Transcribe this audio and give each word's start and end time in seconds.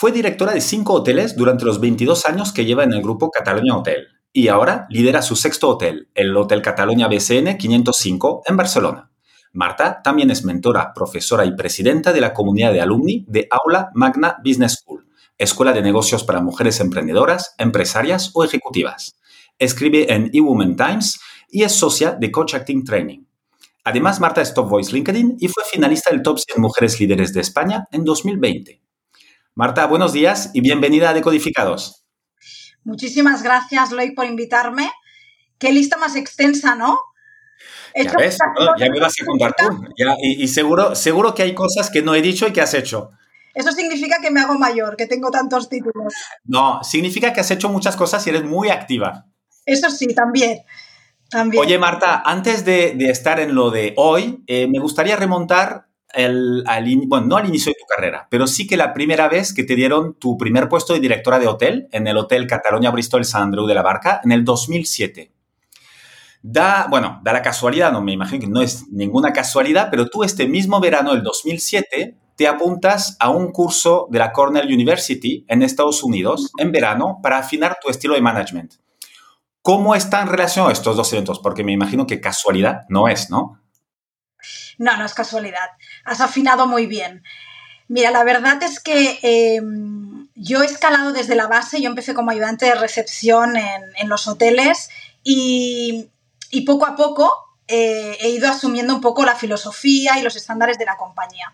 Fue 0.00 0.12
directora 0.12 0.52
de 0.52 0.60
cinco 0.60 0.92
hoteles 0.92 1.34
durante 1.34 1.64
los 1.64 1.80
22 1.80 2.24
años 2.26 2.52
que 2.52 2.64
lleva 2.64 2.84
en 2.84 2.92
el 2.92 3.02
grupo 3.02 3.32
Catalonia 3.32 3.74
Hotel 3.74 4.06
y 4.32 4.46
ahora 4.46 4.86
lidera 4.90 5.22
su 5.22 5.34
sexto 5.34 5.68
hotel, 5.68 6.08
el 6.14 6.36
Hotel 6.36 6.62
Catalonia 6.62 7.08
BCN 7.08 7.58
505 7.58 8.42
en 8.46 8.56
Barcelona. 8.56 9.10
Marta 9.52 10.00
también 10.00 10.30
es 10.30 10.44
mentora, 10.44 10.92
profesora 10.94 11.44
y 11.46 11.56
presidenta 11.56 12.12
de 12.12 12.20
la 12.20 12.32
comunidad 12.32 12.72
de 12.72 12.80
alumni 12.80 13.24
de 13.26 13.48
Aula 13.50 13.90
Magna 13.92 14.36
Business 14.44 14.74
School, 14.74 15.08
escuela 15.36 15.72
de 15.72 15.82
negocios 15.82 16.22
para 16.22 16.42
mujeres 16.42 16.78
emprendedoras, 16.78 17.56
empresarias 17.58 18.30
o 18.34 18.44
ejecutivas. 18.44 19.18
Escribe 19.58 20.12
en 20.14 20.30
eWomen 20.32 20.76
Times 20.76 21.18
y 21.50 21.64
es 21.64 21.72
socia 21.72 22.12
de 22.12 22.30
Coach 22.30 22.54
Acting 22.54 22.84
Training. 22.84 23.24
Además, 23.82 24.20
Marta 24.20 24.42
es 24.42 24.54
Top 24.54 24.68
Voice 24.68 24.92
LinkedIn 24.92 25.38
y 25.40 25.48
fue 25.48 25.64
finalista 25.68 26.12
del 26.12 26.22
Top 26.22 26.38
100 26.38 26.62
Mujeres 26.62 27.00
Líderes 27.00 27.32
de 27.32 27.40
España 27.40 27.86
en 27.90 28.04
2020. 28.04 28.80
Marta, 29.58 29.86
buenos 29.86 30.12
días 30.12 30.50
y 30.54 30.60
bienvenida 30.60 31.10
a 31.10 31.14
Decodificados. 31.14 32.04
Muchísimas 32.84 33.42
gracias, 33.42 33.90
Loy, 33.90 34.12
por 34.12 34.24
invitarme. 34.24 34.88
Qué 35.58 35.72
lista 35.72 35.96
más 35.96 36.14
extensa, 36.14 36.76
¿no? 36.76 36.96
ya 37.92 38.12
ves, 38.16 38.38
ya 38.78 38.88
me 38.88 39.00
vas 39.00 39.14
a 39.20 39.26
contar 39.26 39.56
tú. 39.58 39.64
y, 40.22 40.46
seguro, 40.46 40.94
seguro 40.94 41.34
que 41.34 41.42
hay 41.42 41.56
cosas 41.56 41.90
que 41.90 42.02
no 42.02 42.14
he 42.14 42.22
dicho 42.22 42.46
y 42.46 42.52
que 42.52 42.60
has 42.60 42.72
hecho. 42.72 43.10
Eso 43.52 43.72
significa 43.72 44.18
que 44.22 44.30
me 44.30 44.42
hago 44.42 44.56
mayor, 44.56 44.94
que 44.96 45.06
tengo 45.06 45.32
tantos 45.32 45.68
títulos. 45.68 46.14
No, 46.44 46.84
significa 46.84 47.32
que 47.32 47.40
has 47.40 47.50
hecho 47.50 47.68
muchas 47.68 47.96
cosas 47.96 48.24
y 48.28 48.30
eres 48.30 48.44
muy 48.44 48.68
activa. 48.68 49.26
Eso 49.66 49.90
sí, 49.90 50.14
también. 50.14 50.60
también. 51.28 51.64
Oye, 51.64 51.78
Marta, 51.78 52.22
antes 52.24 52.64
de, 52.64 52.96
estar 53.10 53.40
en 53.40 53.56
lo 53.56 53.72
de 53.72 53.92
hoy, 53.96 54.44
eh, 54.46 54.68
me 54.68 54.78
gustaría 54.78 55.16
remontar 55.16 55.87
el, 56.14 56.64
bueno, 57.06 57.26
no 57.26 57.36
al 57.36 57.48
inicio 57.48 57.70
de 57.70 57.76
tu 57.78 57.86
carrera, 57.86 58.26
pero 58.30 58.46
sí 58.46 58.66
que 58.66 58.76
la 58.76 58.92
primera 58.92 59.28
vez 59.28 59.52
que 59.52 59.64
te 59.64 59.74
dieron 59.74 60.14
tu 60.14 60.36
primer 60.36 60.68
puesto 60.68 60.94
de 60.94 61.00
directora 61.00 61.38
de 61.38 61.46
hotel 61.46 61.88
en 61.92 62.06
el 62.06 62.16
Hotel 62.16 62.46
Catalonia 62.46 62.90
Bristol 62.90 63.24
San 63.24 63.42
Andreu 63.42 63.66
de 63.66 63.74
la 63.74 63.82
Barca 63.82 64.20
en 64.24 64.32
el 64.32 64.44
2007. 64.44 65.32
Da, 66.42 66.86
bueno, 66.88 67.20
da 67.22 67.32
la 67.32 67.42
casualidad, 67.42 67.92
no 67.92 68.00
me 68.00 68.12
imagino 68.12 68.40
que 68.40 68.46
no 68.46 68.62
es 68.62 68.88
ninguna 68.90 69.32
casualidad, 69.32 69.88
pero 69.90 70.08
tú 70.08 70.24
este 70.24 70.46
mismo 70.46 70.80
verano 70.80 71.12
del 71.12 71.22
2007 71.22 72.16
te 72.36 72.46
apuntas 72.46 73.16
a 73.18 73.30
un 73.30 73.50
curso 73.50 74.06
de 74.10 74.20
la 74.20 74.32
Cornell 74.32 74.72
University 74.72 75.44
en 75.48 75.62
Estados 75.62 76.04
Unidos 76.04 76.52
en 76.58 76.70
verano 76.70 77.18
para 77.20 77.38
afinar 77.38 77.78
tu 77.82 77.90
estilo 77.90 78.14
de 78.14 78.20
management. 78.20 78.74
¿Cómo 79.60 79.96
están 79.96 80.28
relacionados 80.28 80.78
estos 80.78 80.96
dos 80.96 81.12
eventos? 81.12 81.40
Porque 81.40 81.64
me 81.64 81.72
imagino 81.72 82.06
que 82.06 82.20
casualidad 82.20 82.82
no 82.88 83.08
es, 83.08 83.28
¿no? 83.28 83.60
No, 84.78 84.96
no 84.96 85.04
es 85.04 85.12
casualidad. 85.12 85.68
Has 86.08 86.20
afinado 86.20 86.66
muy 86.66 86.86
bien. 86.86 87.22
Mira, 87.88 88.10
la 88.10 88.24
verdad 88.24 88.62
es 88.62 88.80
que 88.80 89.18
em, 89.22 90.28
yo 90.34 90.62
he 90.62 90.66
escalado 90.66 91.12
desde 91.12 91.34
la 91.34 91.46
base, 91.46 91.80
yo 91.80 91.88
empecé 91.88 92.14
como 92.14 92.30
ayudante 92.30 92.66
de 92.66 92.74
recepción 92.74 93.56
en, 93.56 94.08
los 94.08 94.26
hoteles 94.26 94.90
y, 95.22 96.10
poco 96.66 96.86
a 96.86 96.96
poco 96.96 97.32
eh, 97.66 98.16
he 98.20 98.30
ido 98.30 98.48
asumiendo 98.48 98.94
un 98.94 99.00
poco 99.00 99.24
la 99.24 99.36
filosofía 99.36 100.18
y 100.18 100.22
los 100.22 100.36
estándares 100.36 100.78
de 100.78 100.84
la 100.84 100.96
compañía. 100.96 101.52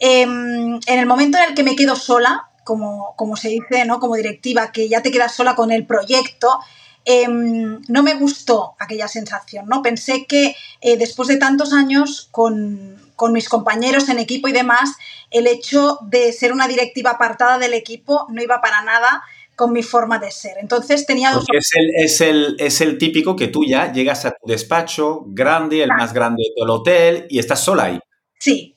Em, 0.00 0.80
en 0.86 0.98
el 0.98 1.06
momento 1.06 1.38
en 1.38 1.44
el 1.44 1.54
que 1.54 1.62
me 1.62 1.76
quedo 1.76 1.94
sola, 1.94 2.48
como, 2.64 3.14
como 3.16 3.36
se 3.36 3.48
dice, 3.48 3.84
¿no? 3.84 4.00
como 4.00 4.16
directiva, 4.16 4.72
que 4.72 4.88
ya 4.88 5.02
te 5.02 5.10
quedas 5.10 5.34
sola 5.34 5.54
con 5.54 5.70
el 5.70 5.86
proyecto, 5.86 6.60
Em, 7.04 7.80
no 7.88 8.02
me 8.02 8.14
gustó 8.14 8.74
aquella 8.78 9.08
sensación, 9.08 9.66
¿no? 9.66 9.80
Pensé 9.82 10.26
que 10.26 10.54
eh, 10.80 10.98
después 10.98 11.28
de 11.28 11.38
tantos 11.38 11.72
años 11.72 12.28
con, 12.30 12.99
mis 13.28 13.48
compañeros 13.48 14.08
en 14.08 14.18
equipo 14.18 14.48
y 14.48 14.52
demás, 14.52 14.96
el 15.30 15.46
hecho 15.46 15.98
de 16.02 16.32
ser 16.32 16.52
una 16.52 16.66
directiva 16.66 17.10
apartada 17.10 17.58
del 17.58 17.74
equipo 17.74 18.26
no 18.30 18.42
iba 18.42 18.60
para 18.60 18.82
nada 18.82 19.22
con 19.54 19.72
mi 19.72 19.82
forma 19.82 20.18
de 20.18 20.30
ser. 20.30 20.56
Entonces 20.58 21.04
tenía 21.04 21.32
dos... 21.32 21.44
Es 21.52 21.70
el, 21.74 22.04
es, 22.04 22.20
el, 22.22 22.56
es 22.58 22.80
el 22.80 22.96
típico 22.96 23.36
que 23.36 23.48
tú 23.48 23.64
ya 23.66 23.92
llegas 23.92 24.24
a 24.24 24.30
tu 24.30 24.46
despacho 24.46 25.22
grande, 25.26 25.82
el 25.82 25.90
más 25.90 26.14
grande 26.14 26.42
de 26.42 26.54
todo 26.56 26.64
el 26.64 26.70
hotel, 26.70 27.26
y 27.28 27.38
estás 27.38 27.62
sola 27.62 27.84
ahí. 27.84 28.00
Sí, 28.38 28.74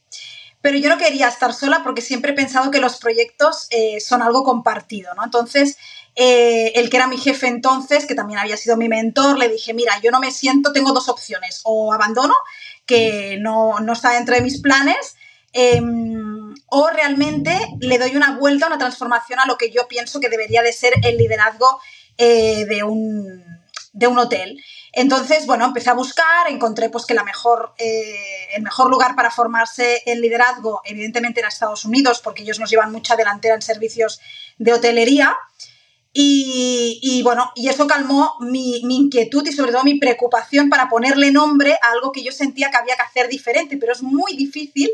pero 0.61 0.77
yo 0.77 0.89
no 0.89 0.97
quería 0.97 1.29
estar 1.29 1.53
sola 1.53 1.81
porque 1.83 2.01
siempre 2.01 2.31
he 2.31 2.35
pensado 2.35 2.69
que 2.69 2.79
los 2.79 2.97
proyectos 2.97 3.67
eh, 3.69 4.01
son 4.01 4.21
algo 4.21 4.43
compartido, 4.43 5.13
¿no? 5.15 5.23
Entonces 5.23 5.77
eh, 6.15 6.71
el 6.75 6.89
que 6.89 6.97
era 6.97 7.07
mi 7.07 7.17
jefe 7.17 7.47
entonces, 7.47 8.05
que 8.05 8.13
también 8.13 8.39
había 8.39 8.55
sido 8.55 8.77
mi 8.77 8.87
mentor, 8.87 9.37
le 9.39 9.49
dije, 9.49 9.73
mira, 9.73 9.99
yo 10.03 10.11
no 10.11 10.19
me 10.19 10.31
siento, 10.31 10.71
tengo 10.71 10.93
dos 10.93 11.09
opciones, 11.09 11.61
o 11.63 11.91
abandono, 11.91 12.35
que 12.85 13.37
no, 13.39 13.75
está 13.91 14.11
dentro 14.11 14.35
de 14.35 14.41
mis 14.41 14.61
planes, 14.61 15.15
em, 15.53 16.53
o 16.69 16.89
realmente 16.89 17.57
le 17.79 17.99
doy 17.99 18.15
una 18.15 18.37
vuelta, 18.37 18.67
una 18.67 18.77
transformación 18.77 19.39
a 19.39 19.45
lo 19.45 19.57
que 19.57 19.69
yo 19.69 19.87
pienso 19.87 20.19
que 20.19 20.29
debería 20.29 20.61
de 20.63 20.73
ser 20.73 20.93
el 21.03 21.17
liderazgo 21.17 21.79
eh, 22.17 22.65
de, 22.65 22.83
un, 22.83 23.43
de, 23.93 24.07
un, 24.07 24.17
hotel. 24.17 24.59
Entonces, 24.91 25.45
bueno, 25.45 25.65
empecé 25.65 25.91
a 25.91 25.93
buscar, 25.93 26.47
encontré 26.49 26.89
pues 26.89 27.05
que 27.05 27.13
la 27.13 27.23
mejor, 27.23 27.73
eh, 27.77 28.47
el 28.55 28.63
mejor 28.63 28.89
lugar 28.89 29.15
para 29.15 29.31
formarse 29.31 30.01
en 30.05 30.21
liderazgo, 30.21 30.81
evidentemente 30.85 31.39
era 31.39 31.49
Estados 31.49 31.85
Unidos, 31.85 32.21
porque 32.23 32.43
ellos 32.43 32.59
nos 32.59 32.69
llevan 32.69 32.91
mucha 32.91 33.15
delantera 33.15 33.55
en 33.55 33.61
servicios 33.61 34.19
de 34.57 34.73
hotelería. 34.73 35.35
Y, 36.15 37.21
bueno, 37.23 37.51
y 37.55 37.69
eso 37.69 37.87
calmó 37.87 38.35
mi, 38.39 38.77
inquietud 38.77 39.45
y 39.47 39.51
sobre 39.51 39.71
todo 39.71 39.83
mi 39.83 39.97
preocupación 39.97 40.69
para 40.69 40.87
ponerle 40.87 41.31
nombre 41.31 41.73
a 41.81 41.91
algo 41.91 42.11
que 42.11 42.23
yo 42.23 42.31
sentía 42.31 42.69
que 42.69 42.77
había 42.77 42.95
que 42.95 43.01
hacer 43.01 43.29
diferente, 43.29 43.77
pero 43.77 43.93
es 43.93 44.03
muy 44.03 44.35
difícil 44.35 44.91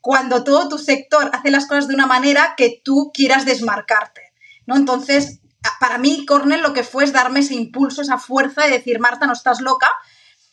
cuando 0.00 0.42
todo 0.42 0.68
tu 0.68 0.78
sector 0.78 1.30
hace 1.32 1.50
las 1.52 1.66
cosas 1.66 1.86
de 1.86 1.94
una 1.94 2.06
manera 2.06 2.54
que 2.56 2.80
tú 2.84 3.12
quieras 3.14 3.44
desmarcarte, 3.44 4.32
¿no? 4.66 4.76
Entonces, 4.76 5.40
para 5.78 5.98
mí, 5.98 6.26
Cornell 6.26 6.62
lo 6.62 6.72
que 6.72 6.82
fue 6.82 7.04
es 7.04 7.12
darme 7.12 7.40
ese 7.40 7.54
impulso, 7.54 8.02
esa 8.02 8.18
fuerza 8.18 8.64
de 8.64 8.72
decir, 8.72 8.98
Marta, 8.98 9.26
no 9.26 9.32
estás 9.32 9.60
loca, 9.60 9.90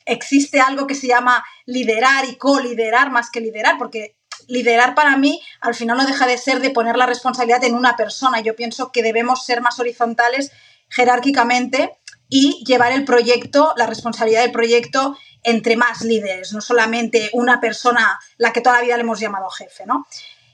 existe 0.05 0.59
algo 0.59 0.85
que 0.85 0.95
se 0.95 1.07
llama 1.07 1.43
liderar 1.65 2.25
y 2.25 2.35
co-liderar 2.35 3.11
más 3.11 3.29
que 3.29 3.41
liderar, 3.41 3.77
porque 3.77 4.17
liderar 4.47 4.95
para 4.95 5.17
mí 5.17 5.41
al 5.61 5.75
final 5.75 5.97
no 5.97 6.05
deja 6.05 6.27
de 6.27 6.37
ser 6.37 6.61
de 6.61 6.69
poner 6.69 6.97
la 6.97 7.05
responsabilidad 7.05 7.63
en 7.63 7.75
una 7.75 7.95
persona. 7.95 8.41
Yo 8.41 8.55
pienso 8.55 8.91
que 8.91 9.03
debemos 9.03 9.45
ser 9.45 9.61
más 9.61 9.79
horizontales 9.79 10.51
jerárquicamente 10.89 11.97
y 12.29 12.63
llevar 12.65 12.91
el 12.91 13.05
proyecto, 13.05 13.73
la 13.77 13.85
responsabilidad 13.85 14.41
del 14.41 14.51
proyecto 14.51 15.17
entre 15.43 15.75
más 15.75 16.01
líderes, 16.01 16.53
no 16.53 16.61
solamente 16.61 17.29
una 17.33 17.59
persona, 17.59 18.19
la 18.37 18.53
que 18.53 18.61
toda 18.61 18.77
la 18.77 18.83
vida 18.83 18.95
le 18.95 19.03
hemos 19.03 19.19
llamado 19.19 19.49
jefe, 19.49 19.85
¿no? 19.85 20.05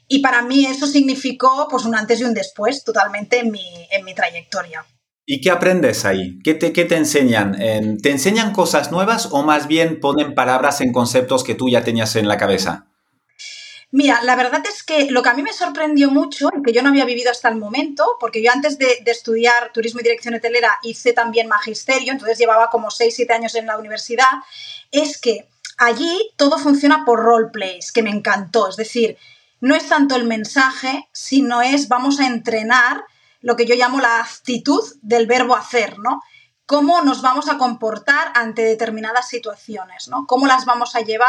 Y 0.08 0.18
para 0.18 0.42
mí 0.42 0.66
eso 0.66 0.86
significó 0.86 1.68
pues 1.70 1.84
un 1.84 1.94
antes 1.94 2.20
y 2.20 2.24
un 2.24 2.34
después 2.34 2.82
totalmente 2.82 3.38
en 3.38 3.52
mi, 3.52 3.86
en 3.92 4.04
mi 4.04 4.14
trayectoria. 4.14 4.84
¿Y 5.24 5.40
qué 5.40 5.52
aprendes 5.52 6.04
ahí? 6.04 6.40
¿Qué 6.42 6.54
te, 6.54 6.72
qué 6.72 6.84
te 6.84 6.96
enseñan? 6.96 7.56
¿Te 8.02 8.10
enseñan 8.10 8.52
cosas 8.52 8.90
nuevas 8.90 9.28
o 9.30 9.44
más 9.44 9.68
bien 9.68 10.00
ponen 10.00 10.34
palabras 10.34 10.80
en 10.80 10.92
conceptos 10.92 11.44
que 11.44 11.54
tú 11.54 11.68
ya 11.68 11.84
tenías 11.84 12.16
en 12.16 12.26
la 12.26 12.36
cabeza? 12.36 12.89
Mira, 13.92 14.22
la 14.22 14.36
verdad 14.36 14.62
es 14.68 14.84
que 14.84 15.10
lo 15.10 15.22
que 15.22 15.30
a 15.30 15.34
mí 15.34 15.42
me 15.42 15.52
sorprendió 15.52 16.10
mucho 16.10 16.48
que 16.64 16.72
yo 16.72 16.82
no 16.82 16.90
había 16.90 17.04
vivido 17.04 17.30
hasta 17.30 17.48
el 17.48 17.56
momento, 17.56 18.16
porque 18.20 18.40
yo 18.40 18.52
antes 18.52 18.78
de, 18.78 19.02
estudiar 19.06 19.72
turismo 19.72 19.98
y 20.00 20.04
dirección 20.04 20.34
hotelera 20.34 20.78
hice 20.82 21.12
también 21.12 21.48
magisterio, 21.48 22.12
entonces 22.12 22.38
llevaba 22.38 22.70
como 22.70 22.88
6-7 22.88 23.32
años 23.32 23.54
en 23.56 23.66
la 23.66 23.78
universidad, 23.78 24.30
es 24.92 25.20
que 25.20 25.48
allí 25.76 26.30
todo 26.36 26.58
funciona 26.58 27.04
por 27.04 27.18
roleplays, 27.18 27.90
que 27.90 28.04
me 28.04 28.10
encantó. 28.10 28.68
Es 28.68 28.76
decir, 28.76 29.18
no 29.60 29.74
es 29.74 29.88
tanto 29.88 30.14
el 30.14 30.24
mensaje, 30.24 31.08
sino 31.12 31.60
es 31.60 31.88
vamos 31.88 32.20
a 32.20 32.28
entrenar 32.28 33.04
lo 33.40 33.56
que 33.56 33.66
yo 33.66 33.74
llamo 33.74 34.00
la 34.00 34.20
actitud 34.20 34.84
del 35.02 35.26
verbo 35.26 35.56
hacer, 35.56 35.98
¿no? 35.98 36.22
Cómo 36.64 37.02
nos 37.02 37.22
vamos 37.22 37.48
a 37.48 37.58
comportar 37.58 38.30
ante 38.36 38.62
determinadas 38.62 39.28
situaciones, 39.28 40.06
¿no? 40.06 40.26
Cómo 40.28 40.46
las 40.46 40.64
vamos 40.64 40.94
a 40.94 41.00
llevar, 41.00 41.28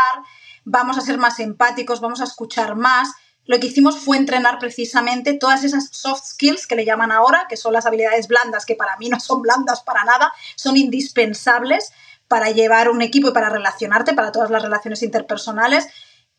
vamos 0.63 0.98
a 0.98 1.02
ser 1.02 1.18
más 1.18 1.40
empáticos, 1.40 2.02
vamos 2.02 2.22
a 2.22 2.25
escuchar 2.25 2.75
más. 2.75 3.10
Lo 3.46 3.60
que 3.60 3.68
hicimos 3.68 4.00
fue 4.00 4.18
entrenar 4.18 4.60
precisamente 4.60 5.34
todas 5.34 5.63
esas 5.63 5.90
soft 5.92 6.24
skills 6.25 6.68
que 6.68 6.75
le 6.75 6.86
llaman 6.86 7.12
ahora, 7.12 7.48
que 7.50 7.58
son 7.58 7.74
las 7.74 7.86
habilidades 7.86 8.28
blandas, 8.28 8.66
que 8.66 8.75
para 8.75 8.98
mí 8.98 9.10
no 9.10 9.19
son 9.19 9.42
blandas 9.42 9.81
para 9.81 10.04
nada, 10.04 10.31
son 10.56 10.78
indispensables 10.78 11.92
para 12.28 12.52
llevar 12.52 12.90
un 12.90 13.02
equipo 13.02 13.30
y 13.30 13.34
para 13.34 13.50
relacionarte, 13.50 14.13
para 14.13 14.31
todas 14.31 14.52
las 14.52 14.62
relaciones 14.62 15.04
interpersonales. 15.04 15.88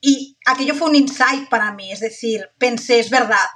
Y 0.00 0.36
aquello 0.46 0.74
fue 0.74 0.88
un 0.88 0.96
insight 0.96 1.48
para 1.48 1.72
mí, 1.72 1.92
es 1.92 2.00
decir, 2.00 2.50
pensé, 2.58 2.98
es 2.98 3.10
verdad, 3.10 3.46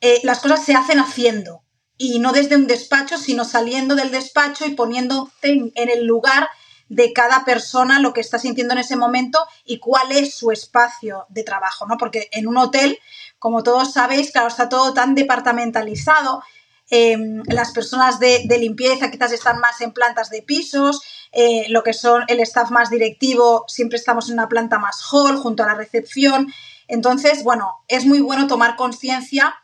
eh, 0.00 0.20
las 0.22 0.40
cosas 0.40 0.64
se 0.64 0.74
hacen 0.74 0.98
haciendo 0.98 1.62
y 1.98 2.18
no 2.18 2.32
desde 2.32 2.56
un 2.56 2.66
despacho, 2.66 3.18
sino 3.18 3.44
saliendo 3.44 3.94
del 3.94 4.10
despacho 4.10 4.64
y 4.64 4.70
poniéndote 4.70 5.50
en, 5.50 5.72
el 5.74 6.06
lugar 6.06 6.48
de 6.90 7.12
cada 7.12 7.44
persona 7.44 8.00
lo 8.00 8.12
que 8.12 8.20
está 8.20 8.38
sintiendo 8.38 8.74
en 8.74 8.80
ese 8.80 8.96
momento 8.96 9.38
y 9.64 9.78
cuál 9.78 10.10
es 10.10 10.34
su 10.34 10.50
espacio 10.50 11.24
de 11.28 11.44
trabajo, 11.44 11.86
¿no? 11.86 11.96
Porque 11.96 12.28
en 12.32 12.48
un 12.48 12.58
hotel, 12.58 12.98
como 13.38 13.62
todos 13.62 13.92
sabéis, 13.92 14.32
claro, 14.32 14.48
está 14.48 14.68
todo 14.68 14.92
tan 14.92 15.14
departamentalizado. 15.14 16.42
Em, 16.90 17.44
las 17.46 17.70
personas 17.70 18.18
de, 18.18 18.44
limpieza 18.58 19.12
quizás 19.12 19.30
están 19.30 19.60
más 19.60 19.80
en 19.80 19.92
plantas 19.92 20.30
de 20.30 20.42
pisos, 20.42 21.00
eh, 21.30 21.66
lo 21.68 21.84
que 21.84 21.92
son 21.92 22.24
el 22.26 22.40
staff 22.40 22.72
más 22.72 22.90
directivo, 22.90 23.64
siempre 23.68 23.96
estamos 23.96 24.28
en 24.28 24.34
una 24.34 24.48
planta 24.48 24.80
más 24.80 25.00
hall, 25.12 25.36
junto 25.36 25.62
a 25.62 25.66
la 25.66 25.74
recepción. 25.74 26.52
Entonces, 26.88 27.44
bueno, 27.44 27.84
es 27.86 28.04
muy 28.04 28.18
bueno 28.18 28.48
tomar 28.48 28.74
conciencia 28.74 29.54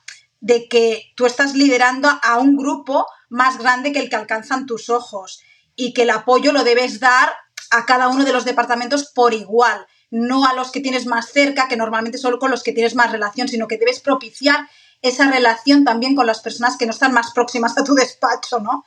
de 0.41 0.69
que 0.69 1.13
tú 1.17 1.27
estás 1.27 1.57
liderando 1.57 2.09
a 2.23 2.39
un 2.39 2.57
grupo 2.57 3.05
más 3.29 3.59
grande 3.59 3.91
que 3.91 3.99
el 3.99 4.09
que 4.09 4.15
alcanzan 4.15 4.67
tus 4.67 4.91
ojos 4.91 5.43
y 5.77 5.93
que 5.93 6.03
el 6.03 6.11
apoyo 6.11 6.53
lo 6.53 6.65
debes 6.65 6.99
dar 7.01 7.33
a 7.71 7.87
cada 7.87 8.09
uno 8.09 8.25
de 8.25 8.33
los 8.33 8.45
departamentos 8.45 9.13
por 9.13 9.35
igual, 9.35 9.87
no 10.11 10.47
a 10.47 10.55
los 10.55 10.71
que 10.73 10.81
tienes 10.81 11.07
más 11.07 11.31
cerca, 11.31 11.69
que 11.69 11.77
normalmente 11.77 12.19
solo 12.19 12.39
con 12.39 12.51
los 12.51 12.63
que 12.63 12.73
tienes 12.73 12.95
más 12.95 13.13
relación, 13.13 13.49
sino 13.49 13.69
que 13.69 13.79
debes 13.79 14.01
propiciar 14.01 14.69
esa 15.03 15.31
relación 15.31 15.85
también 15.85 16.15
con 16.15 16.27
las 16.27 16.41
personas 16.41 16.77
que 16.77 16.87
no 16.87 16.93
están 16.93 17.13
más 17.13 17.33
próximas 17.33 17.77
a 17.77 17.85
tu 17.85 17.95
despacho, 17.95 18.61
¿no? 18.61 18.85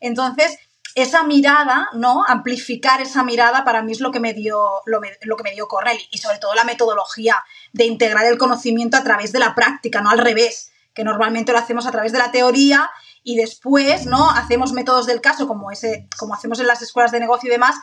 Entonces, 0.00 0.58
esa 0.94 1.22
mirada, 1.22 1.88
¿no? 1.92 2.24
Amplificar 2.26 3.00
esa 3.00 3.22
mirada 3.22 3.64
para 3.64 3.82
mí 3.82 3.92
es 3.92 4.00
lo 4.00 4.10
que 4.10 4.20
me 4.20 4.32
dio, 4.32 4.80
lo, 4.86 5.00
que 5.00 5.42
me 5.42 5.52
dio 5.52 5.68
Cornell 5.68 6.00
y 6.10 6.18
sobre 6.18 6.38
todo 6.38 6.54
la 6.54 6.64
metodología 6.64 7.36
de 7.72 7.84
integrar 7.84 8.26
el 8.26 8.38
conocimiento 8.38 8.96
a 8.96 9.04
través 9.04 9.32
de 9.32 9.38
la 9.38 9.54
práctica, 9.54 10.00
no 10.00 10.10
al 10.10 10.18
revés 10.18 10.72
que 10.94 11.04
normalmente 11.04 11.52
lo 11.52 11.58
hacemos 11.58 11.86
a 11.86 11.92
través 11.92 12.12
de 12.12 12.18
la 12.18 12.32
teoría 12.32 12.90
y 13.22 13.36
después, 13.36 14.06
¿no? 14.06 14.30
Hacemos 14.30 14.72
métodos 14.72 15.06
del 15.06 15.20
caso 15.20 15.46
como 15.46 15.70
ese, 15.70 16.08
como 16.18 16.34
hacemos 16.34 16.60
en 16.60 16.66
las 16.66 16.82
escuelas 16.82 17.12
de 17.12 17.20
negocio 17.20 17.48
y 17.48 17.52
demás, 17.52 17.76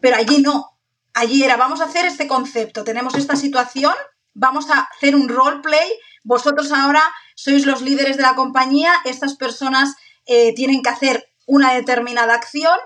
pero 0.00 0.16
allí 0.16 0.40
no. 0.40 0.78
Allí 1.14 1.44
era, 1.44 1.56
vamos 1.56 1.80
a 1.80 1.84
hacer 1.84 2.06
este 2.06 2.26
concepto, 2.26 2.84
tenemos 2.84 3.14
esta 3.14 3.36
situación, 3.36 3.92
vamos 4.32 4.70
a 4.70 4.88
hacer 4.96 5.14
un 5.14 5.28
roleplay, 5.28 5.88
vosotros 6.24 6.72
ahora 6.72 7.02
sois 7.34 7.66
los 7.66 7.82
líderes 7.82 8.16
de 8.16 8.22
la 8.22 8.34
compañía, 8.34 8.94
estas 9.04 9.36
personas 9.36 9.94
eh, 10.24 10.54
tienen 10.54 10.82
que 10.82 10.88
hacer 10.88 11.28
una 11.46 11.74
determinada 11.74 12.34
acción 12.34 12.78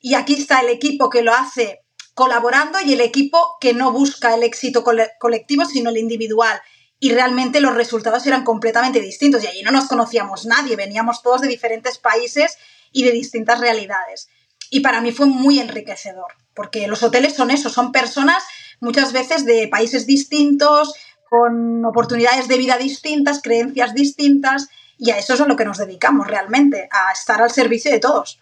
y 0.00 0.14
aquí 0.14 0.34
está 0.34 0.60
el 0.60 0.70
equipo 0.70 1.10
que 1.10 1.22
lo 1.22 1.34
hace 1.34 1.80
colaborando 2.14 2.80
y 2.80 2.94
el 2.94 3.02
equipo 3.02 3.58
que 3.60 3.74
no 3.74 3.92
busca 3.92 4.34
el 4.34 4.42
éxito 4.42 4.82
colectivo, 5.18 5.66
sino 5.66 5.90
el 5.90 5.98
individual 5.98 6.58
y 6.98 7.12
realmente 7.12 7.60
los 7.60 7.74
resultados 7.74 8.26
eran 8.26 8.44
completamente 8.44 9.00
distintos 9.00 9.44
y 9.44 9.46
allí 9.46 9.62
no 9.62 9.70
nos 9.70 9.86
conocíamos 9.86 10.46
nadie, 10.46 10.76
veníamos 10.76 11.22
todos 11.22 11.42
de 11.42 11.48
diferentes 11.48 11.98
países 11.98 12.56
y 12.92 13.04
de 13.04 13.12
distintas 13.12 13.60
realidades. 13.60 14.28
Y 14.70 14.80
para 14.80 15.00
mí 15.00 15.12
fue 15.12 15.26
muy 15.26 15.58
enriquecedor, 15.60 16.32
porque 16.54 16.88
los 16.88 17.02
hoteles 17.02 17.34
son 17.34 17.50
eso, 17.50 17.68
son 17.68 17.92
personas 17.92 18.42
muchas 18.80 19.12
veces 19.12 19.44
de 19.44 19.68
países 19.68 20.06
distintos, 20.06 20.94
con 21.28 21.84
oportunidades 21.84 22.48
de 22.48 22.58
vida 22.58 22.78
distintas, 22.78 23.42
creencias 23.42 23.94
distintas, 23.94 24.68
y 24.98 25.10
a 25.10 25.18
eso 25.18 25.34
es 25.34 25.40
a 25.40 25.46
lo 25.46 25.56
que 25.56 25.64
nos 25.64 25.78
dedicamos 25.78 26.26
realmente, 26.26 26.88
a 26.90 27.12
estar 27.12 27.42
al 27.42 27.50
servicio 27.50 27.90
de 27.90 28.00
todos. 28.00 28.40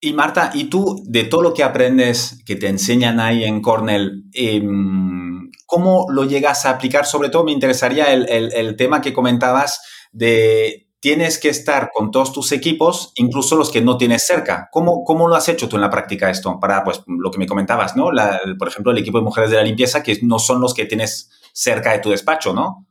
Y 0.00 0.12
Marta, 0.12 0.50
¿y 0.54 0.64
tú 0.64 1.02
de 1.06 1.24
todo 1.24 1.42
lo 1.42 1.54
que 1.54 1.62
aprendes, 1.62 2.42
que 2.46 2.56
te 2.56 2.68
enseñan 2.68 3.20
ahí 3.20 3.44
en 3.44 3.60
Cornell, 3.60 4.24
em, 4.32 5.29
cómo 5.70 6.06
lo 6.10 6.24
llegas 6.24 6.66
a 6.66 6.70
aplicar? 6.70 7.06
Sobre 7.06 7.30
todo 7.30 7.44
me 7.44 7.52
interesaría 7.52 8.12
el, 8.12 8.76
tema 8.76 9.00
que 9.00 9.12
comentabas 9.12 9.80
de 10.12 10.88
tienes 11.00 11.38
que 11.38 11.48
estar 11.48 11.90
con 11.94 12.10
todos 12.10 12.32
tus 12.32 12.52
equipos, 12.52 13.12
incluso 13.14 13.56
los 13.56 13.70
que 13.70 13.80
no 13.80 13.96
tienes 13.96 14.26
cerca. 14.26 14.68
¿Cómo, 14.70 15.04
cómo 15.04 15.28
lo 15.28 15.36
has 15.36 15.48
hecho 15.48 15.68
tú 15.68 15.76
en 15.76 15.82
la 15.82 15.90
práctica 15.90 16.28
esto? 16.28 16.58
Para, 16.60 16.84
pues, 16.84 17.02
lo 17.06 17.30
que 17.30 17.38
me 17.38 17.46
comentabas, 17.46 17.96
¿no? 17.96 18.10
por 18.58 18.68
ejemplo, 18.68 18.92
el 18.92 18.98
equipo 18.98 19.18
de 19.18 19.24
mujeres 19.24 19.50
de 19.50 19.56
la 19.56 19.62
limpieza, 19.62 20.02
que 20.02 20.18
no 20.22 20.38
son 20.38 20.60
los 20.60 20.74
que 20.74 20.84
tienes 20.84 21.30
cerca 21.52 21.92
de 21.92 22.00
tu 22.00 22.10
despacho, 22.10 22.52
¿no? 22.52 22.86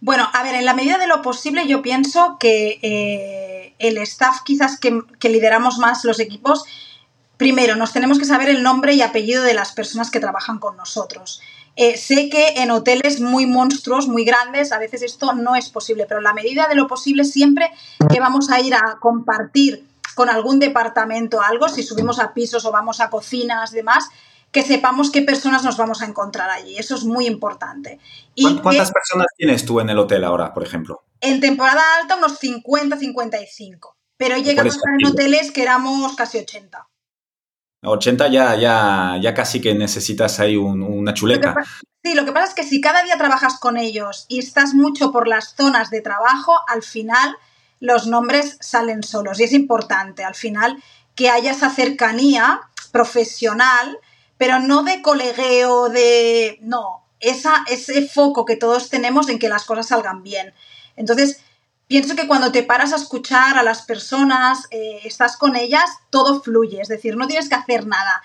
Bueno, 0.00 0.28
a 0.32 0.42
ver, 0.42 0.56
en 0.56 0.66
la 0.66 0.74
medida 0.74 0.98
de 0.98 1.06
lo 1.06 1.22
posible 1.22 1.66
yo 1.66 1.80
pienso 1.80 2.36
que 2.38 2.78
eh, 2.82 3.74
el 3.78 3.96
staff 3.98 4.40
quizás 4.44 4.78
que, 4.78 5.00
lideramos 5.28 5.78
más 5.78 6.04
los 6.04 6.20
equipos, 6.20 6.64
primero 7.36 7.76
nos 7.76 7.92
tenemos 7.92 8.18
que 8.18 8.24
saber 8.24 8.48
el 8.50 8.62
nombre 8.62 8.94
y 8.94 9.02
apellido 9.02 9.42
de 9.42 9.54
las 9.54 9.72
personas 9.72 10.10
que 10.10 10.20
trabajan 10.20 10.58
con 10.58 10.76
nosotros. 10.76 11.40
Eh, 11.76 11.96
sé 11.96 12.28
que 12.28 12.62
en 12.62 12.70
hoteles 12.70 13.20
muy 13.20 13.46
monstruos, 13.46 14.06
muy 14.06 14.24
grandes, 14.24 14.70
a 14.72 14.78
veces 14.78 15.02
esto 15.02 15.32
no 15.32 15.56
es 15.56 15.70
posible, 15.70 16.06
pero 16.06 16.18
en 16.18 16.24
la 16.24 16.32
medida 16.32 16.68
de 16.68 16.76
lo 16.76 16.86
posible 16.86 17.24
siempre 17.24 17.70
que 18.12 18.20
vamos 18.20 18.50
a 18.50 18.60
ir 18.60 18.74
a 18.74 18.98
compartir 19.00 19.84
con 20.14 20.28
algún 20.30 20.60
departamento 20.60 21.42
algo, 21.42 21.68
si 21.68 21.82
subimos 21.82 22.20
a 22.20 22.32
pisos 22.32 22.64
o 22.64 22.70
vamos 22.70 23.00
a 23.00 23.10
cocinas 23.10 23.72
y 23.72 23.76
demás, 23.76 24.08
que 24.52 24.62
sepamos 24.62 25.10
qué 25.10 25.22
personas 25.22 25.64
nos 25.64 25.76
vamos 25.76 26.00
a 26.00 26.06
encontrar 26.06 26.48
allí. 26.48 26.78
Eso 26.78 26.94
es 26.94 27.04
muy 27.04 27.26
importante. 27.26 27.98
Y 28.36 28.56
¿Cuántas 28.58 28.92
personas 28.92 29.26
tienes 29.36 29.64
tú 29.66 29.80
en 29.80 29.90
el 29.90 29.98
hotel 29.98 30.22
ahora, 30.22 30.54
por 30.54 30.62
ejemplo? 30.62 31.02
En 31.20 31.40
temporada 31.40 31.82
alta 32.00 32.16
unos 32.16 32.38
50, 32.38 32.96
55. 32.96 33.96
Pero 34.16 34.36
llegamos 34.36 34.74
a 34.74 34.76
estar 34.76 34.94
en 34.96 35.06
hoteles 35.06 35.50
que 35.50 35.62
éramos 35.62 36.14
casi 36.14 36.38
80. 36.38 36.86
80 37.84 38.28
ya, 38.28 38.54
ya, 38.56 39.18
ya 39.20 39.34
casi 39.34 39.60
que 39.60 39.74
necesitas 39.74 40.40
ahí 40.40 40.56
una 40.56 41.14
chuleta. 41.14 41.54
sí, 42.02 42.14
lo 42.14 42.24
que 42.24 42.32
pasa 42.32 42.48
es 42.48 42.54
que 42.54 42.64
si 42.64 42.80
cada 42.80 43.02
día 43.02 43.16
trabajas 43.16 43.58
con 43.58 43.76
ellos 43.76 44.26
y 44.28 44.38
estás 44.38 44.74
mucho 44.74 45.12
por 45.12 45.28
las 45.28 45.54
zonas 45.54 45.90
de 45.90 46.00
trabajo, 46.00 46.54
al 46.68 46.82
final 46.82 47.36
los 47.80 48.06
nombres 48.06 48.56
salen 48.60 49.02
solos. 49.02 49.40
Y 49.40 49.44
es 49.44 49.52
importante 49.52 50.24
al 50.24 50.34
final 50.34 50.82
que 51.14 51.30
haya 51.30 51.52
esa 51.52 51.70
cercanía 51.70 52.60
profesional 52.92 53.98
pero 54.36 54.58
no 54.60 54.82
de 54.82 55.02
colegueo, 55.02 55.88
de... 55.88 56.58
No, 56.60 57.04
esa, 57.20 57.64
ese 57.70 58.06
foco 58.06 58.44
que 58.44 58.56
todos 58.56 58.90
tenemos 58.90 59.28
en 59.28 59.38
que 59.38 59.48
las 59.48 59.64
cosas 59.64 59.88
salgan 59.88 60.22
bien. 60.22 60.52
Entonces, 60.96 61.40
pienso 61.86 62.16
que 62.16 62.26
cuando 62.26 62.52
te 62.52 62.62
paras 62.62 62.92
a 62.92 62.96
escuchar 62.96 63.58
a 63.58 63.62
las 63.62 63.82
personas, 63.82 64.66
eh, 64.70 65.00
estás 65.04 65.36
con 65.36 65.56
ellas, 65.56 65.90
todo 66.10 66.42
fluye, 66.42 66.80
es 66.80 66.88
decir, 66.88 67.16
no 67.16 67.26
tienes 67.26 67.48
que 67.48 67.54
hacer 67.54 67.86
nada 67.86 68.22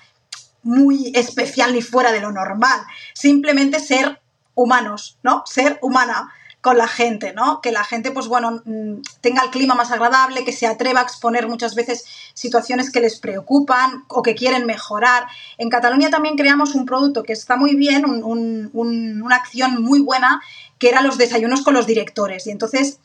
muy 0.64 1.12
especial 1.16 1.74
ni 1.74 1.82
fuera 1.82 2.12
de 2.12 2.20
lo 2.20 2.32
normal, 2.32 2.82
simplemente 3.14 3.80
ser 3.80 4.22
humanos, 4.56 5.18
¿no? 5.24 5.44
Ser 5.46 5.80
humana 5.82 6.34
con 6.62 6.78
la 6.78 6.88
gente, 6.88 7.34
¿no? 7.34 7.62
Que 7.62 7.72
la 7.72 7.86
gente, 7.86 8.12
pues 8.12 8.28
bueno, 8.28 8.62
mm, 8.66 8.96
tenga 9.22 9.44
el 9.44 9.50
clima 9.50 9.76
más 9.76 9.92
agradable, 9.92 10.44
que 10.44 10.52
se 10.52 10.68
atreva 10.68 11.00
a 11.00 11.04
exponer 11.04 11.48
muchas 11.48 11.74
veces 11.74 12.06
situaciones 12.34 12.92
que 12.92 13.00
les 13.00 13.20
preocupan 13.20 14.04
o 14.10 14.22
que 14.22 14.36
quieren 14.36 14.66
mejorar. 14.66 15.28
En 15.58 15.70
Cataluña 15.70 16.10
también 16.10 16.36
creamos 16.36 16.76
un 16.76 16.86
producto 16.86 17.24
que 17.24 17.34
está 17.34 17.56
muy 17.56 17.76
bien, 17.76 18.04
una 18.06 19.36
acción 19.36 19.82
muy 19.82 20.02
buena, 20.02 20.42
que 20.78 20.90
era 20.90 21.02
los 21.02 21.18
desayunos 21.18 21.62
con 21.62 21.74
los 21.74 21.88
directores. 21.88 22.46
Y 22.48 22.52
entonces, 22.52 23.00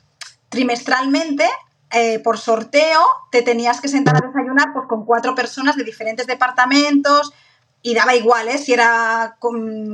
trimestralmente, 0.48 1.48
eh, 1.90 2.18
por 2.20 2.38
sorteo, 2.38 3.00
te 3.30 3.42
tenías 3.42 3.80
que 3.80 3.88
sentar 3.88 4.16
a 4.16 4.26
desayunar 4.26 4.72
pues, 4.72 4.86
con 4.88 5.04
cuatro 5.04 5.34
personas 5.34 5.76
de 5.76 5.84
diferentes 5.84 6.26
departamentos, 6.26 7.32
y 7.86 7.94
daba 7.94 8.16
igual 8.16 8.48
¿eh? 8.48 8.56
si 8.56 8.72
era 8.72 9.36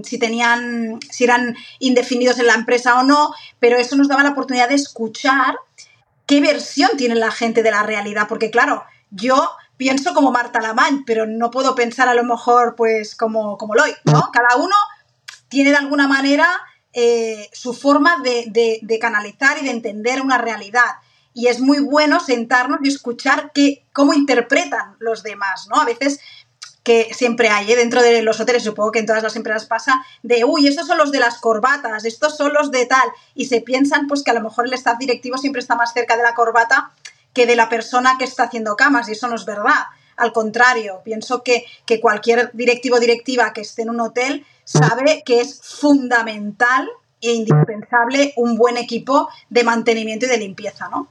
si 0.04 0.19
tenían 0.19 1.00
si 1.11 1.25
eran 1.25 1.57
indefinidos 1.80 2.38
en 2.38 2.47
la 2.47 2.54
empresa 2.54 2.99
o 3.00 3.02
no 3.02 3.35
pero 3.59 3.76
eso 3.76 3.97
nos 3.97 4.07
daba 4.07 4.23
la 4.23 4.30
oportunidad 4.30 4.69
de 4.69 4.76
escuchar 4.76 5.59
qué 6.25 6.40
versión 6.40 6.92
tiene 6.97 7.16
la 7.16 7.33
gente 7.33 7.64
de 7.64 7.73
la 7.73 7.83
realidad 7.83 8.28
porque 8.28 8.52
claro 8.52 8.85
yo 9.11 9.50
pienso 9.76 10.14
como 10.14 10.30
Marta 10.30 10.61
Lamañ 10.61 11.02
pero 11.04 11.26
no 11.26 11.50
puedo 11.50 11.75
pensar 11.75 12.09
a 12.09 12.14
lo 12.14 12.23
mejor 12.23 12.76
pues 12.76 13.16
como 13.16 13.59
como 13.59 13.75
Loy 13.75 13.92
no 14.04 14.30
cada 14.33 14.54
uno 14.57 14.76
tiene 15.49 15.71
de 15.71 15.76
alguna 15.76 16.07
manera 16.07 16.47
eh, 16.92 17.49
su 17.52 17.73
forma 17.73 18.18
de, 18.23 18.80
de, 18.82 18.99
canalizar 18.99 19.59
y 19.59 19.64
de 19.64 19.70
entender 19.70 20.20
una 20.20 20.38
realidad 20.38 20.97
y 21.32 21.47
es 21.47 21.61
muy 21.61 21.78
bueno 21.78 22.18
sentarnos 22.18 22.80
y 22.82 22.88
escuchar 22.88 23.52
qué, 23.54 23.85
cómo 23.92 24.12
interpretan 24.12 24.97
los 24.99 25.23
demás, 25.23 25.68
¿no? 25.68 25.80
A 25.80 25.85
veces 25.85 26.18
que 26.82 27.12
siempre 27.14 27.49
hay 27.49 27.70
¿eh? 27.73 27.76
dentro 27.76 28.02
de 28.02 28.23
los 28.23 28.40
hoteles, 28.40 28.64
supongo 28.64 28.90
que 28.90 28.99
en 28.99 29.06
todas 29.06 29.23
las 29.23 29.37
empresas 29.37 29.66
pasa, 29.66 30.04
de, 30.23 30.44
uy, 30.44 30.66
estos 30.66 30.87
son 30.87 30.99
los 30.99 31.12
de 31.12 31.20
las 31.20 31.38
corbatas, 31.38 32.04
estos 32.04 32.37
son 32.37 32.52
los 32.52 32.70
de 32.70 32.87
tal, 32.87 33.09
y 33.35 33.47
se 33.47 33.61
piensan 33.61 34.06
pues 34.06 34.23
que 34.23 34.30
a 34.30 34.35
lo 34.35 34.40
mejor 34.40 34.66
el 34.66 34.73
staff 34.73 34.99
directivo 34.99 35.38
siempre 35.38 35.61
está 35.61 35.76
más 35.76 35.92
cerca 35.92 36.16
de 36.16 36.23
la 36.23 36.35
corbata 36.35 36.90
que 37.32 37.47
de 37.47 37.54
la 37.54 37.68
persona 37.68 38.16
que 38.18 38.25
está 38.25 38.44
haciendo 38.44 38.76
camas, 38.76 39.09
y 39.09 39.12
eso 39.12 39.28
no 39.28 39.37
es 39.37 39.44
verdad. 39.44 39.85
Al 40.21 40.33
contrario, 40.33 41.00
pienso 41.05 41.43
que, 41.43 41.65
que 41.87 42.00
cualquier 42.00 42.50
directivo 42.53 42.97
o 42.97 43.00
directiva 43.00 43.53
que 43.53 43.62
esté 43.62 43.83
en 43.83 43.91
un 43.91 44.00
hotel 44.00 44.45
sabe 44.65 45.23
que 45.25 45.41
es 45.41 45.61
fundamental 45.62 46.89
e 47.21 47.33
indispensable 47.33 48.33
un 48.37 48.57
buen 48.57 48.77
equipo 48.77 49.29
de 49.49 49.65
mantenimiento 49.65 50.27
y 50.27 50.29
de 50.29 50.39
limpieza, 50.39 50.89
¿no? 50.89 51.09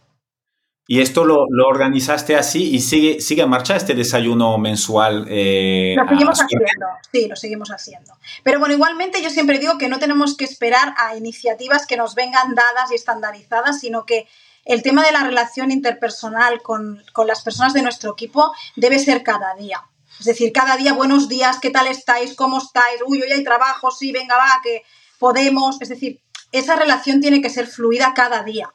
Y 0.91 1.01
esto 1.01 1.23
lo, 1.23 1.45
organizaste 1.67 2.35
así 2.35 2.71
y 2.73 2.79
sigue, 2.79 3.21
sigue 3.21 3.43
en 3.43 3.49
marcha 3.49 3.75
este 3.75 3.93
desayuno 3.93 4.57
mensual. 4.57 5.27
Eh, 5.29 5.93
lo 5.95 6.07
seguimos 6.07 6.41
haciendo, 6.41 6.87
sí, 7.11 7.27
lo 7.27 7.35
seguimos 7.35 7.69
haciendo. 7.69 8.13
Pero 8.41 8.57
bueno, 8.57 8.73
igualmente 8.73 9.21
yo 9.21 9.29
siempre 9.29 9.59
digo 9.59 9.77
que 9.77 9.87
no 9.87 9.99
tenemos 9.99 10.35
que 10.35 10.45
esperar 10.45 10.95
a 10.97 11.15
iniciativas 11.15 11.85
que 11.85 11.95
nos 11.95 12.15
vengan 12.15 12.55
dadas 12.55 12.91
y 12.91 12.95
estandarizadas, 12.95 13.79
sino 13.79 14.07
que 14.07 14.27
el 14.65 14.83
tema 14.83 15.03
de 15.03 15.11
la 15.11 15.23
relación 15.23 15.71
interpersonal 15.71 16.61
con, 16.61 17.03
con 17.13 17.27
las 17.27 17.41
personas 17.41 17.73
de 17.73 17.81
nuestro 17.81 18.13
equipo 18.13 18.53
debe 18.75 18.99
ser 18.99 19.23
cada 19.23 19.55
día. 19.55 19.83
Es 20.19 20.25
decir, 20.25 20.51
cada 20.51 20.75
día, 20.75 20.93
buenos 20.93 21.29
días, 21.29 21.59
¿qué 21.59 21.69
tal 21.69 21.87
estáis? 21.87 22.35
¿Cómo 22.35 22.57
estáis? 22.57 23.01
Uy, 23.05 23.21
hoy 23.21 23.31
hay 23.31 23.43
trabajo, 23.43 23.89
sí, 23.89 24.11
venga, 24.11 24.35
va, 24.35 24.59
que 24.61 24.83
podemos. 25.17 25.81
Es 25.81 25.89
decir, 25.89 26.21
esa 26.51 26.75
relación 26.75 27.21
tiene 27.21 27.41
que 27.41 27.49
ser 27.49 27.67
fluida 27.67 28.13
cada 28.13 28.43
día. 28.43 28.73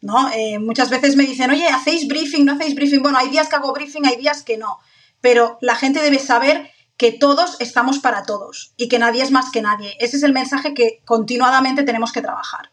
¿no? 0.00 0.30
Eh, 0.32 0.58
muchas 0.58 0.90
veces 0.90 1.16
me 1.16 1.24
dicen, 1.24 1.50
oye, 1.50 1.68
¿hacéis 1.68 2.08
briefing? 2.08 2.44
¿No 2.44 2.54
hacéis 2.54 2.74
briefing? 2.74 3.02
Bueno, 3.02 3.18
hay 3.18 3.28
días 3.28 3.48
que 3.48 3.56
hago 3.56 3.72
briefing, 3.72 4.06
hay 4.06 4.16
días 4.16 4.42
que 4.42 4.56
no. 4.56 4.78
Pero 5.20 5.58
la 5.60 5.74
gente 5.74 6.00
debe 6.00 6.18
saber 6.18 6.70
que 6.96 7.12
todos 7.12 7.60
estamos 7.60 7.98
para 7.98 8.24
todos 8.24 8.72
y 8.76 8.88
que 8.88 8.98
nadie 8.98 9.22
es 9.22 9.30
más 9.30 9.50
que 9.50 9.62
nadie. 9.62 9.96
Ese 10.00 10.16
es 10.16 10.22
el 10.22 10.32
mensaje 10.32 10.74
que 10.74 11.02
continuadamente 11.04 11.82
tenemos 11.82 12.12
que 12.12 12.22
trabajar. 12.22 12.70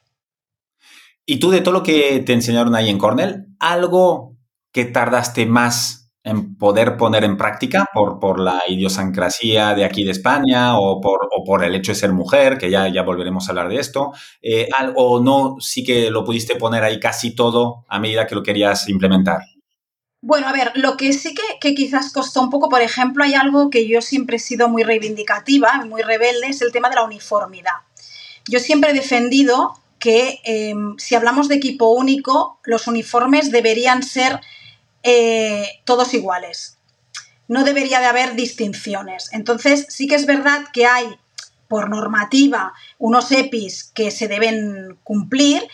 Y 1.30 1.40
tú, 1.40 1.52
de 1.52 1.60
todo 1.60 1.74
lo 1.74 1.84
que 1.84 2.24
te 2.26 2.32
enseñaron 2.32 2.74
ahí 2.74 2.90
en 2.90 2.98
Cornell, 2.98 3.48
algo 3.60 4.38
que 4.72 4.86
tardaste 4.86 5.46
más 5.46 6.10
en 6.24 6.58
poder 6.58 6.96
poner 6.96 7.26
en 7.26 7.36
práctica 7.36 7.86
por, 7.94 8.20
por 8.20 8.40
la 8.40 8.62
idiosincrasia 8.66 9.76
de 9.76 9.84
aquí 9.84 10.06
de 10.06 10.12
España 10.12 10.78
o 10.80 11.02
por, 11.02 11.28
por, 11.46 11.66
el 11.66 11.76
hecho 11.76 11.92
de 11.92 11.98
ser 11.98 12.14
mujer, 12.14 12.58
que 12.58 12.72
ya, 12.72 12.88
ya 12.88 13.04
volveremos 13.04 13.48
a 13.48 13.52
hablar 13.52 13.68
de 13.68 13.78
esto, 13.78 14.14
eh, 14.42 14.70
o 14.96 15.20
no, 15.20 15.58
sí 15.60 15.84
que 15.84 16.10
lo 16.10 16.24
pudiste 16.24 16.56
poner 16.56 16.84
ahí 16.86 16.98
casi 16.98 17.36
todo 17.36 17.86
a 17.90 18.00
medida 18.00 18.26
que 18.26 18.36
lo 18.36 18.44
querías 18.44 18.88
implementar. 18.88 19.42
Bueno, 20.22 20.48
a 20.48 20.54
ver, 20.54 20.72
lo 20.76 20.96
que 20.96 21.12
sí 21.12 21.36
que, 21.36 21.44
que, 21.60 21.76
quizás 21.76 22.14
costó 22.14 22.42
un 22.42 22.50
poco, 22.50 22.70
por 22.70 22.82
ejemplo, 22.82 23.26
hay 23.26 23.34
algo 23.34 23.70
que 23.70 23.86
yo 23.86 24.02
siempre 24.02 24.38
he 24.38 24.40
sido 24.40 24.70
muy 24.70 24.84
reivindicativa, 24.84 25.84
muy 25.86 26.02
rebelde, 26.04 26.48
es 26.48 26.62
el 26.62 26.72
tema 26.72 26.90
de 26.90 26.96
la 26.96 27.04
uniformidad. 27.04 27.74
Yo 28.50 28.60
siempre 28.60 28.92
he 28.92 28.94
defendido 28.94 29.74
que 30.00 30.40
eh, 30.44 30.74
si 30.98 31.16
hablamos 31.16 31.48
de 31.48 31.56
equipo 31.56 31.90
único, 31.90 32.60
los 32.64 32.88
uniformes 32.88 33.52
deberían 33.52 34.04
ser 34.04 34.40
eh, 35.04 35.82
todos 35.86 36.14
iguales. 36.14 36.78
No 37.48 37.64
debería 37.64 38.00
de 38.00 38.08
haber 38.08 38.36
distinciones. 38.36 39.30
Entonces, 39.32 39.86
sí 39.90 40.08
que 40.08 40.16
es 40.16 40.26
verdad 40.26 40.66
que 40.74 40.86
hay, 40.86 41.18
por 41.68 41.90
normativa, 41.90 42.74
unos 42.98 43.32
EPIs 43.32 43.92
que 43.94 44.12
se 44.12 44.28
deben 44.28 44.98
cumplir, 45.04 45.68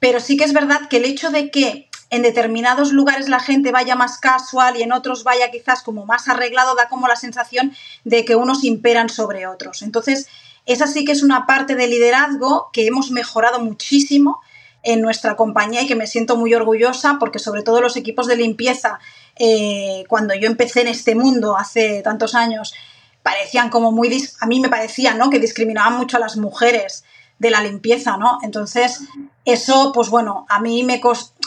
pero 0.00 0.20
sí 0.20 0.36
que 0.36 0.44
es 0.44 0.52
verdad 0.52 0.88
que 0.88 0.98
el 0.98 1.04
hecho 1.04 1.30
de 1.30 1.50
que 1.50 1.88
en 2.10 2.22
determinados 2.22 2.92
lugares 2.92 3.28
la 3.28 3.40
gente 3.40 3.72
vaya 3.72 3.96
más 3.96 4.18
casual 4.18 4.76
y 4.76 4.82
en 4.82 4.92
otros 4.92 5.24
vaya 5.24 5.50
quizás 5.50 5.82
como 5.82 6.06
más 6.06 6.28
arreglado, 6.28 6.74
da 6.74 6.88
como 6.88 7.08
la 7.08 7.16
sensación 7.16 7.74
de 8.04 8.24
que 8.24 8.36
unos 8.36 8.62
imperan 8.64 9.08
sobre 9.08 9.46
otros. 9.46 9.82
Entonces, 9.82 10.28
esa 10.66 10.86
sí 10.86 11.04
que 11.04 11.12
es 11.12 11.22
una 11.22 11.46
parte 11.46 11.74
de 11.74 11.86
liderazgo 11.86 12.70
que 12.72 12.86
hemos 12.86 13.10
mejorado 13.10 13.60
muchísimo 13.60 14.40
en 14.82 15.00
nuestra 15.00 15.36
compañía 15.36 15.82
y 15.82 15.86
que 15.86 15.96
me 15.96 16.06
siento 16.06 16.36
muy 16.36 16.54
orgullosa 16.54 17.16
porque 17.18 17.38
sobre 17.38 17.62
todo 17.62 17.80
los 17.80 17.96
equipos 17.96 18.26
de 18.26 18.36
limpieza, 18.36 18.98
eh, 19.36 20.04
cuando 20.08 20.34
yo 20.34 20.46
empecé 20.46 20.82
en 20.82 20.88
este 20.88 21.14
mundo 21.14 21.56
hace 21.56 22.02
tantos 22.02 22.34
años, 22.34 22.74
parecían 23.22 23.70
como 23.70 23.90
muy, 23.90 24.22
a 24.40 24.46
mí 24.46 24.60
me 24.60 24.68
parecía, 24.68 25.14
¿no? 25.14 25.30
Que 25.30 25.38
discriminaban 25.38 25.96
mucho 25.96 26.18
a 26.18 26.20
las 26.20 26.36
mujeres 26.36 27.04
de 27.38 27.50
la 27.50 27.62
limpieza, 27.62 28.16
¿no? 28.16 28.38
Entonces, 28.42 29.00
eso, 29.44 29.92
pues 29.92 30.08
bueno, 30.08 30.46
a 30.48 30.60
mí 30.60 30.84
me, 30.84 31.00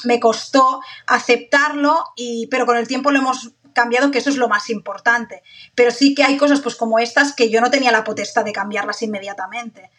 me 0.04 0.20
costó 0.20 0.82
aceptarlo, 1.06 2.04
y, 2.16 2.48
pero 2.48 2.66
con 2.66 2.78
el 2.78 2.88
tiempo 2.88 3.12
lo 3.12 3.20
hemos 3.20 3.52
cambiado, 3.78 4.10
que 4.10 4.18
eso 4.18 4.32
es 4.32 4.38
lo 4.38 4.50
más 4.50 4.70
importante. 4.72 5.44
Pero 5.76 5.92
sí 5.92 6.16
que 6.16 6.24
hay 6.24 6.36
cosas, 6.36 6.62
pues 6.62 6.76
como 6.76 6.98
estas, 6.98 7.34
que 7.34 7.52
yo 7.52 7.62
no 7.62 7.70
tenía 7.70 7.92
la 7.92 8.04
potestad 8.04 8.44
de 8.44 8.52
cambiarlas 8.52 9.04
inmediatamente. 9.04 9.92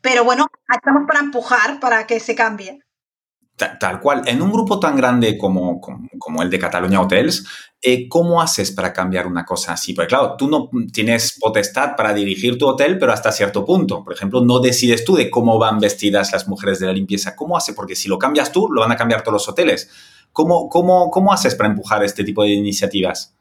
Pero 0.00 0.24
bueno, 0.24 0.46
estamos 0.72 1.02
para 1.08 1.20
empujar 1.20 1.80
para 1.80 2.06
que 2.06 2.20
se 2.20 2.36
cambie. 2.36 2.80
Tal, 3.56 4.00
cual. 4.00 4.22
En 4.26 4.42
un 4.42 4.52
grupo 4.52 4.78
tan 4.78 4.94
grande 4.96 5.38
como, 5.38 5.80
como, 5.80 6.42
el 6.42 6.50
de 6.50 6.58
Cataluña 6.58 7.00
Hotels, 7.00 7.46
eh, 7.80 8.06
¿cómo 8.06 8.42
haces 8.42 8.70
para 8.70 8.92
cambiar 8.92 9.26
una 9.26 9.46
cosa 9.46 9.72
así? 9.72 9.94
Porque 9.94 10.08
claro, 10.08 10.36
tú 10.36 10.46
no 10.46 10.68
tienes 10.92 11.38
potestad 11.40 11.96
para 11.96 12.12
dirigir 12.12 12.58
tu 12.58 12.66
hotel, 12.66 12.98
pero 12.98 13.12
hasta 13.12 13.32
cierto 13.32 13.64
punto. 13.64 14.04
Por 14.04 14.12
ejemplo, 14.12 14.42
no 14.44 14.60
decides 14.60 15.06
tú 15.06 15.16
de 15.16 15.30
cómo 15.30 15.58
van 15.58 15.78
vestidas 15.78 16.32
las 16.32 16.46
mujeres 16.46 16.80
de 16.80 16.86
la 16.86 16.92
limpieza. 16.92 17.34
¿Cómo 17.34 17.56
hace? 17.56 17.72
Porque 17.72 17.96
si 17.96 18.08
lo 18.08 18.18
cambias 18.18 18.52
tú, 18.52 18.68
lo 18.70 18.82
van 18.82 18.92
a 18.92 18.96
cambiar 18.96 19.22
todos 19.22 19.32
los 19.32 19.48
hoteles. 19.48 19.88
¿Cómo, 20.36 20.68
cómo, 20.68 21.10
cómo 21.10 21.32
haces 21.32 21.54
para 21.54 21.70
empujar 21.70 22.04
este 22.04 22.22
tipo 22.22 22.42
de 22.42 22.50
iniciativas? 22.50 23.32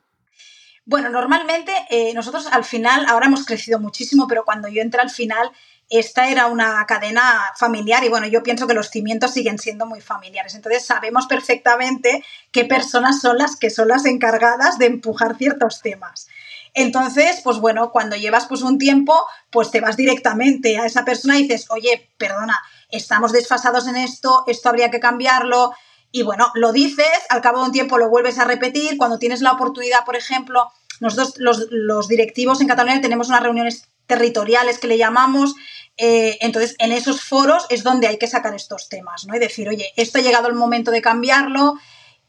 Bueno, 0.86 1.10
normalmente 1.10 1.74
eh, 1.90 2.14
nosotros 2.14 2.48
al 2.50 2.64
final, 2.64 3.06
ahora 3.10 3.26
hemos 3.26 3.46
crecido 3.46 3.82
muchísimo, 3.82 4.28
pero 4.30 4.46
cuando 4.46 4.70
yo 4.70 4.82
entré 4.82 5.02
al 5.02 5.10
final 5.10 5.52
esta 5.90 6.30
era 6.30 6.48
una 6.48 6.86
cadena 6.88 7.52
familiar 7.58 8.02
y 8.06 8.08
bueno, 8.08 8.28
yo 8.28 8.44
pienso 8.44 8.66
que 8.66 8.74
los 8.74 8.92
cimientos 8.92 9.32
siguen 9.32 9.60
siendo 9.60 9.86
muy 9.86 10.00
familiares. 10.00 10.56
Entonces 10.56 10.86
sabemos 10.86 11.28
perfectamente 11.28 12.24
qué 12.54 12.64
personas 12.64 13.20
son 13.20 13.40
las 13.40 13.58
que 13.58 13.70
son 13.70 13.90
las 13.90 14.06
encargadas 14.06 14.78
de 14.78 14.86
empujar 14.86 15.36
ciertos 15.36 15.82
temas. 15.82 16.30
Entonces, 16.74 17.42
pues 17.44 17.58
bueno, 17.60 17.92
cuando 17.92 18.16
llevas 18.16 18.46
pues 18.46 18.62
un 18.62 18.78
tiempo, 18.78 19.28
pues 19.50 19.70
te 19.70 19.82
vas 19.82 19.98
directamente 19.98 20.78
a 20.78 20.86
esa 20.86 21.04
persona 21.04 21.38
y 21.38 21.44
dices, 21.44 21.66
oye, 21.72 22.10
perdona, 22.18 22.58
estamos 22.90 23.34
desfasados 23.34 23.86
en 23.88 23.98
esto, 23.98 24.46
esto 24.48 24.70
habría 24.70 24.92
que 24.92 25.02
cambiarlo. 25.02 25.74
Y 26.16 26.24
bueno, 26.24 26.50
lo 26.56 26.72
dices, 26.72 27.06
al 27.28 27.42
cabo 27.42 27.60
de 27.60 27.66
un 27.66 27.72
tiempo 27.74 27.98
lo 27.98 28.08
vuelves 28.08 28.40
a 28.40 28.46
repetir, 28.46 28.98
cuando 28.98 29.20
tienes 29.20 29.42
la 29.42 29.52
oportunidad, 29.52 30.06
por 30.06 30.16
ejemplo, 30.16 30.72
nosotros 31.02 31.34
los, 31.40 31.68
los 31.72 32.08
directivos 32.08 32.62
en 32.62 32.70
Cataluña 32.70 33.02
tenemos 33.02 33.28
unas 33.28 33.44
reuniones 33.44 33.90
territoriales 34.08 34.80
que 34.80 34.88
le 34.88 34.98
llamamos. 34.98 35.56
Eh, 35.98 36.38
entonces, 36.40 36.76
en 36.80 36.94
esos 36.94 37.22
foros 37.22 37.66
es 37.70 37.84
donde 37.84 38.08
hay 38.08 38.18
que 38.18 38.28
sacar 38.28 38.56
estos 38.56 38.88
temas, 38.88 39.26
¿no? 39.26 39.36
Y 39.36 39.40
decir, 39.40 39.68
oye, 39.68 39.92
esto 39.98 40.20
ha 40.20 40.22
llegado 40.22 40.48
el 40.48 40.54
momento 40.54 40.90
de 40.90 41.02
cambiarlo. 41.02 41.74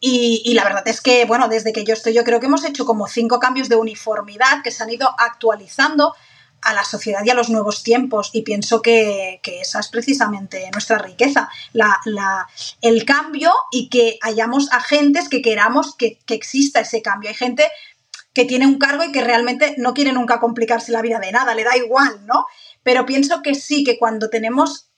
Y, 0.00 0.52
la 0.54 0.64
verdad 0.64 0.88
es 0.88 1.00
que, 1.00 1.24
bueno, 1.24 1.46
desde 1.46 1.72
que 1.72 1.84
yo 1.84 1.94
estoy, 1.94 2.12
yo 2.12 2.24
creo 2.24 2.40
que 2.40 2.46
hemos 2.46 2.64
hecho 2.64 2.86
como 2.86 3.06
cinco 3.06 3.38
cambios 3.38 3.68
de 3.68 3.76
uniformidad 3.76 4.64
que 4.64 4.72
se 4.72 4.82
han 4.82 4.90
ido 4.90 5.08
actualizando 5.16 6.12
a 6.62 6.74
la 6.74 6.84
sociedad 6.84 7.22
y 7.24 7.30
a 7.30 7.34
los 7.34 7.48
nuevos 7.48 7.82
tiempos. 7.82 8.30
Y 8.32 8.42
pienso 8.42 8.82
que, 8.82 9.40
esa 9.44 9.80
es 9.80 9.88
precisamente 9.88 10.68
nuestra 10.72 10.98
riqueza, 10.98 11.48
la, 11.72 12.00
el 12.80 13.04
cambio 13.04 13.52
y 13.70 13.88
que 13.88 14.18
hayamos 14.22 14.72
agentes 14.72 15.28
que 15.28 15.42
queramos 15.42 15.94
que, 15.96 16.18
que 16.26 16.34
exista 16.34 16.80
ese 16.80 17.02
cambio. 17.02 17.30
Hay 17.30 17.36
gente 17.36 17.70
que 18.34 18.44
tiene 18.44 18.66
un 18.66 18.78
cargo 18.78 19.02
y 19.02 19.12
que 19.12 19.24
realmente 19.24 19.74
no 19.78 19.94
quiere 19.94 20.12
nunca 20.12 20.40
complicarse 20.40 20.92
la 20.92 21.00
vida 21.00 21.18
de 21.18 21.32
nada, 21.32 21.54
le 21.54 21.64
da 21.64 21.76
igual, 21.76 22.26
¿no? 22.26 22.46
Pero 22.82 23.06
pienso 23.06 23.40
que 23.42 23.54
sí, 23.54 23.82
que 23.82 23.98
cuando 23.98 24.28
tenemos 24.28 24.90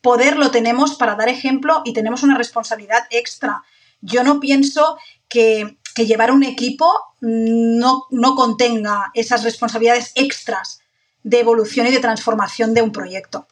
poder 0.00 0.36
lo 0.36 0.52
tenemos 0.52 0.94
para 0.94 1.16
dar 1.16 1.28
ejemplo 1.28 1.82
y 1.84 1.92
tenemos 1.92 2.22
una 2.22 2.38
responsabilidad 2.38 3.08
extra. 3.10 3.64
Yo 4.00 4.22
no 4.22 4.38
pienso 4.38 4.98
que, 5.28 5.78
llevar 5.96 6.30
un 6.30 6.42
equipo 6.42 6.92
no, 7.20 8.04
no 8.10 8.34
contenga 8.34 9.10
esas 9.14 9.42
responsabilidades 9.44 10.12
extras 10.14 10.80
de 11.26 11.40
evolución 11.40 11.88
y 11.88 11.90
de 11.90 11.98
transformación 11.98 12.72
de 12.72 12.82
un 12.82 12.92
proyecto. 12.92 13.48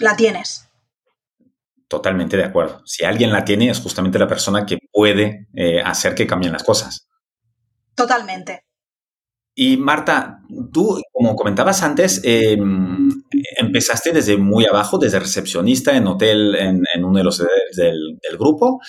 La 0.00 0.16
tienes. 0.16 0.68
Totalmente 1.86 2.36
de 2.36 2.44
acuerdo. 2.44 2.82
Si 2.84 3.04
alguien 3.04 3.30
la 3.30 3.44
tiene, 3.44 3.70
es 3.70 3.78
justamente 3.78 4.18
la 4.18 4.26
persona 4.26 4.66
que 4.66 4.78
puede 4.90 5.46
eh, 5.54 5.80
hacer 5.80 6.16
que 6.16 6.26
cambien 6.26 6.52
las 6.52 6.64
cosas. 6.64 7.08
Totalmente. 7.94 8.64
Y 9.54 9.76
Marta, 9.76 10.40
tú, 10.72 11.00
como 11.12 11.36
comentabas 11.36 11.84
antes, 11.84 12.20
em, 12.24 13.08
empezaste 13.56 14.10
desde 14.10 14.36
muy 14.36 14.64
abajo, 14.64 14.98
desde 14.98 15.20
recepcionista 15.20 15.96
en 15.96 16.08
hotel 16.08 16.56
en, 16.56 17.04
uno 17.04 17.18
de 17.18 17.24
los 17.24 17.38
del, 17.38 18.18
del, 18.20 18.38
grupo. 18.38 18.80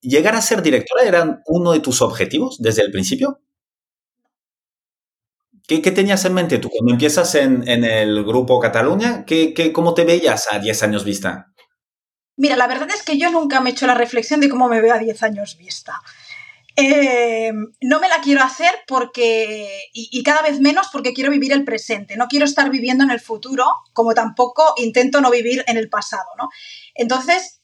¿Llegar 0.00 0.34
a 0.34 0.40
ser 0.40 0.62
directora 0.62 1.04
era 1.04 1.42
uno 1.46 1.72
de 1.72 1.80
tus 1.80 2.02
objetivos 2.02 2.56
desde 2.58 2.82
el 2.82 2.90
principio? 2.90 3.40
¿Qué, 5.68 5.78
tenías 5.90 6.24
en 6.24 6.32
mente 6.32 6.58
tú 6.58 6.70
cuando 6.70 6.92
empiezas 6.92 7.34
en, 7.34 7.68
el 7.68 8.24
grupo 8.24 8.58
Cataluña? 8.58 9.26
¿qué, 9.26 9.70
cómo 9.74 9.92
te 9.92 10.04
veías 10.04 10.50
a 10.50 10.58
10 10.58 10.82
años 10.82 11.04
vista? 11.04 11.52
Mira, 12.38 12.56
la 12.56 12.66
verdad 12.66 12.88
es 12.88 13.02
que 13.02 13.18
yo 13.18 13.30
nunca 13.30 13.60
me 13.60 13.68
he 13.68 13.72
hecho 13.72 13.86
la 13.86 13.94
reflexión 13.94 14.40
de 14.40 14.48
cómo 14.48 14.66
me 14.66 14.80
veo 14.80 14.94
a 14.94 14.98
10 14.98 15.22
años 15.24 15.58
vista. 15.58 16.00
Eh, 16.74 17.52
no 17.82 18.00
me 18.00 18.08
la 18.08 18.20
quiero 18.22 18.42
hacer 18.42 18.70
porque, 18.86 19.82
y, 19.92 20.22
cada 20.22 20.40
vez 20.40 20.58
menos 20.60 20.86
porque 20.90 21.12
quiero 21.12 21.30
vivir 21.30 21.52
el 21.52 21.64
presente, 21.64 22.16
no 22.16 22.28
quiero 22.28 22.46
estar 22.46 22.70
viviendo 22.70 23.04
en 23.04 23.10
el 23.10 23.20
futuro, 23.20 23.66
como 23.92 24.14
tampoco 24.14 24.72
intento 24.76 25.20
no 25.20 25.30
vivir 25.30 25.64
en 25.66 25.76
el 25.76 25.90
pasado, 25.90 26.28
¿no? 26.38 26.48
Entonces, 26.94 27.60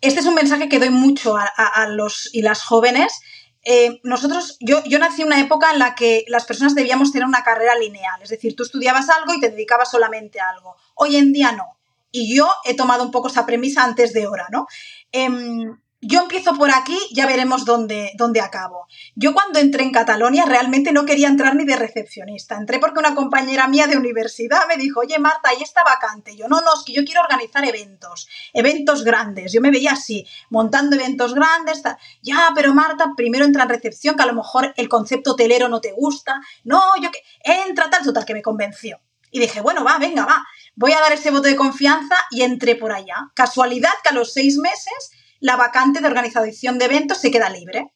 este 0.00 0.20
es 0.20 0.26
un 0.26 0.34
mensaje 0.34 0.68
que 0.68 0.78
doy 0.78 0.90
mucho 0.90 1.36
a, 1.36 1.88
los 1.88 2.28
y 2.32 2.42
las 2.42 2.62
jóvenes. 2.62 3.18
Eh, 3.64 4.00
nosotros, 4.02 4.56
yo, 4.60 4.82
yo 4.84 4.98
nací 4.98 5.22
en 5.22 5.28
una 5.28 5.40
época 5.40 5.72
en 5.72 5.78
la 5.78 5.94
que 5.94 6.24
las 6.28 6.44
personas 6.46 6.74
debíamos 6.74 7.12
tener 7.12 7.26
una 7.26 7.42
carrera 7.42 7.74
lineal, 7.74 8.22
es 8.22 8.30
decir, 8.30 8.54
tú 8.56 8.62
estudiabas 8.62 9.08
algo 9.10 9.34
y 9.34 9.40
te 9.40 9.50
dedicabas 9.50 9.90
solamente 9.90 10.40
a 10.40 10.48
algo. 10.50 10.76
Hoy 10.94 11.16
en 11.16 11.32
día 11.32 11.52
no. 11.52 11.78
Y 12.10 12.34
yo 12.34 12.48
he 12.64 12.74
tomado 12.74 13.04
un 13.04 13.10
poco 13.10 13.28
esa 13.28 13.44
premisa 13.44 13.84
antes 13.84 14.12
de 14.12 14.24
ahora, 14.24 14.46
¿no? 14.50 14.66
Em, 15.12 15.78
yo 16.00 16.20
empiezo 16.22 16.54
por 16.54 16.70
aquí, 16.70 16.96
ya 17.12 17.26
veremos 17.26 17.64
dónde, 17.64 18.12
dónde 18.14 18.40
acabo. 18.40 18.86
Yo 19.16 19.34
cuando 19.34 19.58
entré 19.58 19.82
en 19.82 19.90
Catalonia 19.90 20.44
realmente 20.44 20.92
no 20.92 21.04
quería 21.04 21.26
entrar 21.26 21.56
ni 21.56 21.64
de 21.64 21.74
recepcionista. 21.74 22.56
Entré 22.56 22.78
porque 22.78 23.00
una 23.00 23.16
compañera 23.16 23.66
mía 23.66 23.88
de 23.88 23.96
universidad 23.96 24.68
me 24.68 24.76
dijo, 24.76 25.00
oye 25.00 25.18
Marta, 25.18 25.48
ahí 25.48 25.60
está 25.60 25.82
vacante. 25.82 26.36
Yo 26.36 26.46
no, 26.46 26.60
no, 26.60 26.74
es 26.74 26.84
que 26.84 26.92
yo 26.92 27.04
quiero 27.04 27.22
organizar 27.22 27.64
eventos, 27.64 28.28
eventos 28.52 29.02
grandes. 29.02 29.52
Yo 29.52 29.60
me 29.60 29.72
veía 29.72 29.92
así, 29.92 30.24
montando 30.50 30.94
eventos 30.94 31.34
grandes. 31.34 31.82
Ya, 32.22 32.50
pero 32.54 32.74
Marta, 32.74 33.12
primero 33.16 33.44
entra 33.44 33.64
en 33.64 33.70
recepción, 33.70 34.14
que 34.14 34.22
a 34.22 34.26
lo 34.26 34.34
mejor 34.34 34.72
el 34.76 34.88
concepto 34.88 35.32
hotelero 35.32 35.68
no 35.68 35.80
te 35.80 35.92
gusta. 35.92 36.40
No, 36.62 36.80
yo 37.02 37.10
que... 37.10 37.18
Entra 37.42 37.90
tal, 37.90 38.04
total, 38.04 38.24
que 38.24 38.34
me 38.34 38.42
convenció. 38.42 39.00
Y 39.30 39.40
dije, 39.40 39.60
bueno, 39.60 39.84
va, 39.84 39.98
venga, 39.98 40.24
va. 40.24 40.46
Voy 40.74 40.92
a 40.92 41.00
dar 41.00 41.12
ese 41.12 41.30
voto 41.30 41.48
de 41.48 41.56
confianza 41.56 42.14
y 42.30 42.42
entré 42.42 42.76
por 42.76 42.92
allá. 42.92 43.30
Casualidad 43.34 43.92
que 44.02 44.10
a 44.10 44.12
los 44.12 44.32
seis 44.32 44.58
meses 44.58 45.10
la 45.40 45.56
vacante 45.56 46.00
de 46.00 46.08
organización 46.08 46.78
de 46.78 46.86
eventos 46.86 47.18
se 47.18 47.30
queda 47.30 47.50
libre. 47.50 47.92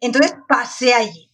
Entonces 0.00 0.34
pasé 0.48 0.94
allí. 0.94 1.30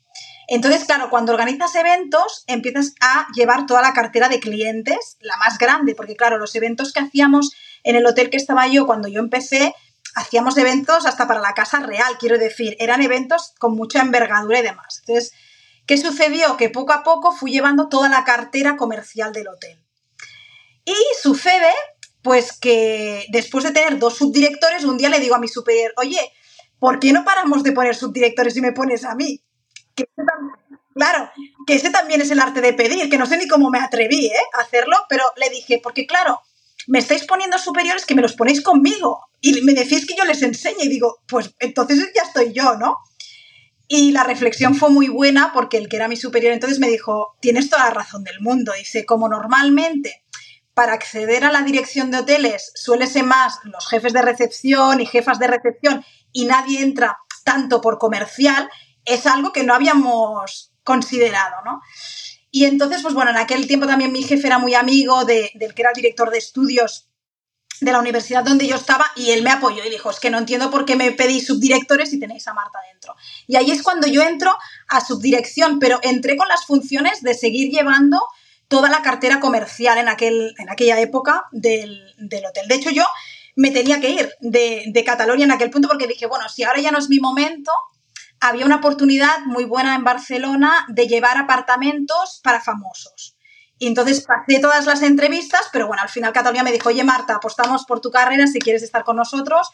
Entonces, 0.48 0.84
claro, 0.84 1.08
cuando 1.08 1.32
organizas 1.32 1.74
eventos, 1.76 2.44
empiezas 2.46 2.94
a 3.00 3.26
llevar 3.34 3.66
toda 3.66 3.80
la 3.80 3.92
cartera 3.92 4.28
de 4.28 4.40
clientes, 4.40 5.16
la 5.20 5.36
más 5.38 5.56
grande, 5.56 5.94
porque 5.94 6.16
claro, 6.16 6.36
los 6.38 6.54
eventos 6.54 6.92
que 6.92 7.00
hacíamos 7.00 7.52
en 7.84 7.96
el 7.96 8.04
hotel 8.06 8.28
que 8.28 8.36
estaba 8.36 8.66
yo 8.66 8.86
cuando 8.86 9.08
yo 9.08 9.20
empecé, 9.20 9.74
hacíamos 10.14 10.58
eventos 10.58 11.06
hasta 11.06 11.26
para 11.26 11.40
la 11.40 11.54
casa 11.54 11.80
real, 11.80 12.18
quiero 12.18 12.38
decir, 12.38 12.76
eran 12.78 13.02
eventos 13.02 13.54
con 13.58 13.74
mucha 13.74 14.00
envergadura 14.00 14.58
y 14.58 14.62
demás. 14.62 15.02
Entonces, 15.06 15.32
¿qué 15.86 15.96
sucedió? 15.96 16.56
Que 16.56 16.68
poco 16.68 16.92
a 16.92 17.02
poco 17.02 17.32
fui 17.32 17.50
llevando 17.50 17.88
toda 17.88 18.08
la 18.08 18.24
cartera 18.24 18.76
comercial 18.76 19.32
del 19.32 19.48
hotel. 19.48 19.82
Y 20.84 20.96
sucede 21.22 21.72
pues 22.22 22.52
que 22.52 23.26
después 23.30 23.64
de 23.64 23.72
tener 23.72 23.98
dos 23.98 24.16
subdirectores, 24.16 24.84
un 24.84 24.96
día 24.96 25.08
le 25.08 25.20
digo 25.20 25.34
a 25.34 25.40
mi 25.40 25.48
superior, 25.48 25.92
oye, 25.96 26.20
¿por 26.78 26.98
qué 26.98 27.12
no 27.12 27.24
paramos 27.24 27.62
de 27.62 27.72
poner 27.72 27.94
subdirectores 27.94 28.56
y 28.56 28.60
me 28.60 28.72
pones 28.72 29.04
a 29.04 29.14
mí? 29.14 29.42
claro, 30.94 31.30
que 31.66 31.74
ese 31.74 31.90
también 31.90 32.20
es 32.20 32.30
el 32.30 32.40
arte 32.40 32.60
de 32.60 32.72
pedir, 32.72 33.10
que 33.10 33.18
no 33.18 33.26
sé 33.26 33.36
ni 33.36 33.46
cómo 33.46 33.70
me 33.70 33.78
atreví 33.78 34.26
¿eh? 34.26 34.32
a 34.56 34.62
hacerlo, 34.62 34.96
pero 35.08 35.24
le 35.36 35.50
dije, 35.50 35.80
porque 35.82 36.06
claro, 36.06 36.40
me 36.86 36.98
estáis 36.98 37.24
poniendo 37.24 37.58
superiores 37.58 38.06
que 38.06 38.14
me 38.14 38.22
los 38.22 38.34
ponéis 38.34 38.62
conmigo 38.62 39.26
y 39.40 39.60
me 39.62 39.74
decís 39.74 40.06
que 40.06 40.16
yo 40.16 40.24
les 40.24 40.42
enseñe 40.42 40.84
y 40.84 40.88
digo, 40.88 41.22
pues 41.26 41.54
entonces 41.58 42.10
ya 42.14 42.22
estoy 42.22 42.52
yo, 42.52 42.76
¿no? 42.76 42.98
Y 43.88 44.12
la 44.12 44.24
reflexión 44.24 44.74
fue 44.74 44.90
muy 44.90 45.08
buena 45.08 45.52
porque 45.52 45.76
el 45.76 45.88
que 45.88 45.96
era 45.96 46.08
mi 46.08 46.16
superior 46.16 46.52
entonces 46.52 46.78
me 46.78 46.88
dijo, 46.88 47.36
tienes 47.40 47.68
toda 47.68 47.84
la 47.84 47.90
razón 47.90 48.24
del 48.24 48.40
mundo. 48.40 48.72
Dice, 48.72 49.04
como 49.04 49.28
normalmente 49.28 50.21
para 50.74 50.94
acceder 50.94 51.44
a 51.44 51.52
la 51.52 51.62
dirección 51.62 52.10
de 52.10 52.18
hoteles 52.18 52.72
suele 52.74 53.06
ser 53.06 53.24
más 53.24 53.58
los 53.64 53.86
jefes 53.88 54.12
de 54.12 54.22
recepción 54.22 55.00
y 55.00 55.06
jefas 55.06 55.38
de 55.38 55.46
recepción 55.46 56.04
y 56.32 56.46
nadie 56.46 56.80
entra 56.80 57.18
tanto 57.44 57.80
por 57.80 57.98
comercial, 57.98 58.70
es 59.04 59.26
algo 59.26 59.52
que 59.52 59.64
no 59.64 59.74
habíamos 59.74 60.72
considerado, 60.84 61.56
¿no? 61.64 61.80
Y 62.50 62.66
entonces, 62.66 63.02
pues 63.02 63.14
bueno, 63.14 63.30
en 63.30 63.38
aquel 63.38 63.66
tiempo 63.66 63.86
también 63.86 64.12
mi 64.12 64.22
jefe 64.22 64.46
era 64.46 64.58
muy 64.58 64.74
amigo 64.74 65.24
del 65.24 65.50
que 65.74 65.82
era 65.82 65.90
el 65.90 65.96
director 65.96 66.30
de 66.30 66.38
estudios 66.38 67.08
de 67.80 67.92
la 67.92 67.98
universidad 67.98 68.44
donde 68.44 68.66
yo 68.66 68.76
estaba 68.76 69.06
y 69.16 69.30
él 69.30 69.42
me 69.42 69.50
apoyó 69.50 69.84
y 69.84 69.90
dijo, 69.90 70.10
es 70.10 70.20
que 70.20 70.30
no 70.30 70.38
entiendo 70.38 70.70
por 70.70 70.84
qué 70.84 70.94
me 70.94 71.10
pedís 71.12 71.46
subdirectores 71.46 72.10
si 72.10 72.20
tenéis 72.20 72.46
a 72.46 72.54
Marta 72.54 72.78
dentro. 72.92 73.16
Y 73.46 73.56
ahí 73.56 73.70
es 73.70 73.82
cuando 73.82 74.06
yo 74.06 74.22
entro 74.22 74.56
a 74.88 75.00
subdirección, 75.00 75.78
pero 75.78 75.98
entré 76.02 76.36
con 76.36 76.46
las 76.48 76.64
funciones 76.64 77.22
de 77.22 77.34
seguir 77.34 77.72
llevando 77.72 78.20
toda 78.72 78.88
la 78.88 79.02
cartera 79.02 79.38
comercial 79.38 79.98
en, 79.98 80.08
aquel, 80.08 80.54
en 80.56 80.70
aquella 80.70 80.98
época 80.98 81.44
del, 81.52 82.02
hotel. 82.18 82.68
De 82.68 82.74
hecho, 82.74 82.88
yo 82.88 83.04
me 83.54 83.70
tenía 83.70 84.00
que 84.00 84.08
ir 84.08 84.32
de, 84.40 84.84
de 84.86 85.04
Cataluña 85.04 85.44
en 85.44 85.52
aquel 85.52 85.68
punto 85.68 85.88
porque 85.88 86.06
dije, 86.06 86.24
bueno, 86.24 86.48
si 86.48 86.64
ahora 86.64 86.80
ya 86.80 86.90
no 86.90 86.96
es 86.98 87.10
mi 87.10 87.20
momento, 87.20 87.70
había 88.40 88.64
una 88.64 88.76
oportunidad 88.76 89.40
muy 89.44 89.66
buena 89.66 89.94
en 89.94 90.04
Barcelona 90.04 90.86
de 90.88 91.06
llevar 91.06 91.36
apartamentos 91.36 92.40
para 92.42 92.62
famosos. 92.62 93.36
Y 93.76 93.88
entonces 93.88 94.22
pasé 94.22 94.58
todas 94.58 94.86
las 94.86 95.02
entrevistas, 95.02 95.68
pero 95.70 95.86
bueno, 95.86 96.02
al 96.02 96.08
final 96.08 96.32
Cataluña 96.32 96.62
me 96.62 96.72
dijo, 96.72 96.88
oye 96.88 97.04
Marta, 97.04 97.34
apostamos 97.34 97.84
por 97.84 98.00
tu 98.00 98.10
carrera 98.10 98.46
si 98.46 98.58
quieres 98.58 98.82
estar 98.82 99.04
con 99.04 99.16
nosotros. 99.16 99.68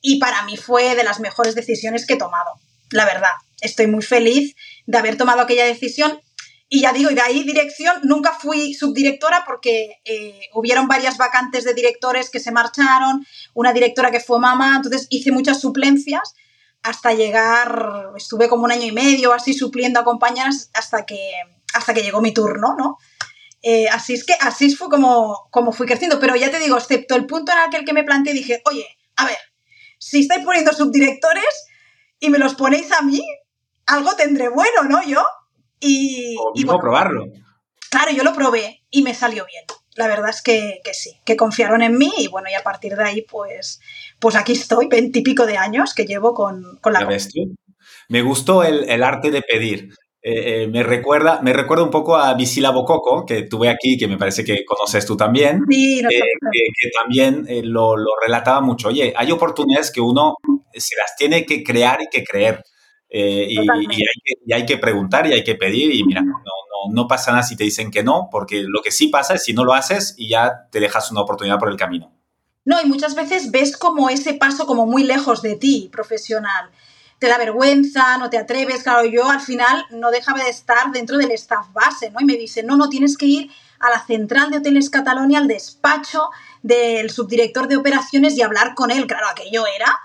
Y 0.00 0.20
para 0.20 0.44
mí 0.44 0.56
fue 0.56 0.94
de 0.94 1.02
las 1.02 1.18
mejores 1.18 1.56
decisiones 1.56 2.06
que 2.06 2.14
he 2.14 2.16
tomado, 2.16 2.60
la 2.90 3.06
verdad. 3.06 3.32
Estoy 3.60 3.88
muy 3.88 4.04
feliz 4.04 4.54
de 4.86 4.98
haber 4.98 5.16
tomado 5.16 5.40
aquella 5.40 5.64
decisión 5.64 6.20
y 6.68 6.80
ya 6.80 6.92
digo, 6.92 7.10
y 7.10 7.14
de 7.14 7.20
ahí 7.20 7.44
dirección, 7.44 7.94
nunca 8.02 8.32
fui 8.32 8.74
subdirectora 8.74 9.44
porque 9.46 10.00
eh, 10.04 10.40
hubieron 10.52 10.88
varias 10.88 11.16
vacantes 11.16 11.64
de 11.64 11.74
directores 11.74 12.28
que 12.28 12.40
se 12.40 12.50
marcharon, 12.50 13.24
una 13.54 13.72
directora 13.72 14.10
que 14.10 14.20
fue 14.20 14.40
mamá, 14.40 14.74
entonces 14.76 15.06
hice 15.10 15.30
muchas 15.30 15.60
suplencias 15.60 16.34
hasta 16.82 17.12
llegar, 17.14 18.12
estuve 18.16 18.48
como 18.48 18.64
un 18.64 18.72
año 18.72 18.84
y 18.84 18.92
medio 18.92 19.32
así 19.32 19.52
supliendo 19.52 20.00
a 20.00 20.04
compañeras 20.04 20.70
hasta 20.74 21.06
que, 21.06 21.32
hasta 21.72 21.94
que 21.94 22.02
llegó 22.02 22.20
mi 22.20 22.32
turno, 22.32 22.74
¿no? 22.76 22.96
Eh, 23.62 23.88
así 23.88 24.14
es 24.14 24.24
que 24.24 24.34
así 24.40 24.74
fue 24.74 24.88
como, 24.88 25.48
como 25.50 25.72
fui 25.72 25.86
creciendo, 25.86 26.20
pero 26.20 26.36
ya 26.36 26.50
te 26.50 26.58
digo, 26.58 26.76
excepto 26.76 27.16
el 27.16 27.26
punto 27.26 27.52
en 27.52 27.58
aquel 27.58 27.84
que 27.84 27.92
me 27.92 28.04
planteé, 28.04 28.32
dije, 28.32 28.62
oye, 28.64 28.86
a 29.16 29.24
ver, 29.24 29.38
si 29.98 30.20
estáis 30.20 30.44
poniendo 30.44 30.72
subdirectores 30.72 31.44
y 32.20 32.30
me 32.30 32.38
los 32.38 32.54
ponéis 32.54 32.92
a 32.92 33.02
mí, 33.02 33.24
algo 33.86 34.14
tendré 34.14 34.48
bueno, 34.48 34.84
¿no? 34.84 35.02
Yo, 35.02 35.24
y, 35.80 36.36
y 36.54 36.64
probarlo. 36.64 37.26
Claro, 37.90 38.10
yo 38.12 38.24
lo 38.24 38.34
probé 38.34 38.82
y 38.90 39.02
me 39.02 39.14
salió 39.14 39.46
bien. 39.46 39.64
La 39.96 40.08
verdad 40.08 40.28
es 40.28 40.42
que, 40.42 40.80
sí, 40.92 41.18
que 41.24 41.36
confiaron 41.36 41.82
en 41.82 41.96
mí 41.96 42.12
y 42.18 42.28
bueno, 42.28 42.48
y 42.50 42.54
a 42.54 42.62
partir 42.62 42.94
de 42.94 43.04
ahí, 43.04 43.22
pues, 43.22 43.80
pues 44.20 44.36
aquí 44.36 44.52
estoy, 44.52 44.88
veintipico 44.88 45.46
de 45.46 45.56
años 45.56 45.94
que 45.94 46.04
llevo 46.04 46.34
con, 46.34 46.78
con 46.82 46.92
la... 46.92 47.08
Me 48.08 48.22
gustó 48.22 48.62
el, 48.62 49.02
arte 49.02 49.30
de 49.30 49.42
pedir. 49.42 49.88
Eh, 50.22 50.64
eh, 50.64 50.68
me, 50.68 50.82
recuerda, 50.82 51.40
me 51.40 51.52
recuerda 51.52 51.84
un 51.84 51.90
poco 51.90 52.16
a 52.16 52.34
Visila 52.34 52.70
Bococo, 52.70 53.24
que 53.24 53.44
tuve 53.44 53.70
aquí, 53.70 53.96
que 53.96 54.08
me 54.08 54.18
parece 54.18 54.44
que 54.44 54.64
conoces 54.64 55.06
tú 55.06 55.16
también, 55.16 55.60
sí, 55.70 56.00
eh, 56.00 56.02
que, 56.10 56.90
también 57.00 57.46
lo, 57.72 57.96
lo, 57.96 58.10
relataba 58.20 58.60
mucho. 58.60 58.88
Oye, 58.88 59.14
hay 59.16 59.30
oportunidades 59.30 59.90
que 59.90 60.00
uno 60.00 60.34
se 60.74 60.96
las 60.96 61.16
tiene 61.16 61.46
que 61.46 61.62
crear 61.62 62.02
y 62.02 62.08
que 62.10 62.24
creer. 62.24 62.62
Eh, 63.08 63.46
y, 63.48 64.52
hay 64.52 64.66
que, 64.66 64.78
preguntar 64.78 65.26
y 65.26 65.32
hay 65.32 65.44
que 65.44 65.54
pedir 65.54 65.94
y 65.94 66.02
mira, 66.04 66.22
no, 66.22 66.42
no, 66.92 67.08
pasa 67.08 67.30
nada 67.30 67.42
si 67.42 67.56
te 67.56 67.64
dicen 67.64 67.90
que 67.90 68.02
no, 68.02 68.28
porque 68.30 68.64
lo 68.66 68.82
que 68.82 68.90
sí 68.90 69.08
pasa 69.08 69.34
es 69.34 69.44
si 69.44 69.52
no 69.52 69.64
lo 69.64 69.74
haces 69.74 70.14
y 70.16 70.28
ya 70.28 70.68
te 70.70 70.80
dejas 70.80 71.10
una 71.10 71.20
oportunidad 71.20 71.58
por 71.58 71.70
el 71.70 71.76
camino. 71.76 72.12
No, 72.64 72.80
y 72.82 72.86
muchas 72.86 73.14
veces 73.14 73.52
ves 73.52 73.76
como 73.76 74.10
ese 74.10 74.34
paso 74.34 74.66
como 74.66 74.86
muy 74.86 75.04
lejos 75.04 75.40
de 75.40 75.54
ti, 75.54 75.88
profesional. 75.92 76.70
Te 77.20 77.28
da 77.28 77.38
vergüenza, 77.38 78.18
no 78.18 78.28
te 78.28 78.38
atreves. 78.38 78.82
Claro, 78.82 79.04
yo 79.04 79.30
al 79.30 79.40
final 79.40 79.84
no 79.90 80.10
dejaba 80.10 80.42
de 80.42 80.50
estar 80.50 80.90
dentro 80.92 81.16
del 81.16 81.30
staff 81.30 81.72
base, 81.72 82.10
¿no? 82.10 82.20
Y 82.20 82.24
me 82.24 82.34
dicen, 82.34 82.66
no, 82.66 82.76
no, 82.76 82.88
tienes 82.88 83.16
que 83.16 83.26
ir 83.26 83.50
a 83.78 83.88
la 83.88 84.04
central 84.04 84.50
de 84.50 84.58
Hoteles 84.58 84.90
Catalonia, 84.90 85.38
al 85.38 85.46
despacho 85.46 86.30
del 86.62 87.10
subdirector 87.10 87.68
de 87.68 87.76
operaciones 87.76 88.36
y 88.36 88.42
hablar 88.42 88.74
con 88.74 88.90
él. 88.90 89.06
Claro, 89.06 89.28
aquello 89.28 89.64
era 89.74 90.00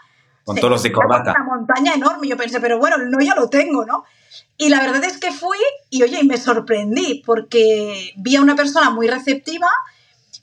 con 0.52 0.60
todos 0.60 0.72
los 0.72 0.84
de 0.84 0.92
corbata. 0.92 1.32
Una 1.32 1.44
montaña 1.44 1.94
enorme. 1.94 2.28
Yo 2.28 2.38
pensé, 2.38 2.60
pero 2.60 2.78
bueno, 2.78 2.98
no, 2.98 3.20
yo 3.22 3.34
lo 3.36 3.50
tengo, 3.50 3.86
¿no? 3.86 4.04
Y 4.58 4.70
la 4.70 4.82
verdad 4.82 5.04
es 5.04 5.18
que 5.18 5.32
fui 5.32 5.58
y, 5.90 6.04
oye, 6.04 6.20
y 6.22 6.28
me 6.28 6.38
sorprendí 6.38 7.24
porque 7.26 8.12
vi 8.18 8.36
a 8.36 8.42
una 8.42 8.56
persona 8.56 8.90
muy 8.90 9.08
receptiva 9.08 9.70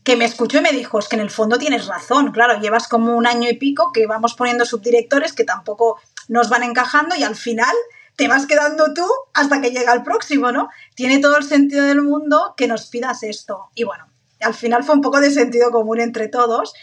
que 0.02 0.16
me 0.16 0.24
escuchó 0.24 0.58
y 0.58 0.62
me 0.62 0.72
dijo, 0.72 0.98
es 0.98 1.08
que 1.08 1.16
en 1.16 1.22
el 1.22 1.30
fondo 1.30 1.58
tienes 1.58 1.86
razón, 1.86 2.32
claro, 2.32 2.58
llevas 2.60 2.88
como 2.88 3.14
un 3.14 3.26
año 3.26 3.48
y 3.50 3.56
pico 3.56 3.92
que 3.92 4.06
vamos 4.06 4.34
poniendo 4.34 4.64
subdirectores 4.64 5.34
que 5.34 5.44
tampoco 5.44 6.00
nos 6.28 6.48
van 6.48 6.62
encajando 6.62 7.14
y 7.14 7.24
al 7.24 7.36
final 7.36 7.74
te 8.16 8.26
vas 8.26 8.46
quedando 8.46 8.94
tú 8.94 9.06
hasta 9.34 9.60
que 9.60 9.70
llega 9.70 9.92
el 9.92 10.02
próximo, 10.02 10.50
¿no? 10.50 10.70
Tiene 10.94 11.18
todo 11.18 11.36
el 11.36 11.44
sentido 11.44 11.84
del 11.84 12.02
mundo 12.02 12.54
que 12.56 12.66
nos 12.66 12.86
pidas 12.86 13.22
esto. 13.22 13.70
Y 13.74 13.84
bueno, 13.84 14.06
al 14.40 14.54
final 14.54 14.82
fue 14.82 14.94
un 14.94 15.02
poco 15.02 15.20
de 15.20 15.30
sentido 15.30 15.70
común 15.70 16.00
entre 16.00 16.28
todos 16.28 16.74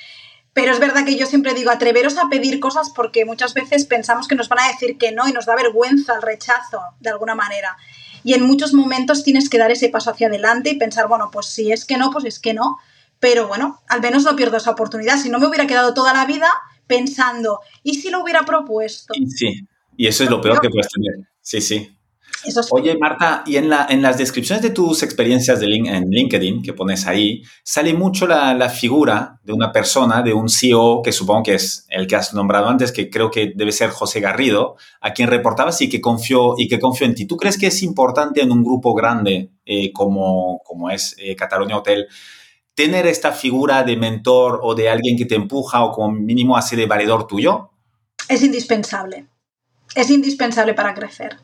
pero 0.55 0.71
es 0.71 0.79
verdad 0.79 1.03
que 1.03 1.17
yo 1.17 1.25
siempre 1.25 1.53
digo, 1.53 1.69
atreveros 1.69 2.17
a 2.17 2.29
pedir 2.29 2.61
cosas 2.61 2.89
porque 2.89 3.25
muchas 3.25 3.53
veces 3.53 3.85
pensamos 3.85 4.25
que 4.25 4.35
nos 4.35 4.47
van 4.47 4.59
a 4.59 4.67
decir 4.69 4.97
que 4.97 5.11
no 5.11 5.27
y 5.27 5.33
nos 5.33 5.45
da 5.45 5.53
vergüenza 5.53 6.15
el 6.15 6.21
rechazo, 6.21 6.79
de 7.01 7.09
alguna 7.09 7.35
manera. 7.35 7.75
Y 8.23 8.35
en 8.35 8.43
muchos 8.43 8.73
momentos 8.73 9.25
tienes 9.25 9.49
que 9.49 9.57
dar 9.57 9.69
ese 9.71 9.89
paso 9.89 10.11
hacia 10.11 10.27
adelante 10.27 10.69
y 10.69 10.77
pensar, 10.77 11.09
bueno, 11.09 11.29
pues 11.29 11.47
si 11.47 11.73
es 11.73 11.83
que 11.83 11.97
no, 11.97 12.09
pues 12.09 12.23
es 12.23 12.39
que 12.39 12.53
no. 12.53 12.77
Pero 13.19 13.49
bueno, 13.49 13.81
al 13.89 13.99
menos 13.99 14.23
no 14.23 14.37
pierdo 14.37 14.55
esa 14.55 14.71
oportunidad. 14.71 15.17
Si 15.17 15.27
no 15.27 15.39
me 15.39 15.47
hubiera 15.47 15.67
quedado 15.67 15.93
toda 15.93 16.13
la 16.13 16.25
vida 16.25 16.49
pensando, 16.87 17.59
¿y 17.83 17.95
si 17.95 18.09
lo 18.09 18.23
hubiera 18.23 18.45
propuesto? 18.45 19.13
Sí, 19.27 19.67
y 19.97 20.07
eso 20.07 20.23
es 20.23 20.29
lo 20.29 20.39
peor 20.39 20.61
que 20.61 20.69
puedes 20.69 20.87
tener. 20.87 21.27
Sí, 21.41 21.59
sí. 21.59 21.97
Oye, 22.71 22.97
Marta, 22.97 23.43
y 23.45 23.57
en, 23.57 23.69
la, 23.69 23.87
en 23.89 24.01
las 24.01 24.17
descripciones 24.17 24.61
de 24.61 24.69
tus 24.69 25.03
experiencias 25.03 25.59
de 25.59 25.65
en 25.65 26.09
LinkedIn 26.09 26.61
que 26.61 26.73
pones 26.73 27.07
ahí, 27.07 27.43
sale 27.63 27.93
mucho 27.93 28.27
la, 28.27 28.69
figura 28.69 29.39
de 29.43 29.53
una 29.53 29.71
persona, 29.71 30.21
de 30.21 30.33
un 30.33 30.49
CEO, 30.49 31.01
que 31.01 31.11
supongo 31.11 31.43
que 31.43 31.55
es 31.55 31.85
el 31.89 32.07
que 32.07 32.15
has 32.15 32.33
nombrado 32.33 32.67
antes, 32.67 32.91
que 32.91 33.09
creo 33.09 33.31
que 33.31 33.53
debe 33.55 33.71
ser 33.71 33.89
José 33.89 34.19
Garrido, 34.19 34.75
a 35.01 35.13
quien 35.13 35.29
reportabas 35.29 35.81
y 35.81 35.89
que 35.89 36.01
confió, 36.01 36.55
y 36.57 36.67
que 36.67 36.79
confió 36.79 37.07
en 37.07 37.15
ti. 37.15 37.25
¿Tú 37.25 37.37
crees 37.37 37.57
que 37.57 37.67
es 37.67 37.81
importante 37.83 38.41
en 38.41 38.51
un 38.51 38.63
grupo 38.63 38.93
grande 38.93 39.51
eh, 39.65 39.91
como, 39.91 40.61
como 40.63 40.89
es 40.89 41.15
eh, 41.17 41.35
Catalonia 41.35 41.77
Hotel 41.77 42.07
tener 42.73 43.07
esta 43.07 43.31
figura 43.31 43.83
de 43.83 43.95
mentor 43.95 44.59
o 44.61 44.75
de 44.75 44.89
alguien 44.89 45.17
que 45.17 45.25
te 45.25 45.35
empuja 45.35 45.83
o 45.83 45.91
como 45.91 46.11
mínimo 46.11 46.57
hace 46.57 46.75
de 46.75 46.85
valedor 46.85 47.25
tuyo? 47.25 47.71
es 48.27 48.43
indispensable. 48.43 49.27
Es 49.95 50.09
indispensable 50.09 50.73
para 50.73 50.93
crecer. 50.93 51.37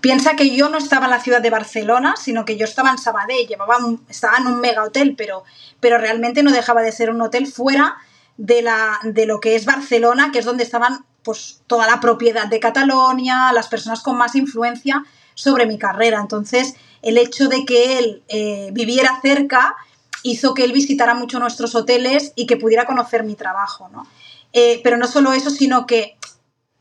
Piensa 0.00 0.36
que 0.36 0.54
yo 0.54 0.68
no 0.68 0.78
estaba 0.78 1.06
en 1.06 1.12
la 1.12 1.20
ciudad 1.20 1.40
de 1.40 1.50
Barcelona, 1.50 2.14
sino 2.16 2.44
que 2.44 2.56
yo 2.56 2.64
estaba 2.64 2.90
en 2.90 2.98
Sabadell, 2.98 3.46
llevaba 3.46 3.78
estaba 4.08 4.38
en 4.38 4.46
un 4.46 4.60
mega 4.60 4.82
hotel, 4.82 5.14
pero, 5.16 5.44
pero 5.80 5.98
realmente 5.98 6.42
no 6.42 6.52
dejaba 6.52 6.82
de 6.82 6.92
ser 6.92 7.10
un 7.10 7.20
hotel 7.20 7.46
fuera 7.46 7.96
de, 8.36 8.62
la, 8.62 8.98
de 9.02 9.26
lo 9.26 9.40
que 9.40 9.54
es 9.54 9.64
Barcelona, 9.64 10.30
que 10.32 10.40
es 10.40 10.44
donde 10.44 10.64
estaban 10.64 11.04
pues, 11.22 11.62
toda 11.66 11.86
la 11.86 12.00
propiedad 12.00 12.46
de 12.46 12.60
Cataluña, 12.60 13.52
las 13.52 13.68
personas 13.68 14.02
con 14.02 14.16
más 14.16 14.34
influencia 14.34 15.04
sobre 15.34 15.66
mi 15.66 15.78
carrera. 15.78 16.20
Entonces, 16.20 16.74
el 17.02 17.18
hecho 17.18 17.48
de 17.48 17.64
que 17.64 17.98
él 17.98 18.22
eh, 18.28 18.70
viviera 18.72 19.18
cerca 19.22 19.76
hizo 20.22 20.54
que 20.54 20.64
él 20.64 20.72
visitara 20.72 21.14
mucho 21.14 21.38
nuestros 21.38 21.74
hoteles 21.74 22.32
y 22.34 22.46
que 22.46 22.56
pudiera 22.56 22.86
conocer 22.86 23.24
mi 23.24 23.34
trabajo, 23.34 23.88
¿no? 23.92 24.06
Eh, 24.52 24.80
pero 24.82 24.96
no 24.96 25.06
solo 25.06 25.32
eso, 25.32 25.50
sino 25.50 25.86
que, 25.86 26.16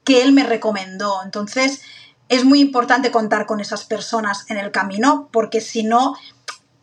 que 0.04 0.22
él 0.22 0.32
me 0.32 0.44
recomendó. 0.44 1.22
Entonces, 1.24 1.82
es 2.36 2.46
muy 2.46 2.60
importante 2.60 3.12
contar 3.12 3.46
con 3.46 3.60
esas 3.60 3.86
personas 3.86 4.46
en 4.50 4.58
el 4.58 4.72
camino, 4.72 5.30
porque 5.32 5.62
si 5.62 5.84
no, 5.84 6.16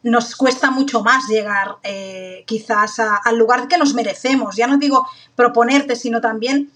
nos 0.03 0.35
cuesta 0.37 0.71
mucho 0.71 1.03
más 1.03 1.29
llegar 1.29 1.77
eh, 1.83 2.45
quizás 2.47 2.99
al 3.01 3.37
lugar 3.37 3.69
que 3.69 3.77
nos 3.77 3.95
merecemos. 3.95 4.57
Ya 4.57 4.67
no 4.67 4.79
digo 4.79 5.07
proponerte, 5.37 5.97
sino 5.97 6.21
también 6.21 6.71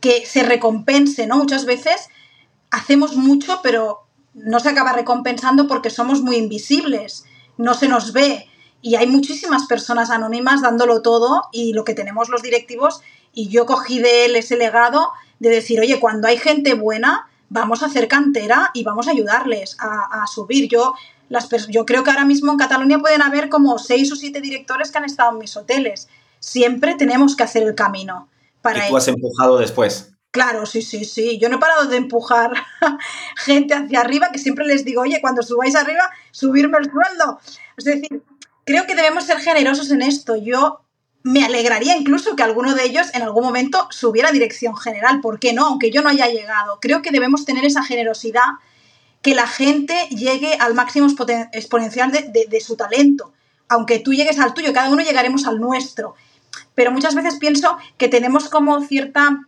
que 0.00 0.24
se 0.24 0.42
recompense, 0.42 1.26
¿no? 1.26 1.36
Muchas 1.36 1.64
veces 1.64 2.08
hacemos 2.70 3.16
mucho, 3.16 3.60
pero 3.62 4.06
no 4.34 4.60
se 4.60 4.68
acaba 4.68 4.92
recompensando 4.92 5.66
porque 5.66 5.90
somos 5.90 6.22
muy 6.22 6.36
invisibles, 6.36 7.24
no 7.56 7.74
se 7.74 7.88
nos 7.88 8.12
ve. 8.12 8.46
Y 8.82 8.94
hay 8.94 9.06
muchísimas 9.06 9.66
personas 9.66 10.10
anónimas 10.10 10.62
dándolo 10.62 11.02
todo 11.02 11.48
y 11.52 11.72
lo 11.72 11.84
que 11.84 11.94
tenemos 11.94 12.28
los 12.28 12.42
directivos, 12.42 13.02
y 13.32 13.48
yo 13.48 13.66
cogí 13.66 13.98
de 13.98 14.24
él 14.24 14.36
ese 14.36 14.56
legado 14.56 15.10
de 15.38 15.50
decir, 15.50 15.80
oye, 15.80 16.00
cuando 16.00 16.28
hay 16.28 16.38
gente 16.38 16.74
buena, 16.74 17.29
vamos 17.50 17.82
a 17.82 17.86
hacer 17.86 18.08
cantera 18.08 18.70
y 18.72 18.84
vamos 18.84 19.08
a 19.08 19.10
ayudarles 19.10 19.76
a, 19.78 20.26
subir. 20.26 20.68
Yo, 20.68 20.94
las, 21.28 21.48
yo 21.68 21.84
creo 21.84 22.02
que 22.02 22.10
ahora 22.10 22.24
mismo 22.24 22.50
en 22.50 22.58
Cataluña 22.58 22.98
pueden 22.98 23.20
haber 23.20 23.50
como 23.50 23.78
seis 23.78 24.10
o 24.12 24.16
siete 24.16 24.40
directores 24.40 24.90
que 24.90 24.98
han 24.98 25.04
estado 25.04 25.32
en 25.32 25.38
mis 25.38 25.56
hoteles. 25.56 26.08
Siempre 26.38 26.94
tenemos 26.94 27.36
que 27.36 27.42
hacer 27.42 27.64
el 27.64 27.74
camino. 27.74 28.28
Para 28.62 28.86
y 28.86 28.90
tú 28.90 28.96
has 28.96 29.08
empujado 29.08 29.58
después. 29.58 30.12
Claro, 30.30 30.64
sí, 30.64 30.80
sí, 30.80 31.04
sí. 31.04 31.38
Yo 31.38 31.48
no 31.48 31.56
he 31.56 31.60
parado 31.60 31.86
de 31.86 31.96
empujar 31.96 32.52
gente 33.36 33.74
hacia 33.74 34.00
arriba, 34.00 34.30
que 34.32 34.38
siempre 34.38 34.64
les 34.64 34.84
digo, 34.84 35.02
oye, 35.02 35.20
cuando 35.20 35.42
subáis 35.42 35.74
arriba, 35.74 36.10
subirme 36.30 36.78
el 36.78 36.84
sueldo. 36.84 37.40
Es 37.76 37.84
decir, 37.84 38.22
creo 38.64 38.86
que 38.86 38.94
debemos 38.94 39.24
ser 39.24 39.38
generosos 39.38 39.90
en 39.90 40.02
esto. 40.02 40.36
Yo 40.36 40.82
me 41.22 41.44
alegraría 41.44 41.96
incluso 41.96 42.34
que 42.34 42.42
alguno 42.42 42.74
de 42.74 42.84
ellos 42.84 43.08
en 43.14 43.22
algún 43.22 43.44
momento 43.44 43.86
subiera 43.90 44.30
a 44.30 44.32
dirección 44.32 44.76
general. 44.76 45.20
¿Por 45.20 45.38
qué 45.38 45.52
no? 45.52 45.66
Aunque 45.66 45.90
yo 45.90 46.02
no 46.02 46.08
haya 46.08 46.28
llegado. 46.28 46.78
Creo 46.80 47.02
que 47.02 47.10
debemos 47.10 47.44
tener 47.44 47.64
esa 47.64 47.82
generosidad, 47.82 48.44
que 49.22 49.34
la 49.34 49.46
gente 49.46 49.94
llegue 50.08 50.54
al 50.54 50.74
máximo 50.74 51.06
exponencial 51.52 52.10
de, 52.10 52.46
de 52.48 52.60
su 52.60 52.76
talento. 52.76 53.32
Aunque 53.68 53.98
tú 53.98 54.14
llegues 54.14 54.38
al 54.38 54.54
tuyo, 54.54 54.72
cada 54.72 54.88
uno 54.90 55.02
llegaremos 55.02 55.46
al 55.46 55.60
nuestro. 55.60 56.14
Pero 56.74 56.90
muchas 56.90 57.14
veces 57.14 57.36
pienso 57.36 57.76
que 57.98 58.08
tenemos 58.08 58.48
como 58.48 58.80
cierta 58.80 59.40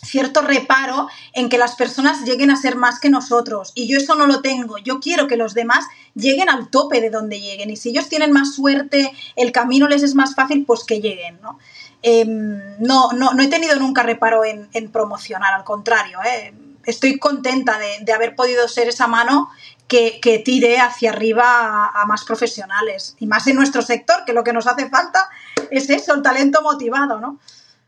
cierto 0.00 0.42
reparo 0.42 1.08
en 1.32 1.48
que 1.48 1.58
las 1.58 1.74
personas 1.74 2.24
lleguen 2.24 2.50
a 2.50 2.56
ser 2.56 2.76
más 2.76 3.00
que 3.00 3.10
nosotros. 3.10 3.72
Y 3.74 3.86
yo 3.86 3.98
eso 3.98 4.14
no 4.14 4.26
lo 4.26 4.40
tengo. 4.40 4.78
Yo 4.78 5.00
quiero 5.00 5.26
que 5.26 5.36
los 5.36 5.54
demás 5.54 5.84
lleguen 6.14 6.48
al 6.48 6.68
tope 6.68 7.00
de 7.00 7.10
donde 7.10 7.40
lleguen. 7.40 7.70
Y 7.70 7.76
si 7.76 7.90
ellos 7.90 8.08
tienen 8.08 8.32
más 8.32 8.54
suerte, 8.54 9.12
el 9.36 9.52
camino 9.52 9.88
les 9.88 10.02
es 10.02 10.14
más 10.14 10.34
fácil, 10.34 10.64
pues 10.64 10.84
que 10.84 11.00
lleguen. 11.00 11.40
No, 11.40 11.58
em, 12.02 12.60
no, 12.78 13.12
no, 13.12 13.42
he 13.42 13.48
tenido 13.48 13.76
nunca 13.76 14.02
reparo 14.02 14.44
en, 14.44 14.68
promocionar, 14.90 15.54
al 15.54 15.64
contrario. 15.64 16.18
¿eh? 16.24 16.54
Estoy 16.84 17.18
contenta 17.18 17.78
de, 17.78 18.12
haber 18.12 18.34
podido 18.34 18.66
ser 18.68 18.88
esa 18.88 19.06
mano 19.06 19.50
que, 19.88 20.42
tire 20.44 20.78
hacia 20.78 21.10
arriba 21.10 21.90
a, 21.94 22.06
más 22.06 22.24
profesionales. 22.24 23.16
Y 23.20 23.26
más 23.26 23.46
en 23.46 23.56
nuestro 23.56 23.82
sector, 23.82 24.24
que 24.24 24.32
lo 24.32 24.42
que 24.42 24.52
nos 24.52 24.66
hace 24.66 24.88
falta 24.88 25.28
es 25.70 25.90
eso, 25.90 26.14
el 26.14 26.22
talento 26.22 26.62
motivado, 26.62 27.20
¿no? 27.20 27.38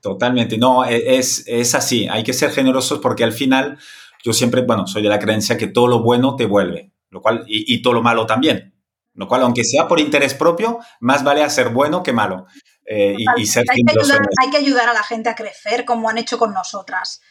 Totalmente, 0.04 0.58
no, 0.58 0.84
e, 0.84 1.16
es, 1.16 1.44
es 1.46 1.74
así, 1.74 2.06
hay 2.10 2.22
que 2.22 2.34
ser 2.34 2.50
generosos 2.50 2.98
porque 2.98 3.24
al 3.24 3.32
final 3.32 3.78
yo 4.22 4.34
siempre, 4.34 4.60
bueno, 4.60 4.86
soy 4.86 5.02
de 5.02 5.08
la 5.08 5.18
creencia 5.18 5.56
que 5.56 5.66
todo 5.66 5.86
lo 5.86 6.02
bueno 6.02 6.36
te 6.36 6.44
vuelve, 6.44 6.92
lo 7.08 7.22
cual, 7.22 7.42
y, 7.46 7.80
todo 7.80 7.94
lo 7.94 8.02
malo 8.02 8.26
también, 8.26 8.74
lo 9.14 9.26
cual, 9.26 9.40
aunque 9.40 9.64
sea 9.64 9.88
por 9.88 9.98
interés 9.98 10.34
propio, 10.34 10.78
más 11.00 11.24
vale 11.24 11.42
hacer 11.42 11.70
bueno 11.70 12.02
que 12.02 12.12
malo. 12.12 12.44
Eh, 12.84 13.16
y, 13.38 13.46
ser 13.46 13.64
hay, 13.66 13.78
que 13.82 13.98
ayudar, 13.98 14.20
hay 14.42 14.50
que 14.50 14.56
ayudar 14.58 14.90
a 14.90 14.92
la 14.92 15.02
gente 15.02 15.30
a 15.30 15.34
crecer 15.34 15.86
como 15.86 16.10
han 16.10 16.18
hecho 16.18 16.36
con 16.36 16.52
nosotras 16.52 17.22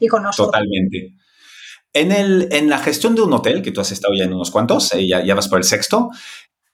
y 0.00 0.08
con 0.08 0.22
nosotros. 0.22 0.52
Totalmente. 0.52 1.14
En, 1.92 2.12
el, 2.12 2.48
en 2.50 2.70
la 2.70 2.78
gestión 2.78 3.14
de 3.14 3.20
un 3.20 3.32
hotel, 3.34 3.60
que 3.60 3.72
tú 3.72 3.82
has 3.82 3.92
estado 3.92 4.14
ya 4.14 4.24
en 4.24 4.32
unos 4.32 4.50
cuantos, 4.50 4.90
eh, 4.94 5.06
ya, 5.06 5.22
ya 5.22 5.34
vas 5.34 5.48
por 5.48 5.58
el 5.58 5.64
sexto, 5.64 6.08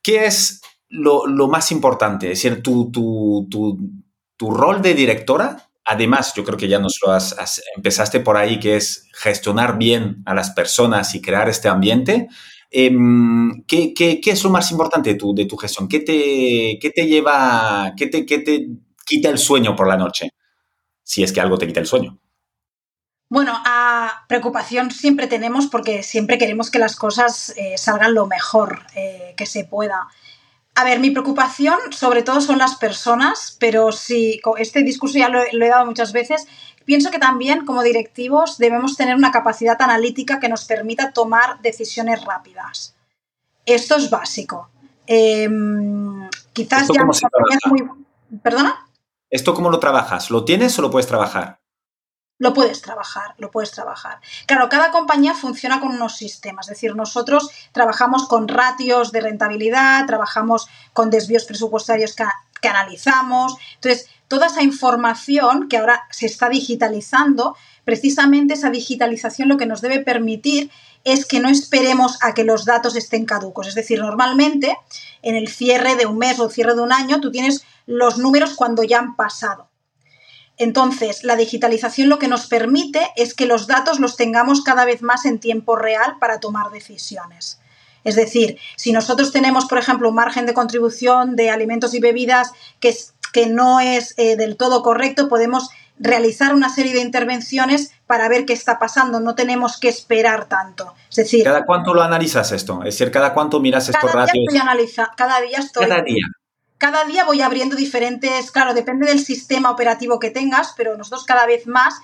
¿qué 0.02 0.26
es 0.26 0.60
lo, 0.88 1.26
lo 1.26 1.48
más 1.48 1.72
importante? 1.72 2.30
Es 2.30 2.44
decir, 2.44 2.62
tu, 2.62 2.92
tu, 2.92 3.48
tu 3.50 3.76
tu 4.38 4.50
rol 4.50 4.80
de 4.80 4.94
directora, 4.94 5.68
además, 5.84 6.32
yo 6.34 6.44
creo 6.44 6.56
que 6.56 6.68
ya 6.68 6.78
nos 6.78 6.98
lo 7.04 7.12
has, 7.12 7.62
empezaste 7.76 8.20
por 8.20 8.36
ahí, 8.38 8.58
que 8.58 8.76
es 8.76 9.08
gestionar 9.12 9.76
bien 9.76 10.22
a 10.24 10.34
las 10.34 10.50
personas 10.50 11.14
y 11.14 11.20
crear 11.20 11.48
este 11.48 11.68
ambiente. 11.68 12.28
Em, 12.70 13.64
¿qué, 13.66 14.20
es 14.24 14.44
lo 14.44 14.50
más 14.50 14.70
importante 14.70 15.10
de 15.10 15.16
tu, 15.16 15.34
de 15.34 15.46
tu 15.46 15.56
gestión? 15.56 15.88
¿Qué 15.88 16.00
te, 16.00 16.78
te 16.90 17.06
lleva, 17.06 17.94
qué 17.96 18.06
te, 18.06 18.22
te 18.22 18.68
quita 19.04 19.28
el 19.28 19.38
sueño 19.38 19.74
por 19.74 19.88
la 19.88 19.96
noche? 19.96 20.30
Si 21.02 21.22
es 21.22 21.32
que 21.32 21.40
algo 21.40 21.58
te 21.58 21.66
quita 21.66 21.80
el 21.80 21.86
sueño. 21.86 22.18
Bueno, 23.30 23.52
a 23.66 24.24
preocupación 24.28 24.90
siempre 24.90 25.26
tenemos 25.26 25.66
porque 25.66 26.02
siempre 26.02 26.38
queremos 26.38 26.70
que 26.70 26.78
las 26.78 26.96
cosas 26.96 27.54
eh, 27.56 27.76
salgan 27.76 28.14
lo 28.14 28.26
mejor 28.26 28.86
eh, 28.94 29.34
que 29.36 29.44
se 29.46 29.64
pueda. 29.64 30.08
A 30.78 30.84
ver, 30.84 31.00
mi 31.00 31.10
preocupación 31.10 31.76
sobre 31.90 32.22
todo 32.22 32.40
son 32.40 32.58
las 32.58 32.76
personas, 32.76 33.56
pero 33.58 33.90
si 33.90 34.40
este 34.58 34.84
discurso 34.84 35.18
ya 35.18 35.28
lo, 35.28 35.42
he 35.42 35.68
dado 35.68 35.84
muchas 35.84 36.12
veces, 36.12 36.46
pienso 36.84 37.10
que 37.10 37.18
también 37.18 37.66
como 37.66 37.82
directivos 37.82 38.58
debemos 38.58 38.96
tener 38.96 39.16
una 39.16 39.32
capacidad 39.32 39.82
analítica 39.82 40.38
que 40.38 40.48
nos 40.48 40.66
permita 40.66 41.10
tomar 41.10 41.60
decisiones 41.62 42.24
rápidas. 42.24 42.94
Esto 43.66 43.96
es 43.96 44.08
básico. 44.08 44.70
Em, 45.08 46.28
quizás 46.52 46.86
ya 46.94 47.04
muy... 47.04 47.90
¿Perdona? 48.40 48.86
¿Esto 49.30 49.54
cómo 49.54 49.70
lo 49.70 49.80
trabajas? 49.80 50.30
¿Lo 50.30 50.44
tienes 50.44 50.78
o 50.78 50.82
lo 50.82 50.92
puedes 50.92 51.08
trabajar? 51.08 51.58
Lo 52.38 52.54
puedes 52.54 52.80
trabajar, 52.80 53.34
lo 53.38 53.50
puedes 53.50 53.72
trabajar. 53.72 54.20
Claro, 54.46 54.68
cada 54.68 54.90
compañía 54.90 55.34
funciona 55.34 55.80
con 55.80 55.90
unos 55.90 56.16
sistemas, 56.16 56.66
es 56.66 56.76
decir, 56.76 56.94
nosotros 56.94 57.50
trabajamos 57.72 58.28
con 58.28 58.48
ratios 58.48 59.12
de 59.12 59.20
rentabilidad, 59.20 60.06
trabajamos 60.06 60.68
con 60.92 61.10
desvíos 61.10 61.44
presupuestarios 61.44 62.14
que, 62.14 62.24
analizamos. 62.62 63.56
Entonces, 63.76 64.08
toda 64.26 64.48
esa 64.48 64.62
información 64.62 65.68
que 65.68 65.78
ahora 65.78 66.02
se 66.10 66.26
está 66.26 66.48
digitalizando, 66.48 67.56
precisamente 67.84 68.54
esa 68.54 68.70
digitalización 68.70 69.48
lo 69.48 69.56
que 69.56 69.66
nos 69.66 69.80
debe 69.80 70.00
permitir 70.00 70.70
es 71.04 71.24
que 71.24 71.38
no 71.38 71.48
esperemos 71.48 72.18
a 72.20 72.34
que 72.34 72.42
los 72.42 72.64
datos 72.64 72.96
estén 72.96 73.26
caducos. 73.26 73.68
Es 73.68 73.76
decir, 73.76 74.00
normalmente 74.00 74.76
en 75.22 75.36
el 75.36 75.48
cierre 75.48 75.94
de 75.94 76.06
un 76.06 76.18
mes 76.18 76.40
o 76.40 76.50
cierre 76.50 76.74
de 76.74 76.82
un 76.82 76.92
año, 76.92 77.20
tú 77.20 77.30
tienes 77.30 77.64
los 77.86 78.18
números 78.18 78.54
cuando 78.54 78.82
ya 78.82 78.98
han 78.98 79.14
pasado. 79.14 79.67
Entonces, 80.58 81.22
la 81.22 81.36
digitalización 81.36 82.08
lo 82.08 82.18
que 82.18 82.28
nos 82.28 82.46
permite 82.46 83.10
es 83.16 83.34
que 83.34 83.46
los 83.46 83.66
datos 83.68 84.00
los 84.00 84.16
tengamos 84.16 84.62
cada 84.62 84.84
vez 84.84 85.02
más 85.02 85.24
en 85.24 85.38
tiempo 85.38 85.76
real 85.76 86.16
para 86.18 86.40
tomar 86.40 86.70
decisiones. 86.70 87.60
Es 88.04 88.16
decir, 88.16 88.58
si 88.76 88.92
nosotros 88.92 89.32
tenemos, 89.32 89.66
por 89.66 89.78
ejemplo, 89.78 90.08
un 90.08 90.16
margen 90.16 90.46
de 90.46 90.54
contribución 90.54 91.36
de 91.36 91.50
alimentos 91.50 91.94
y 91.94 92.00
bebidas 92.00 92.52
que, 92.80 92.94
que 93.32 93.46
no 93.46 93.80
es 93.80 94.14
eh, 94.16 94.36
del 94.36 94.56
todo 94.56 94.82
correcto, 94.82 95.28
podemos 95.28 95.70
realizar 96.00 96.54
una 96.54 96.70
serie 96.70 96.92
de 96.92 97.00
intervenciones 97.00 97.92
para 98.06 98.28
ver 98.28 98.44
qué 98.44 98.52
está 98.52 98.78
pasando. 98.78 99.20
No 99.20 99.34
tenemos 99.34 99.78
que 99.78 99.88
esperar 99.88 100.46
tanto. 100.46 100.94
Es 101.10 101.16
decir, 101.16 101.44
¿cada 101.44 101.66
cuánto 101.66 101.94
lo 101.94 102.02
analizas 102.02 102.50
esto? 102.52 102.80
Es 102.80 102.98
decir, 102.98 103.10
¿cada 103.10 103.34
cuánto 103.34 103.60
miras 103.60 103.88
estos 103.88 104.10
cada 104.10 104.26
ratios? 104.26 104.46
Cada 105.16 105.40
día 105.40 105.58
estoy. 105.58 105.86
Cada 105.86 106.02
día 106.02 106.24
cada 106.78 107.04
día 107.04 107.24
voy 107.24 107.42
abriendo 107.42 107.76
diferentes, 107.76 108.50
claro, 108.52 108.72
depende 108.72 109.06
del 109.06 109.18
sistema 109.18 109.70
operativo 109.70 110.18
que 110.18 110.30
tengas, 110.30 110.74
pero 110.76 110.96
nosotros 110.96 111.24
cada 111.24 111.44
vez 111.44 111.66
más 111.66 111.94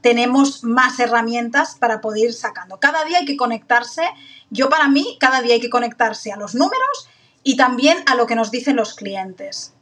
tenemos 0.00 0.64
más 0.64 0.98
herramientas 0.98 1.76
para 1.76 2.00
poder 2.00 2.24
ir 2.24 2.34
sacando. 2.34 2.78
Cada 2.78 3.04
día 3.04 3.18
hay 3.18 3.24
que 3.24 3.36
conectarse, 3.36 4.02
yo 4.50 4.68
para 4.68 4.88
mí, 4.88 5.16
cada 5.18 5.40
día 5.40 5.54
hay 5.54 5.60
que 5.60 5.70
conectarse 5.70 6.32
a 6.32 6.36
los 6.36 6.54
números 6.54 7.08
y 7.42 7.56
también 7.56 7.98
a 8.06 8.14
lo 8.14 8.26
que 8.26 8.34
nos 8.34 8.50
dicen 8.50 8.76
los 8.76 8.94
clientes. 8.94 9.72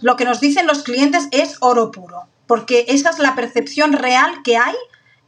Lo 0.00 0.16
que 0.16 0.24
nos 0.24 0.40
dicen 0.40 0.66
los 0.66 0.82
clientes 0.82 1.28
es 1.30 1.58
oro 1.60 1.90
puro, 1.90 2.26
porque 2.46 2.86
esa 2.88 3.10
es 3.10 3.18
la 3.18 3.34
percepción 3.34 3.92
real 3.92 4.42
que 4.42 4.56
hay 4.56 4.74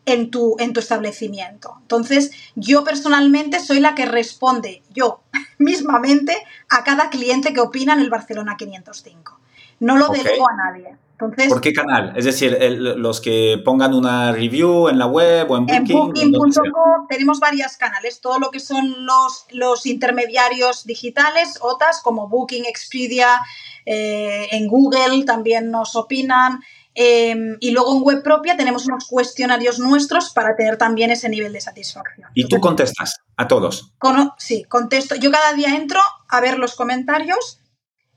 en 0.06 0.30
tu, 0.30 0.56
en 0.58 0.72
tu 0.72 0.80
establecimiento. 0.80 1.76
Entonces, 1.82 2.32
yo 2.54 2.84
personalmente 2.84 3.60
soy 3.60 3.80
la 3.80 3.94
que 3.94 4.06
responde, 4.06 4.82
yo 4.92 5.22
mismamente, 5.58 6.36
a 6.68 6.84
cada 6.84 7.10
cliente 7.10 7.52
que 7.52 7.60
opina 7.60 7.92
en 7.92 8.00
el 8.00 8.10
Barcelona 8.10 8.56
505. 8.56 9.38
No 9.80 9.96
lo 9.96 10.08
delego 10.08 10.48
a 10.48 10.54
nadie. 10.54 10.96
Entonces, 11.12 11.48
¿Por 11.48 11.60
qué 11.60 11.74
canal? 11.74 12.14
Es 12.16 12.24
decir, 12.24 12.56
los 12.78 13.20
que 13.20 13.60
pongan 13.62 13.92
una 13.92 14.32
review 14.32 14.88
en 14.88 14.98
la 14.98 15.06
web 15.06 15.50
o 15.50 15.58
en 15.58 15.66
Booking. 15.66 16.22
En 16.22 16.32
Booking.com 16.32 17.06
tenemos 17.08 17.40
varios 17.40 17.76
canales, 17.76 18.22
todo 18.22 18.38
lo 18.38 18.50
que 18.50 18.58
son 18.58 19.04
los, 19.04 19.46
los 19.50 19.84
intermediarios 19.84 20.86
digitales, 20.86 21.58
otras 21.60 22.00
como 22.02 22.28
Booking, 22.28 22.64
Expedia, 22.64 23.38
eh, 23.84 24.48
en 24.52 24.66
Google 24.66 25.24
también 25.24 25.70
nos 25.70 25.94
opinan. 25.94 26.60
Em, 27.02 27.56
y 27.60 27.70
luego 27.70 27.96
en 27.96 28.02
web 28.02 28.22
propia 28.22 28.58
tenemos 28.58 28.84
unos 28.84 29.06
cuestionarios 29.08 29.78
nuestros 29.78 30.34
para 30.34 30.54
tener 30.54 30.76
también 30.76 31.10
ese 31.10 31.30
nivel 31.30 31.50
de 31.50 31.62
satisfacción. 31.62 32.28
¿Y 32.34 32.46
tú 32.46 32.60
contestas 32.60 33.16
a 33.38 33.48
todos? 33.48 33.94
sí, 34.36 34.64
contesto. 34.64 35.14
Yo 35.14 35.30
cada 35.30 35.54
día 35.54 35.74
entro 35.76 35.98
a 36.28 36.40
ver 36.42 36.58
los 36.58 36.74
comentarios 36.74 37.62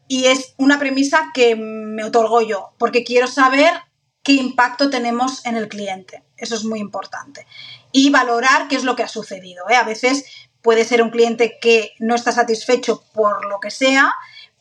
y 0.10 0.26
es 0.26 0.54
una 0.58 0.80
premisa 0.80 1.32
que 1.34 1.56
me 1.56 2.04
otorgo 2.04 2.42
yo, 2.42 2.74
porque 2.78 3.06
quiero 3.06 3.28
saber 3.28 3.72
qué 4.22 4.34
impacto 4.34 4.90
tenemos 4.90 5.46
en 5.46 5.56
el 5.56 5.70
cliente. 5.70 6.26
Eso 6.36 6.54
es 6.54 6.66
muy 6.66 6.80
importante. 6.80 7.48
Y 7.94 8.10
valorar 8.10 8.68
qué 8.68 8.76
es 8.76 8.84
lo 8.84 8.98
que 8.98 9.04
ha 9.04 9.08
sucedido. 9.08 9.64
¿eh? 9.70 9.76
A 9.76 9.86
veces 9.86 10.26
puede 10.62 10.84
ser 10.84 11.02
un 11.02 11.10
cliente 11.10 11.58
que 11.62 11.94
no 12.00 12.16
está 12.16 12.34
satisfecho 12.34 13.02
por 13.14 13.46
lo 13.46 13.62
que 13.62 13.72
sea, 13.72 14.14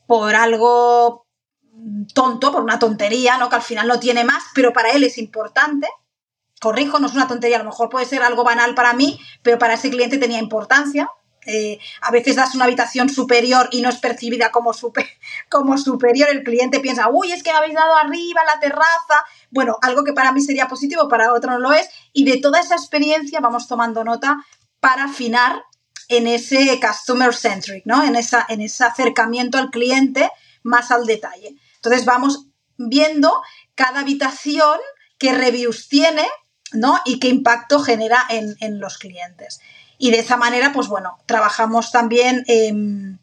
por 0.07 0.37
algo 0.37 1.27
tonto, 2.15 2.53
por 2.53 2.63
una 2.63 2.79
tontería, 2.79 3.39
¿no? 3.39 3.49
Que 3.49 3.57
al 3.57 3.63
final 3.63 3.89
no 3.89 3.99
tiene 3.99 4.25
más, 4.25 4.43
pero 4.55 4.73
para 4.73 4.91
él 4.91 5.05
es 5.05 5.19
importante. 5.19 5.89
Corrijo, 6.61 6.99
no 6.99 7.07
es 7.07 7.15
una 7.15 7.27
tontería, 7.27 7.57
a 7.57 7.63
lo 7.63 7.71
mejor 7.71 7.89
puede 7.89 8.07
ser 8.07 8.23
algo 8.23 8.45
banal 8.45 8.75
para 8.75 8.93
mí, 8.93 9.19
pero 9.43 9.59
para 9.59 9.75
ese 9.75 9.91
cliente 9.91 10.19
tenía 10.19 10.39
importancia. 10.39 11.09
Eh, 11.45 11.81
a 12.03 12.13
veces 12.13 12.37
das 12.37 12.55
una 12.55 12.67
habitación 12.67 13.09
superior 13.09 13.69
y 13.73 13.83
no 13.83 13.89
es 13.89 13.97
percibida 13.97 14.53
como, 14.53 14.73
super, 14.73 15.07
como 15.51 15.77
superior. 15.77 16.29
El 16.29 16.45
cliente 16.45 16.81
piensa, 16.81 17.09
uy, 17.11 17.33
es 17.33 17.43
que 17.43 17.51
me 17.51 17.59
habéis 17.59 17.75
dado 17.75 17.97
arriba 17.97 18.43
la 18.45 18.61
terraza. 18.61 19.25
Bueno, 19.51 19.77
algo 19.83 20.05
que 20.05 20.13
para 20.13 20.33
mí 20.33 20.41
sería 20.41 20.69
positivo, 20.69 21.09
para 21.09 21.33
otro 21.33 21.51
no 21.53 21.59
lo 21.59 21.73
es. 21.73 21.89
Y 22.13 22.25
de 22.25 22.39
toda 22.39 22.61
esa 22.61 22.77
experiencia 22.77 23.41
vamos 23.41 23.67
tomando 23.67 24.05
nota 24.05 24.45
para 24.79 25.05
afinar 25.05 25.65
en 26.09 26.27
ese 26.27 26.79
customer 26.81 27.35
centric, 27.35 27.87
¿no? 27.87 28.05
En, 28.05 28.17
esa, 28.17 28.45
en 28.49 28.61
ese 28.61 28.85
acercamiento 28.85 29.59
al 29.59 29.71
cliente 29.71 30.31
más 30.63 30.91
al 30.91 31.07
detalle. 31.07 31.57
Entonces 31.77 32.05
vamos 32.05 32.47
viendo 32.77 33.43
cada 33.75 34.01
habitación 34.01 34.79
qué 35.19 35.33
reviews 35.33 35.89
tiene, 35.89 36.27
¿no? 36.73 37.01
Y 37.05 37.19
qué 37.21 37.29
impacto 37.29 37.81
genera 37.81 38.25
en, 38.29 38.81
los 38.81 38.99
clientes. 38.99 39.61
Y 39.99 40.11
de 40.11 40.19
esa 40.19 40.37
manera, 40.37 40.73
pues 40.73 40.89
bueno, 40.89 41.19
trabajamos 41.27 41.93
también 41.93 42.45
en 42.49 43.21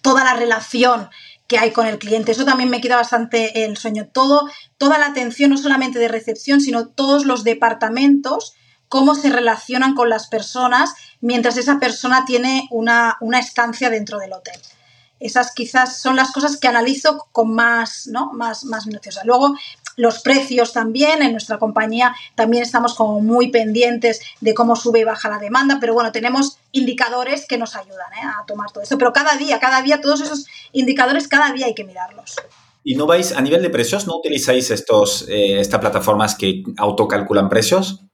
toda 0.00 0.24
la 0.24 0.34
relación 0.34 1.10
que 1.46 1.58
hay 1.58 1.72
con 1.72 1.86
el 1.86 1.98
cliente. 1.98 2.32
Eso 2.32 2.44
también 2.44 2.70
me 2.70 2.80
queda 2.80 2.96
bastante 2.96 3.64
el 3.64 3.76
sueño. 3.76 4.08
Todo, 4.12 4.48
toda 4.78 4.98
la 4.98 5.06
atención, 5.06 5.50
no 5.50 5.58
solamente 5.58 5.98
de 5.98 6.08
recepción, 6.08 6.60
sino 6.60 6.88
todos 6.88 7.26
los 7.26 7.44
departamentos, 7.44 8.54
cómo 8.88 9.14
se 9.14 9.30
relacionan 9.30 9.94
con 9.94 10.08
las 10.08 10.28
personas 10.28 10.94
mientras 11.20 11.56
esa 11.56 11.78
persona 11.78 12.24
tiene 12.26 12.68
una, 12.70 13.18
una 13.20 13.38
estancia 13.38 13.90
dentro 13.90 14.18
del 14.18 14.32
hotel 14.32 14.58
esas 15.20 15.52
quizás 15.52 16.00
son 16.00 16.16
las 16.16 16.32
cosas 16.32 16.56
que 16.56 16.68
analizo 16.68 17.26
con 17.32 17.54
más, 17.54 18.06
¿no? 18.06 18.32
más, 18.32 18.64
más 18.64 18.86
minuciosa. 18.86 19.22
Luego, 19.24 19.56
los 19.96 20.20
precios 20.20 20.72
también, 20.72 21.22
en 21.22 21.32
nuestra 21.32 21.58
compañía 21.58 22.14
también 22.36 22.62
estamos 22.62 22.94
como 22.94 23.20
muy 23.20 23.50
pendientes 23.50 24.20
de 24.40 24.54
cómo 24.54 24.76
sube 24.76 25.00
y 25.00 25.04
baja 25.04 25.28
la 25.28 25.38
demanda, 25.38 25.78
pero 25.80 25.92
bueno, 25.92 26.12
tenemos 26.12 26.58
indicadores 26.70 27.46
que 27.46 27.58
nos 27.58 27.74
ayudan 27.74 28.12
¿eh? 28.12 28.24
a 28.24 28.46
tomar 28.46 28.70
todo 28.70 28.82
esto. 28.82 28.96
Pero 28.96 29.12
cada 29.12 29.36
día, 29.36 29.58
cada 29.58 29.82
día, 29.82 30.00
todos 30.00 30.20
esos 30.20 30.46
indicadores, 30.72 31.26
cada 31.26 31.52
día 31.52 31.66
hay 31.66 31.74
que 31.74 31.84
mirarlos. 31.84 32.36
¿Y 32.84 32.94
no 32.94 33.06
vais 33.06 33.32
a 33.32 33.40
nivel 33.40 33.60
de 33.60 33.70
precios? 33.70 34.06
¿No 34.06 34.16
utilizáis 34.16 34.70
estos, 34.70 35.26
eh, 35.28 35.60
estas 35.60 35.80
plataformas 35.80 36.36
que 36.36 36.62
autocalculan 36.76 37.48
precios? 37.48 38.04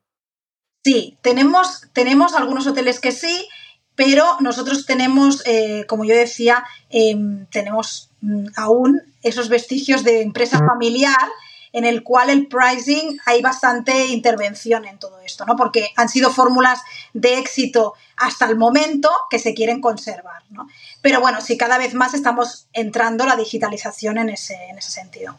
Sí, 0.82 1.18
tenemos, 1.22 1.86
tenemos 1.92 2.34
algunos 2.34 2.66
hoteles 2.66 2.98
que 2.98 3.12
sí, 3.12 3.48
pero 3.96 4.36
nosotros 4.40 4.86
tenemos, 4.86 5.42
eh, 5.46 5.84
como 5.88 6.04
yo 6.04 6.14
decía, 6.14 6.64
em, 6.90 7.46
tenemos 7.46 8.10
mm, 8.20 8.46
aún 8.56 9.00
esos 9.22 9.48
vestigios 9.48 10.04
de 10.04 10.22
empresa 10.22 10.58
familiar 10.58 11.28
en 11.72 11.84
el 11.84 12.04
cual 12.04 12.30
el 12.30 12.46
pricing 12.46 13.18
hay 13.26 13.42
bastante 13.42 14.06
intervención 14.06 14.84
en 14.84 14.98
todo 14.98 15.20
esto, 15.20 15.44
¿no? 15.44 15.56
Porque 15.56 15.90
han 15.96 16.08
sido 16.08 16.30
fórmulas 16.30 16.80
de 17.14 17.38
éxito 17.38 17.94
hasta 18.16 18.46
el 18.46 18.56
momento 18.56 19.10
que 19.28 19.40
se 19.40 19.54
quieren 19.54 19.80
conservar, 19.80 20.44
¿no? 20.50 20.68
Pero 21.02 21.20
bueno, 21.20 21.40
sí, 21.40 21.56
cada 21.56 21.76
vez 21.76 21.94
más 21.94 22.14
estamos 22.14 22.68
entrando 22.72 23.26
la 23.26 23.34
digitalización 23.34 24.18
en 24.18 24.30
ese, 24.30 24.54
en 24.70 24.78
ese 24.78 24.92
sentido. 24.92 25.36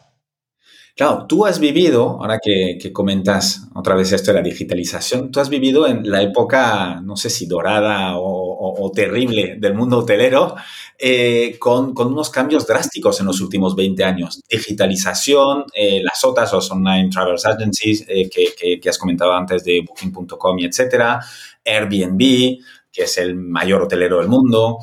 Claro, 0.96 1.26
tú 1.28 1.44
has 1.44 1.60
vivido, 1.60 2.16
ahora 2.22 2.40
que, 2.42 2.90
comentas 2.90 3.68
otra 3.74 3.94
vez 3.94 4.12
esto 4.12 4.32
de 4.32 4.38
la 4.38 4.42
digitalización, 4.42 5.30
tú 5.30 5.40
has 5.40 5.50
vivido 5.50 5.86
en 5.86 6.10
la 6.10 6.22
época, 6.22 7.02
no 7.02 7.18
sé 7.18 7.28
si 7.28 7.44
dorada 7.44 8.14
o, 8.16 8.90
terrible 8.94 9.56
del 9.58 9.74
mundo 9.74 9.98
hotelero, 9.98 10.54
eh, 10.98 11.56
con, 11.58 11.92
unos 11.94 12.30
cambios 12.30 12.66
drásticos 12.66 13.20
en 13.20 13.26
los 13.26 13.42
últimos 13.42 13.76
20 13.76 14.04
años. 14.04 14.40
Digitalización, 14.48 15.64
eh, 15.74 16.00
las 16.02 16.24
OTAs, 16.24 16.54
los 16.54 16.70
Online 16.70 17.10
Travel 17.10 17.36
Agencies, 17.44 18.06
eh, 18.08 18.30
que, 18.30 18.80
que, 18.80 18.88
has 18.88 18.96
comentado 18.96 19.34
antes 19.34 19.64
de 19.64 19.84
Booking.com 19.86 20.58
y 20.60 20.64
etcétera, 20.64 21.20
Airbnb, 21.62 22.58
que 22.90 23.02
es 23.02 23.18
el 23.18 23.34
mayor 23.34 23.82
hotelero 23.82 24.20
del 24.20 24.28
mundo. 24.28 24.78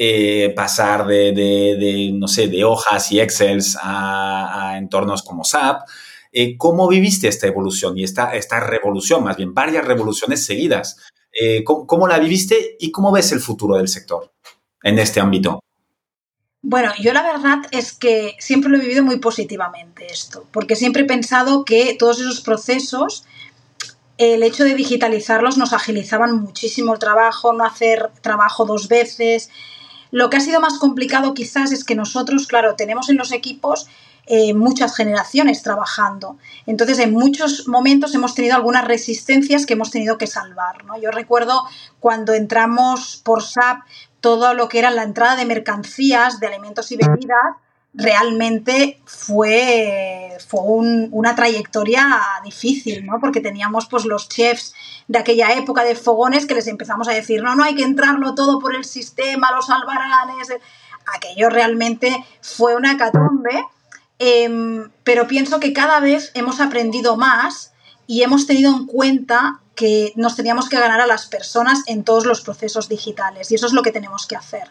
Eh, 0.00 0.52
pasar 0.54 1.08
de, 1.08 2.12
no 2.14 2.28
sé, 2.28 2.46
de 2.46 2.62
hojas 2.62 3.10
y 3.10 3.18
Excels 3.18 3.76
a, 3.82 4.76
entornos 4.78 5.24
como 5.24 5.42
SAP. 5.42 5.88
Eh, 6.30 6.56
¿Cómo 6.56 6.86
viviste 6.86 7.26
esta 7.26 7.48
evolución 7.48 7.98
y 7.98 8.04
esta, 8.04 8.32
esta 8.36 8.60
revolución, 8.60 9.24
más 9.24 9.36
bien 9.36 9.52
varias 9.52 9.84
revoluciones 9.84 10.44
seguidas? 10.44 10.98
Eh, 11.32 11.64
¿cómo, 11.64 12.06
la 12.06 12.20
viviste 12.20 12.76
y 12.78 12.92
cómo 12.92 13.10
ves 13.10 13.32
el 13.32 13.40
futuro 13.40 13.76
del 13.76 13.88
sector 13.88 14.32
en 14.84 15.00
este 15.00 15.18
ámbito? 15.18 15.58
Bueno, 16.62 16.92
yo 17.00 17.12
la 17.12 17.24
verdad 17.24 17.58
es 17.72 17.92
que 17.92 18.36
siempre 18.38 18.70
lo 18.70 18.76
he 18.76 18.82
vivido 18.82 19.02
muy 19.02 19.18
positivamente 19.18 20.06
esto, 20.06 20.46
porque 20.52 20.76
siempre 20.76 21.02
he 21.02 21.06
pensado 21.06 21.64
que 21.64 21.96
todos 21.98 22.20
esos 22.20 22.40
procesos, 22.40 23.24
el 24.16 24.44
hecho 24.44 24.62
de 24.62 24.76
digitalizarlos 24.76 25.58
nos 25.58 25.72
agilizaban 25.72 26.36
muchísimo 26.40 26.92
el 26.92 27.00
trabajo, 27.00 27.52
no 27.52 27.64
hacer 27.64 28.12
trabajo 28.22 28.64
dos 28.64 28.86
veces, 28.86 29.50
lo 30.10 30.30
que 30.30 30.38
ha 30.38 30.40
sido 30.40 30.60
más 30.60 30.78
complicado 30.78 31.34
quizás 31.34 31.72
es 31.72 31.84
que 31.84 31.94
nosotros, 31.94 32.46
claro, 32.46 32.74
tenemos 32.76 33.08
en 33.08 33.16
los 33.16 33.32
equipos 33.32 33.88
eh, 34.26 34.52
muchas 34.52 34.94
generaciones 34.94 35.62
trabajando. 35.62 36.36
Entonces, 36.66 36.98
en 36.98 37.12
muchos 37.12 37.66
momentos 37.66 38.14
hemos 38.14 38.34
tenido 38.34 38.56
algunas 38.56 38.84
resistencias 38.86 39.64
que 39.64 39.72
hemos 39.72 39.90
tenido 39.90 40.18
que 40.18 40.26
salvar. 40.26 40.84
¿no? 40.84 41.00
Yo 41.00 41.10
recuerdo 41.10 41.64
cuando 41.98 42.34
entramos 42.34 43.22
por 43.24 43.42
SAP 43.42 43.84
todo 44.20 44.52
lo 44.52 44.68
que 44.68 44.80
era 44.80 44.90
la 44.90 45.04
entrada 45.04 45.36
de 45.36 45.46
mercancías, 45.46 46.40
de 46.40 46.48
alimentos 46.48 46.92
y 46.92 46.96
bebidas, 46.96 47.56
realmente 47.94 49.00
fue, 49.06 50.36
fue 50.46 50.60
una 50.62 51.34
trayectoria 51.34 52.20
difícil, 52.44 53.06
¿no? 53.06 53.18
Porque 53.20 53.40
teníamos 53.40 53.86
pues 53.86 54.04
los 54.04 54.28
chefs 54.28 54.74
de 55.08 55.18
aquella 55.18 55.54
época 55.54 55.84
de 55.84 55.94
fogones 55.94 56.46
que 56.46 56.54
les 56.54 56.66
empezamos 56.66 57.08
a 57.08 57.12
decir, 57.12 57.42
no, 57.42 57.54
no, 57.54 57.64
hay 57.64 57.74
que 57.74 57.84
entrarlo 57.84 58.34
todo 58.34 58.58
por 58.58 58.74
el 58.74 58.84
sistema, 58.84 59.52
los 59.52 59.70
albaranes. 59.70 60.48
Aquello 61.16 61.48
realmente 61.48 62.24
fue 62.42 62.76
una 62.76 62.92
hecatombe, 62.92 63.64
em, 64.18 64.90
pero 65.02 65.26
pienso 65.26 65.58
que 65.58 65.72
cada 65.72 66.00
vez 66.00 66.30
hemos 66.34 66.60
aprendido 66.60 67.16
más 67.16 67.72
y 68.06 68.22
hemos 68.22 68.46
tenido 68.46 68.74
en 68.74 68.86
cuenta 68.86 69.60
que 69.74 70.12
nos 70.16 70.36
teníamos 70.36 70.68
que 70.68 70.78
ganar 70.78 71.00
a 71.00 71.06
las 71.06 71.26
personas 71.26 71.84
en 71.86 72.04
todos 72.04 72.26
los 72.26 72.42
procesos 72.42 72.88
digitales 72.88 73.50
y 73.50 73.54
eso 73.54 73.66
es 73.66 73.72
lo 73.72 73.82
que 73.82 73.92
tenemos 73.92 74.26
que 74.26 74.36
hacer. 74.36 74.68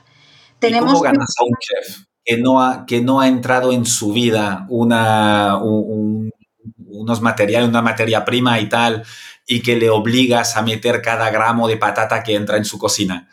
Tenemos 0.59 0.91
¿Y 0.91 0.93
cómo 0.93 1.03
ganas 1.03 1.33
a 1.39 1.43
un 1.43 1.57
chef 1.59 2.07
que 2.27 2.37
no 2.37 2.61
ha, 2.61 2.85
que 2.85 3.01
no 3.01 3.21
ha 3.21 3.29
entrado 3.29 3.71
en 3.71 3.85
su 3.85 4.11
vida 4.11 4.65
una, 4.67 5.57
unos 5.63 7.21
materiales, 7.21 7.69
una 7.69 7.81
materia 7.81 8.25
prima 8.25 8.59
y 8.59 8.67
tal, 8.67 9.05
y 9.45 9.61
que 9.61 9.77
le 9.77 9.89
obligas 9.89 10.57
a 10.57 10.61
meter 10.61 11.01
cada 11.01 11.29
gramo 11.29 11.69
de 11.69 11.77
patata 11.77 12.23
que 12.23 12.35
entra 12.35 12.57
en 12.57 12.65
su 12.65 12.77
cocina? 12.77 13.29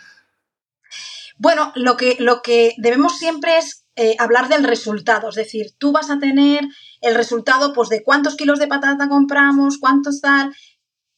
Bueno, 1.39 1.73
lo 1.75 1.97
que, 1.97 2.17
lo 2.21 2.41
que 2.41 2.75
debemos 2.77 3.19
siempre 3.19 3.59
es 3.59 3.85
eh, 3.97 4.15
hablar 4.21 4.49
del 4.49 4.63
resultado, 4.63 5.29
es 5.29 5.35
decir, 5.35 5.73
tú 5.77 5.91
vas 5.91 6.09
a 6.11 6.21
tener 6.21 6.65
el 7.01 7.17
resultado 7.17 7.73
pues, 7.73 7.89
de 7.89 8.05
cuántos 8.05 8.37
kilos 8.37 8.61
de 8.61 8.69
patata 8.69 9.09
compramos, 9.09 9.79
cuántos 9.79 10.21
tal, 10.21 10.55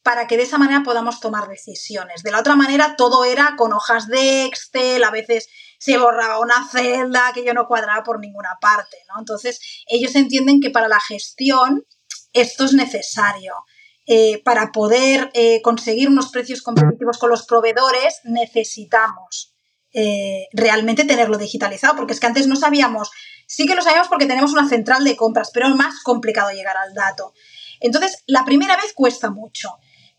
para 0.02 0.26
que 0.26 0.38
de 0.38 0.44
esa 0.44 0.56
manera 0.56 0.82
podamos 0.82 1.20
tomar 1.20 1.46
decisiones. 1.46 2.22
De 2.22 2.30
la 2.30 2.40
otra 2.40 2.56
manera, 2.56 2.94
todo 2.96 3.26
era 3.26 3.54
con 3.58 3.74
hojas 3.74 4.06
de 4.06 4.46
Excel, 4.46 5.04
a 5.04 5.10
veces 5.10 5.48
se 5.78 5.98
borraba 5.98 6.40
una 6.40 6.68
celda 6.70 7.32
que 7.34 7.44
yo 7.44 7.54
no 7.54 7.66
cuadraba 7.66 8.02
por 8.02 8.20
ninguna 8.20 8.58
parte, 8.60 8.96
¿no? 9.08 9.18
Entonces, 9.18 9.60
ellos 9.86 10.14
entienden 10.14 10.60
que 10.60 10.70
para 10.70 10.88
la 10.88 11.00
gestión 11.00 11.84
esto 12.32 12.64
es 12.64 12.72
necesario. 12.72 13.54
Eh, 14.08 14.40
para 14.44 14.70
poder 14.70 15.30
eh, 15.34 15.60
conseguir 15.62 16.08
unos 16.08 16.28
precios 16.28 16.62
competitivos 16.62 17.18
con 17.18 17.28
los 17.28 17.44
proveedores 17.44 18.20
necesitamos 18.22 19.52
eh, 19.92 20.46
realmente 20.52 21.04
tenerlo 21.04 21.38
digitalizado, 21.38 21.96
porque 21.96 22.12
es 22.12 22.20
que 22.20 22.26
antes 22.26 22.46
no 22.46 22.54
sabíamos 22.54 23.10
Sí 23.46 23.66
que 23.66 23.76
lo 23.76 23.82
sabemos 23.82 24.08
porque 24.08 24.26
tenemos 24.26 24.52
una 24.52 24.68
central 24.68 25.04
de 25.04 25.16
compras, 25.16 25.50
pero 25.54 25.68
es 25.68 25.74
más 25.74 26.02
complicado 26.02 26.50
llegar 26.50 26.76
al 26.76 26.94
dato. 26.94 27.32
Entonces, 27.80 28.24
la 28.26 28.44
primera 28.44 28.76
vez 28.76 28.92
cuesta 28.92 29.30
mucho. 29.30 29.70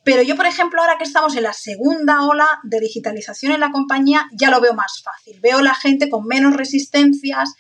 Pero 0.08 0.22
yo, 0.22 0.38
por 0.38 0.46
ejemplo, 0.46 0.80
ahora 0.80 0.98
que 0.98 1.04
estamos 1.04 1.36
en 1.36 1.44
la 1.44 1.52
segunda 1.52 2.26
ola 2.26 2.48
de 2.64 2.80
digitalización 2.80 3.52
en 3.52 3.60
la 3.60 3.72
compañía, 3.72 4.26
ya 4.32 4.50
lo 4.50 4.62
veo 4.62 4.74
más 4.74 5.02
fácil. 5.04 5.38
Veo 5.42 5.60
la 5.60 5.76
gente 5.76 6.10
con 6.10 6.26
menos 6.26 6.56
resistencias 6.56 7.56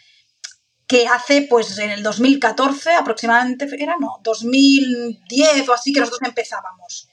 que 0.87 1.09
hace, 1.09 1.41
pues 1.41 1.77
en 1.77 1.91
el 1.91 2.03
2014 2.03 2.93
aproximadamente, 2.93 3.67
era 3.77 3.97
no, 3.99 4.21
2010 4.23 5.67
o 5.67 5.73
así 5.73 5.91
que 5.91 5.99
nosotros 5.99 6.21
empezábamos. 6.25 7.09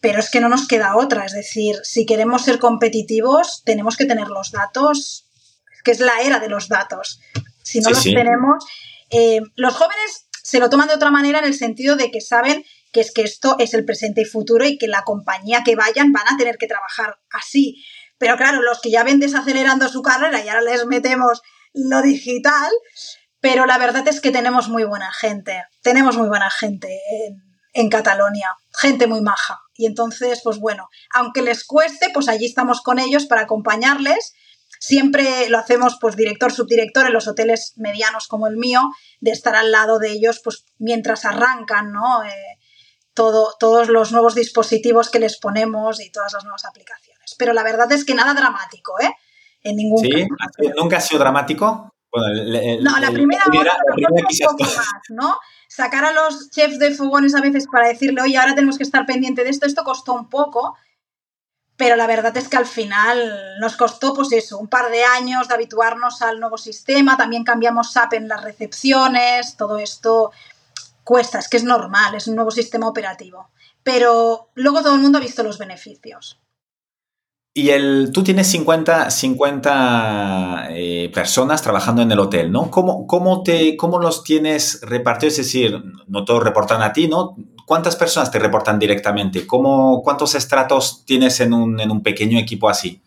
Pero 0.00 0.18
es 0.18 0.28
que 0.28 0.40
no 0.40 0.48
nos 0.48 0.66
queda 0.66 0.96
otra, 0.96 1.24
es 1.24 1.34
decir, 1.34 1.76
si 1.84 2.04
queremos 2.04 2.42
ser 2.42 2.58
competitivos, 2.58 3.62
tenemos 3.64 3.96
que 3.96 4.06
tener 4.06 4.26
los 4.26 4.50
datos, 4.50 5.28
que 5.84 5.92
es 5.92 6.00
la 6.00 6.20
era 6.20 6.40
de 6.40 6.48
los 6.48 6.66
datos. 6.66 7.20
Si 7.62 7.78
no 7.78 7.90
los 7.90 8.02
tenemos, 8.02 8.64
eh, 9.08 9.38
los 9.54 9.76
jóvenes 9.76 10.26
se 10.42 10.58
lo 10.58 10.68
toman 10.68 10.88
de 10.88 10.94
otra 10.94 11.12
manera 11.12 11.38
en 11.38 11.44
el 11.44 11.54
sentido 11.54 11.94
de 11.94 12.10
que 12.10 12.20
saben 12.20 12.64
que 12.92 13.00
es 13.00 13.12
que 13.12 13.22
esto 13.22 13.56
es 13.58 13.74
el 13.74 13.84
presente 13.84 14.22
y 14.22 14.24
futuro 14.24 14.64
y 14.64 14.78
que 14.78 14.86
la 14.86 15.02
compañía 15.02 15.62
que 15.64 15.76
vayan 15.76 16.12
van 16.12 16.28
a 16.28 16.36
tener 16.36 16.58
que 16.58 16.66
trabajar 16.66 17.18
así. 17.30 17.82
Pero 18.18 18.36
claro, 18.36 18.62
los 18.62 18.80
que 18.80 18.90
ya 18.90 19.02
ven 19.02 19.18
desacelerando 19.18 19.88
su 19.88 20.02
carrera 20.02 20.44
y 20.44 20.48
ahora 20.48 20.62
les 20.62 20.86
metemos 20.86 21.42
lo 21.72 22.02
digital, 22.02 22.70
pero 23.40 23.66
la 23.66 23.78
verdad 23.78 24.06
es 24.06 24.20
que 24.20 24.30
tenemos 24.30 24.68
muy 24.68 24.84
buena 24.84 25.12
gente, 25.12 25.64
tenemos 25.82 26.16
muy 26.16 26.28
buena 26.28 26.50
gente 26.50 27.00
en, 27.72 27.88
Cataluña, 27.88 28.48
gente 28.78 29.06
muy 29.06 29.22
maja. 29.22 29.60
Y 29.74 29.86
entonces, 29.86 30.40
pues 30.44 30.58
bueno, 30.58 30.88
aunque 31.10 31.42
les 31.42 31.64
cueste, 31.64 32.10
pues 32.12 32.28
allí 32.28 32.46
estamos 32.46 32.82
con 32.82 32.98
ellos 32.98 33.26
para 33.26 33.42
acompañarles 33.42 34.34
Siempre 34.82 35.48
lo 35.48 35.58
hacemos, 35.58 35.96
pues, 36.00 36.16
director, 36.16 36.50
subdirector 36.50 37.06
en 37.06 37.12
los 37.12 37.28
hoteles 37.28 37.74
medianos 37.76 38.26
como 38.26 38.48
el 38.48 38.56
mío, 38.56 38.80
de 39.20 39.30
estar 39.30 39.54
al 39.54 39.70
lado 39.70 40.00
de 40.00 40.10
ellos, 40.10 40.40
pues, 40.42 40.64
mientras 40.78 41.24
arrancan, 41.24 41.92
¿no? 41.92 42.24
Eh, 42.24 42.58
todo, 43.14 43.54
todos 43.58 43.88
los 43.88 44.12
nuevos 44.12 44.34
dispositivos 44.34 45.10
que 45.10 45.18
les 45.18 45.38
ponemos 45.38 46.00
y 46.00 46.10
todas 46.10 46.32
las 46.32 46.44
nuevas 46.44 46.64
aplicaciones. 46.64 47.34
Pero 47.38 47.52
la 47.52 47.62
verdad 47.62 47.90
es 47.92 48.04
que 48.04 48.14
nada 48.14 48.34
dramático, 48.34 48.94
¿eh? 49.00 49.14
En 49.62 49.76
ningún 49.76 49.98
¿Sí? 49.98 50.26
¿Nunca 50.76 50.96
ha 50.96 51.00
sido 51.00 51.20
dramático? 51.20 51.92
no, 52.14 52.98
la 52.98 53.10
primera, 53.10 53.42
vez 53.48 54.40
un 54.42 54.48
poco 54.48 54.64
más, 54.64 54.86
¿no? 55.08 55.38
Sacar 55.68 56.04
a 56.04 56.12
los 56.12 56.50
chefs 56.50 56.78
de 56.78 56.90
fogones 56.90 57.34
a 57.34 57.40
veces 57.40 57.66
para 57.66 57.88
decirle, 57.88 58.20
oye, 58.20 58.36
ahora 58.36 58.54
tenemos 58.54 58.76
que 58.76 58.84
estar 58.84 59.06
pendiente 59.06 59.44
de 59.44 59.50
esto, 59.50 59.66
esto 59.66 59.82
costó 59.82 60.12
un 60.12 60.28
poco, 60.28 60.76
pero 61.76 61.96
la 61.96 62.06
verdad 62.06 62.36
es 62.36 62.48
que 62.48 62.58
al 62.58 62.66
final 62.66 63.58
nos 63.58 63.76
costó, 63.76 64.12
pues 64.12 64.30
eso, 64.32 64.58
un 64.58 64.68
par 64.68 64.90
de 64.90 65.04
años 65.04 65.48
de 65.48 65.54
habituarnos 65.54 66.20
al 66.20 66.38
nuevo 66.38 66.58
sistema, 66.58 67.16
también 67.16 67.44
cambiamos 67.44 67.92
SAP 67.92 68.14
en 68.14 68.28
las 68.28 68.44
recepciones, 68.44 69.56
todo 69.56 69.78
esto 69.78 70.32
cuesta, 71.04 71.38
es 71.38 71.48
que 71.48 71.56
es 71.56 71.64
normal, 71.64 72.14
es 72.14 72.26
un 72.26 72.36
nuevo 72.36 72.50
sistema 72.50 72.88
operativo. 72.88 73.50
Pero 73.82 74.50
luego 74.54 74.82
todo 74.82 74.94
el 74.94 75.00
mundo 75.00 75.18
ha 75.18 75.22
visto 75.22 75.42
los 75.42 75.58
beneficios. 75.58 76.38
Y 77.54 77.68
el, 77.68 78.10
tú 78.12 78.22
tienes 78.22 78.46
50, 78.46 79.10
50 79.10 80.68
eh, 80.70 81.10
personas 81.12 81.60
trabajando 81.60 82.00
en 82.00 82.10
el 82.10 82.18
hotel, 82.18 82.50
¿no? 82.50 82.70
¿Cómo, 82.70 83.06
cómo, 83.06 83.42
te, 83.42 83.76
¿Cómo 83.76 83.98
los 83.98 84.24
tienes 84.24 84.80
repartidos? 84.82 85.38
Es 85.38 85.46
decir, 85.46 85.82
no 86.06 86.24
todos 86.24 86.42
reportan 86.42 86.80
a 86.80 86.94
ti, 86.94 87.08
¿no? 87.08 87.36
¿Cuántas 87.66 87.96
personas 87.96 88.30
te 88.30 88.38
reportan 88.38 88.78
directamente? 88.78 89.46
¿Cómo, 89.46 90.02
¿Cuántos 90.02 90.34
estratos 90.34 91.04
tienes 91.04 91.40
en 91.40 91.52
un, 91.52 91.78
en 91.78 91.90
un 91.90 92.02
pequeño 92.02 92.38
equipo 92.38 92.70
así? 92.70 93.02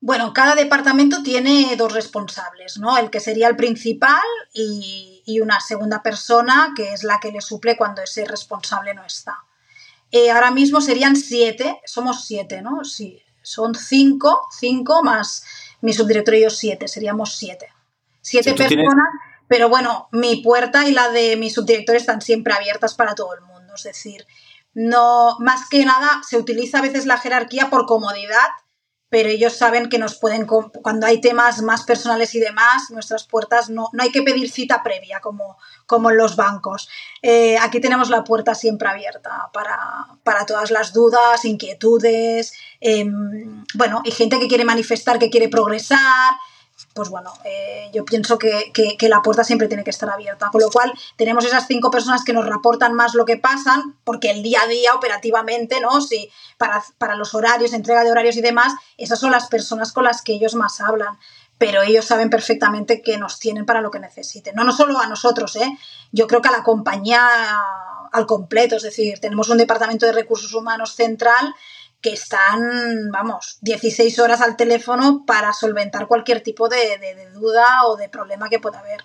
Bueno, 0.00 0.32
cada 0.32 0.54
departamento 0.54 1.22
tiene 1.24 1.74
dos 1.76 1.92
responsables, 1.92 2.78
¿no? 2.78 2.96
El 2.96 3.10
que 3.10 3.18
sería 3.18 3.48
el 3.48 3.56
principal 3.56 4.22
y, 4.54 5.17
y 5.28 5.40
una 5.40 5.60
segunda 5.60 6.02
persona 6.02 6.72
que 6.74 6.94
es 6.94 7.04
la 7.04 7.20
que 7.20 7.30
le 7.30 7.42
suple 7.42 7.76
cuando 7.76 8.00
ese 8.00 8.24
responsable 8.24 8.94
no 8.94 9.04
está. 9.04 9.36
Eh, 10.10 10.30
ahora 10.30 10.50
mismo 10.50 10.80
serían 10.80 11.16
siete, 11.16 11.82
somos 11.84 12.24
siete, 12.24 12.62
¿no? 12.62 12.82
Sí, 12.82 13.22
son 13.42 13.74
cinco, 13.74 14.48
cinco 14.50 15.02
más 15.02 15.44
mi 15.82 15.92
subdirector 15.92 16.34
y 16.34 16.44
yo 16.44 16.50
siete, 16.50 16.88
seríamos 16.88 17.36
siete. 17.36 17.68
Siete 18.22 18.54
personas, 18.54 19.08
pero 19.48 19.68
bueno, 19.68 20.08
mi 20.12 20.36
puerta 20.36 20.88
y 20.88 20.92
la 20.92 21.10
de 21.10 21.36
mi 21.36 21.50
subdirector 21.50 21.96
están 21.96 22.22
siempre 22.22 22.54
abiertas 22.54 22.94
para 22.94 23.14
todo 23.14 23.34
el 23.34 23.42
mundo. 23.42 23.74
Es 23.74 23.82
decir, 23.82 24.26
no, 24.72 25.36
más 25.40 25.68
que 25.68 25.84
nada 25.84 26.22
se 26.26 26.38
utiliza 26.38 26.78
a 26.78 26.82
veces 26.82 27.04
la 27.04 27.18
jerarquía 27.18 27.68
por 27.68 27.84
comodidad 27.84 28.48
pero 29.10 29.28
ellos 29.28 29.56
saben 29.56 29.88
que 29.88 29.98
nos 29.98 30.18
pueden, 30.18 30.46
cuando 30.46 31.06
hay 31.06 31.20
temas 31.20 31.62
más 31.62 31.84
personales 31.84 32.34
y 32.34 32.40
demás, 32.40 32.90
nuestras 32.90 33.24
puertas 33.24 33.70
no, 33.70 33.88
no 33.92 34.02
hay 34.02 34.10
que 34.10 34.22
pedir 34.22 34.50
cita 34.50 34.82
previa 34.82 35.20
como, 35.20 35.56
como 35.86 36.10
en 36.10 36.18
los 36.18 36.36
bancos. 36.36 36.88
Eh, 37.22 37.56
aquí 37.58 37.80
tenemos 37.80 38.10
la 38.10 38.24
puerta 38.24 38.54
siempre 38.54 38.88
abierta 38.88 39.50
para, 39.52 40.46
todas 40.46 40.70
las 40.70 40.92
dudas, 40.92 41.44
inquietudes, 41.44 42.52
em, 42.80 43.64
bueno, 43.74 44.02
y 44.04 44.10
gente 44.10 44.38
que 44.38 44.48
quiere 44.48 44.64
manifestar, 44.64 45.18
que 45.18 45.30
quiere 45.30 45.48
progresar, 45.48 46.34
pues 46.98 47.10
bueno, 47.10 47.32
eh, 47.44 47.92
yo 47.94 48.04
pienso 48.04 48.40
que, 48.40 48.72
la 49.02 49.22
puerta 49.22 49.44
siempre 49.44 49.68
tiene 49.68 49.84
que 49.84 49.90
estar 49.90 50.10
abierta. 50.10 50.48
Con 50.50 50.60
lo 50.60 50.68
cual, 50.68 50.92
tenemos 51.14 51.44
esas 51.44 51.68
cinco 51.68 51.92
personas 51.92 52.24
que 52.24 52.32
nos 52.32 52.44
reportan 52.44 52.92
más 52.92 53.14
lo 53.14 53.24
que 53.24 53.36
pasan, 53.36 53.94
porque 54.02 54.32
el 54.32 54.42
día 54.42 54.62
a 54.62 54.66
día, 54.66 54.94
operativamente, 54.94 55.80
¿no? 55.80 56.00
Si 56.00 56.28
para, 56.56 56.82
para 56.98 57.14
los 57.14 57.34
horarios, 57.34 57.72
entrega 57.72 58.02
de 58.02 58.10
horarios 58.10 58.36
y 58.36 58.40
demás, 58.40 58.72
esas 58.96 59.20
son 59.20 59.30
las 59.30 59.46
personas 59.46 59.92
con 59.92 60.02
las 60.02 60.22
que 60.22 60.32
ellos 60.32 60.56
más 60.56 60.80
hablan. 60.80 61.16
Pero 61.56 61.82
ellos 61.82 62.04
saben 62.04 62.30
perfectamente 62.30 63.00
que 63.00 63.16
nos 63.16 63.38
tienen 63.38 63.64
para 63.64 63.80
lo 63.80 63.92
que 63.92 64.00
necesiten. 64.00 64.56
No, 64.56 64.64
no 64.64 64.72
solo 64.72 64.98
a 64.98 65.06
nosotros, 65.06 65.54
¿eh? 65.54 65.78
Yo 66.10 66.26
creo 66.26 66.42
que 66.42 66.48
a 66.48 66.52
la 66.52 66.64
compañía 66.64 67.20
al 68.10 68.26
completo. 68.26 68.74
Es 68.74 68.82
decir, 68.82 69.20
tenemos 69.20 69.48
un 69.50 69.58
departamento 69.58 70.04
de 70.04 70.12
recursos 70.12 70.52
humanos 70.52 70.96
central 70.96 71.54
que 72.00 72.12
están, 72.12 73.10
vamos, 73.12 73.58
16 73.62 74.18
horas 74.18 74.40
al 74.40 74.56
teléfono 74.56 75.24
para 75.26 75.52
solventar 75.52 76.06
cualquier 76.06 76.42
tipo 76.42 76.68
de, 76.68 76.78
duda 77.34 77.86
o 77.86 77.96
de 77.96 78.08
problema 78.08 78.48
que 78.48 78.60
pueda 78.60 78.80
haber. 78.80 79.04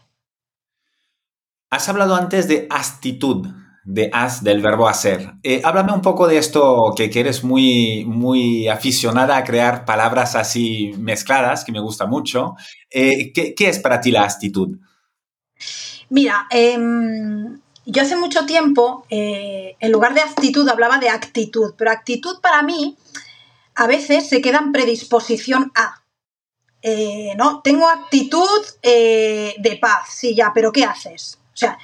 Has 1.69 1.89
hablado 1.89 2.15
antes 2.15 2.47
de 2.47 2.67
actitud, 2.69 3.47
de 3.83 4.09
as, 4.13 4.43
del 4.43 4.61
verbo 4.61 4.87
hacer. 4.87 5.33
Eh, 5.41 5.61
háblame 5.63 5.91
un 5.91 6.01
poco 6.01 6.27
de 6.27 6.37
esto, 6.37 6.93
que, 6.95 7.09
eres 7.13 7.43
muy, 7.43 8.05
muy 8.05 8.67
aficionada 8.67 9.37
a 9.37 9.43
crear 9.43 9.83
palabras 9.85 10.35
así 10.35 10.93
mezcladas, 10.99 11.63
que 11.63 11.71
me 11.71 11.79
gusta 11.79 12.05
mucho. 12.05 12.55
Eh, 12.91 13.33
¿qué, 13.33 13.55
es 13.57 13.79
para 13.79 13.99
ti 13.99 14.11
la 14.11 14.23
actitud? 14.23 14.77
Mira, 16.09 16.45
em, 16.51 17.59
yo 17.85 18.01
hace 18.01 18.15
mucho 18.15 18.45
tiempo, 18.45 19.05
eh, 19.09 19.75
en 19.79 19.91
lugar 19.91 20.13
de 20.13 20.21
actitud, 20.21 20.67
hablaba 20.69 20.97
de 20.99 21.09
actitud, 21.09 21.73
pero 21.77 21.91
actitud 21.91 22.39
para 22.41 22.63
mí 22.63 22.97
a 23.75 23.87
veces 23.87 24.29
se 24.29 24.41
queda 24.41 24.59
en 24.59 24.71
predisposición 24.71 25.71
a. 25.75 26.01
Eh, 26.81 27.33
¿no? 27.37 27.61
Tengo 27.61 27.87
actitud 27.87 28.59
eh, 28.81 29.55
de 29.57 29.75
paz, 29.77 30.09
sí, 30.09 30.35
ya, 30.35 30.51
pero 30.53 30.71
¿qué 30.71 30.83
haces? 30.83 31.39
O 31.53 31.57
sea, 31.57 31.77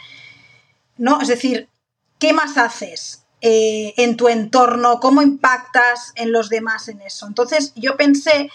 ¿no? 0.98 1.22
Es 1.22 1.30
decir, 1.30 1.70
¿qué 2.18 2.34
más 2.34 2.58
haces 2.58 3.24
en 3.42 4.18
tu 4.18 4.28
entorno? 4.28 5.00
¿Cómo 5.00 5.22
impactas 5.22 6.12
en 6.16 6.34
los 6.34 6.50
demás 6.50 6.90
en 6.90 7.02
eso? 7.02 7.26
Entonces, 7.28 7.72
yo 7.76 7.96
pensé 7.96 8.52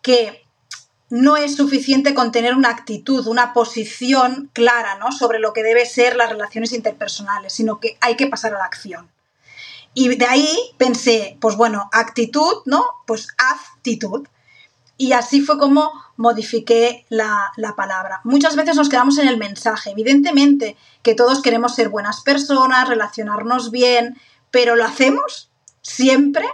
que 0.00 0.47
no 1.10 1.36
es 1.36 1.56
suficiente 1.56 2.14
con 2.14 2.32
tener 2.32 2.54
una 2.54 2.68
actitud, 2.68 3.26
una 3.26 3.52
posición 3.52 4.50
clara 4.52 4.96
¿no? 4.98 5.10
sobre 5.10 5.38
lo 5.38 5.52
que 5.52 5.62
debe 5.62 5.86
ser 5.86 6.16
las 6.16 6.30
relaciones 6.30 6.72
interpersonales, 6.72 7.52
sino 7.52 7.80
que 7.80 7.96
hay 8.00 8.16
que 8.16 8.26
pasar 8.26 8.54
a 8.54 8.58
la 8.58 8.64
acción. 8.64 9.08
Y 9.94 10.14
de 10.16 10.26
ahí 10.26 10.56
pensé, 10.76 11.38
pues 11.40 11.56
bueno, 11.56 11.88
actitud, 11.92 12.62
¿no? 12.66 12.84
Pues 13.06 13.28
actitud. 13.38 14.28
Y 14.96 15.12
así 15.12 15.40
fue 15.40 15.58
como 15.58 15.90
modifiqué 16.16 17.06
la, 17.08 17.52
la, 17.56 17.74
palabra. 17.74 18.20
Muchas 18.24 18.54
veces 18.54 18.76
nos 18.76 18.88
quedamos 18.88 19.18
en 19.18 19.28
el 19.28 19.38
mensaje. 19.38 19.90
Evidentemente 19.90 20.76
que 21.02 21.14
todos 21.14 21.40
queremos 21.40 21.74
ser 21.74 21.88
buenas 21.88 22.20
personas, 22.20 22.88
relacionarnos 22.88 23.70
bien, 23.70 24.20
pero 24.50 24.76
¿lo 24.76 24.84
hacemos 24.84 25.50
siempre? 25.82 26.46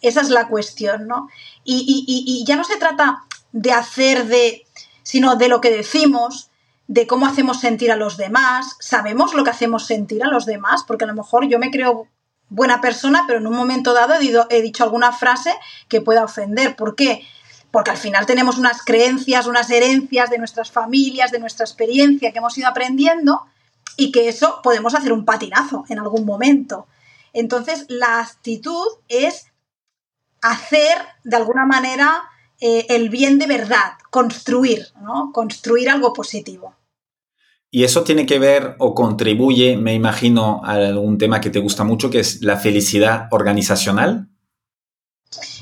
Esa 0.00 0.20
es 0.20 0.28
la 0.28 0.48
cuestión, 0.48 1.06
¿no? 1.06 1.28
Y, 1.64 2.04
y, 2.06 2.24
y 2.26 2.44
ya 2.44 2.56
no 2.56 2.64
se 2.64 2.76
trata 2.76 3.24
de 3.52 3.72
hacer 3.72 4.26
de, 4.26 4.66
sino 5.02 5.36
de 5.36 5.48
lo 5.48 5.60
que 5.60 5.70
decimos, 5.70 6.50
de 6.88 7.06
cómo 7.06 7.26
hacemos 7.26 7.60
sentir 7.60 7.92
a 7.92 7.96
los 7.96 8.16
demás, 8.16 8.76
sabemos 8.80 9.34
lo 9.34 9.44
que 9.44 9.50
hacemos 9.50 9.86
sentir 9.86 10.24
a 10.24 10.28
los 10.28 10.46
demás, 10.46 10.84
porque 10.86 11.04
a 11.04 11.06
lo 11.06 11.14
mejor 11.14 11.48
yo 11.48 11.58
me 11.58 11.70
creo 11.70 12.08
buena 12.48 12.80
persona, 12.80 13.24
pero 13.26 13.38
en 13.38 13.46
un 13.46 13.54
momento 13.54 13.94
dado 13.94 14.14
he, 14.50 14.62
dicho 14.62 14.84
alguna 14.84 15.12
frase 15.12 15.54
que 15.88 16.02
pueda 16.02 16.24
ofender. 16.24 16.76
¿Por 16.76 16.94
qué? 16.94 17.26
Porque 17.70 17.90
al 17.90 17.96
final 17.96 18.26
tenemos 18.26 18.58
unas 18.58 18.82
creencias, 18.82 19.46
unas 19.46 19.70
herencias 19.70 20.28
de 20.28 20.38
nuestras 20.38 20.70
familias, 20.70 21.30
de 21.30 21.38
nuestra 21.38 21.64
experiencia 21.64 22.30
que 22.30 22.38
hemos 22.38 22.58
ido 22.58 22.68
aprendiendo 22.68 23.46
y 23.96 24.12
que 24.12 24.28
eso 24.28 24.60
podemos 24.62 24.94
hacer 24.94 25.12
un 25.12 25.24
patinazo 25.24 25.84
en 25.88 25.98
algún 25.98 26.26
momento. 26.26 26.86
Entonces, 27.32 27.86
la 27.88 28.20
actitud 28.20 28.86
es 29.08 29.46
hacer 30.42 30.98
de 31.24 31.36
alguna 31.36 31.64
manera 31.64 32.22
eh, 32.64 32.86
el 32.90 33.08
bien 33.08 33.40
de 33.40 33.48
verdad, 33.48 33.94
construir, 34.08 34.86
¿no? 35.02 35.32
Construir 35.32 35.90
algo 35.90 36.12
positivo. 36.12 36.76
Y 37.72 37.82
eso 37.82 38.04
tiene 38.04 38.24
que 38.24 38.38
ver 38.38 38.76
o 38.78 38.94
contribuye, 38.94 39.76
me 39.76 39.94
imagino, 39.94 40.60
a 40.64 40.76
un 40.96 41.18
tema 41.18 41.40
que 41.40 41.50
te 41.50 41.58
gusta 41.58 41.82
mucho, 41.82 42.08
que 42.08 42.20
es 42.20 42.40
la 42.40 42.56
felicidad 42.56 43.26
organizacional. 43.32 44.28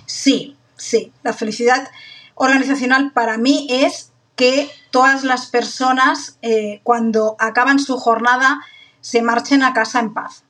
Sí, 0.05 0.59
sí. 0.76 1.11
La 1.22 1.32
felicidad 1.32 1.88
organizacional 2.34 3.12
para 3.12 3.38
mí 3.38 3.66
es 3.70 4.12
que 4.36 4.68
todas 4.90 5.24
las 5.24 5.46
personas, 5.46 6.36
eh, 6.42 6.82
cuando 6.82 7.34
acaban 7.38 7.78
su 7.78 7.96
jornada, 7.96 8.61
se 9.01 9.22
marchen 9.22 9.62
a 9.62 9.72
casa 9.72 10.01
en 10.01 10.12
paz. 10.12 10.44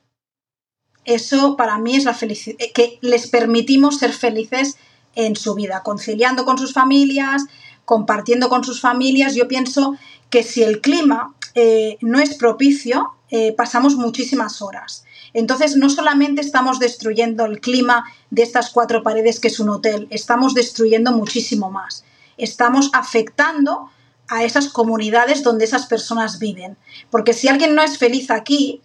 Eso 1.05 1.55
para 1.55 1.77
mí 1.77 1.95
es 1.95 2.03
la 2.03 2.13
felicidad, 2.13 2.57
eh, 2.59 2.73
que 2.73 2.99
les 2.99 3.29
permitimos 3.29 3.99
ser 3.99 4.11
felices 4.11 4.75
en 5.15 5.35
su 5.35 5.55
vida, 5.55 5.81
conciliando 5.83 6.45
con 6.45 6.57
sus 6.57 6.73
familias, 6.73 7.43
compartiendo 7.85 8.49
con 8.49 8.63
sus 8.63 8.81
familias. 8.81 9.35
Yo 9.35 9.47
pienso 9.47 9.95
que 10.29 10.43
si 10.43 10.63
el 10.63 10.81
clima 10.81 11.35
eh, 11.55 11.97
no 12.01 12.19
es 12.19 12.35
propicio, 12.35 13.11
eh, 13.29 13.53
pasamos 13.53 13.95
muchísimas 13.95 14.61
horas. 14.61 15.05
Entonces, 15.33 15.77
no 15.77 15.89
solamente 15.89 16.41
estamos 16.41 16.79
destruyendo 16.79 17.45
el 17.45 17.61
clima 17.61 18.03
de 18.29 18.43
estas 18.43 18.69
cuatro 18.69 19.03
paredes 19.03 19.39
que 19.39 19.47
es 19.47 19.59
un 19.59 19.69
hotel, 19.69 20.07
estamos 20.09 20.53
destruyendo 20.53 21.11
muchísimo 21.11 21.69
más. 21.69 22.03
Estamos 22.37 22.89
afectando 22.93 23.89
a 24.27 24.43
esas 24.43 24.69
comunidades 24.69 25.43
donde 25.43 25.65
esas 25.65 25.85
personas 25.85 26.39
viven. 26.39 26.77
Porque 27.09 27.33
si 27.33 27.47
alguien 27.47 27.75
no 27.75 27.83
es 27.83 27.97
feliz 27.97 28.31
aquí, 28.31 28.81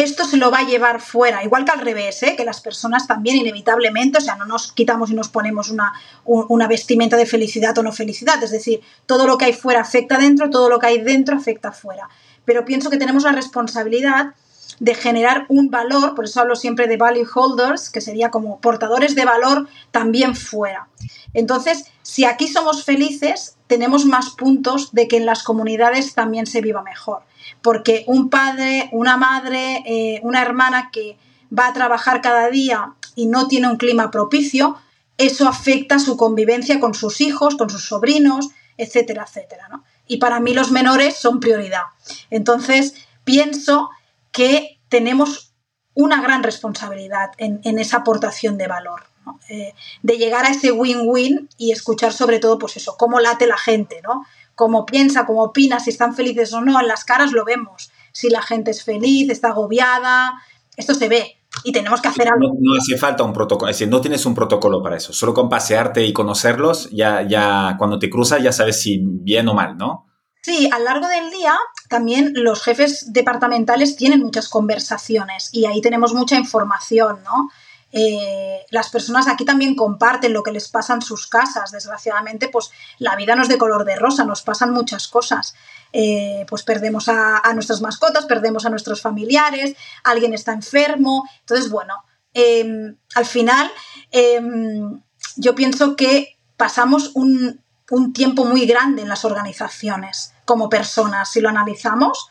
esto 0.00 0.24
se 0.24 0.36
lo 0.36 0.50
va 0.50 0.58
a 0.58 0.66
llevar 0.66 1.00
fuera, 1.00 1.42
igual 1.42 1.64
que 1.64 1.70
al 1.70 1.80
revés, 1.80 2.22
¿eh? 2.22 2.36
que 2.36 2.44
las 2.44 2.60
personas 2.60 3.06
también 3.06 3.36
inevitablemente, 3.36 4.18
o 4.18 4.20
sea, 4.20 4.36
no 4.36 4.44
nos 4.44 4.72
quitamos 4.72 5.10
y 5.10 5.14
nos 5.14 5.28
ponemos 5.28 5.70
una, 5.70 5.92
una, 6.24 6.68
vestimenta 6.68 7.16
de 7.16 7.26
felicidad 7.26 7.76
o 7.78 7.82
no 7.82 7.92
felicidad, 7.92 8.42
es 8.42 8.50
decir, 8.50 8.80
todo 9.06 9.26
lo 9.26 9.38
que 9.38 9.46
hay 9.46 9.52
fuera 9.52 9.80
afecta 9.80 10.18
dentro, 10.18 10.50
todo 10.50 10.68
lo 10.68 10.78
que 10.78 10.86
hay 10.86 11.00
dentro 11.00 11.36
afecta 11.36 11.72
fuera. 11.72 12.08
Pero 12.44 12.64
pienso 12.64 12.90
que 12.90 12.98
tenemos 12.98 13.24
la 13.24 13.32
responsabilidad 13.32 14.34
de 14.80 14.94
generar 14.94 15.46
un 15.48 15.70
valor, 15.70 16.14
por 16.14 16.26
eso 16.26 16.40
hablo 16.40 16.54
siempre 16.54 16.86
de 16.86 16.96
value 16.96 17.26
holders, 17.34 17.90
que 17.90 18.00
sería 18.00 18.30
como 18.30 18.60
portadores 18.60 19.14
de 19.14 19.24
valor 19.24 19.68
también 19.90 20.36
fuera. 20.36 20.88
Entonces, 21.34 21.86
si 22.02 22.24
aquí 22.24 22.46
somos 22.46 22.84
felices, 22.84 23.56
tenemos 23.66 24.04
más 24.04 24.30
puntos 24.30 24.92
de 24.92 25.08
que 25.08 25.16
en 25.16 25.26
las 25.26 25.42
comunidades 25.42 26.14
también 26.14 26.46
se 26.46 26.60
viva 26.60 26.82
mejor 26.82 27.22
porque 27.62 28.04
un 28.06 28.30
padre, 28.30 28.88
una 28.92 29.16
madre, 29.16 29.82
eh, 29.86 30.20
una 30.22 30.42
hermana 30.42 30.90
que 30.92 31.18
va 31.56 31.68
a 31.68 31.72
trabajar 31.72 32.20
cada 32.20 32.48
día 32.50 32.94
y 33.14 33.26
no 33.26 33.48
tiene 33.48 33.68
un 33.68 33.76
clima 33.76 34.10
propicio, 34.10 34.76
eso 35.16 35.48
afecta 35.48 35.98
su 35.98 36.16
convivencia 36.16 36.78
con 36.80 36.94
sus 36.94 37.20
hijos, 37.20 37.56
con 37.56 37.68
sus 37.68 37.84
sobrinos, 37.84 38.50
etcétera, 38.76 39.24
etcétera. 39.26 39.68
Y 40.06 40.18
para 40.18 40.40
mí 40.40 40.54
los 40.54 40.70
menores 40.70 41.16
son 41.16 41.40
prioridad. 41.40 41.82
Entonces, 42.30 42.94
pienso 43.24 43.90
que 44.32 44.78
tenemos 44.88 45.52
una 45.94 46.22
gran 46.22 46.44
responsabilidad 46.44 47.32
en, 47.38 47.78
esa 47.78 47.98
aportación 47.98 48.56
de 48.56 48.68
valor. 48.68 49.02
Eh, 49.50 49.74
de 50.02 50.16
llegar 50.16 50.46
a 50.46 50.50
ese 50.50 50.72
win-win 50.72 51.50
y 51.58 51.72
escuchar 51.72 52.14
sobre 52.14 52.38
todo, 52.38 52.58
pues 52.58 52.76
eso, 52.76 52.96
cómo 52.96 53.20
late 53.20 53.46
la 53.46 53.58
gente, 53.58 54.00
¿no? 54.02 54.24
Cómo 54.58 54.84
piensa, 54.84 55.24
cómo 55.24 55.44
opina, 55.44 55.78
si 55.78 55.90
están 55.90 56.16
felices 56.16 56.52
o 56.52 56.60
no, 56.60 56.80
en 56.80 56.88
las 56.88 57.04
caras 57.04 57.30
lo 57.30 57.44
vemos. 57.44 57.92
Si 58.12 58.28
la 58.28 58.42
gente 58.42 58.72
es 58.72 58.82
feliz, 58.82 59.30
está 59.30 59.50
agobiada, 59.50 60.42
esto 60.76 60.94
se 60.94 61.08
ve 61.08 61.36
y 61.62 61.70
tenemos 61.70 62.02
que 62.02 62.08
hacer 62.08 62.26
algo. 62.26 62.56
No, 62.60 62.76
hace 62.76 62.98
falta 62.98 63.22
un 63.22 63.32
protocolo, 63.32 63.70
es 63.70 63.76
decir, 63.76 63.88
no 63.88 64.00
tienes 64.00 64.26
un 64.26 64.34
protocolo 64.34 64.82
para 64.82 64.96
eso. 64.96 65.12
Solo 65.12 65.32
con 65.32 65.48
pasearte 65.48 66.04
y 66.04 66.12
conocerlos, 66.12 66.90
ya, 66.90 67.22
ya 67.22 67.76
cuando 67.78 68.00
te 68.00 68.10
cruzas 68.10 68.42
ya 68.42 68.50
sabes 68.50 68.82
si 68.82 69.00
bien 69.00 69.46
o 69.48 69.54
mal, 69.54 69.76
¿no? 69.76 70.06
Sí, 70.42 70.68
a 70.72 70.80
lo 70.80 70.86
largo 70.86 71.06
del 71.06 71.30
día 71.30 71.56
también 71.88 72.32
los 72.34 72.60
jefes 72.60 73.12
departamentales 73.12 73.94
tienen 73.94 74.20
muchas 74.20 74.48
conversaciones 74.48 75.50
y 75.52 75.66
ahí 75.66 75.80
tenemos 75.80 76.14
mucha 76.14 76.36
información, 76.36 77.20
¿no? 77.22 77.48
Eh, 77.90 78.66
las 78.70 78.90
personas 78.90 79.28
aquí 79.28 79.44
también 79.44 79.74
comparten 79.74 80.32
lo 80.32 80.42
que 80.42 80.52
les 80.52 80.68
pasa 80.68 80.94
en 80.94 81.02
sus 81.02 81.26
casas. 81.26 81.70
Desgraciadamente, 81.70 82.48
pues 82.48 82.70
la 82.98 83.16
vida 83.16 83.34
no 83.34 83.42
es 83.42 83.48
de 83.48 83.58
color 83.58 83.84
de 83.84 83.96
rosa, 83.96 84.24
nos 84.24 84.42
pasan 84.42 84.72
muchas 84.72 85.08
cosas. 85.08 85.54
Eh, 85.92 86.44
pues 86.48 86.62
perdemos 86.62 87.08
a, 87.08 87.40
nuestras 87.54 87.80
mascotas, 87.80 88.26
perdemos 88.26 88.66
a 88.66 88.70
nuestros 88.70 89.00
familiares, 89.00 89.74
alguien 90.04 90.34
está 90.34 90.52
enfermo. 90.52 91.28
Entonces, 91.40 91.70
bueno, 91.70 91.94
em, 92.34 92.96
al 93.14 93.26
final 93.26 93.70
em, 94.10 95.02
yo 95.36 95.54
pienso 95.54 95.96
que 95.96 96.36
pasamos 96.56 97.12
un, 97.14 97.62
un 97.90 98.12
tiempo 98.12 98.44
muy 98.44 98.66
grande 98.66 99.02
en 99.02 99.08
las 99.08 99.24
organizaciones 99.24 100.34
como 100.44 100.68
personas, 100.68 101.30
si 101.30 101.40
lo 101.40 101.48
analizamos 101.48 102.28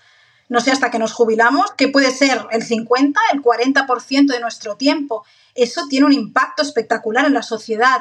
no 0.49 0.61
sé 0.61 0.71
hasta 0.71 0.91
que 0.91 0.99
nos 0.99 1.13
jubilamos, 1.13 1.71
que 1.77 1.89
puede 1.89 2.11
ser 2.11 2.45
el 2.51 2.63
50, 2.63 3.19
el 3.33 3.41
40% 3.41 4.27
de 4.27 4.39
nuestro 4.39 4.75
tiempo 4.75 5.25
eso 5.57 5.87
tiene 5.89 6.05
un 6.05 6.13
impacto 6.13 6.61
espectacular 6.61 7.25
en 7.25 7.33
la 7.33 7.41
sociedad 7.41 7.99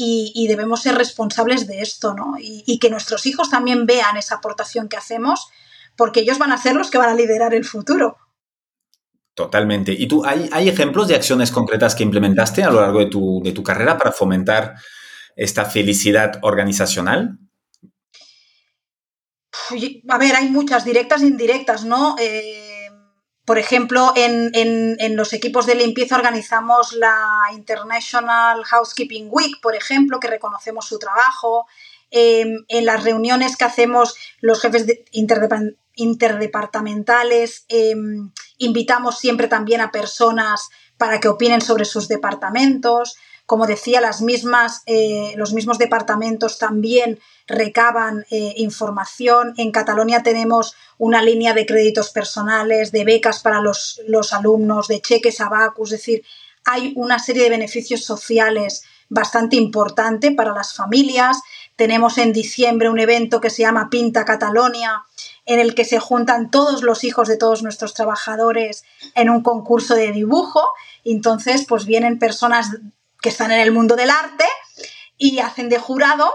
y, 0.00 0.46
debemos 0.46 0.82
ser 0.82 0.94
responsables 0.94 1.66
de 1.66 1.80
esto, 1.80 2.14
¿no? 2.14 2.34
Y, 2.38 2.78
que 2.78 2.88
nuestros 2.88 3.26
hijos 3.26 3.50
también 3.50 3.84
vean 3.84 4.16
esa 4.16 4.36
aportación 4.36 4.88
que 4.88 4.96
hacemos, 4.96 5.48
porque 5.96 6.20
ellos 6.20 6.38
van 6.38 6.52
a 6.52 6.58
ser 6.58 6.76
los 6.76 6.88
que 6.90 6.98
van 6.98 7.08
a 7.08 7.14
liderar 7.14 7.52
el 7.52 7.64
futuro. 7.64 8.16
Totalmente. 9.34 9.92
¿Y 9.92 10.06
tú, 10.06 10.24
hay, 10.24 10.48
hay 10.52 10.68
ejemplos 10.68 11.08
de 11.08 11.16
acciones 11.16 11.50
concretas 11.50 11.96
que 11.96 12.04
implementaste 12.04 12.62
a 12.62 12.70
lo 12.70 12.80
largo 12.80 13.00
de 13.00 13.06
tu, 13.06 13.40
de 13.42 13.50
tu 13.50 13.64
carrera 13.64 13.98
para 13.98 14.12
fomentar 14.12 14.76
esta 15.34 15.64
felicidad 15.64 16.38
organizacional? 16.42 17.38
A 20.08 20.18
ver, 20.18 20.36
hay 20.36 20.48
muchas 20.48 20.84
directas 20.84 21.22
e 21.22 21.26
indirectas, 21.26 21.84
¿no? 21.84 22.16
Eh, 22.18 22.90
por 23.48 23.58
ejemplo, 23.58 24.12
en, 24.14 25.16
los 25.16 25.32
equipos 25.32 25.64
de 25.64 25.74
limpieza 25.74 26.16
organizamos 26.16 26.92
la 26.92 27.46
International 27.54 28.62
Housekeeping 28.62 29.28
Week, 29.30 29.58
por 29.62 29.74
ejemplo, 29.74 30.20
que 30.20 30.28
reconocemos 30.28 30.84
su 30.86 30.98
trabajo. 30.98 31.66
Em, 32.10 32.64
en 32.68 32.84
las 32.84 33.04
reuniones 33.04 33.56
que 33.56 33.64
hacemos 33.64 34.16
los 34.40 34.60
jefes 34.60 34.84
interdepartamentales, 35.94 37.64
em, 37.68 38.32
invitamos 38.58 39.18
siempre 39.18 39.48
también 39.48 39.80
a 39.80 39.92
personas 39.92 40.68
para 40.98 41.18
que 41.18 41.28
opinen 41.28 41.62
sobre 41.62 41.86
sus 41.86 42.06
departamentos. 42.06 43.16
Como 43.48 43.66
decía, 43.66 44.02
las 44.02 44.20
mismas, 44.20 44.82
eh, 44.84 45.32
los 45.36 45.54
mismos 45.54 45.78
departamentos 45.78 46.58
también 46.58 47.18
recaban 47.46 48.26
eh, 48.30 48.52
información. 48.58 49.54
En 49.56 49.72
Cataluña 49.72 50.22
tenemos 50.22 50.76
una 50.98 51.22
línea 51.22 51.54
de 51.54 51.64
créditos 51.64 52.10
personales, 52.10 52.92
de 52.92 53.06
becas 53.06 53.40
para 53.40 53.62
los, 53.62 54.02
alumnos, 54.34 54.86
de 54.88 55.00
cheques 55.00 55.40
a 55.40 55.72
es 55.82 55.88
decir, 55.88 56.24
hay 56.66 56.92
una 56.94 57.18
serie 57.18 57.44
de 57.44 57.48
beneficios 57.48 58.04
sociales 58.04 58.84
bastante 59.08 59.56
importante 59.56 60.30
para 60.30 60.52
las 60.52 60.74
familias. 60.74 61.40
Tenemos 61.74 62.18
en 62.18 62.34
diciembre 62.34 62.90
un 62.90 62.98
evento 62.98 63.40
que 63.40 63.48
se 63.48 63.62
llama 63.62 63.88
Pinta 63.88 64.26
Catalonia, 64.26 65.04
en 65.46 65.58
el 65.58 65.74
que 65.74 65.86
se 65.86 66.00
juntan 66.00 66.50
todos 66.50 66.82
los 66.82 67.02
hijos 67.02 67.28
de 67.28 67.38
todos 67.38 67.62
nuestros 67.62 67.94
trabajadores 67.94 68.84
en 69.14 69.30
un 69.30 69.42
concurso 69.42 69.94
de 69.94 70.12
dibujo. 70.12 70.68
Entonces, 71.02 71.64
pues 71.66 71.86
vienen 71.86 72.18
personas 72.18 72.72
que 73.20 73.28
están 73.28 73.50
en 73.52 73.60
el 73.60 73.72
mundo 73.72 73.96
del 73.96 74.10
arte 74.10 74.46
y 75.16 75.40
hacen 75.40 75.68
de 75.68 75.78
jurado 75.78 76.32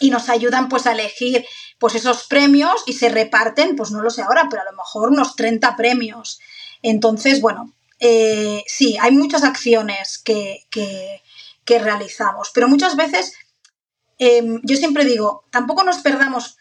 y 0.00 0.10
nos 0.10 0.28
ayudan 0.28 0.68
pues 0.68 0.86
a 0.86 0.92
elegir 0.92 1.44
pues 1.78 1.94
esos 1.94 2.24
premios 2.24 2.82
y 2.86 2.92
se 2.92 3.08
reparten, 3.08 3.76
pues 3.76 3.90
no 3.90 4.02
lo 4.02 4.10
sé 4.10 4.22
ahora, 4.22 4.48
pero 4.50 4.62
a 4.62 4.64
lo 4.70 4.76
mejor 4.76 5.10
unos 5.10 5.36
30 5.36 5.76
premios. 5.76 6.40
Entonces, 6.82 7.40
bueno, 7.40 7.74
eh, 7.98 8.64
sí, 8.66 8.96
hay 9.00 9.12
muchas 9.12 9.44
acciones 9.44 10.18
que, 10.18 10.66
realizamos, 11.66 12.50
pero 12.52 12.68
muchas 12.68 12.96
veces 12.96 13.32
em, 14.18 14.60
yo 14.62 14.76
siempre 14.76 15.06
digo, 15.06 15.46
tampoco 15.50 15.84
nos 15.84 15.98
perdamos 15.98 16.58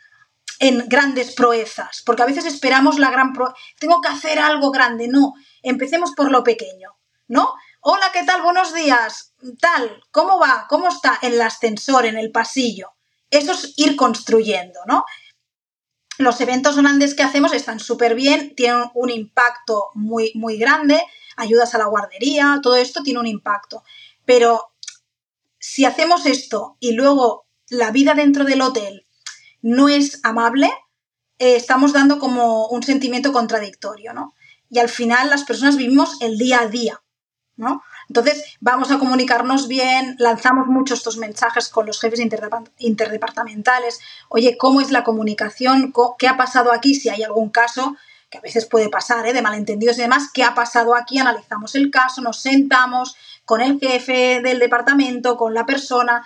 en 0.59 0.87
grandes 0.87 1.35
proezas, 1.35 2.01
porque 2.05 2.21
a 2.21 2.27
veces 2.27 2.45
esperamos 2.45 2.97
la 2.97 3.11
gran 3.11 3.33
proeza, 3.33 3.55
tengo 3.77 3.99
que 3.99 4.07
hacer 4.07 4.39
algo 4.39 4.71
grande, 4.71 5.09
no, 5.09 5.33
empecemos 5.63 6.11
por 6.15 6.31
lo 6.31 6.45
pequeño, 6.45 6.95
¿no? 7.27 7.53
Hola, 7.83 8.11
¿qué 8.13 8.23
tal? 8.23 8.43
Buenos 8.43 8.75
días. 8.75 9.33
Tal, 9.59 10.03
¿cómo 10.11 10.37
va? 10.37 10.67
¿Cómo 10.69 10.87
está 10.87 11.17
en 11.23 11.33
el 11.33 11.41
ascensor, 11.41 12.05
en 12.05 12.15
el 12.15 12.31
pasillo? 12.31 12.91
Eso 13.31 13.53
es 13.53 13.73
ir 13.75 13.95
construyendo, 13.95 14.81
¿no? 14.85 15.03
Los 16.19 16.39
eventos 16.41 16.77
grandes 16.77 17.15
que 17.15 17.23
hacemos 17.23 17.53
están 17.53 17.79
súper 17.79 18.13
bien, 18.13 18.53
tienen 18.53 18.83
un 18.93 19.09
impacto 19.09 19.87
muy, 19.95 20.31
muy 20.35 20.57
grande, 20.57 21.01
ayudas 21.37 21.73
a 21.73 21.79
la 21.79 21.87
guardería, 21.87 22.59
todo 22.61 22.75
esto 22.75 23.01
tiene 23.01 23.19
un 23.19 23.25
impacto. 23.25 23.83
Pero 24.25 24.73
si 25.57 25.83
hacemos 25.83 26.27
esto 26.27 26.77
y 26.79 26.91
luego 26.91 27.47
la 27.67 27.89
vida 27.89 28.13
dentro 28.13 28.43
del 28.45 28.61
hotel 28.61 29.07
no 29.63 29.89
es 29.89 30.19
amable, 30.21 30.71
eh, 31.39 31.55
estamos 31.55 31.93
dando 31.93 32.19
como 32.19 32.67
un 32.67 32.83
sentimiento 32.83 33.33
contradictorio, 33.33 34.13
¿no? 34.13 34.35
Y 34.69 34.77
al 34.77 34.89
final 34.89 35.31
las 35.31 35.45
personas 35.45 35.77
vivimos 35.77 36.21
el 36.21 36.37
día 36.37 36.61
a 36.61 36.67
día, 36.67 37.01
Entonces, 38.07 38.43
vamos 38.59 38.91
a 38.91 38.99
comunicarnos 38.99 39.67
bien, 39.67 40.15
lanzamos 40.19 40.67
mucho 40.67 40.93
estos 40.93 41.17
mensajes 41.17 41.69
con 41.69 41.85
los 41.85 41.99
jefes 41.99 42.19
interdepartamentales. 42.77 43.99
Oye, 44.29 44.57
¿cómo 44.57 44.81
es 44.81 44.91
la 44.91 45.03
comunicación? 45.03 45.93
¿Qué 46.17 46.27
ha 46.27 46.37
pasado 46.37 46.71
aquí? 46.73 46.95
Si 46.95 47.09
hay 47.09 47.23
algún 47.23 47.49
caso, 47.49 47.95
que 48.29 48.37
a 48.37 48.41
veces 48.41 48.65
puede 48.65 48.89
pasar, 48.89 49.27
¿eh? 49.27 49.33
de 49.33 49.41
malentendidos 49.41 49.97
y 49.97 50.01
demás, 50.01 50.29
¿qué 50.33 50.43
ha 50.43 50.55
pasado 50.55 50.95
aquí? 50.95 51.19
Analizamos 51.19 51.75
el 51.75 51.91
caso, 51.91 52.21
nos 52.21 52.39
sentamos 52.41 53.15
con 53.45 53.61
el 53.61 53.79
jefe 53.79 54.41
del 54.41 54.59
departamento, 54.59 55.35
con 55.35 55.53
la 55.53 55.65
persona. 55.65 56.25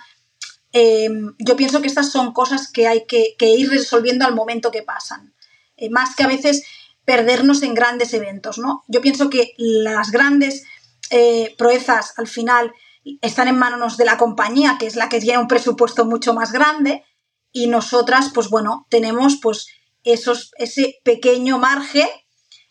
Em, 0.72 1.34
yo 1.38 1.56
pienso 1.56 1.80
que 1.80 1.88
estas 1.88 2.10
son 2.10 2.32
cosas 2.32 2.70
que 2.70 2.86
hay 2.86 3.06
que, 3.06 3.34
ir 3.40 3.68
resolviendo 3.70 4.24
al 4.24 4.34
momento 4.34 4.70
que 4.70 4.82
pasan. 4.82 5.34
Eh, 5.76 5.90
más 5.90 6.14
que 6.14 6.22
a 6.22 6.28
veces 6.28 6.64
perdernos 7.04 7.62
en 7.62 7.74
grandes 7.74 8.14
eventos, 8.14 8.58
¿no? 8.58 8.84
Yo 8.86 9.00
pienso 9.00 9.28
que 9.28 9.54
las 9.56 10.10
grandes 10.10 10.64
eh, 11.10 11.54
proezas 11.58 12.14
al 12.16 12.26
final 12.26 12.72
están 13.20 13.48
en 13.48 13.58
manos 13.58 13.96
de 13.96 14.04
la 14.04 14.18
compañía, 14.18 14.76
que 14.78 14.86
es 14.86 14.96
la 14.96 15.08
que 15.08 15.20
tiene 15.20 15.38
un 15.38 15.48
presupuesto 15.48 16.04
mucho 16.04 16.34
más 16.34 16.52
grande, 16.52 17.04
y 17.52 17.68
nosotras, 17.68 18.30
pues 18.34 18.50
bueno, 18.50 18.86
tenemos 18.90 19.38
pues 19.40 19.68
esos, 20.04 20.52
ese 20.58 20.98
pequeño 21.04 21.58
margen 21.58 22.08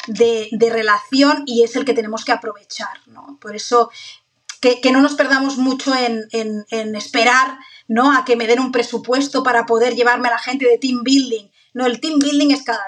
de, 0.08 0.50
relación 0.70 1.44
y 1.46 1.64
es 1.64 1.76
el 1.76 1.86
que 1.86 1.94
tenemos 1.94 2.24
que 2.26 2.32
aprovechar, 2.32 3.00
¿no? 3.08 3.38
Por 3.42 3.56
eso 3.56 3.90
que, 4.62 4.92
no 4.92 5.02
nos 5.02 5.16
perdamos 5.16 5.58
mucho 5.58 5.94
en, 5.96 6.28
en, 6.32 6.96
esperar 6.96 7.58
¿no? 7.88 8.12
a 8.12 8.26
que 8.26 8.36
me 8.36 8.48
den 8.48 8.60
un 8.60 8.72
presupuesto 8.72 9.44
para 9.44 9.66
poder 9.66 9.96
llevarme 9.96 10.28
a 10.28 10.32
la 10.32 10.40
gente 10.40 10.66
de 10.66 10.80
team 10.80 11.04
building. 11.04 11.50
No, 11.74 11.86
el 11.86 12.00
team 12.00 12.18
building 12.20 12.52
es 12.52 12.64
cada. 12.64 12.84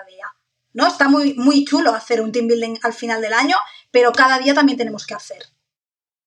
¿No? 0.78 0.86
Está 0.86 1.10
muy, 1.10 1.34
muy 1.34 1.66
chulo 1.66 1.94
hacer 1.96 2.22
un 2.22 2.32
team 2.32 2.48
building 2.48 2.76
al 2.84 2.94
final 2.94 3.20
del 3.20 3.34
año, 3.34 3.56
pero 3.90 4.12
cada 4.12 4.38
día 4.38 4.54
también 4.54 4.78
tenemos 4.78 5.08
que 5.08 5.16
hacer. 5.16 5.40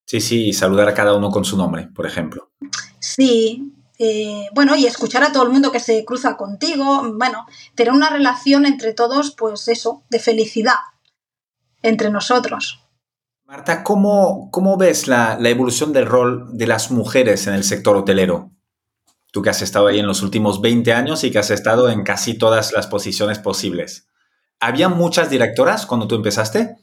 Sí, 0.04 0.20
sí, 0.20 0.48
y 0.48 0.52
saludar 0.52 0.88
a 0.88 0.94
cada 0.94 1.14
uno 1.14 1.30
con 1.30 1.44
su 1.44 1.56
nombre, 1.56 1.88
por 1.94 2.04
ejemplo. 2.04 2.50
Sí, 2.98 3.72
eh, 3.96 4.48
bueno, 4.52 4.74
y 4.74 4.86
escuchar 4.86 5.22
a 5.22 5.30
todo 5.30 5.44
el 5.44 5.50
mundo 5.50 5.70
que 5.70 5.78
se 5.78 6.04
cruza 6.04 6.36
contigo, 6.36 7.14
bueno, 7.14 7.46
tener 7.76 7.92
una 7.92 8.10
relación 8.10 8.66
entre 8.66 8.92
todos, 8.92 9.36
pues 9.36 9.68
eso, 9.68 10.02
de 10.10 10.18
felicidad 10.18 10.74
entre 11.82 12.10
nosotros. 12.10 12.80
Marta, 13.44 13.84
¿cómo, 13.84 14.48
cómo 14.50 14.76
ves 14.76 15.06
la, 15.06 15.38
la, 15.38 15.48
evolución 15.48 15.92
del 15.92 16.06
rol 16.06 16.48
de 16.58 16.66
las 16.66 16.90
mujeres 16.90 17.46
en 17.46 17.54
el 17.54 17.62
sector 17.62 17.96
hotelero? 17.96 18.50
Tú 19.30 19.42
que 19.42 19.50
has 19.50 19.62
estado 19.62 19.86
ahí 19.86 20.00
en 20.00 20.08
los 20.08 20.22
últimos 20.22 20.60
20 20.60 20.92
años 20.92 21.22
y 21.22 21.30
que 21.30 21.38
has 21.38 21.52
estado 21.52 21.88
en 21.88 22.02
casi 22.02 22.34
todas 22.34 22.72
las 22.72 22.88
posiciones 22.88 23.38
posibles. 23.38 24.09
¿Había 24.60 24.88
muchas 24.88 25.30
directoras 25.30 25.86
cuando 25.86 26.06
tú 26.06 26.14
empezaste? 26.14 26.76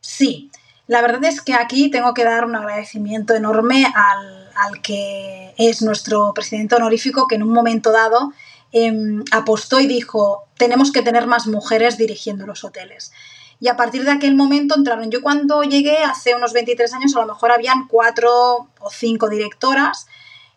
Sí, 0.00 0.50
la 0.88 1.00
verdad 1.02 1.24
es 1.24 1.40
que 1.40 1.54
aquí 1.54 1.88
tengo 1.88 2.14
que 2.14 2.24
dar 2.24 2.44
un 2.44 2.56
agradecimiento 2.56 3.34
enorme 3.34 3.86
al, 3.94 4.82
que 4.82 5.54
es 5.56 5.82
nuestro 5.82 6.34
presidente 6.34 6.74
honorífico, 6.74 7.28
que 7.28 7.36
en 7.36 7.44
un 7.44 7.52
momento 7.52 7.92
dado 7.92 8.32
em, 8.72 9.22
apostó 9.30 9.78
y 9.78 9.86
dijo, 9.86 10.48
tenemos 10.58 10.90
que 10.90 11.02
tener 11.02 11.28
más 11.28 11.46
mujeres 11.46 11.96
dirigiendo 11.96 12.44
los 12.44 12.64
hoteles. 12.64 13.12
Y 13.60 13.68
a 13.68 13.76
partir 13.76 14.04
de 14.04 14.10
aquel 14.10 14.34
momento 14.34 14.74
entraron. 14.74 15.10
Yo 15.10 15.22
cuando 15.22 15.62
llegué 15.62 15.98
hace 15.98 16.34
unos 16.34 16.52
23 16.52 16.92
años 16.94 17.14
a 17.14 17.20
lo 17.20 17.26
mejor 17.26 17.52
habían 17.52 17.86
cuatro 17.86 18.68
o 18.80 18.90
cinco 18.90 19.28
directoras 19.28 20.08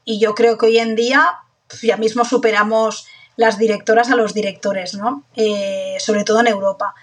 y 0.03 0.19
yo 0.19 0.33
creo 0.33 0.57
que 0.57 0.65
hoy 0.65 0.79
en 0.79 0.95
día 0.95 1.37
ya 1.81 1.97
mismo 1.97 2.25
superamos 2.25 3.05
las 3.35 3.57
directoras 3.57 4.09
a 4.11 4.15
los 4.15 4.33
directores, 4.33 4.93
¿no? 4.95 5.23
Eh, 5.35 5.97
sobre 5.99 6.23
todo 6.23 6.41
en 6.41 6.47
Europa. 6.47 6.93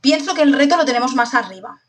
Pienso 0.00 0.34
que 0.34 0.42
el 0.42 0.52
reto 0.52 0.76
lo 0.76 0.84
tenemos 0.84 1.14
más 1.14 1.34
arriba. 1.34 1.80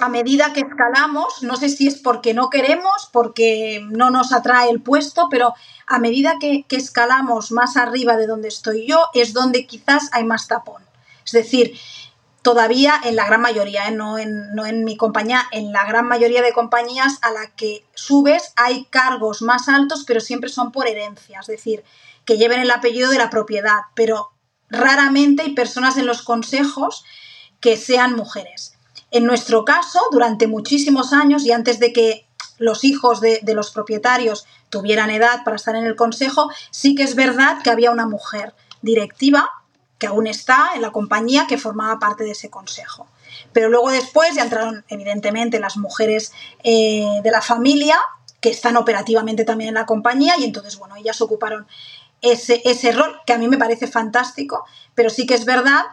A 0.00 0.08
medida 0.08 0.52
que 0.52 0.60
escalamos, 0.60 1.42
no 1.42 1.56
sé 1.56 1.68
si 1.68 1.88
es 1.88 1.96
porque 1.96 2.32
no 2.32 2.50
queremos, 2.50 3.08
porque 3.12 3.84
no 3.90 4.10
nos 4.10 4.32
atrae 4.32 4.70
el 4.70 4.80
puesto, 4.80 5.26
pero 5.28 5.54
a 5.86 5.98
medida 5.98 6.36
que, 6.38 6.64
que 6.68 6.76
escalamos 6.76 7.50
más 7.50 7.76
arriba 7.76 8.16
de 8.16 8.28
donde 8.28 8.48
estoy 8.48 8.86
yo, 8.86 9.06
es 9.12 9.32
donde 9.32 9.66
quizás 9.66 10.08
hay 10.12 10.22
más 10.22 10.46
tapón. 10.46 10.82
Es 11.24 11.32
decir, 11.32 11.76
todavía 12.42 13.00
en 13.04 13.16
la 13.16 13.26
gran 13.26 13.40
mayoría, 13.40 13.88
¿eh? 13.88 13.90
no, 13.90 14.18
en, 14.18 14.54
no, 14.54 14.66
en, 14.66 14.84
mi 14.84 14.96
compañía, 14.96 15.46
en 15.50 15.72
la 15.72 15.84
gran 15.84 16.06
mayoría 16.06 16.42
de 16.42 16.52
compañías 16.52 17.18
a 17.22 17.30
la 17.30 17.50
que 17.56 17.84
subes 17.94 18.52
hay 18.56 18.84
cargos 18.86 19.42
más 19.42 19.68
altos, 19.68 20.04
pero 20.06 20.20
siempre 20.20 20.50
son 20.50 20.72
por 20.72 20.86
herencia, 20.86 21.40
es 21.40 21.46
decir, 21.46 21.84
que 22.24 22.38
lleven 22.38 22.60
el 22.60 22.70
apellido 22.70 23.10
de 23.10 23.18
la 23.18 23.30
propiedad, 23.30 23.80
pero 23.94 24.30
raramente 24.68 25.42
hay 25.42 25.54
personas 25.54 25.96
en 25.96 26.06
los 26.06 26.22
consejos 26.22 27.04
que 27.60 27.76
sean 27.76 28.14
mujeres. 28.14 28.74
En 29.10 29.24
nuestro 29.24 29.64
caso, 29.64 30.00
durante 30.12 30.46
muchísimos 30.46 31.12
años 31.12 31.44
y 31.44 31.52
antes 31.52 31.80
de 31.80 31.92
que 31.92 32.28
los 32.58 32.84
hijos 32.84 33.20
de, 33.20 33.40
de 33.42 33.54
los 33.54 33.70
propietarios 33.70 34.46
tuvieran 34.68 35.10
edad 35.10 35.42
para 35.44 35.56
estar 35.56 35.74
en 35.74 35.86
el 35.86 35.96
consejo, 35.96 36.50
sí 36.70 36.94
que 36.94 37.04
es 37.04 37.14
verdad 37.14 37.62
que 37.62 37.70
había 37.70 37.90
una 37.90 38.06
mujer 38.06 38.54
directiva 38.82 39.50
que 39.98 40.06
aún 40.06 40.26
está 40.26 40.70
en 40.74 40.82
la 40.82 40.90
compañía, 40.90 41.46
que 41.48 41.58
formaba 41.58 41.98
parte 41.98 42.24
de 42.24 42.32
ese 42.32 42.50
consejo. 42.50 43.06
Pero 43.52 43.68
luego 43.68 43.90
después 43.90 44.34
ya 44.34 44.42
entraron, 44.42 44.84
evidentemente, 44.88 45.60
las 45.60 45.76
mujeres 45.76 46.32
eh, 46.62 47.20
de 47.22 47.30
la 47.30 47.42
familia, 47.42 47.98
que 48.40 48.50
están 48.50 48.76
operativamente 48.76 49.44
también 49.44 49.68
en 49.68 49.74
la 49.74 49.86
compañía, 49.86 50.34
y 50.38 50.44
entonces, 50.44 50.78
bueno, 50.78 50.96
ellas 50.96 51.20
ocuparon 51.20 51.66
ese, 52.22 52.62
ese 52.64 52.92
rol, 52.92 53.20
que 53.26 53.32
a 53.32 53.38
mí 53.38 53.48
me 53.48 53.58
parece 53.58 53.86
fantástico, 53.86 54.64
pero 54.94 55.10
sí 55.10 55.26
que 55.26 55.34
es 55.34 55.44
verdad 55.44 55.84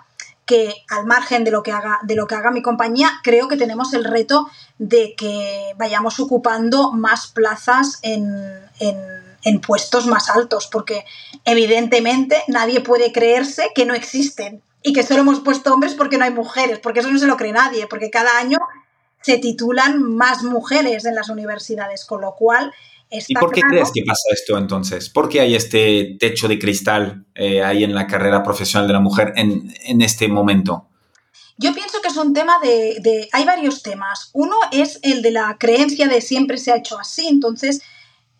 que 0.46 0.76
al 0.90 1.06
margen 1.06 1.44
de 1.44 1.52
lo 1.52 1.64
que 1.64 1.72
haga, 1.72 2.00
de 2.04 2.16
lo 2.16 2.28
que 2.28 2.36
haga 2.36 2.52
mi 2.52 2.62
compañía, 2.62 3.10
creo 3.24 3.48
que 3.48 3.58
tenemos 3.58 3.94
el 3.94 4.04
reto 4.04 4.48
de 4.78 5.16
que 5.16 5.74
vayamos 5.78 6.20
ocupando 6.20 6.92
más 6.92 7.28
plazas 7.28 7.98
en, 8.04 8.70
en 8.80 9.25
en 9.46 9.62
puestos 9.62 10.08
más 10.08 10.30
altos, 10.30 10.68
porque 10.70 11.06
evidentemente 11.46 12.44
nadie 12.48 12.82
puede 12.82 13.14
creerse 13.14 13.70
que 13.74 13.86
no 13.86 13.94
existen 13.94 14.62
y 14.82 14.92
que 14.92 15.04
solo 15.04 15.22
hemos 15.22 15.40
puesto 15.40 15.74
hombres 15.74 15.94
porque 15.94 16.18
no 16.18 16.26
hay 16.26 16.32
mujeres, 16.32 16.80
porque 16.80 17.00
eso 17.00 17.12
no 17.12 17.20
se 17.20 17.28
lo 17.28 17.38
cree 17.38 17.54
nadie, 17.54 17.88
porque 17.88 18.10
cada 18.10 18.38
año 18.38 18.58
se 19.22 19.38
titulan 19.38 20.04
más 20.04 20.44
mujeres 20.44 21.06
en 21.06 21.16
las 21.16 21.30
universidades, 21.30 22.06
con 22.06 22.22
lo 22.22 22.36
cual... 22.36 22.74
¿Y 23.10 23.36
por 23.36 23.52
qué 23.52 23.62
crees 23.62 23.92
que 23.94 24.02
pasa 24.06 24.24
esto 24.34 24.58
entonces? 24.58 25.10
¿Por 25.10 25.30
qué 25.30 25.40
hay 25.40 25.56
este 25.56 26.18
techo 26.20 26.48
de 26.48 26.58
cristal 26.58 27.26
eh, 27.36 27.64
ahí 27.64 27.84
en 27.84 27.94
la 27.94 28.08
carrera 28.08 28.44
profesional 28.44 28.88
de 28.88 28.94
la 28.94 29.00
mujer 29.00 29.32
en, 29.36 29.72
en 29.86 30.02
este 30.02 30.28
momento? 30.28 30.88
Yo 31.58 31.74
pienso 31.74 32.02
que 32.02 32.10
es 32.10 32.18
un 32.18 32.34
tema 32.34 32.58
de, 32.62 32.98
de, 33.00 33.30
Hay 33.32 33.46
varios 33.46 33.84
temas. 33.84 34.32
Uno 34.34 34.56
es 34.72 35.00
el 35.04 35.22
de 35.22 35.32
la 35.32 35.56
creencia 35.60 36.08
de 36.08 36.20
siempre 36.20 36.58
se 36.58 36.72
ha 36.72 36.78
hecho 36.78 37.00
así, 37.00 37.28
entonces 37.28 37.82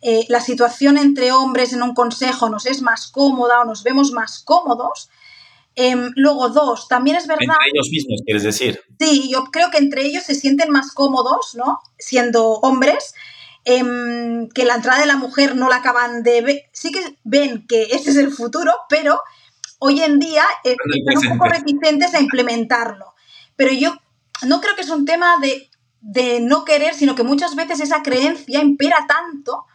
eh, 0.02 0.24
la 0.28 0.40
situación 0.40 0.98
entre 0.98 1.32
hombres 1.32 1.72
en 1.72 1.82
un 1.82 1.94
consejo 1.94 2.48
nos 2.48 2.66
es 2.66 2.82
más 2.82 3.08
cómoda 3.08 3.60
o 3.60 3.64
nos 3.64 3.82
vemos 3.82 4.12
más 4.12 4.42
cómodos. 4.44 5.08
Em, 5.74 6.10
luego, 6.16 6.48
dos, 6.48 6.88
también 6.88 7.16
es 7.16 7.26
verdad. 7.26 7.42
Entre 7.42 7.70
ellos 7.74 7.88
mismos, 7.90 8.20
quieres 8.24 8.42
decir. 8.42 8.80
Sí, 8.98 9.28
yo 9.30 9.44
creo 9.44 9.70
que 9.70 9.78
entre 9.78 10.06
ellos 10.06 10.24
se 10.24 10.34
sienten 10.34 10.70
más 10.70 10.92
cómodos, 10.92 11.54
¿no? 11.54 11.80
Siendo 11.98 12.52
hombres, 12.60 13.14
em, 13.64 14.48
que 14.50 14.64
la 14.64 14.76
entrada 14.76 15.00
de 15.00 15.06
la 15.06 15.16
mujer 15.16 15.56
no 15.56 15.68
la 15.68 15.76
acaban 15.76 16.22
de 16.22 16.40
ver. 16.40 16.62
Sí 16.72 16.92
que 16.92 17.18
ven 17.24 17.66
que 17.66 17.82
ese 17.90 18.10
es 18.10 18.16
el 18.16 18.32
futuro, 18.32 18.72
pero 18.88 19.20
hoy 19.78 20.00
en 20.00 20.18
día 20.18 20.44
eh, 20.64 20.76
están 20.94 21.32
un 21.32 21.38
poco 21.38 21.50
reticentes 21.50 22.14
a 22.14 22.20
implementarlo. 22.20 23.14
Pero 23.56 23.72
yo 23.72 23.94
no 24.46 24.60
creo 24.60 24.76
que 24.76 24.82
es 24.82 24.90
un 24.90 25.04
tema 25.04 25.36
de, 25.42 25.68
de 26.00 26.40
no 26.40 26.64
querer, 26.64 26.94
sino 26.94 27.14
que 27.14 27.22
muchas 27.22 27.54
veces 27.54 27.80
esa 27.80 28.02
creencia 28.02 28.60
impera 28.60 29.06
tanto 29.06 29.66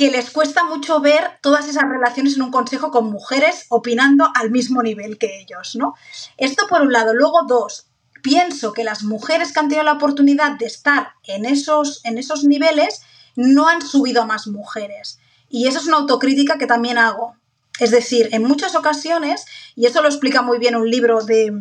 que 0.00 0.10
les 0.10 0.30
cuesta 0.30 0.64
mucho 0.64 0.98
ver 1.00 1.32
todas 1.42 1.68
esas 1.68 1.86
relaciones 1.86 2.34
en 2.36 2.40
un 2.40 2.50
consejo 2.50 2.90
con 2.90 3.10
mujeres 3.10 3.66
opinando 3.68 4.32
al 4.34 4.50
mismo 4.50 4.82
nivel 4.82 5.18
que 5.18 5.42
ellos, 5.42 5.76
¿no? 5.76 5.92
Esto 6.38 6.66
por 6.70 6.80
un 6.80 6.90
lado. 6.90 7.12
Luego, 7.12 7.42
dos, 7.46 7.88
pienso 8.22 8.72
que 8.72 8.82
las 8.82 9.02
mujeres 9.02 9.52
que 9.52 9.60
han 9.60 9.68
tenido 9.68 9.84
la 9.84 9.92
oportunidad 9.92 10.52
de 10.52 10.64
estar 10.64 11.10
en 11.24 11.44
esos, 11.44 12.00
en 12.04 12.16
esos 12.16 12.44
niveles 12.44 13.02
no 13.36 13.68
han 13.68 13.82
subido 13.82 14.22
a 14.22 14.24
más 14.24 14.46
mujeres. 14.46 15.18
Y 15.50 15.66
eso 15.66 15.78
es 15.78 15.86
una 15.86 15.98
autocrítica 15.98 16.56
que 16.56 16.66
también 16.66 16.96
hago. 16.96 17.36
Es 17.78 17.90
decir, 17.90 18.30
en 18.32 18.44
muchas 18.44 18.74
ocasiones, 18.76 19.44
y 19.76 19.84
eso 19.84 20.00
lo 20.00 20.08
explica 20.08 20.40
muy 20.40 20.58
bien 20.58 20.76
un 20.76 20.88
libro 20.88 21.20
de, 21.26 21.52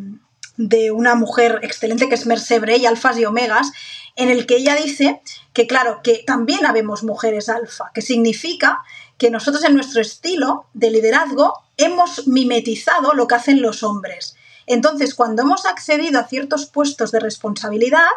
de 0.55 0.91
una 0.91 1.15
mujer 1.15 1.59
excelente 1.61 2.07
que 2.07 2.15
es 2.15 2.25
Mercebre 2.25 2.77
y 2.77 2.85
Alfas 2.85 3.17
y 3.17 3.25
Omegas, 3.25 3.73
en 4.20 4.30
el 4.30 4.45
que 4.45 4.57
ella 4.57 4.76
dice 4.76 5.22
que, 5.53 5.65
claro, 5.65 6.01
que 6.03 6.24
también 6.28 6.65
habemos 6.65 7.03
mujeres 7.03 7.47
alfa, 7.47 7.91
que 7.93 8.01
significa 8.01 8.84
que 9.17 9.32
nosotros 9.32 9.63
en 9.63 9.74
nuestro 9.74 10.01
estilo 10.01 10.65
de 10.74 10.91
liderazgo 10.91 11.53
hemos 11.78 12.28
mimetizado 12.28 13.13
lo 13.13 13.28
que 13.28 13.36
hacen 13.36 13.61
los 13.61 13.82
hombres. 13.82 14.36
Entonces, 14.67 15.15
cuando 15.15 15.43
hemos 15.43 15.65
accedido 15.65 16.20
a 16.20 16.28
ciertos 16.28 16.65
puestos 16.65 17.11
de 17.13 17.22
responsabilidad, 17.22 18.09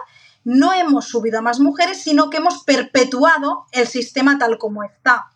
no 0.43 0.73
hemos 0.73 1.07
subido 1.07 1.39
a 1.39 1.43
más 1.43 1.61
mujeres, 1.61 2.03
sino 2.03 2.31
que 2.31 2.39
hemos 2.39 2.65
perpetuado 2.65 3.67
el 3.71 3.87
sistema 3.87 4.39
tal 4.39 4.59
como 4.59 4.83
está. 4.83 5.31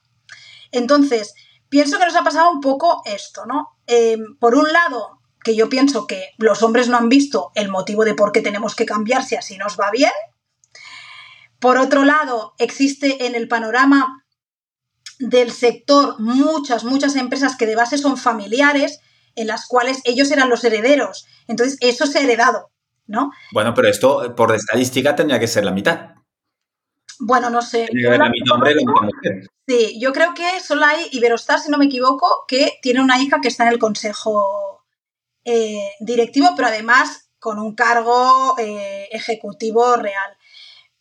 Entonces, 0.72 1.34
pienso 1.68 1.96
que 1.96 2.06
nos 2.06 2.16
ha 2.16 2.24
pasado 2.24 2.50
un 2.50 2.60
poco 2.60 3.02
esto, 3.04 3.46
¿no? 3.46 3.76
Eh, 3.86 4.18
por 4.40 4.56
un 4.56 4.72
lado, 4.72 5.20
que 5.44 5.54
yo 5.54 5.68
pienso 5.68 6.08
que 6.08 6.30
los 6.38 6.64
hombres 6.64 6.88
no 6.88 6.96
han 6.96 7.08
visto 7.08 7.52
el 7.54 7.68
motivo 7.68 8.04
de 8.04 8.14
por 8.14 8.32
qué 8.32 8.40
tenemos 8.40 8.74
que 8.74 8.84
cambiar 8.84 9.22
si 9.22 9.36
así 9.36 9.56
nos 9.58 9.78
va 9.78 9.92
bien, 9.92 10.10
Por 11.60 11.78
otro 11.78 12.04
lado, 12.04 12.54
existe 12.58 13.26
en 13.26 13.34
el 13.34 13.48
panorama 13.48 14.24
del 15.18 15.50
sector 15.50 16.20
muchas, 16.20 16.84
muchas 16.84 17.16
empresas 17.16 17.56
que 17.56 17.66
de 17.66 17.76
base 17.76 17.98
son 17.98 18.16
familiares, 18.16 19.00
en 19.34 19.46
las 19.46 19.66
cuales 19.66 20.00
ellos 20.04 20.30
eran 20.30 20.50
los 20.50 20.64
herederos. 20.64 21.26
Entonces, 21.46 21.78
eso 21.80 22.06
se 22.06 22.18
ha 22.18 22.22
heredado, 22.22 22.70
¿no? 23.06 23.30
Bueno, 23.52 23.74
pero 23.74 23.88
esto 23.88 24.34
por 24.34 24.54
estadística 24.54 25.14
tendría 25.14 25.40
que 25.40 25.46
ser 25.46 25.64
la 25.64 25.72
mitad. 25.72 26.14
Bueno, 27.18 27.48
no 27.48 27.62
sé. 27.62 27.86
la 27.92 28.28
mitad 28.28 28.54
hombre 28.54 28.74
la 28.74 28.80
mitad 28.80 29.02
mujer. 29.02 29.46
Sí, 29.66 29.98
yo 29.98 30.12
creo 30.12 30.34
que 30.34 30.60
solo 30.60 30.84
hay 30.84 31.08
Iberostar, 31.12 31.58
si 31.58 31.70
no 31.70 31.78
me 31.78 31.86
equivoco, 31.86 32.44
que 32.46 32.78
tiene 32.82 33.00
una 33.00 33.20
hija 33.20 33.40
que 33.40 33.48
está 33.48 33.64
en 33.64 33.72
el 33.72 33.78
consejo 33.78 34.84
eh, 35.44 35.92
directivo, 36.00 36.50
pero 36.54 36.68
además 36.68 37.30
con 37.38 37.58
un 37.58 37.74
cargo 37.74 38.56
eh, 38.58 39.08
ejecutivo 39.12 39.96
real 39.96 40.35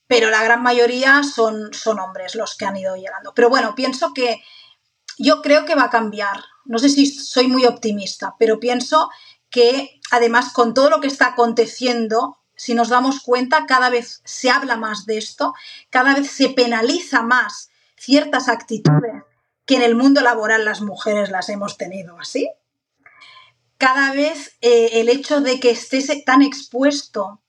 pero 0.08 0.30
la 0.30 0.44
gran 0.44 0.62
mayoría 0.62 1.24
son, 1.24 1.74
son 1.74 2.00
hombres 2.00 2.36
los 2.36 2.56
que 2.56 2.66
han 2.66 2.78
ido 2.78 2.96
llegando. 2.96 3.34
Pero 3.34 3.50
bueno, 3.50 3.76
pienso 3.76 4.14
que 4.14 4.42
yo 5.18 5.42
creo 5.42 5.66
que 5.66 5.76
va 5.76 5.86
a 5.86 5.90
cambiar. 5.90 6.44
No 6.66 6.80
sé 6.80 6.90
si 6.90 7.06
soy 7.06 7.48
muy 7.48 7.66
optimista, 7.66 8.36
pero 8.38 8.60
pienso 8.60 9.10
que 9.50 10.00
además 10.12 10.52
con 10.54 10.74
todo 10.74 10.90
lo 10.90 11.00
que 11.00 11.08
está 11.08 11.28
aconteciendo, 11.28 12.38
si 12.56 12.74
nos 12.74 12.90
damos 12.90 13.22
cuenta, 13.22 13.66
cada 13.66 13.90
vez 13.90 14.22
se 14.26 14.50
habla 14.50 14.78
más 14.78 15.06
de 15.06 15.18
esto, 15.18 15.54
cada 15.90 16.14
vez 16.16 16.30
se 16.30 16.50
penaliza 16.50 17.22
más 17.22 17.70
ciertas 17.98 18.50
actitudes 18.50 19.24
que 19.66 19.76
en 19.76 19.82
el 19.82 19.96
mundo 19.96 20.22
laboral 20.22 20.66
las 20.66 20.82
mujeres 20.82 21.32
las 21.32 21.50
hemos 21.50 21.78
tenido 21.78 22.20
así. 22.20 22.50
Cada 23.78 24.14
vez 24.14 24.58
eh, 24.62 24.90
el 24.94 25.10
hecho 25.10 25.42
de 25.42 25.60
que 25.60 25.72
estés 25.72 26.08
tan 26.24 26.42
expuesto 26.42 27.42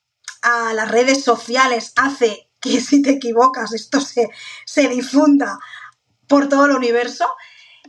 a 0.43 0.73
las 0.75 0.91
redes 0.91 1.23
sociales 1.23 1.93
hace 1.97 2.45
que 2.71 2.81
si 2.81 3.03
te 3.03 3.11
equivocas 3.11 3.73
esto 3.73 4.01
se, 4.01 4.29
se 4.64 4.89
difunda 4.89 5.59
por 6.27 6.49
todo 6.49 6.67
el 6.67 6.73
universo. 6.73 7.27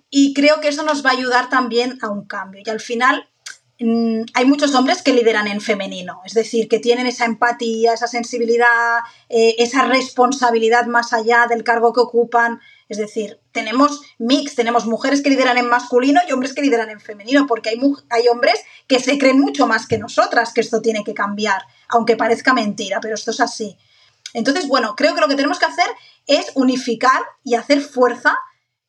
Y 0.10 0.34
creo 0.34 0.62
que 0.62 0.70
eso 0.70 0.84
nos 0.84 1.06
va 1.06 1.12
a 1.12 1.14
ayudar 1.14 1.50
también 1.50 2.00
a 2.02 2.10
un 2.10 2.26
cambio. 2.26 2.62
Y 2.66 2.70
al 2.70 2.80
final 2.80 3.28
mm, 3.80 4.22
hay 4.34 4.46
muchos 4.46 4.74
hombres 4.74 5.02
que 5.02 5.14
lideran 5.14 5.48
en 5.48 5.60
femenino, 5.60 6.22
es 6.26 6.34
decir, 6.34 6.70
que 6.70 6.80
tienen 6.80 7.08
esa 7.08 7.26
empatía, 7.26 7.94
esa 7.94 8.08
sensibilidad, 8.08 9.00
eh, 9.28 9.56
esa 9.60 9.86
responsabilidad 9.86 10.86
más 10.86 11.12
allá 11.12 11.46
del 11.50 11.64
cargo 11.64 11.92
que 11.92 12.00
ocupan. 12.00 12.62
Es 12.88 12.98
decir, 12.98 13.42
tenemos 13.52 14.02
mix, 14.18 14.56
tenemos 14.56 14.86
mujeres 14.86 15.22
que 15.22 15.30
lideran 15.30 15.58
en 15.58 15.68
masculino 15.68 16.22
y 16.26 16.32
hombres 16.32 16.54
que 16.54 16.62
lideran 16.62 16.90
en 16.90 17.02
femenino, 17.02 17.46
porque 17.46 17.70
hay, 17.70 17.82
hay 18.10 18.28
hombres 18.30 18.64
que 18.88 19.02
se 19.02 19.18
creen 19.18 19.42
mucho 19.42 19.68
más 19.68 19.88
que 19.88 19.98
nosotras 19.98 20.54
que 20.54 20.62
esto 20.62 20.82
tiene 20.82 21.04
que 21.04 21.14
cambiar, 21.14 21.64
aunque 21.90 22.16
parezca 22.16 22.54
mentira, 22.54 23.02
pero 23.02 23.16
esto 23.16 23.32
es 23.32 23.42
así. 23.42 23.78
Entonces, 24.34 24.68
bueno, 24.68 24.96
creo 24.96 25.16
que 25.16 25.22
lo 25.22 25.28
que 25.28 25.36
tenemos 25.36 25.60
que 25.60 25.66
hacer 25.66 25.88
es 26.26 26.52
unificar 26.56 27.22
y 27.44 27.56
hacer 27.56 27.82
fuerza 27.82 28.38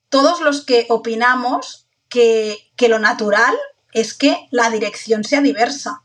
todos 0.08 0.40
los 0.40 0.64
que 0.64 0.86
opinamos 0.88 1.86
que, 2.08 2.70
lo 2.88 2.98
natural 2.98 3.56
es 3.92 4.14
que 4.14 4.48
la 4.50 4.70
dirección 4.70 5.24
sea 5.24 5.40
diversa. 5.40 6.02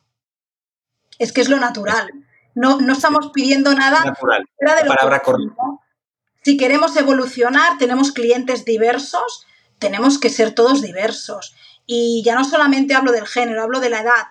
Es 1.19 1.31
que 1.31 1.41
es 1.41 1.49
lo 1.49 1.59
natural. 1.59 2.09
No, 2.55 2.79
no 2.79 2.93
estamos 2.93 3.31
pidiendo 3.33 3.73
nada 3.73 4.03
natural. 4.03 4.45
de 4.59 4.87
palabra 4.87 5.21
correcta. 5.21 5.63
Si 6.43 6.57
queremos 6.57 6.95
evolucionar, 6.97 7.77
tenemos 7.77 8.11
clientes 8.11 8.65
diversos, 8.65 9.47
tenemos 9.79 10.19
que 10.19 10.29
ser 10.29 10.53
todos 10.53 10.81
diversos. 10.81 11.55
Y 11.85 12.21
ya 12.25 12.35
no 12.35 12.43
solamente 12.43 12.95
hablo 12.95 13.11
del 13.11 13.27
género, 13.27 13.63
hablo 13.63 13.79
de 13.79 13.89
la 13.89 14.01
edad, 14.01 14.27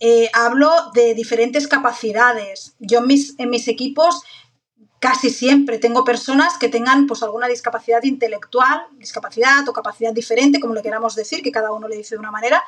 eh, 0.00 0.30
hablo 0.34 0.70
de 0.94 1.14
diferentes 1.14 1.68
capacidades. 1.68 2.74
Yo 2.78 2.98
en 2.98 3.06
mis, 3.06 3.34
en 3.38 3.50
mis 3.50 3.68
equipos 3.68 4.22
casi 4.98 5.30
siempre 5.30 5.78
tengo 5.78 6.04
personas 6.04 6.58
que 6.58 6.68
tengan 6.68 7.06
pues 7.06 7.22
alguna 7.22 7.48
discapacidad 7.48 8.02
intelectual, 8.02 8.82
discapacidad 8.98 9.68
o 9.68 9.72
capacidad 9.72 10.12
diferente, 10.12 10.60
como 10.60 10.74
le 10.74 10.82
queramos 10.82 11.14
decir, 11.14 11.42
que 11.42 11.52
cada 11.52 11.72
uno 11.72 11.88
le 11.88 11.96
dice 11.96 12.14
de 12.14 12.20
una 12.20 12.30
manera, 12.30 12.62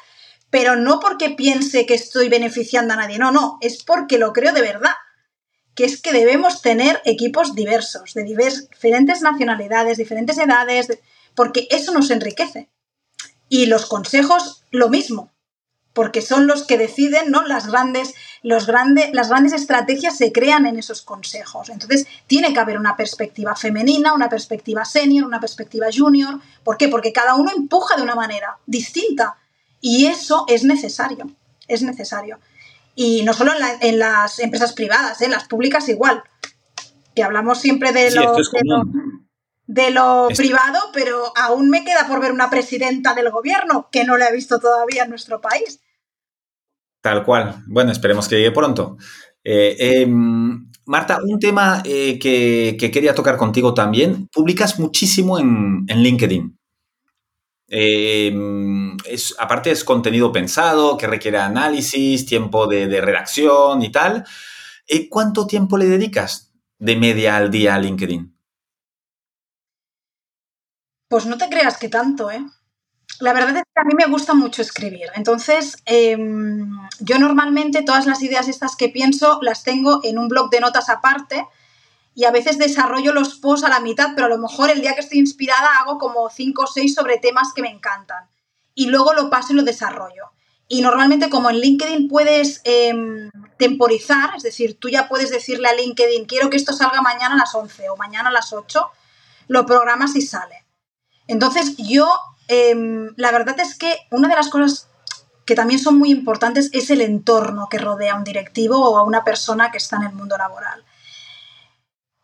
pero 0.50 0.76
no 0.76 1.00
porque 1.00 1.30
piense 1.30 1.86
que 1.86 1.94
estoy 1.94 2.28
beneficiando 2.28 2.94
a 2.94 2.96
nadie, 2.96 3.18
no, 3.18 3.32
no, 3.32 3.58
es 3.60 3.82
porque 3.82 4.18
lo 4.18 4.32
creo 4.32 4.52
de 4.52 4.62
verdad, 4.62 4.94
que 5.74 5.84
es 5.84 6.00
que 6.00 6.12
debemos 6.12 6.62
tener 6.62 7.00
equipos 7.04 7.54
diversos, 7.54 8.14
de 8.14 8.24
diferentes 8.24 9.20
nacionalidades, 9.20 9.98
diferentes 9.98 10.38
edades, 10.38 10.88
porque 11.34 11.68
eso 11.70 11.92
nos 11.92 12.10
enriquece. 12.10 12.68
Y 13.48 13.66
los 13.66 13.86
consejos, 13.86 14.64
lo 14.70 14.88
mismo 14.88 15.30
porque 15.98 16.22
son 16.22 16.46
los 16.46 16.64
que 16.64 16.78
deciden, 16.78 17.32
¿no? 17.32 17.44
Las 17.44 17.66
grandes, 17.66 18.14
los 18.44 18.68
grandes, 18.68 19.12
las 19.12 19.30
grandes 19.30 19.52
estrategias 19.52 20.16
se 20.16 20.30
crean 20.30 20.64
en 20.64 20.78
esos 20.78 21.02
consejos. 21.02 21.70
Entonces, 21.70 22.06
tiene 22.28 22.52
que 22.52 22.60
haber 22.60 22.78
una 22.78 22.96
perspectiva 22.96 23.56
femenina, 23.56 24.14
una 24.14 24.28
perspectiva 24.28 24.84
senior, 24.84 25.26
una 25.26 25.40
perspectiva 25.40 25.88
junior. 25.92 26.38
¿Por 26.62 26.76
qué? 26.76 26.86
Porque 26.86 27.12
cada 27.12 27.34
uno 27.34 27.50
empuja 27.50 27.96
de 27.96 28.02
una 28.02 28.14
manera 28.14 28.58
distinta. 28.64 29.38
Y 29.80 30.06
eso 30.06 30.44
es 30.46 30.62
necesario. 30.62 31.32
Es 31.66 31.82
necesario. 31.82 32.38
Y 32.94 33.24
no 33.24 33.32
solo 33.32 33.50
en, 33.80 33.98
las 33.98 34.38
empresas 34.38 34.74
privadas, 34.74 35.20
en 35.20 35.32
¿eh? 35.32 35.34
las 35.34 35.48
públicas 35.48 35.88
igual. 35.88 36.22
Que 37.16 37.24
hablamos 37.24 37.58
siempre 37.58 37.90
de 37.90 38.12
lo, 38.12 38.36
de 39.66 39.90
lo, 39.90 40.28
privado, 40.28 40.78
pero 40.92 41.32
aún 41.34 41.70
me 41.70 41.84
queda 41.84 42.06
por 42.06 42.20
ver 42.20 42.30
una 42.30 42.50
presidenta 42.50 43.14
del 43.14 43.32
gobierno 43.32 43.88
que 43.90 44.04
no 44.04 44.16
la 44.16 44.28
he 44.28 44.32
visto 44.32 44.60
todavía 44.60 45.02
en 45.02 45.10
nuestro 45.10 45.40
país. 45.40 45.80
Tal 47.00 47.24
cual. 47.24 47.62
Bueno, 47.66 47.92
esperemos 47.92 48.28
que 48.28 48.36
llegue 48.36 48.52
pronto. 48.52 48.96
Eh, 49.44 49.76
em, 50.02 50.68
Marta, 50.86 51.18
un 51.22 51.38
tema 51.38 51.82
eh, 51.84 52.18
que, 52.18 52.76
quería 52.90 53.14
tocar 53.14 53.36
contigo 53.36 53.74
también. 53.74 54.28
Publicas 54.32 54.78
muchísimo 54.78 55.38
en, 55.38 55.84
LinkedIn. 55.86 56.58
Em, 57.68 58.96
es, 59.04 59.34
aparte 59.38 59.70
es 59.70 59.84
contenido 59.84 60.32
pensado, 60.32 60.96
que 60.96 61.06
requiere 61.06 61.38
análisis, 61.38 62.24
tiempo 62.26 62.66
de, 62.66 63.00
redacción 63.00 63.82
y 63.82 63.92
tal. 63.92 64.24
Eh, 64.86 65.08
¿Cuánto 65.08 65.46
tiempo 65.46 65.76
le 65.76 65.86
dedicas 65.86 66.52
de 66.78 66.96
media 66.96 67.36
al 67.36 67.50
día 67.50 67.74
a 67.74 67.78
LinkedIn? 67.78 68.34
Pues 71.08 71.26
no 71.26 71.36
te 71.38 71.48
creas 71.48 71.78
que 71.78 71.88
tanto, 71.88 72.30
¿eh? 72.30 72.44
La 73.20 73.32
verdad 73.32 73.56
es 73.56 73.62
que 73.62 73.80
a 73.80 73.84
mí 73.84 73.94
me 73.96 74.06
gusta 74.06 74.34
mucho 74.34 74.62
escribir. 74.62 75.08
Entonces, 75.14 75.76
em, 75.86 76.70
yo 77.00 77.18
normalmente 77.18 77.82
todas 77.82 78.06
las 78.06 78.22
ideas 78.22 78.48
estas 78.48 78.76
que 78.76 78.88
pienso 78.88 79.40
las 79.42 79.64
tengo 79.64 80.00
en 80.04 80.18
un 80.18 80.28
blog 80.28 80.50
de 80.50 80.60
notas 80.60 80.88
aparte 80.88 81.46
y 82.14 82.24
a 82.24 82.30
veces 82.30 82.58
desarrollo 82.58 83.12
los 83.12 83.36
posts 83.36 83.64
a 83.66 83.68
la 83.68 83.80
mitad, 83.80 84.10
pero 84.14 84.26
a 84.26 84.30
lo 84.30 84.38
mejor 84.38 84.70
el 84.70 84.80
día 84.80 84.94
que 84.94 85.00
estoy 85.00 85.18
inspirada 85.18 85.68
hago 85.80 85.98
como 85.98 86.30
cinco 86.30 86.62
o 86.62 86.66
seis 86.66 86.94
sobre 86.94 87.18
temas 87.18 87.52
que 87.52 87.62
me 87.62 87.70
encantan. 87.70 88.28
Y 88.74 88.86
luego 88.86 89.12
lo 89.14 89.30
paso 89.30 89.52
y 89.52 89.56
lo 89.56 89.62
desarrollo. 89.64 90.30
Y 90.68 90.82
normalmente 90.82 91.30
como 91.30 91.50
en 91.50 91.56
LinkedIn 91.56 92.08
puedes 92.08 92.60
em, 92.64 93.30
temporizar, 93.56 94.30
es 94.36 94.42
decir, 94.44 94.78
tú 94.78 94.88
ya 94.90 95.08
puedes 95.08 95.30
decirle 95.30 95.68
a 95.68 95.74
LinkedIn, 95.74 96.26
quiero 96.26 96.50
que 96.50 96.56
esto 96.56 96.72
salga 96.72 97.02
mañana 97.02 97.34
a 97.34 97.38
las 97.38 97.54
11 97.54 97.88
o 97.88 97.96
mañana 97.96 98.28
a 98.28 98.32
las 98.32 98.52
8, 98.52 98.90
lo 99.48 99.66
programas 99.66 100.14
y 100.14 100.20
sale. 100.20 100.66
Entonces 101.26 101.76
yo 101.78 102.12
Em, 102.48 103.12
la 103.16 103.30
verdad 103.30 103.60
es 103.60 103.76
que 103.76 103.96
una 104.10 104.28
de 104.28 104.34
las 104.34 104.48
cosas 104.48 104.88
que 105.44 105.54
también 105.54 105.80
son 105.80 105.98
muy 105.98 106.10
importantes 106.10 106.70
es 106.72 106.90
el 106.90 107.00
entorno 107.00 107.68
que 107.70 107.78
rodea 107.78 108.14
a 108.14 108.16
un 108.16 108.24
directivo 108.24 108.78
o 108.78 108.98
a 108.98 109.04
una 109.04 109.24
persona 109.24 109.70
que 109.70 109.78
está 109.78 109.96
en 109.96 110.02
el 110.02 110.12
mundo 110.12 110.36
laboral. 110.36 110.84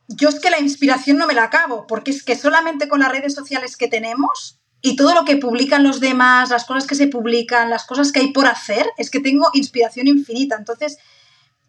Yo 0.08 0.28
es 0.28 0.40
que 0.40 0.50
la 0.50 0.60
inspiración 0.60 1.16
no 1.16 1.26
me 1.26 1.34
la 1.34 1.44
acabo, 1.44 1.86
porque 1.86 2.10
es 2.10 2.22
que 2.22 2.36
solamente 2.36 2.88
con 2.88 3.00
las 3.00 3.10
redes 3.10 3.34
sociales 3.34 3.76
que 3.76 3.88
tenemos 3.88 4.60
y 4.82 4.96
todo 4.96 5.14
lo 5.14 5.24
que 5.24 5.38
publican 5.38 5.82
los 5.82 6.00
demás, 6.00 6.50
las 6.50 6.66
cosas 6.66 6.86
que 6.86 6.94
se 6.94 7.08
publican, 7.08 7.70
las 7.70 7.86
cosas 7.86 8.12
que 8.12 8.20
hay 8.20 8.32
por 8.32 8.46
hacer, 8.46 8.90
es 8.98 9.10
que 9.10 9.20
tengo 9.20 9.48
inspiración 9.54 10.06
infinita. 10.06 10.56
Entonces, 10.56 10.98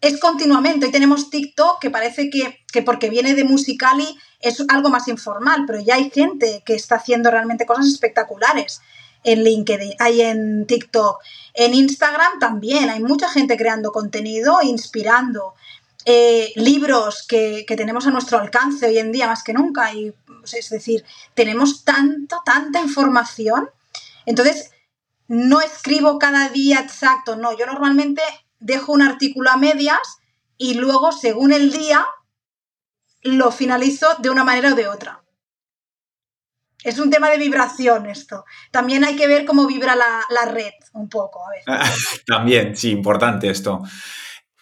es 0.00 0.20
continuamente. 0.20 0.86
Hoy 0.86 0.92
tenemos 0.92 1.30
TikTok, 1.30 1.80
que 1.80 1.90
parece 1.90 2.30
que, 2.30 2.64
que, 2.72 2.82
porque 2.82 3.10
viene 3.10 3.34
de 3.34 3.44
Musicali 3.44 4.16
es 4.40 4.62
algo 4.68 4.90
más 4.90 5.08
informal, 5.08 5.64
pero 5.66 5.80
ya 5.80 5.94
hay 5.94 6.10
gente 6.10 6.62
que 6.64 6.74
está 6.74 6.96
haciendo 6.96 7.30
realmente 7.30 7.66
cosas 7.66 7.86
espectaculares 7.86 8.80
en 9.24 9.42
LinkedIn, 9.42 9.94
hay 9.98 10.22
en 10.22 10.66
TikTok, 10.66 11.18
en 11.54 11.74
Instagram 11.74 12.38
también, 12.38 12.88
hay 12.90 13.02
mucha 13.02 13.28
gente 13.28 13.56
creando 13.56 13.90
contenido, 13.90 14.58
inspirando. 14.62 15.54
Eh, 16.08 16.52
libros 16.54 17.26
que, 17.26 17.64
que, 17.66 17.74
tenemos 17.74 18.06
a 18.06 18.12
nuestro 18.12 18.38
alcance 18.38 18.86
hoy 18.86 18.98
en 18.98 19.10
día 19.10 19.26
más 19.26 19.42
que 19.42 19.52
nunca, 19.52 19.92
y, 19.92 20.12
pues, 20.24 20.54
es 20.54 20.70
decir, 20.70 21.04
tenemos 21.34 21.84
tanto, 21.84 22.42
tanta 22.44 22.80
información. 22.80 23.68
Entonces, 24.24 24.70
no 25.26 25.60
escribo 25.60 26.20
cada 26.20 26.48
día 26.50 26.78
exacto, 26.78 27.34
no, 27.34 27.58
yo 27.58 27.66
normalmente 27.66 28.22
dejo 28.58 28.92
un 28.92 29.02
artículo 29.02 29.50
a 29.50 29.56
medias 29.56 30.18
y 30.58 30.74
luego, 30.74 31.12
según 31.12 31.52
el 31.52 31.70
día, 31.70 32.06
lo 33.22 33.50
finalizo 33.50 34.06
de 34.18 34.30
una 34.30 34.44
manera 34.44 34.72
o 34.72 34.76
de 34.76 34.88
otra. 34.88 35.22
Es 36.84 36.98
un 36.98 37.10
tema 37.10 37.30
de 37.30 37.38
vibración 37.38 38.06
esto. 38.06 38.44
También 38.70 39.04
hay 39.04 39.16
que 39.16 39.26
ver 39.26 39.44
cómo 39.44 39.66
vibra 39.66 39.96
la, 39.96 40.44
red 40.52 40.72
un 40.92 41.08
poco 41.08 41.40
a. 41.66 41.84
También, 42.26 42.76
sí, 42.76 42.90
importante 42.90 43.50
esto. 43.50 43.82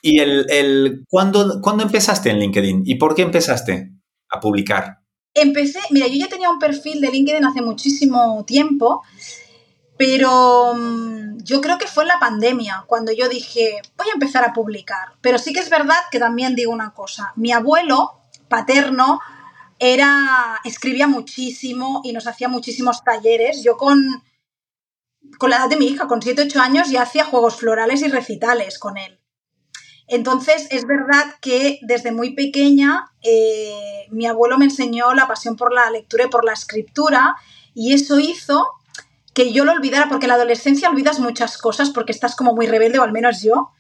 ¿Y 0.01 0.21
el, 0.21 1.05
¿cuándo, 1.09 1.61
empezaste 1.83 2.31
en 2.31 2.39
LinkedIn? 2.39 2.83
¿Y 2.85 2.97
por 2.97 3.15
qué 3.15 3.23
empezaste? 3.23 3.91
a 4.35 4.41
publicar? 4.41 4.99
Empecé, 5.33 5.81
mira, 5.91 6.07
yo 6.07 6.15
ya 6.15 6.29
tenía 6.29 6.51
un 6.51 6.59
perfil 6.59 7.01
de 7.01 7.11
LinkedIn 7.11 7.45
hace 7.45 7.61
muchísimo 7.61 8.45
tiempo, 8.47 9.03
pero 9.97 10.75
mm, 10.75 11.39
yo 11.45 11.61
creo 11.61 11.79
que 11.79 11.87
fue 11.87 12.05
en 12.05 12.09
la 12.09 12.19
pandemia 12.19 12.85
cuando 12.87 13.13
yo 13.13 13.29
dije, 13.29 13.81
voy 13.97 14.09
a 14.09 14.15
empezar 14.15 14.45
a 14.45 14.53
publicar. 14.53 15.15
Pero 15.21 15.39
sí 15.39 15.53
que 15.53 15.61
es 15.61 15.71
verdad 15.71 15.99
que 16.11 16.19
también 16.19 16.55
digo 16.55 16.73
una 16.73 16.93
cosa, 16.95 17.33
mi 17.37 17.53
abuelo 17.53 18.21
paterno 18.49 19.21
era 19.79 20.61
escribía 20.65 21.07
muchísimo 21.07 22.01
y 22.05 22.13
nos 22.13 22.27
hacía 22.27 22.49
muchísimos 22.49 23.03
talleres. 23.03 23.63
Yo 23.63 23.77
con 23.77 24.23
con 25.39 25.51
la 25.51 25.57
edad 25.57 25.69
de 25.69 25.77
mi 25.77 25.87
hija, 25.87 26.07
con 26.07 26.23
7, 26.23 26.43
8 26.43 26.61
años, 26.61 26.91
ya 26.91 27.03
hacía 27.03 27.25
juegos 27.25 27.57
florales 27.57 28.03
y 28.03 28.09
recitales 28.09 28.79
con 28.79 28.99
él. 28.99 29.19
Entonces, 30.07 30.67
es 30.71 30.87
verdad 30.87 31.25
que 31.41 31.79
desde 31.83 32.13
muy 32.13 32.35
pequeña 32.35 33.07
eh, 33.23 34.07
mi 34.11 34.27
abuelo 34.27 34.59
me 34.59 34.67
enseñó 34.67 35.15
la 35.15 35.27
pasión 35.27 35.57
por 35.57 35.73
la 35.73 35.91
lectura 35.91 36.25
y 36.25 36.29
por 36.29 36.45
la 36.45 36.53
escritura 36.53 37.37
y 37.75 37.95
eso 37.95 38.19
hizo 38.19 38.67
que 39.35 39.53
yo 39.53 39.65
lo 39.65 39.73
olvidara, 39.73 40.09
porque 40.09 40.27
en 40.27 40.29
la 40.29 40.37
adolescencia 40.37 40.89
olvidas 40.89 41.19
muchas 41.19 41.59
cosas 41.59 41.91
porque 41.91 42.13
estás 42.13 42.37
como 42.37 42.55
muy 42.55 42.67
rebelde, 42.67 42.99
o 42.99 43.03
al 43.03 43.13
menos 43.13 43.43
yo 43.43 43.73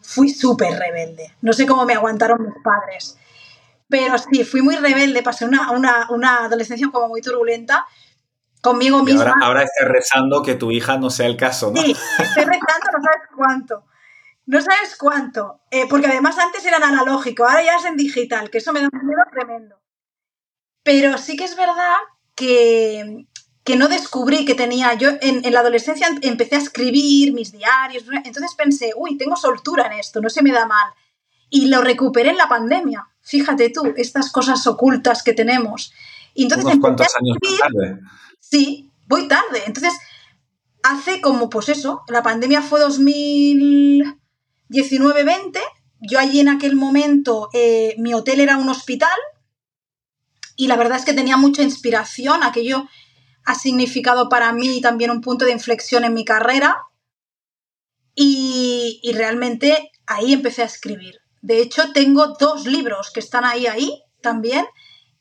fui 0.00 0.30
súper 0.30 0.78
rebelde. 0.78 1.34
No 1.42 1.52
sé 1.52 1.66
cómo 1.66 1.84
me 1.84 1.94
aguantaron 1.94 2.42
mis 2.42 2.54
padres. 2.62 3.18
Pero 3.88 4.16
sí, 4.18 4.42
fui 4.44 4.62
muy 4.62 4.76
rebelde, 4.76 5.22
pasé 5.22 5.44
una, 5.44 5.70
una, 5.70 6.08
una 6.10 6.46
adolescencia 6.46 6.88
como 6.90 7.08
muy 7.08 7.20
turbulenta 7.20 7.86
conmigo 8.62 9.02
misma. 9.02 9.24
ahora, 9.24 9.34
ahora 9.42 9.62
estás 9.64 9.88
rezando 9.88 10.42
que 10.42 10.54
tu 10.54 10.70
hija 10.70 10.96
no 10.96 11.10
sea 11.10 11.26
el 11.26 11.36
caso, 11.36 11.72
¿no? 11.74 11.82
Sí, 11.82 11.90
estoy 12.18 12.44
rezando 12.44 12.86
no 12.96 13.02
sabes 13.02 13.28
cuánto. 13.36 13.84
No 14.46 14.60
sabes 14.60 14.96
cuánto. 14.96 15.60
Eh, 15.70 15.86
porque 15.88 16.06
además 16.06 16.38
antes 16.38 16.64
era 16.64 16.78
en 16.78 16.84
analógico, 16.84 17.44
ahora 17.44 17.62
ya 17.62 17.76
es 17.76 17.84
en 17.84 17.96
digital, 17.96 18.50
que 18.50 18.58
eso 18.58 18.72
me 18.72 18.80
da 18.80 18.88
un 18.92 19.06
miedo 19.06 19.22
tremendo. 19.30 19.76
Pero 20.82 21.18
sí 21.18 21.36
que 21.36 21.44
es 21.44 21.56
verdad 21.56 21.96
que, 22.34 23.26
que 23.64 23.76
no 23.76 23.88
descubrí 23.88 24.44
que 24.44 24.54
tenía. 24.54 24.94
Yo 24.94 25.10
en, 25.20 25.44
en, 25.44 25.52
la 25.52 25.60
adolescencia 25.60 26.08
empecé 26.22 26.56
a 26.56 26.58
escribir 26.58 27.32
mis 27.32 27.52
diarios, 27.52 28.04
entonces 28.24 28.54
pensé, 28.56 28.92
uy, 28.96 29.16
tengo 29.16 29.36
soltura 29.36 29.86
en 29.86 29.92
esto, 29.92 30.20
no 30.20 30.28
se 30.28 30.42
me 30.42 30.50
da 30.52 30.66
mal. 30.66 30.92
Y 31.50 31.66
lo 31.66 31.82
recuperé 31.82 32.30
en 32.30 32.38
la 32.38 32.48
pandemia. 32.48 33.08
Fíjate 33.20 33.70
tú, 33.70 33.92
estas 33.96 34.32
cosas 34.32 34.66
ocultas 34.66 35.22
que 35.22 35.32
tenemos. 35.32 35.92
Y 36.34 36.44
entonces 36.44 36.64
Unos 36.64 36.78
cuantos 36.78 37.06
años 37.20 37.36
tarde. 37.60 38.00
Sí, 38.40 38.90
voy 39.06 39.28
tarde. 39.28 39.62
Entonces, 39.66 39.92
hace 40.82 41.20
como, 41.20 41.48
pues 41.48 41.68
eso, 41.68 42.02
la 42.08 42.22
pandemia 42.22 42.62
fue 42.62 42.80
2019-20. 42.80 45.60
Yo 46.00 46.18
allí 46.18 46.40
en 46.40 46.48
aquel 46.48 46.74
momento, 46.74 47.48
eh, 47.52 47.94
mi 47.98 48.14
hotel 48.14 48.40
era 48.40 48.56
un 48.56 48.68
hospital 48.68 49.16
y 50.56 50.66
la 50.66 50.76
verdad 50.76 50.98
es 50.98 51.04
que 51.04 51.14
tenía 51.14 51.36
mucha 51.36 51.62
inspiración. 51.62 52.42
Aquello 52.42 52.88
ha 53.44 53.54
significado 53.54 54.28
para 54.28 54.52
mí 54.52 54.80
también 54.80 55.10
un 55.10 55.20
punto 55.20 55.44
de 55.44 55.52
inflexión 55.52 56.04
en 56.04 56.14
mi 56.14 56.24
carrera 56.24 56.86
y, 58.14 59.00
realmente 59.14 59.90
ahí 60.06 60.32
empecé 60.32 60.62
a 60.62 60.66
escribir. 60.66 61.20
De 61.40 61.60
hecho, 61.60 61.92
tengo 61.92 62.34
dos 62.38 62.66
libros 62.66 63.10
que 63.10 63.20
están 63.20 63.44
ahí, 63.44 63.66
ahí 63.66 64.02
también. 64.20 64.66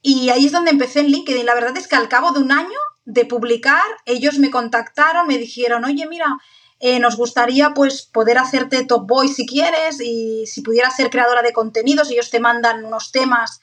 Y 0.01 0.30
ahí 0.30 0.45
es 0.45 0.51
donde 0.51 0.72
empecé 0.72 0.99
en 1.01 1.07
LinkedIn. 1.07 1.45
La 1.45 1.55
verdad 1.55 1.78
es 1.78 1.88
que 1.88 1.95
al 1.95 2.09
cabo 2.09 2.32
de 2.32 2.39
un 2.39 2.51
año 2.51 2.80
de 3.05 3.26
publicar, 3.26 3.84
ellos 4.05 4.39
me 4.39 4.51
contactaron, 4.51 5.28
me 5.28 5.38
dijeron, 5.38 5.86
oye, 5.86 6.05
mira, 6.07 6.38
eh, 6.80 6.99
nos 6.99 7.15
gustaría 7.15 7.74
pues 7.74 8.03
poder 8.03 8.38
hacerte 8.38 8.86
top 8.86 9.07
boy 9.07 9.28
si 9.28 9.45
quieres 9.45 10.01
y 10.01 10.45
si 10.47 10.61
pudieras 10.61 10.95
ser 10.95 11.09
creadora 11.09 11.41
de 11.41 11.53
contenidos, 11.53 12.09
ellos 12.09 12.30
te 12.30 12.39
mandan 12.39 12.84
unos 12.86 13.11
temas 13.11 13.61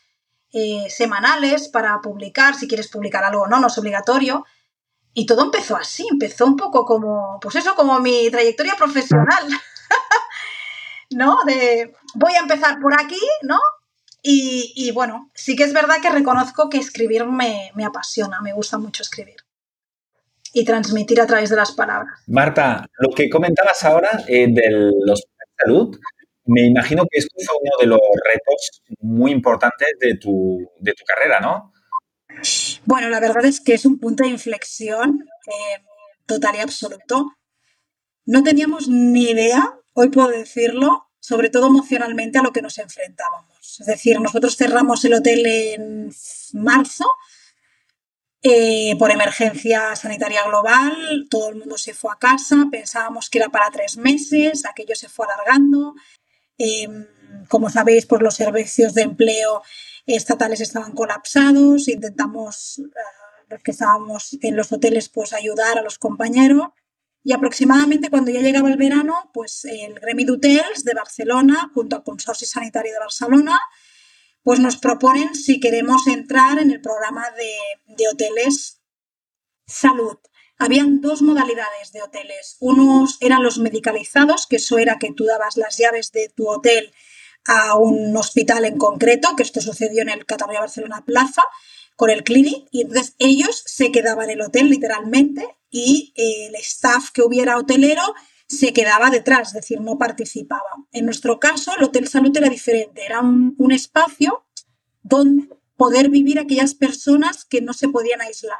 eh, 0.53 0.87
semanales 0.89 1.69
para 1.69 2.01
publicar, 2.01 2.55
si 2.55 2.67
quieres 2.67 2.89
publicar 2.89 3.25
algo 3.25 3.43
o 3.43 3.47
no, 3.47 3.61
no 3.61 3.67
es 3.67 3.79
obligatorio. 3.79 4.45
Y 5.15 5.27
todo 5.27 5.43
empezó 5.43 5.77
así, 5.77 6.07
empezó 6.11 6.47
un 6.47 6.57
poco 6.57 6.85
como, 6.85 7.39
pues 7.41 7.57
eso, 7.57 7.75
como 7.75 7.99
mi 8.01 8.31
trayectoria 8.31 8.75
profesional, 8.77 9.49
¿no? 11.11 11.39
De 11.47 11.95
voy 12.15 12.35
a 12.35 12.41
empezar 12.41 12.79
por 12.81 12.95
aquí, 12.95 13.21
¿no? 13.43 13.59
Y, 14.23 14.73
y, 14.77 14.91
bueno, 14.93 15.31
sí 15.35 15.57
que 15.57 15.65
es 15.65 15.73
verdad 15.73 16.01
que 16.03 16.11
reconozco 16.11 16.69
que 16.69 16.79
escribir 16.79 17.25
me, 17.25 17.71
me, 17.75 17.85
apasiona, 17.85 18.41
me 18.41 18.53
gusta 18.53 18.77
mucho 18.77 19.03
escribir 19.03 19.37
y 20.53 20.65
transmitir 20.65 21.21
a 21.21 21.27
través 21.27 21.51
de 21.51 21.57
las 21.57 21.73
palabras. 21.73 22.21
Marta, 22.27 22.87
lo 22.99 23.15
que 23.15 23.31
comentabas 23.31 23.85
ahora 23.85 24.25
eh, 24.27 24.49
de 24.49 24.91
los 25.05 25.23
salud, 25.59 25.99
me 26.49 26.63
imagino 26.67 27.05
que 27.11 27.19
esto 27.19 27.35
fue 27.37 27.57
uno 27.61 27.73
de 27.81 27.87
los 27.87 28.01
retos 28.25 28.83
muy 29.01 29.33
importantes 29.33 29.89
de 30.01 30.17
tu, 30.17 30.71
de 30.81 30.93
tu 30.95 31.05
carrera, 31.05 31.41
¿no? 31.41 31.73
Bueno, 32.85 33.09
la 33.11 33.21
verdad 33.21 33.45
es 33.45 33.61
que 33.61 33.75
es 33.75 33.85
un 33.85 33.99
punto 33.99 34.25
de 34.25 34.31
inflexión 34.31 35.25
eh, 35.47 35.83
total 36.27 36.57
y 36.57 36.61
absoluto. 36.61 37.33
No 38.25 38.43
teníamos 38.43 38.89
ni 38.89 39.31
idea, 39.31 39.79
hoy 39.93 40.09
puedo 40.09 40.29
decirlo, 40.29 41.11
sobre 41.21 41.51
todo 41.51 41.67
emocionalmente, 41.67 42.39
a 42.39 42.43
lo 42.43 42.53
que 42.53 42.63
nos 42.63 42.79
enfrentábamos. 42.79 43.81
Es 43.81 43.87
decir, 43.87 44.21
nosotros 44.21 44.57
cerramos 44.57 45.05
el 45.05 45.15
hotel 45.15 45.47
en 45.47 46.11
marzo 46.55 47.05
eh, 48.41 48.95
por 48.99 49.11
emergencia 49.11 49.97
sanitaria 49.97 50.45
global, 50.45 51.27
todo 51.29 51.49
el 51.49 51.57
mundo 51.57 51.77
se 51.77 51.93
fue 51.93 52.13
a 52.13 52.19
casa, 52.19 52.69
pensábamos 52.71 53.29
que 53.29 53.39
era 53.39 53.49
para 53.49 53.71
tres 53.71 53.97
meses, 53.97 54.65
aquello 54.65 54.95
se 54.95 55.09
fue 55.09 55.27
alargando. 55.27 55.95
Eh, 56.59 56.89
como 57.49 57.71
sabéis, 57.71 58.07
por 58.07 58.23
los 58.23 58.35
servicios 58.35 58.95
de 58.95 59.03
empleo 59.03 59.63
estatales 60.07 60.61
estaban 60.61 60.93
colapsados, 60.93 61.89
intentamos, 61.89 62.79
eh, 62.79 62.85
los 63.51 63.63
que 63.63 63.71
estábamos 63.71 64.37
en 64.43 64.57
los 64.57 64.73
hoteles, 64.73 65.09
pues 65.09 65.33
ayudar 65.33 65.79
a 65.79 65.83
los 65.83 65.99
compañeros. 65.99 66.69
Y 67.25 67.33
aproximadamente 67.33 68.11
cuando 68.11 68.31
ya 68.31 68.41
llegaba 68.41 68.69
el 68.69 68.77
verano, 68.77 69.31
pues 69.35 69.65
el 69.65 69.95
Gremi 69.95 70.25
d'Hotels 70.25 70.85
de 70.85 70.95
Barcelona, 70.95 71.71
junto 71.75 71.97
al 71.97 72.05
Consorci 72.05 72.47
Sanitari 72.47 72.91
de 72.91 72.99
Barcelona, 72.99 73.61
pues 74.43 74.61
nos 74.61 74.77
proponen 74.79 75.35
si 75.35 75.61
queremos 75.61 76.07
entrar 76.07 76.59
en 76.59 76.71
el 76.71 76.81
programa 76.81 77.25
de, 77.33 77.95
de 77.95 78.09
hoteles 78.09 78.81
salud. 79.67 80.17
Habían 80.59 81.01
dos 81.01 81.23
modalidades 81.23 81.93
de 81.93 82.03
hoteles. 82.03 82.57
Unos 82.61 83.17
eran 83.21 83.43
los 83.43 83.59
medicalizados, 83.59 84.47
que 84.47 84.57
eso 84.57 84.79
era 84.79 84.99
que 84.99 85.13
tú 85.13 85.25
dabas 85.25 85.57
las 85.57 85.79
llaves 85.79 86.11
de 86.13 86.29
tu 86.29 86.49
hotel 86.49 86.93
a 87.47 87.77
un 87.79 88.17
hospital 88.17 88.65
en 88.65 88.77
concreto, 88.77 89.35
que 89.37 89.43
esto 89.43 89.61
sucedió 89.61 90.03
en 90.03 90.11
el 90.11 90.27
Cataluña 90.27 90.61
Barcelona 90.61 91.05
Plaza, 91.05 91.43
con 91.97 92.11
el 92.11 92.23
clinic, 92.23 92.69
y 92.71 92.83
entonces 92.83 93.15
ellos 93.19 93.63
se 93.67 93.91
quedaban 93.91 94.27
en 94.27 94.39
el 94.39 94.43
hotel 94.43 94.71
literalmente 94.71 95.57
y 95.71 96.13
el 96.17 96.55
staff 96.57 97.11
que 97.11 97.23
hubiera 97.23 97.59
hotelero 97.59 98.03
se 98.47 98.73
quedaba 98.73 99.11
detrás, 99.11 99.49
es 99.49 99.55
decir, 99.55 99.81
no 99.81 99.99
participaba. 99.99 100.63
En 100.93 101.05
nuestro 101.05 101.39
caso, 101.39 101.73
el 101.77 101.85
Hotel 101.85 102.09
Salud 102.09 102.35
era 102.37 102.49
diferente, 102.49 103.05
era 103.05 103.21
un, 103.21 103.55
un 103.59 103.73
espacio 103.73 104.47
donde 105.03 105.49
poder 105.77 106.09
vivir 106.09 106.39
aquellas 106.39 106.75
personas 106.75 107.45
que 107.45 107.61
no 107.61 107.73
se 107.73 107.89
podían 107.89 108.21
aislar. 108.21 108.59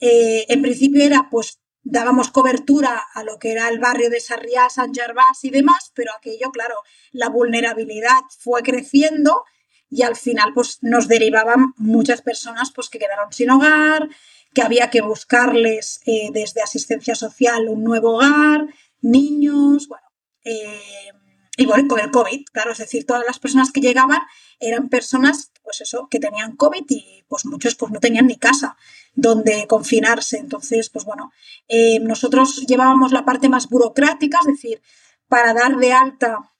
Eh, 0.00 0.46
en 0.48 0.62
principio 0.62 1.04
era, 1.04 1.28
pues, 1.30 1.60
dábamos 1.82 2.30
cobertura 2.30 3.02
a 3.14 3.22
lo 3.24 3.38
que 3.38 3.52
era 3.52 3.68
el 3.68 3.78
barrio 3.78 4.10
de 4.10 4.20
Sarriá, 4.20 4.68
San 4.68 4.94
Gervás 4.94 5.44
y 5.44 5.50
demás, 5.50 5.92
pero 5.94 6.12
aquello, 6.16 6.50
claro, 6.50 6.76
la 7.12 7.28
vulnerabilidad 7.28 8.20
fue 8.38 8.62
creciendo 8.62 9.44
y 9.88 10.02
al 10.02 10.16
final, 10.16 10.52
pues, 10.54 10.78
nos 10.82 11.08
derivaban 11.08 11.72
muchas 11.76 12.22
personas, 12.22 12.72
pues, 12.74 12.88
que 12.88 12.98
quedaron 12.98 13.32
sin 13.32 13.50
hogar, 13.50 14.08
que 14.54 14.62
había 14.62 14.90
que 14.90 15.00
buscarles 15.00 16.00
eh, 16.06 16.30
desde 16.32 16.62
asistencia 16.62 17.14
social 17.14 17.68
un 17.68 17.84
nuevo 17.84 18.16
hogar, 18.16 18.66
niños, 19.00 19.88
bueno, 19.88 20.06
eh, 20.44 21.12
y 21.56 21.66
bueno, 21.66 21.88
con 21.88 22.00
el 22.00 22.10
COVID, 22.10 22.44
claro, 22.52 22.72
es 22.72 22.78
decir, 22.78 23.04
todas 23.04 23.24
las 23.26 23.38
personas 23.38 23.70
que 23.70 23.80
llegaban 23.80 24.20
eran 24.60 24.88
personas, 24.88 25.52
pues 25.70 25.82
eso, 25.82 26.08
que 26.10 26.18
tenían 26.18 26.56
COVID 26.56 26.84
y 26.88 27.24
pues 27.28 27.46
muchos 27.46 27.76
pues 27.76 27.92
no 27.92 28.00
tenían 28.00 28.26
ni 28.26 28.36
casa 28.36 28.76
donde 29.14 29.68
confinarse. 29.68 30.38
Entonces, 30.38 30.90
pues 30.90 31.04
bueno, 31.04 31.30
eh, 31.68 32.00
nosotros 32.00 32.66
llevábamos 32.66 33.12
la 33.12 33.24
parte 33.24 33.48
más 33.48 33.68
burocrática, 33.68 34.40
es 34.40 34.46
decir, 34.48 34.82
para 35.28 35.54
dar 35.54 35.76
de 35.76 35.92
alta 35.92 36.50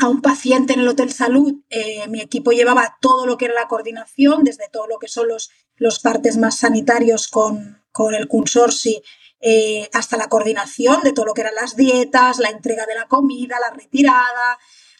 a 0.00 0.08
un 0.08 0.22
paciente 0.22 0.74
en 0.74 0.80
el 0.80 0.88
Hotel 0.88 1.12
Salud, 1.12 1.52
eh, 1.68 2.06
mi 2.06 2.20
equipo 2.20 2.52
llevaba 2.52 2.96
todo 3.00 3.26
lo 3.26 3.36
que 3.36 3.46
era 3.46 3.54
la 3.54 3.66
coordinación, 3.66 4.44
desde 4.44 4.68
todo 4.68 4.86
lo 4.86 5.00
que 5.00 5.08
son 5.08 5.26
los, 5.26 5.50
los 5.74 5.98
partes 5.98 6.36
más 6.36 6.58
sanitarios 6.58 7.26
con, 7.26 7.82
con 7.90 8.14
el 8.14 8.28
consorci 8.28 9.02
eh, 9.40 9.88
hasta 9.92 10.16
la 10.16 10.28
coordinación 10.28 11.02
de 11.02 11.12
todo 11.12 11.26
lo 11.26 11.34
que 11.34 11.40
eran 11.40 11.56
las 11.56 11.74
dietas, 11.74 12.38
la 12.38 12.50
entrega 12.50 12.86
de 12.86 12.94
la 12.94 13.08
comida, 13.08 13.56
la 13.58 13.74
retirada. 13.74 14.58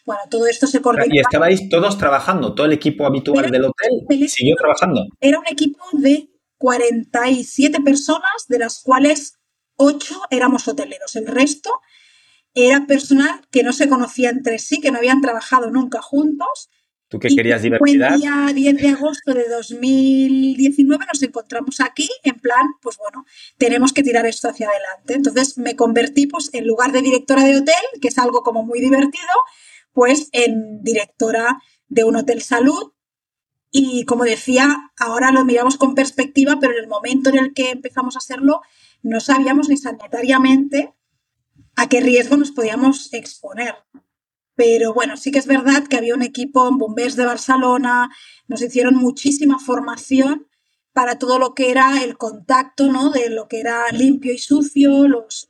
Bueno, 0.09 0.23
todo 0.27 0.47
esto 0.47 0.65
se 0.65 0.81
coordinaba. 0.81 1.11
Y 1.13 1.19
estabais 1.19 1.69
todos 1.69 1.95
trabajando, 1.99 2.55
todo 2.55 2.65
el 2.65 2.73
equipo 2.73 3.05
habitual 3.05 3.45
Pero 3.45 3.51
del 3.51 3.65
hotel 3.65 3.91
el 4.09 4.27
siguió 4.27 4.55
trabajando. 4.55 5.05
Era 5.19 5.37
un 5.37 5.45
equipo 5.47 5.85
de 5.93 6.31
47 6.57 7.79
personas, 7.81 8.47
de 8.47 8.57
las 8.57 8.81
cuales 8.81 9.35
8 9.75 10.21
éramos 10.31 10.67
hoteleros. 10.67 11.15
El 11.15 11.27
resto 11.27 11.69
era 12.55 12.87
personal 12.87 13.41
que 13.51 13.61
no 13.61 13.71
se 13.71 13.87
conocía 13.87 14.31
entre 14.31 14.57
sí, 14.57 14.81
que 14.81 14.89
no 14.89 14.97
habían 14.97 15.21
trabajado 15.21 15.69
nunca 15.69 16.01
juntos 16.01 16.71
Tú 17.09 17.17
que 17.17 17.29
querías 17.29 17.63
diversidad. 17.63 18.13
El 18.13 18.21
día 18.21 18.51
10 18.53 18.77
de 18.77 18.89
agosto 18.89 19.33
de 19.33 19.49
2019 19.49 21.05
nos 21.11 21.23
encontramos 21.23 21.79
aquí 21.81 22.07
en 22.23 22.35
plan, 22.39 22.67
pues 22.83 22.97
bueno, 22.97 23.25
tenemos 23.57 23.93
que 23.93 24.03
tirar 24.03 24.27
esto 24.27 24.47
hacia 24.47 24.69
adelante. 24.69 25.15
Entonces 25.15 25.57
me 25.57 25.75
convertí, 25.75 26.27
pues 26.27 26.51
en 26.53 26.67
lugar 26.67 26.91
de 26.91 27.01
directora 27.01 27.43
de 27.43 27.57
hotel, 27.57 27.73
que 27.99 28.09
es 28.09 28.17
algo 28.19 28.43
como 28.43 28.63
muy 28.63 28.79
divertido, 28.79 29.27
pues 29.93 30.29
en 30.31 30.81
directora 30.83 31.61
de 31.87 32.03
un 32.03 32.15
hotel 32.15 32.41
salud. 32.41 32.93
Y 33.71 34.05
como 34.05 34.23
decía, 34.23 34.91
ahora 34.97 35.31
lo 35.31 35.45
miramos 35.45 35.77
con 35.77 35.95
perspectiva, 35.95 36.57
pero 36.59 36.73
en 36.73 36.79
el 36.79 36.87
momento 36.87 37.29
en 37.29 37.37
el 37.37 37.53
que 37.53 37.71
empezamos 37.71 38.15
a 38.15 38.19
hacerlo, 38.19 38.61
no 39.03 39.19
sabíamos 39.19 39.69
ni 39.69 39.77
sanitariamente 39.77 40.93
a 41.75 41.87
qué 41.87 42.01
riesgo 42.01 42.35
nos 42.37 42.51
podíamos 42.51 43.13
exponer. 43.13 43.75
Pero 44.55 44.93
bueno, 44.93 45.15
sí 45.15 45.31
que 45.31 45.39
es 45.39 45.47
verdad 45.47 45.87
que 45.87 45.95
había 45.95 46.15
un 46.15 46.23
equipo 46.23 46.67
en 46.67 46.77
Bombers 46.77 47.15
de 47.15 47.25
Barcelona, 47.25 48.09
nos 48.47 48.61
hicieron 48.61 48.95
muchísima 48.95 49.59
formación 49.59 50.47
para 50.91 51.17
todo 51.17 51.39
lo 51.39 51.53
que 51.53 51.71
era 51.71 52.03
el 52.03 52.17
contacto, 52.17 52.91
¿no? 52.91 53.09
De 53.11 53.29
lo 53.29 53.47
que 53.47 53.61
era 53.61 53.89
limpio 53.91 54.33
y 54.33 54.37
sucio, 54.37 55.07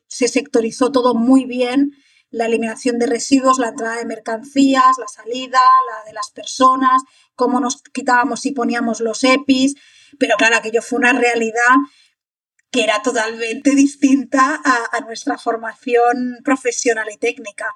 se 0.08 0.28
sectorizó 0.28 0.92
todo 0.92 1.16
muy 1.16 1.46
bien, 1.46 1.94
la 2.32 2.46
eliminación 2.46 3.00
de 3.00 3.08
residuos, 3.08 3.60
la 3.60 3.70
entrada 3.70 3.98
de 3.98 4.06
mercancías, 4.06 4.98
la 4.98 5.08
salida, 5.08 5.60
la 5.60 6.06
de 6.06 6.14
las 6.14 6.30
personas, 6.32 7.02
cómo 7.36 7.60
nos 7.60 7.82
quitábamos 7.82 8.46
y 8.46 8.52
poníamos 8.52 9.00
los 9.00 9.24
EPIs, 9.24 9.76
pero 10.20 10.36
claro, 10.38 10.58
aquello 10.58 10.82
fue 10.82 11.00
una 11.00 11.14
realidad 11.14 11.76
que 12.72 12.84
era 12.84 13.02
totalmente 13.02 13.72
distinta 13.76 14.62
a, 14.64 14.98
a 14.98 15.00
nuestra 15.02 15.38
formación 15.38 16.38
profesional 16.44 17.08
y 17.14 17.18
técnica. 17.18 17.74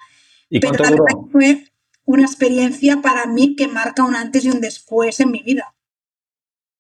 ¿Y 0.50 0.60
cuánto 0.60 0.84
duró? 0.84 1.06
Fue 1.32 1.66
una 2.06 2.24
experiencia 2.24 3.02
para 3.02 3.26
mí 3.26 3.56
que 3.56 3.68
marca 3.68 4.04
un 4.04 4.16
antes 4.16 4.46
y 4.46 4.50
un 4.50 4.62
después 4.62 5.20
en 5.20 5.32
mi 5.32 5.42
vida. 5.42 5.74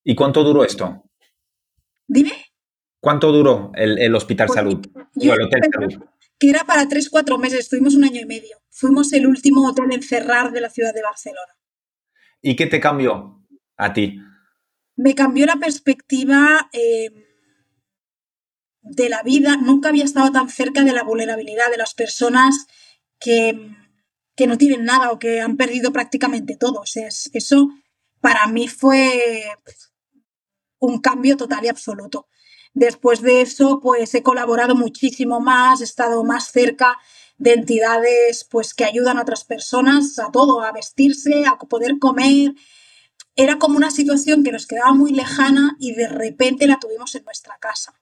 ¿Y 0.03 0.15
cuánto 0.15 0.43
duró 0.43 0.63
esto? 0.63 1.03
Dime. 2.07 2.33
¿Cuánto 2.99 3.31
duró 3.31 3.71
el, 3.75 4.15
Hospital 4.15 4.47
pues, 4.47 4.55
Salud? 4.55 4.85
Yo, 5.15 5.33
el 5.33 5.41
Hotel 5.41 5.61
Salud. 5.73 6.03
Que 6.39 6.49
era 6.49 6.63
para 6.65 6.87
tres, 6.87 7.09
cuatro 7.09 7.37
meses, 7.37 7.59
estuvimos 7.59 7.95
un 7.95 8.03
año 8.03 8.21
y 8.21 8.25
medio. 8.25 8.57
Fuimos 8.69 9.13
el 9.13 9.27
último 9.27 9.67
hotel 9.67 9.91
en 9.91 10.03
cerrar 10.03 10.51
de 10.51 10.61
la 10.61 10.69
ciudad 10.69 10.93
de 10.93 11.01
Barcelona. 11.01 11.53
¿Y 12.41 12.55
qué 12.55 12.67
te 12.67 12.79
cambió 12.79 13.41
a 13.77 13.93
ti? 13.93 14.19
Me 14.95 15.15
cambió 15.15 15.45
la 15.45 15.55
perspectiva 15.55 16.69
eh, 16.73 17.09
de 18.81 19.09
la 19.09 19.23
vida. 19.23 19.57
Nunca 19.57 19.89
había 19.89 20.03
estado 20.03 20.31
tan 20.31 20.49
cerca 20.49 20.83
de 20.83 20.91
la 20.91 21.03
vulnerabilidad 21.03 21.71
de 21.71 21.77
las 21.77 21.93
personas 21.93 22.67
que, 23.19 23.71
no 24.45 24.57
tienen 24.57 24.83
nada 24.83 25.11
o 25.11 25.19
que 25.19 25.39
han 25.39 25.57
perdido 25.57 25.93
prácticamente 25.93 26.57
todo. 26.57 26.81
O 26.81 26.85
sea, 26.85 27.07
eso 27.07 27.69
para 28.19 28.45
mí 28.47 28.67
fue 28.67 29.45
un 30.79 30.99
cambio 30.99 31.37
total 31.37 31.63
y 31.65 31.69
absoluto. 31.69 32.27
Después 32.73 33.21
de 33.21 33.41
eso, 33.41 33.79
pues 33.81 34.13
he 34.15 34.23
colaborado 34.23 34.75
muchísimo 34.75 35.39
más, 35.39 35.81
he 35.81 35.83
estado 35.83 36.23
más 36.23 36.51
cerca 36.51 36.97
de 37.37 37.53
entidades 37.53 38.45
pues 38.49 38.73
que 38.73 38.85
ayudan 38.85 39.17
a 39.17 39.21
otras 39.21 39.43
personas 39.43 40.17
a 40.19 40.31
todo, 40.31 40.61
a 40.61 40.71
vestirse, 40.71 41.45
a 41.45 41.57
poder 41.57 41.99
comer. 41.99 42.53
Era 43.35 43.59
como 43.59 43.77
una 43.77 43.91
situación 43.91 44.43
que 44.43 44.51
nos 44.51 44.67
quedaba 44.67 44.93
muy 44.93 45.11
lejana 45.11 45.75
y 45.79 45.93
de 45.93 46.07
repente 46.07 46.67
la 46.67 46.79
tuvimos 46.79 47.13
en 47.15 47.25
nuestra 47.25 47.57
casa. 47.59 47.99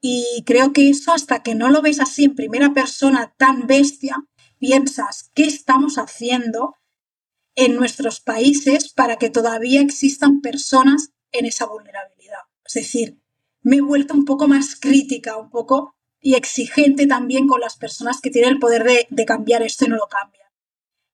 Y 0.00 0.42
creo 0.46 0.72
que 0.72 0.88
eso 0.88 1.12
hasta 1.12 1.42
que 1.42 1.54
no 1.54 1.70
lo 1.70 1.80
ves 1.80 2.00
así 2.00 2.24
en 2.24 2.34
primera 2.34 2.72
persona 2.72 3.34
tan 3.36 3.68
bestia, 3.68 4.16
piensas 4.58 5.30
qué 5.34 5.44
estamos 5.44 5.96
haciendo 5.96 6.76
en 7.54 7.76
nuestros 7.76 8.20
países 8.20 8.92
para 8.92 9.16
que 9.16 9.30
todavía 9.30 9.80
existan 9.80 10.40
personas 10.40 11.12
en 11.30 11.46
esa 11.46 11.66
vulnerabilidad. 11.66 12.40
Es 12.64 12.74
decir, 12.74 13.21
me 13.62 13.76
he 13.76 13.80
vuelto 13.80 14.14
un 14.14 14.24
poco 14.24 14.48
más 14.48 14.76
crítica, 14.78 15.36
un 15.36 15.50
poco 15.50 15.94
y 16.20 16.34
exigente 16.34 17.06
también 17.06 17.48
con 17.48 17.60
las 17.60 17.76
personas 17.76 18.20
que 18.20 18.30
tienen 18.30 18.52
el 18.52 18.58
poder 18.58 18.84
de, 19.08 19.24
cambiar 19.24 19.62
esto 19.62 19.84
y 19.84 19.88
no 19.88 19.96
lo 19.96 20.06
cambian. 20.06 20.48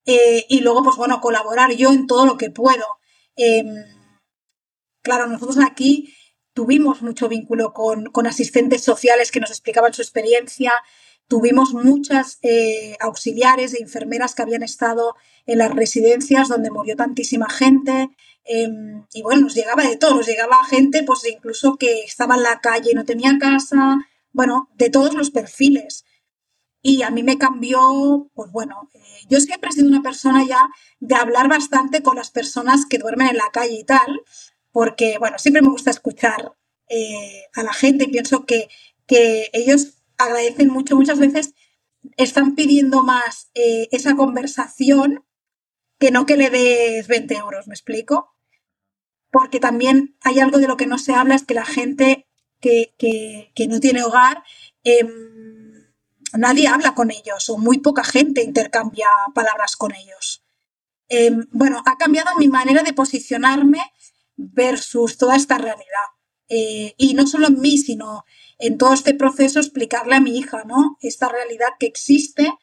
Eh, 0.05 0.45
y 0.49 0.61
luego, 0.61 0.83
pues 0.83 0.97
bueno, 0.97 1.19
colaborar 1.21 1.71
yo 1.73 1.91
en 1.91 2.07
todo 2.07 2.25
lo 2.25 2.37
que 2.37 2.51
puedo. 2.51 2.85
Em, 3.35 3.67
claro, 5.01 5.27
nosotros 5.27 5.57
aquí 5.65 6.13
tuvimos 6.53 7.01
mucho 7.01 7.27
vínculo 7.27 7.73
con, 7.73 8.05
con, 8.07 8.27
asistentes 8.27 8.83
sociales 8.83 9.31
que 9.31 9.39
nos 9.39 9.49
explicaban 9.49 9.93
su 9.93 10.01
experiencia, 10.01 10.71
Tuvimos 11.29 11.75
muchas 11.75 12.39
eh, 12.41 12.97
auxiliares 12.99 13.75
e 13.75 13.83
enfermeras 13.85 14.33
que 14.33 14.41
habían 14.41 14.63
estado 14.63 15.13
en 15.49 15.57
las 15.57 15.71
residencias 15.73 16.47
donde 16.47 16.69
murió 16.69 16.95
tantísima 16.95 17.49
gente. 17.49 18.09
Em, 18.45 19.05
y 19.13 19.23
bueno, 19.23 19.41
nos 19.41 19.55
llegaba 19.55 19.83
de 19.83 19.97
todo, 19.97 20.15
nos 20.15 20.27
llegaba 20.27 20.63
gente, 20.65 21.03
pues 21.03 21.25
incluso 21.25 21.75
que 21.75 22.01
estaba 22.03 22.35
en 22.35 22.43
la 22.43 22.59
calle 22.61 22.93
no 22.93 23.03
tenía 23.03 23.37
casa, 23.39 23.97
bueno, 24.31 24.69
de 24.75 24.89
todos 24.91 25.15
los 25.15 25.31
perfiles. 25.31 26.05
Y 26.83 27.01
a 27.01 27.09
mí 27.09 27.23
me 27.23 27.37
cambió, 27.39 28.29
pues 28.35 28.51
bueno, 28.51 28.89
eh, 28.93 28.99
yo 29.27 29.39
siempre 29.41 29.69
he 29.69 29.73
sido 29.73 29.87
una 29.87 30.03
persona 30.03 30.45
ya 30.47 30.69
de 30.99 31.15
hablar 31.15 31.49
bastante 31.49 32.03
con 32.03 32.15
las 32.15 32.29
personas 32.31 32.85
que 32.85 32.99
duermen 32.99 33.29
en 33.29 33.37
la 33.37 33.49
calle 33.51 33.79
y 33.79 33.83
tal, 33.83 34.21
porque, 34.71 35.17
bueno, 35.19 35.39
siempre 35.39 35.63
me 35.63 35.69
gusta 35.69 35.89
escuchar 35.89 36.53
eh, 36.89 37.43
a 37.55 37.63
la 37.63 37.73
gente 37.73 38.05
y 38.05 38.11
pienso 38.11 38.45
que, 38.45 38.69
que 39.07 39.49
ellos 39.53 40.03
agradecen 40.17 40.69
mucho, 40.69 40.95
muchas 40.95 41.19
veces 41.19 41.55
están 42.17 42.55
pidiendo 42.55 43.03
más 43.03 43.49
eh, 43.55 43.87
esa 43.91 44.15
conversación 44.15 45.25
que 45.99 46.11
no 46.11 46.25
que 46.25 46.37
le 46.37 46.49
des 46.49 47.07
20 47.07 47.35
euros, 47.35 47.67
¿me 47.67 47.73
explico? 47.73 48.35
Porque 49.31 49.59
también 49.59 50.17
hay 50.21 50.39
algo 50.39 50.57
de 50.57 50.67
lo 50.67 50.77
que 50.77 50.87
no 50.87 50.97
se 50.97 51.13
habla, 51.13 51.35
es 51.35 51.43
que 51.43 51.53
la 51.53 51.65
gente 51.65 52.27
que, 52.59 52.93
no 53.69 53.79
tiene 53.79 54.03
hogar, 54.03 54.43
em, 54.83 55.09
nadie 56.33 56.67
habla 56.67 56.95
con 56.95 57.11
ellos 57.11 57.49
o 57.49 57.57
muy 57.57 57.79
poca 57.79 58.03
gente 58.03 58.43
intercambia 58.43 59.07
palabras 59.35 59.75
con 59.75 59.93
ellos. 59.93 60.43
Em, 61.09 61.47
bueno, 61.51 61.81
ha 61.85 61.97
cambiado 61.97 62.35
mi 62.37 62.47
manera 62.47 62.83
de 62.83 62.93
posicionarme 62.93 63.81
versus 64.35 65.17
toda 65.17 65.35
esta 65.35 65.57
realidad. 65.57 66.07
Eh, 66.47 66.95
y 66.97 67.13
no 67.13 67.27
solo 67.27 67.47
en 67.47 67.59
mí, 67.59 67.77
sino 67.77 68.25
en 68.57 68.77
todo 68.77 68.93
este 68.93 69.13
proceso 69.13 69.59
explicarle 69.59 70.15
a 70.15 70.19
mi 70.19 70.37
hija, 70.37 70.63
¿no? 70.65 70.97
Esta 71.01 71.29
realidad 71.29 71.69
que 71.79 71.85
existe 71.85 72.53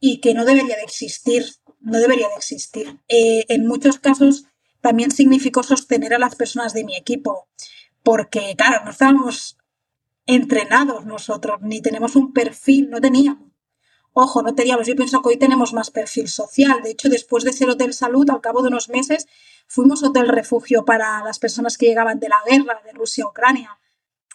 y 0.00 0.20
que 0.20 0.34
no 0.34 0.44
debería 0.44 0.76
de 0.76 0.82
existir, 0.82 1.44
no 1.82 1.98
debería 1.98 2.28
de 2.28 2.34
existir. 2.34 2.98
Eh, 3.08 3.44
en 3.48 3.66
muchos 3.66 3.98
casos 3.98 4.46
también 4.80 5.10
significó 5.10 5.62
sostener 5.62 6.14
a 6.14 6.18
las 6.18 6.34
personas 6.34 6.72
de 6.72 6.84
mi 6.84 6.96
equipo, 6.96 7.48
porque, 8.02 8.54
claro, 8.56 8.84
no 8.84 8.90
estábamos 8.90 9.58
entrenados 10.26 11.04
nosotros, 11.04 11.60
ni 11.62 11.80
tenemos 11.80 12.16
un 12.16 12.32
perfil, 12.32 12.90
no 12.90 13.00
teníamos. 13.00 13.52
Ojo, 14.14 14.42
no 14.42 14.54
teníamos, 14.54 14.86
yo 14.86 14.94
pienso 14.94 15.22
que 15.22 15.30
hoy 15.30 15.38
tenemos 15.38 15.72
más 15.72 15.90
perfil 15.90 16.28
social. 16.28 16.82
De 16.82 16.90
hecho, 16.90 17.08
después 17.08 17.44
de 17.44 17.52
ser 17.52 17.70
Hotel 17.70 17.94
Salud, 17.94 18.28
al 18.28 18.42
cabo 18.42 18.60
de 18.60 18.68
unos 18.68 18.90
meses, 18.90 19.26
fuimos 19.66 20.02
Hotel 20.02 20.28
Refugio 20.28 20.84
para 20.84 21.24
las 21.24 21.38
personas 21.38 21.78
que 21.78 21.86
llegaban 21.86 22.20
de 22.20 22.28
la 22.28 22.36
guerra 22.46 22.82
de 22.84 22.92
Rusia 22.92 23.24
a 23.24 23.28
Ucrania. 23.28 23.78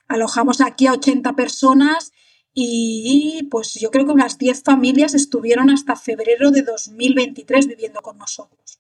Alojamos 0.08 0.62
aquí 0.62 0.88
a 0.88 0.94
80 0.94 1.34
personas 1.34 2.12
y 2.60 3.48
pues 3.52 3.76
yo 3.76 3.92
creo 3.92 4.08
que 4.08 4.14
unas 4.14 4.40
10 4.40 4.64
familias 4.64 5.14
estuvieron 5.14 5.70
hasta 5.70 5.96
febrero 5.96 6.50
de 6.50 6.64
2023 6.64 7.68
viviendo 7.68 8.02
con 8.02 8.18
nosotros. 8.18 8.80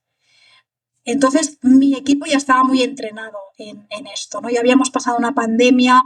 Entonces 1.05 1.59
mi 1.61 1.93
equipo 1.93 2.25
ya 2.25 2.37
estaba 2.37 2.63
muy 2.63 2.81
entrenado 2.81 3.37
en, 3.55 3.85
esto, 4.11 4.41
¿no? 4.41 4.49
Ya 4.49 4.61
habíamos 4.61 4.89
pasado 4.89 5.19
una 5.19 5.35
pandemia 5.35 6.01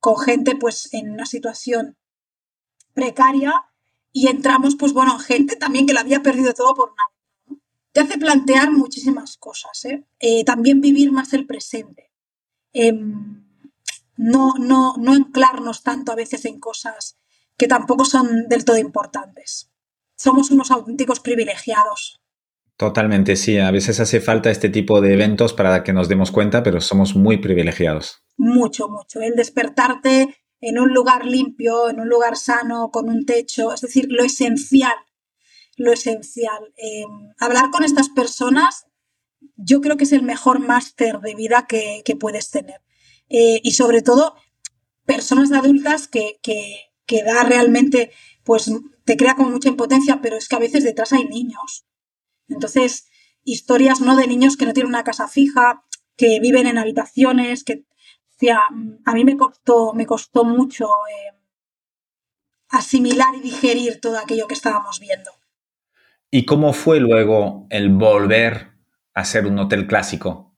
con 0.00 0.18
gente 0.18 0.54
pues 0.54 0.92
en 0.92 1.12
una 1.12 1.24
situación 1.24 1.96
precaria 2.92 3.54
y 4.12 4.28
entramos 4.28 4.76
pues 4.76 4.92
bueno, 4.92 5.18
gente 5.18 5.56
también 5.56 5.86
que 5.86 5.94
la 5.94 6.00
había 6.00 6.22
perdido 6.22 6.52
todo 6.52 6.74
por 6.74 6.90
nada. 6.90 7.58
Te 7.92 8.00
hace 8.00 8.18
plantear 8.18 8.70
muchísimas 8.70 9.38
cosas, 9.38 9.82
¿eh? 9.86 10.04
Eh, 10.18 10.44
también 10.44 10.82
vivir 10.82 11.10
más 11.10 11.32
el 11.32 11.46
presente. 11.46 12.12
Em, 12.74 13.43
no, 14.16 14.54
no, 14.58 14.94
no 14.98 15.12
anclarnos 15.12 15.82
tanto 15.82 16.12
a 16.12 16.16
veces 16.16 16.44
en 16.44 16.60
cosas 16.60 17.18
que 17.56 17.68
tampoco 17.68 18.04
son 18.04 18.48
del 18.48 18.64
todo 18.64 18.78
importantes. 18.78 19.70
Somos 20.16 20.50
unos 20.50 20.70
auténticos 20.70 21.20
privilegiados. 21.20 22.20
Totalmente, 22.76 23.36
sí. 23.36 23.58
A 23.58 23.70
veces 23.70 24.00
hace 24.00 24.20
falta 24.20 24.50
este 24.50 24.68
tipo 24.68 25.00
de 25.00 25.14
eventos 25.14 25.52
para 25.52 25.84
que 25.84 25.92
nos 25.92 26.08
demos 26.08 26.30
cuenta, 26.30 26.62
pero 26.62 26.80
somos 26.80 27.14
muy 27.14 27.38
privilegiados. 27.38 28.24
Mucho, 28.36 28.88
mucho. 28.88 29.20
El 29.20 29.34
despertarte 29.34 30.36
en 30.60 30.78
un 30.78 30.92
lugar 30.92 31.24
limpio, 31.26 31.88
en 31.90 32.00
un 32.00 32.08
lugar 32.08 32.36
sano, 32.36 32.90
con 32.90 33.08
un 33.08 33.26
techo, 33.26 33.72
es 33.72 33.80
decir, 33.80 34.06
lo 34.08 34.24
esencial, 34.24 34.96
lo 35.76 35.92
esencial. 35.92 36.72
Eh, 36.76 37.04
hablar 37.38 37.70
con 37.70 37.84
estas 37.84 38.08
personas, 38.08 38.86
yo 39.56 39.80
creo 39.80 39.96
que 39.96 40.04
es 40.04 40.12
el 40.12 40.22
mejor 40.22 40.58
máster 40.58 41.20
de 41.20 41.34
vida 41.34 41.66
que 41.68 42.16
puedes 42.18 42.50
tener. 42.50 42.83
Eh, 43.28 43.60
y 43.62 43.72
sobre 43.72 44.02
todo 44.02 44.36
personas 45.04 45.52
adultas 45.52 46.08
que, 46.08 46.38
que, 46.42 47.22
da 47.22 47.44
realmente, 47.44 48.10
pues 48.44 48.70
te 49.04 49.16
crea 49.16 49.36
como 49.36 49.50
mucha 49.50 49.68
impotencia, 49.68 50.20
pero 50.22 50.36
es 50.36 50.48
que 50.48 50.56
a 50.56 50.60
veces 50.60 50.84
detrás 50.84 51.12
hay 51.12 51.24
niños. 51.24 51.86
Entonces, 52.48 53.06
historias 53.42 54.00
no 54.00 54.16
de 54.16 54.26
niños 54.26 54.56
que 54.56 54.66
no 54.66 54.72
tienen 54.72 54.90
una 54.90 55.04
casa 55.04 55.28
fija, 55.28 55.84
que 56.16 56.40
viven 56.40 56.66
en 56.66 56.78
habitaciones, 56.78 57.64
que 57.64 57.84
a 58.50 59.14
mí 59.14 59.24
me 59.24 59.36
costó, 59.36 59.94
me 59.94 60.06
costó 60.06 60.44
mucho 60.44 60.86
eh, 60.86 61.38
asimilar 62.68 63.34
y 63.36 63.40
digerir 63.40 64.00
todo 64.00 64.18
aquello 64.18 64.46
que 64.46 64.54
estábamos 64.54 65.00
viendo. 65.00 65.30
¿Y 66.30 66.44
cómo 66.44 66.72
fue 66.72 67.00
luego 67.00 67.66
el 67.70 67.90
volver 67.90 68.72
a 69.14 69.24
ser 69.24 69.46
un 69.46 69.58
hotel 69.58 69.86
clásico? 69.86 70.53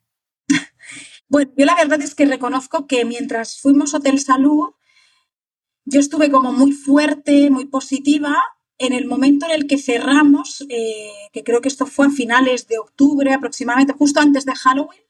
Bueno, 1.29 1.51
yo 1.57 1.67
la 1.67 1.75
verdad 1.75 2.01
es 2.01 2.15
que 2.15 2.27
reconozco 2.27 2.87
que 2.87 3.05
mientras 3.05 3.61
fuimos 3.61 3.95
Hotel 3.95 4.19
Salud, 4.19 4.71
yo 5.85 6.01
estuve 6.01 6.31
como 6.31 6.53
muy 6.53 6.73
fuerte, 6.73 7.51
muy 7.51 7.67
positiva. 7.67 8.37
En 8.79 8.93
el 8.93 9.07
momento 9.07 9.47
en 9.47 9.53
el 9.53 9.67
que 9.67 9.79
cerramos, 9.79 10.67
eh, 10.69 11.11
que 11.33 11.45
creo 11.45 11.61
que 11.61 11.69
esto 11.69 11.87
fue 11.87 12.09
a 12.09 12.11
finales 12.11 12.67
de 12.69 12.79
octubre 12.79 13.33
aproximadamente, 13.33 13.95
justo 13.95 14.21
antes 14.21 14.45
de 14.45 14.55
Halloween, 14.55 15.01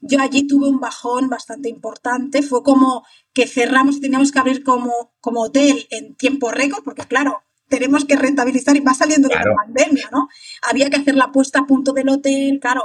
yo 0.00 0.20
allí 0.20 0.46
tuve 0.46 0.68
un 0.68 0.78
bajón 0.78 1.28
bastante 1.28 1.68
importante. 1.68 2.42
Fue 2.42 2.62
como 2.62 3.04
que 3.32 3.46
cerramos 3.46 3.96
y 3.96 4.00
teníamos 4.00 4.30
que 4.30 4.38
abrir 4.38 4.62
como, 4.62 5.12
como 5.20 5.42
hotel 5.42 5.86
en 5.90 6.14
tiempo 6.14 6.50
récord, 6.50 6.84
porque 6.84 7.02
claro, 7.02 7.42
tenemos 7.68 8.04
que 8.04 8.16
rentabilizar 8.16 8.76
y 8.76 8.80
va 8.80 8.94
saliendo 8.94 9.28
de 9.28 9.34
la 9.34 9.54
pandemia, 9.54 10.08
¿no? 10.12 10.28
Había 10.62 10.88
que 10.90 10.96
hacer 10.96 11.16
la 11.16 11.32
puesta 11.32 11.60
a 11.60 11.66
punto 11.66 11.92
del 11.92 12.08
hotel, 12.08 12.58
claro. 12.60 12.82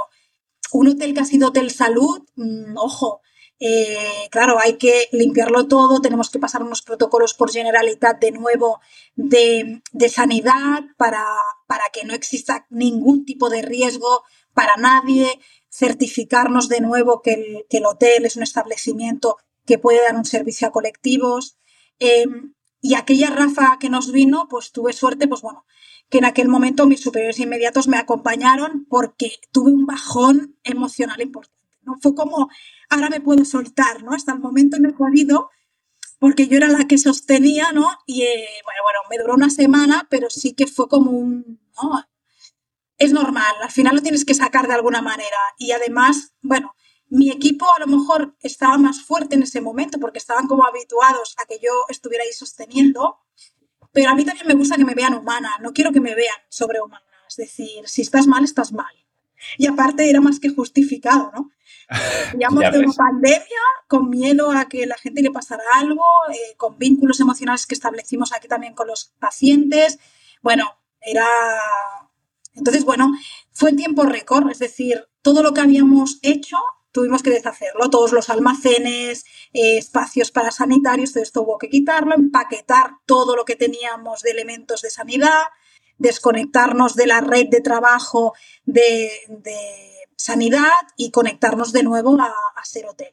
Un 0.72 0.88
hotel 0.88 1.14
que 1.14 1.20
ha 1.20 1.24
sido 1.24 1.48
hotel 1.48 1.70
salud, 1.70 2.22
mm, 2.36 2.76
ojo, 2.76 3.20
eh, 3.60 4.28
claro, 4.30 4.58
hay 4.58 4.76
que 4.78 5.08
limpiarlo 5.12 5.68
todo, 5.68 6.00
tenemos 6.00 6.28
que 6.30 6.38
pasar 6.38 6.62
unos 6.62 6.82
protocolos 6.82 7.34
por 7.34 7.52
generalidad 7.52 8.16
de 8.18 8.32
nuevo 8.32 8.80
de, 9.14 9.80
de 9.92 10.08
sanidad 10.08 10.82
para, 10.96 11.24
para 11.66 11.84
que 11.92 12.04
no 12.04 12.14
exista 12.14 12.66
ningún 12.70 13.24
tipo 13.24 13.48
de 13.50 13.62
riesgo 13.62 14.24
para 14.52 14.76
nadie 14.76 15.40
certificarnos 15.70 16.68
de 16.68 16.80
nuevo 16.80 17.20
que 17.20 17.64
el, 17.68 17.86
hotel 17.86 18.26
es 18.26 18.36
un 18.36 18.44
establecimiento 18.44 19.36
que 19.66 19.78
puede 19.78 20.02
dar 20.02 20.14
un 20.14 20.24
servicio 20.24 20.68
a 20.68 20.72
colectivos. 20.72 21.58
Em, 21.98 22.54
y 22.84 22.96
aquella 22.96 23.30
Rafa 23.30 23.78
que 23.80 23.88
nos 23.88 24.12
vino, 24.12 24.46
pues 24.46 24.70
tuve 24.70 24.92
suerte, 24.92 25.26
pues 25.26 25.40
bueno, 25.40 25.64
que 26.10 26.18
en 26.18 26.26
aquel 26.26 26.48
momento 26.48 26.84
mis 26.84 27.00
superiores 27.00 27.38
inmediatos 27.38 27.88
me 27.88 27.96
acompañaron 27.96 28.84
porque 28.90 29.32
tuve 29.52 29.72
un 29.72 29.86
bajón 29.86 30.58
emocional 30.64 31.22
importante. 31.22 31.58
¿no? 31.80 31.94
Fue 32.02 32.14
como, 32.14 32.50
ahora 32.90 33.08
me 33.08 33.22
puedo 33.22 33.46
soltar, 33.46 34.02
¿no? 34.02 34.12
Hasta 34.12 34.34
el 34.34 34.40
momento 34.40 34.78
no 34.78 34.90
he 34.90 34.92
podido, 34.92 35.48
porque 36.18 36.46
yo 36.46 36.58
era 36.58 36.68
la 36.68 36.86
que 36.86 36.98
sostenía, 36.98 37.72
¿no? 37.72 37.88
Y 38.04 38.24
eh, 38.24 38.48
bueno, 38.64 38.80
bueno, 38.82 38.98
me 39.08 39.16
duró 39.16 39.34
una 39.34 39.48
semana, 39.48 40.06
pero 40.10 40.28
sí 40.28 40.52
que 40.52 40.66
fue 40.66 40.86
como 40.86 41.10
un, 41.10 41.58
¿no? 41.82 42.04
es 42.98 43.12
normal, 43.14 43.54
al 43.62 43.70
final 43.70 43.96
lo 43.96 44.02
tienes 44.02 44.26
que 44.26 44.34
sacar 44.34 44.66
de 44.68 44.74
alguna 44.74 45.00
manera. 45.00 45.38
Y 45.56 45.72
además, 45.72 46.34
bueno, 46.42 46.74
mi 47.10 47.30
equipo 47.30 47.66
a 47.76 47.80
lo 47.80 47.86
mejor 47.86 48.34
estaba 48.40 48.78
más 48.78 49.02
fuerte 49.02 49.34
en 49.36 49.42
ese 49.42 49.60
momento 49.60 49.98
porque 49.98 50.18
estaban 50.18 50.46
como 50.46 50.64
habituados 50.64 51.34
a 51.42 51.46
que 51.46 51.58
yo 51.62 51.70
estuviera 51.88 52.24
ahí 52.24 52.32
sosteniendo, 52.32 53.18
pero 53.92 54.10
a 54.10 54.14
mí 54.14 54.24
también 54.24 54.46
me 54.46 54.54
gusta 54.54 54.76
que 54.76 54.84
me 54.84 54.94
vean 54.94 55.14
humana, 55.14 55.50
no 55.60 55.72
quiero 55.72 55.92
que 55.92 56.00
me 56.00 56.14
vean 56.14 56.36
sobrehumana, 56.48 57.04
es 57.28 57.36
decir, 57.36 57.86
si 57.86 58.02
estás 58.02 58.26
mal, 58.26 58.44
estás 58.44 58.72
mal. 58.72 58.94
Y 59.58 59.66
aparte 59.66 60.08
era 60.08 60.20
más 60.20 60.40
que 60.40 60.48
justificado, 60.48 61.30
¿no? 61.34 61.50
Veníamos 62.32 62.60
de 62.72 62.78
una 62.78 62.92
pandemia 62.92 63.62
con 63.86 64.08
miedo 64.08 64.50
a 64.50 64.68
que 64.68 64.86
la 64.86 64.96
gente 64.96 65.20
le 65.20 65.30
pasara 65.30 65.62
algo, 65.74 66.02
eh, 66.32 66.56
con 66.56 66.78
vínculos 66.78 67.20
emocionales 67.20 67.66
que 67.66 67.74
establecimos 67.74 68.32
aquí 68.32 68.48
también 68.48 68.74
con 68.74 68.86
los 68.86 69.12
pacientes. 69.18 69.98
Bueno, 70.40 70.64
era 71.00 71.26
entonces, 72.54 72.84
bueno, 72.84 73.12
fue 73.52 73.70
en 73.70 73.76
tiempo 73.76 74.04
récord, 74.04 74.50
es 74.50 74.58
decir, 74.58 75.08
todo 75.22 75.42
lo 75.42 75.52
que 75.52 75.60
habíamos 75.60 76.18
hecho 76.22 76.56
tuvimos 76.94 77.24
que 77.24 77.30
deshacerlo, 77.30 77.90
todos 77.90 78.12
los 78.12 78.30
almacenes, 78.30 79.24
eh, 79.52 79.78
espacios 79.78 80.30
para 80.30 80.52
sanitarios, 80.52 81.12
todo 81.12 81.24
esto 81.24 81.42
hubo 81.42 81.58
que 81.58 81.68
quitarlo, 81.68 82.14
empaquetar 82.14 82.92
todo 83.04 83.34
lo 83.34 83.44
que 83.44 83.56
teníamos 83.56 84.22
de 84.22 84.30
elementos 84.30 84.80
de 84.80 84.90
sanidad, 84.90 85.42
desconectarnos 85.98 86.94
de 86.94 87.08
la 87.08 87.20
red 87.20 87.48
de 87.48 87.60
trabajo 87.60 88.34
de, 88.64 89.10
sanidad 90.16 90.70
y 90.96 91.10
conectarnos 91.10 91.72
de 91.72 91.82
nuevo 91.82 92.16
a, 92.20 92.32
a 92.56 92.64
ser 92.64 92.86
hotel. 92.86 93.12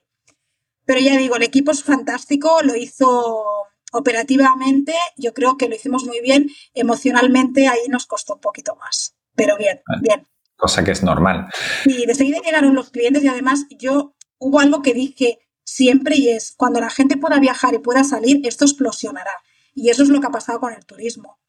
Pero 0.85 0.99
ya 0.99 1.17
digo, 1.17 1.35
el 1.35 1.43
equipo 1.43 1.71
es 1.71 1.83
fantástico, 1.83 2.61
lo 2.61 2.75
hizo 2.75 3.65
operativamente, 3.91 4.93
yo 5.17 5.33
creo 5.33 5.57
que 5.57 5.67
lo 5.67 5.75
hicimos 5.75 6.05
muy 6.05 6.21
bien, 6.21 6.49
emocionalmente 6.75 7.67
ahí 7.67 7.87
nos 7.89 8.05
costó 8.05 8.35
un 8.35 8.41
poquito 8.41 8.75
más 8.75 9.15
pero 9.35 9.57
bien, 9.57 9.81
ah, 9.87 9.99
bien. 10.01 10.27
Cosa 10.61 10.83
que 10.83 10.91
es 10.91 11.01
normal. 11.01 11.47
Y 11.85 12.05
de 12.05 12.13
seguida 12.13 12.37
llegaron 12.45 12.75
los 12.75 12.91
clientes 12.91 13.23
y 13.23 13.27
además 13.27 13.65
yo 13.71 14.13
hubo 14.37 14.59
algo 14.59 14.83
que 14.83 14.93
dije 14.93 15.39
siempre 15.63 16.17
y 16.17 16.29
es, 16.29 16.53
cuando 16.55 16.79
la 16.79 16.91
gente 16.91 17.17
pueda 17.17 17.39
viajar 17.39 17.73
y 17.73 17.79
pueda 17.79 18.03
salir, 18.03 18.41
esto 18.45 18.65
explosionará. 18.65 19.31
Y 19.73 19.89
eso 19.89 20.03
es 20.03 20.09
lo 20.09 20.21
que 20.21 20.27
ha 20.27 20.31
pasado 20.31 20.59
con 20.59 20.71
el 20.71 20.85
turismo. 20.85 21.39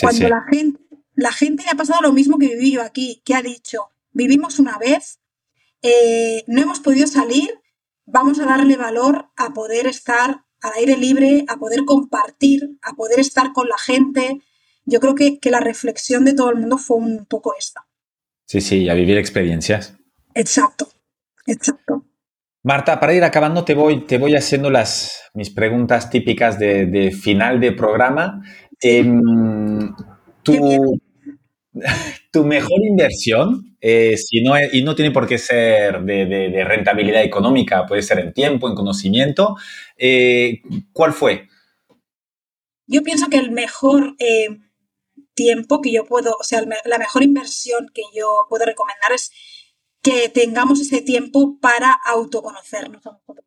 cuando 0.00 0.28
la 0.28 0.42
gente, 0.50 0.80
la 1.14 1.30
gente 1.30 1.62
le 1.62 1.70
ha 1.70 1.76
pasado 1.76 2.02
lo 2.02 2.12
mismo 2.12 2.36
que 2.36 2.48
viví 2.48 2.72
yo 2.72 2.82
aquí, 2.82 3.22
que 3.24 3.36
ha 3.36 3.42
dicho, 3.42 3.90
vivimos 4.10 4.58
una 4.58 4.76
vez, 4.76 5.20
eh, 5.82 6.42
no 6.48 6.60
hemos 6.60 6.80
podido 6.80 7.06
salir, 7.06 7.60
vamos 8.06 8.40
a 8.40 8.44
darle 8.44 8.76
valor 8.76 9.30
a 9.36 9.52
poder 9.52 9.86
estar 9.86 10.42
al 10.62 10.72
aire 10.78 10.96
libre, 10.96 11.44
a 11.46 11.58
poder 11.58 11.84
compartir, 11.84 12.76
a 12.82 12.94
poder 12.94 13.20
estar 13.20 13.52
con 13.52 13.68
la 13.68 13.78
gente, 13.78 14.42
yo 14.84 15.00
creo 15.00 15.14
que, 15.14 15.38
la 15.50 15.60
reflexión 15.60 16.24
de 16.24 16.32
todo 16.34 16.50
el 16.50 16.56
mundo 16.56 16.78
fue 16.78 16.96
un 16.96 17.26
poco 17.26 17.54
esta. 17.58 17.86
Sí, 18.48 18.62
sí, 18.62 18.88
a 18.88 18.94
vivir 18.94 19.18
experiencias. 19.18 19.94
Exacto, 20.34 20.88
exacto. 21.46 22.06
Marta, 22.62 22.98
para 22.98 23.12
ir 23.12 23.22
acabando, 23.22 23.62
te 23.62 23.74
voy, 23.74 24.06
te 24.06 24.16
voy 24.16 24.34
haciendo 24.36 24.70
las, 24.70 25.20
mis 25.34 25.50
preguntas 25.50 26.08
típicas 26.08 26.58
de, 26.58 27.10
final 27.10 27.60
de 27.60 27.72
programa. 27.72 28.42
Em, 28.80 29.94
tu, 32.32 32.44
mejor 32.44 32.80
inversión, 32.88 33.76
eh, 33.82 34.16
si 34.16 34.42
no, 34.42 34.54
y 34.72 34.82
no 34.82 34.94
tiene 34.94 35.10
por 35.10 35.26
qué 35.26 35.36
ser 35.36 36.00
de, 36.00 36.64
rentabilidad 36.66 37.22
económica, 37.22 37.84
puede 37.84 38.00
ser 38.00 38.18
en 38.18 38.32
tiempo, 38.32 38.66
en 38.66 38.74
conocimiento, 38.74 39.56
eh, 39.98 40.62
¿cuál 40.94 41.12
fue? 41.12 41.48
Yo 42.86 43.02
pienso 43.02 43.28
que 43.28 43.36
el 43.36 43.50
mejor 43.50 44.16
eh, 44.18 44.48
tiempo 45.38 45.80
que 45.80 45.92
yo 45.92 46.04
puedo, 46.04 46.36
o 46.38 46.42
sea, 46.42 46.64
la 46.84 46.98
mejor 46.98 47.22
inversión 47.22 47.86
que 47.94 48.02
yo 48.12 48.46
puedo 48.48 48.64
recomendar 48.64 49.12
es 49.12 49.30
que 50.02 50.28
tengamos 50.28 50.80
ese 50.80 51.00
tiempo 51.00 51.58
para 51.60 51.92
autoconocernos 51.92 53.06
a 53.06 53.12
nosotros. 53.12 53.46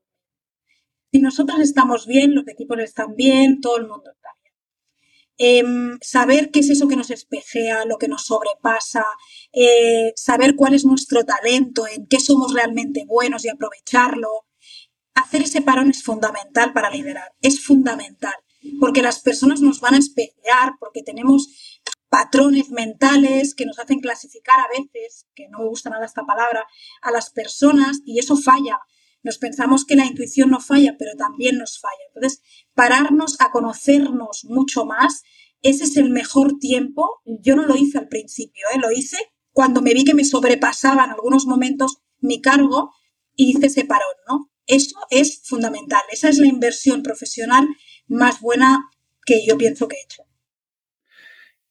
Si 1.11 1.19
nosotros 1.19 1.59
estamos 1.59 2.07
bien, 2.07 2.33
los 2.33 2.47
equipos 2.47 2.79
están 2.79 3.15
bien, 3.15 3.59
todo 3.59 3.77
el 3.77 3.87
mundo 3.87 4.09
está 4.11 4.29
bien. 4.41 4.53
Em, 5.37 5.99
saber 6.01 6.51
qué 6.51 6.59
es 6.61 6.69
eso 6.69 6.87
que 6.87 6.95
nos 6.95 7.11
espejea, 7.11 7.83
lo 7.85 7.97
que 7.97 8.07
nos 8.07 8.25
sobrepasa, 8.25 9.05
eh, 9.51 10.13
saber 10.15 10.55
cuál 10.55 10.73
es 10.73 10.85
nuestro 10.85 11.25
talento, 11.25 11.85
en 11.87 12.07
qué 12.07 12.19
somos 12.19 12.53
realmente 12.53 13.05
buenos 13.05 13.43
y 13.43 13.49
aprovecharlo. 13.49 14.45
Hacer 15.13 15.41
ese 15.41 15.61
parón 15.61 15.89
es 15.89 16.03
fundamental 16.03 16.71
para 16.71 16.89
liderar, 16.89 17.33
es 17.41 17.61
fundamental, 17.61 18.35
porque 18.79 19.01
las 19.01 19.19
personas 19.19 19.59
nos 19.59 19.81
van 19.81 19.95
a 19.95 19.99
espejear, 19.99 20.73
porque 20.79 21.03
tenemos 21.03 21.49
patrones 22.11 22.71
mentales 22.71 23.55
que 23.55 23.65
nos 23.65 23.79
hacen 23.79 24.01
clasificar 24.01 24.59
a 24.59 24.67
veces, 24.67 25.27
que 25.33 25.47
no 25.47 25.59
me 25.59 25.69
gusta 25.69 25.89
nada 25.89 26.05
esta 26.05 26.25
palabra, 26.25 26.67
a 27.01 27.09
las 27.09 27.29
personas 27.29 28.01
y 28.05 28.19
eso 28.19 28.35
falla. 28.35 28.79
Nos 29.23 29.37
pensamos 29.37 29.85
que 29.85 29.95
la 29.95 30.05
intuición 30.05 30.49
no 30.49 30.59
falla, 30.59 30.97
pero 30.99 31.15
también 31.15 31.57
nos 31.57 31.79
falla. 31.79 32.03
Entonces, 32.13 32.41
pararnos 32.73 33.39
a 33.39 33.51
conocernos 33.51 34.43
mucho 34.43 34.83
más, 34.83 35.23
ese 35.61 35.85
es 35.85 35.95
el 35.95 36.09
mejor 36.09 36.59
tiempo. 36.59 37.21
Yo 37.23 37.55
no 37.55 37.65
lo 37.65 37.77
hice 37.77 37.97
al 37.97 38.09
principio, 38.09 38.65
¿eh? 38.75 38.77
lo 38.77 38.91
hice 38.91 39.15
cuando 39.53 39.81
me 39.81 39.93
vi 39.93 40.03
que 40.03 40.13
me 40.13 40.25
sobrepasaba 40.25 41.05
en 41.05 41.11
algunos 41.11 41.45
momentos 41.45 42.01
mi 42.19 42.41
cargo 42.41 42.91
y 43.37 43.51
hice 43.51 43.67
ese 43.67 43.85
parón, 43.85 44.15
¿no? 44.27 44.51
Eso 44.67 44.99
es 45.11 45.43
fundamental. 45.45 46.01
Esa 46.11 46.27
es 46.27 46.39
la 46.39 46.47
inversión 46.47 47.03
profesional 47.03 47.69
más 48.07 48.41
buena 48.41 48.89
que 49.25 49.45
yo 49.45 49.57
pienso 49.57 49.87
que 49.87 49.95
he 49.95 50.03
hecho. 50.03 50.23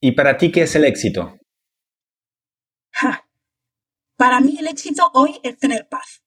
¿Y 0.01 0.12
para 0.12 0.36
ti 0.36 0.51
qué 0.51 0.62
es 0.62 0.74
el 0.74 0.84
éxito? 0.84 1.36
Para 4.16 4.40
mí 4.40 4.57
el 4.59 4.66
éxito 4.66 5.11
hoy 5.14 5.40
es 5.42 5.59
tener 5.59 5.88
paz. 5.88 6.22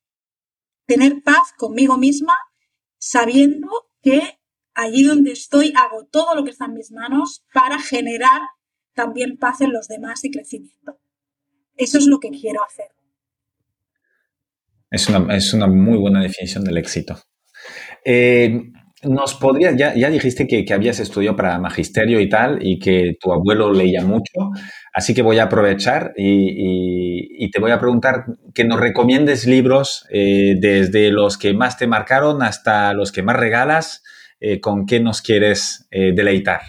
Tener 0.87 1.21
paz 1.23 1.53
conmigo 1.57 1.97
misma, 1.97 2.33
sabiendo 2.97 3.69
que 4.01 4.39
allí 4.73 5.03
donde 5.03 5.31
estoy 5.31 5.73
hago 5.75 6.07
todo 6.07 6.33
lo 6.35 6.43
que 6.43 6.49
está 6.49 6.65
en 6.65 6.73
mis 6.73 6.91
manos 6.91 7.45
para 7.53 7.79
generar 7.79 8.41
también 8.93 9.37
paz 9.37 9.61
en 9.61 9.71
los 9.71 9.87
demás 9.87 10.23
y 10.23 10.31
crecimiento. 10.31 10.99
Eso 11.75 11.97
es 11.97 12.07
lo 12.07 12.19
que 12.19 12.31
quiero 12.31 12.63
hacer. 12.63 12.87
Es 14.89 15.53
una, 15.53 15.67
muy 15.67 15.97
buena 15.97 16.21
definición 16.21 16.63
del 16.63 16.77
éxito. 16.77 17.19
Eh, 18.05 18.59
nos 19.03 19.35
podría, 19.35 19.75
ya, 19.75 19.93
ya 19.95 20.09
dijiste 20.09 20.47
que, 20.47 20.65
que, 20.65 20.73
habías 20.73 20.99
estudiado 20.99 21.35
para 21.35 21.59
magisterio 21.59 22.19
y 22.19 22.29
tal, 22.29 22.59
y 22.61 22.79
que 22.79 23.15
tu 23.19 23.31
abuelo 23.31 23.71
leía 23.71 24.03
mucho, 24.03 24.51
así 24.93 25.13
que 25.13 25.21
voy 25.21 25.39
a 25.39 25.43
aprovechar 25.43 26.13
y, 26.17 27.49
te 27.51 27.59
voy 27.59 27.71
a 27.71 27.79
preguntar 27.79 28.25
que 28.55 28.63
nos 28.63 28.79
recomiendes 28.79 29.45
libros 29.45 30.07
eh, 30.09 30.55
desde 30.59 31.11
los 31.11 31.37
que 31.37 31.53
más 31.53 31.77
te 31.77 31.85
marcaron 31.85 32.41
hasta 32.41 32.93
los 32.93 33.11
que 33.11 33.21
más 33.21 33.35
regalas, 33.35 34.01
eh, 34.39 34.59
con 34.59 34.85
qué 34.85 34.99
nos 34.99 35.21
quieres 35.21 35.87
eh, 35.91 36.13
deleitar. 36.15 36.61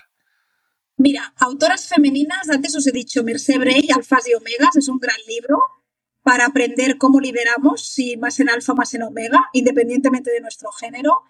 Mira, 0.97 1.33
autoras 1.39 1.89
femeninas, 1.89 2.49
antes 2.51 2.77
os 2.77 2.87
he 2.87 2.93
dicho 2.93 3.25
Merced 3.25 3.59
Bray, 3.59 3.89
Alfas 3.95 4.29
y 4.29 4.35
Omegas, 4.35 4.77
es 4.77 4.89
un 4.89 4.99
gran 4.99 5.17
libro 5.27 5.59
para 6.25 6.47
aprender 6.47 6.97
cómo 6.99 7.21
lideramos, 7.21 7.87
si 7.87 8.17
más 8.17 8.41
en 8.41 8.49
alfa, 8.49 8.75
más 8.75 8.95
en 8.95 9.03
omega, 9.03 9.51
independientemente 9.53 10.31
de 10.33 10.41
nuestro 10.41 10.73
género. 10.73 11.23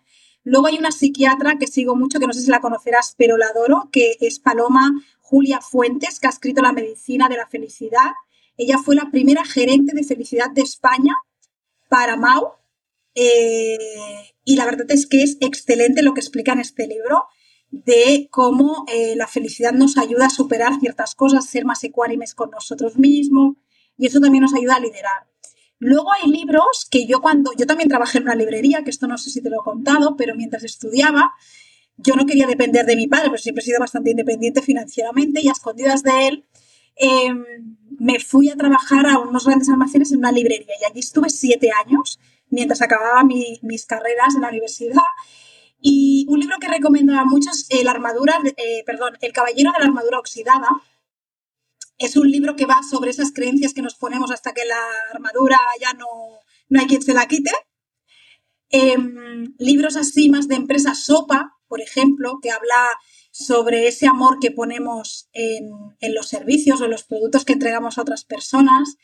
Luego 0.44 0.66
hay 0.66 0.76
una 0.76 0.92
psiquiatra 0.92 1.56
que 1.58 1.66
sigo 1.66 1.96
mucho, 1.96 2.20
que 2.20 2.26
no 2.26 2.32
sé 2.32 2.42
si 2.42 2.50
la 2.50 2.60
conocerás, 2.60 3.14
pero 3.16 3.36
la 3.36 3.46
adoro, 3.46 3.88
que 3.90 4.16
es 4.20 4.38
Paloma 4.38 4.92
Julia 5.20 5.60
Fuentes, 5.60 6.20
que 6.20 6.26
ha 6.26 6.30
escrito 6.30 6.62
La 6.62 6.72
medicina 6.72 7.28
de 7.28 7.36
la 7.36 7.48
felicidad. 7.48 8.12
Ella 8.56 8.78
fue 8.78 8.94
la 8.94 9.10
primera 9.10 9.44
gerente 9.44 9.94
de 9.94 10.04
felicidad 10.04 10.50
de 10.50 10.62
España 10.62 11.14
para 11.88 12.16
Mau. 12.16 12.52
Eh, 13.14 13.78
y 14.44 14.56
la 14.56 14.66
verdad 14.66 14.86
es 14.90 15.06
que 15.06 15.22
es 15.22 15.38
excelente 15.40 16.02
lo 16.02 16.14
que 16.14 16.20
explica 16.20 16.52
en 16.52 16.60
este 16.60 16.86
libro 16.86 17.24
de 17.70 18.28
cómo 18.30 18.84
eh, 18.86 19.16
la 19.16 19.26
felicidad 19.26 19.72
nos 19.72 19.98
ayuda 19.98 20.26
a 20.26 20.30
superar 20.30 20.78
ciertas 20.78 21.14
cosas, 21.14 21.46
ser 21.46 21.64
más 21.64 21.82
ecuánimes 21.82 22.34
con 22.34 22.50
nosotros 22.50 22.96
mismos, 22.96 23.56
y 23.96 24.06
eso 24.06 24.20
también 24.20 24.42
nos 24.42 24.54
ayuda 24.54 24.76
a 24.76 24.80
liderar. 24.80 25.26
Luego 25.84 26.12
hay 26.14 26.30
libros 26.30 26.86
que 26.90 27.06
yo 27.06 27.20
cuando, 27.20 27.52
yo 27.58 27.66
también 27.66 27.90
trabajé 27.90 28.16
en 28.16 28.24
una 28.24 28.34
librería, 28.34 28.82
que 28.82 28.88
esto 28.88 29.06
no 29.06 29.18
sé 29.18 29.28
si 29.28 29.42
te 29.42 29.50
lo 29.50 29.60
he 29.60 29.64
contado, 29.64 30.16
pero 30.16 30.34
mientras 30.34 30.64
estudiaba, 30.64 31.34
yo 31.98 32.14
no 32.14 32.24
quería 32.24 32.46
depender 32.46 32.86
de 32.86 32.96
mi 32.96 33.06
padre, 33.06 33.26
pero 33.26 33.36
siempre 33.36 33.60
he 33.60 33.66
sido 33.66 33.80
bastante 33.80 34.10
independiente 34.10 34.62
financieramente 34.62 35.42
y 35.42 35.48
a 35.48 35.52
escondidas 35.52 36.02
de 36.02 36.28
él, 36.28 36.44
em, 36.96 37.44
me 37.98 38.18
fui 38.18 38.48
a 38.48 38.56
trabajar 38.56 39.04
a 39.06 39.18
unos 39.18 39.44
grandes 39.44 39.68
almacenes 39.68 40.10
en 40.12 40.20
una 40.20 40.32
librería 40.32 40.72
y 40.80 40.90
allí 40.90 41.00
estuve 41.00 41.28
siete 41.28 41.68
años 41.84 42.18
mientras 42.48 42.80
acababa 42.80 43.22
mis 43.22 43.84
carreras 43.84 44.34
en 44.36 44.40
la 44.40 44.48
universidad. 44.48 45.02
Y 45.82 46.24
un 46.30 46.40
libro 46.40 46.56
que 46.58 46.68
recomiendo 46.68 47.14
a 47.14 47.26
muchos, 47.26 47.68
la 47.82 47.90
armadura, 47.90 48.38
eh, 48.56 48.84
perdón, 48.86 49.18
El 49.20 49.34
caballero 49.34 49.70
de 49.72 49.80
la 49.80 49.84
armadura 49.84 50.18
oxidada, 50.18 50.68
es 51.98 52.16
un 52.16 52.30
libro 52.30 52.56
que 52.56 52.66
va 52.66 52.80
sobre 52.88 53.10
esas 53.10 53.32
creencias 53.32 53.72
que 53.72 53.82
nos 53.82 53.94
ponemos 53.94 54.30
hasta 54.30 54.52
que 54.52 54.64
la 54.64 54.80
armadura 55.12 55.58
ya 55.80 55.92
no, 55.92 56.06
no 56.68 56.80
hay 56.80 56.86
quien 56.86 57.02
se 57.02 57.14
la 57.14 57.26
quite. 57.26 57.50
Em, 58.70 59.54
libros 59.58 59.96
así 59.96 60.28
más 60.28 60.48
de 60.48 60.56
empresa 60.56 60.94
Sopa, 60.94 61.52
por 61.68 61.80
ejemplo, 61.80 62.38
que 62.42 62.50
habla 62.50 62.90
sobre 63.30 63.88
ese 63.88 64.06
amor 64.06 64.38
que 64.40 64.50
ponemos 64.50 65.28
en, 65.32 65.70
los 66.14 66.28
servicios 66.28 66.80
o 66.80 66.84
en 66.84 66.90
los 66.90 67.04
productos 67.04 67.44
que 67.44 67.52
entregamos 67.52 67.98
a 67.98 68.02
otras 68.02 68.24
personas. 68.24 68.96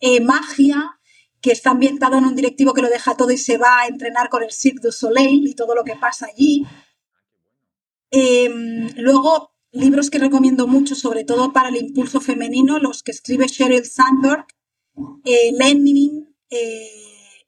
Eh, 0.00 0.20
magia, 0.20 0.98
que 1.40 1.52
está 1.52 1.70
ambientado 1.70 2.18
en 2.18 2.24
un 2.24 2.34
directivo 2.34 2.74
que 2.74 2.82
lo 2.82 2.88
deja 2.88 3.16
todo 3.16 3.30
y 3.30 3.38
se 3.38 3.58
va 3.58 3.80
a 3.80 3.86
entrenar 3.86 4.28
con 4.28 4.42
el 4.42 4.52
Cirque 4.52 4.80
du 4.82 4.92
Soleil 4.92 5.46
y 5.46 5.54
todo 5.54 5.74
lo 5.74 5.84
que 5.84 5.96
pasa 5.96 6.26
allí. 6.26 6.64
Em, 8.10 8.90
luego, 8.96 9.51
libros 9.72 10.10
que 10.10 10.18
recomiendo 10.18 10.66
mucho, 10.66 10.94
sobre 10.94 11.24
todo 11.24 11.52
para 11.52 11.70
el 11.70 11.76
impulso 11.76 12.20
femenino, 12.20 12.78
los 12.78 13.02
que 13.02 13.10
escribe 13.10 13.48
Sheryl 13.48 13.84
Sandberg, 13.84 14.46
eh, 15.24 15.52
Lenin 15.52 16.34
eh, 16.50 16.90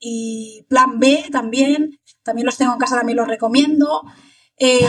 y 0.00 0.64
Plan 0.68 0.98
B 0.98 1.26
también, 1.30 2.00
también 2.22 2.46
los 2.46 2.56
tengo 2.56 2.72
en 2.72 2.78
casa, 2.78 2.96
también 2.96 3.18
los 3.18 3.28
recomiendo. 3.28 4.02
Eh, 4.58 4.88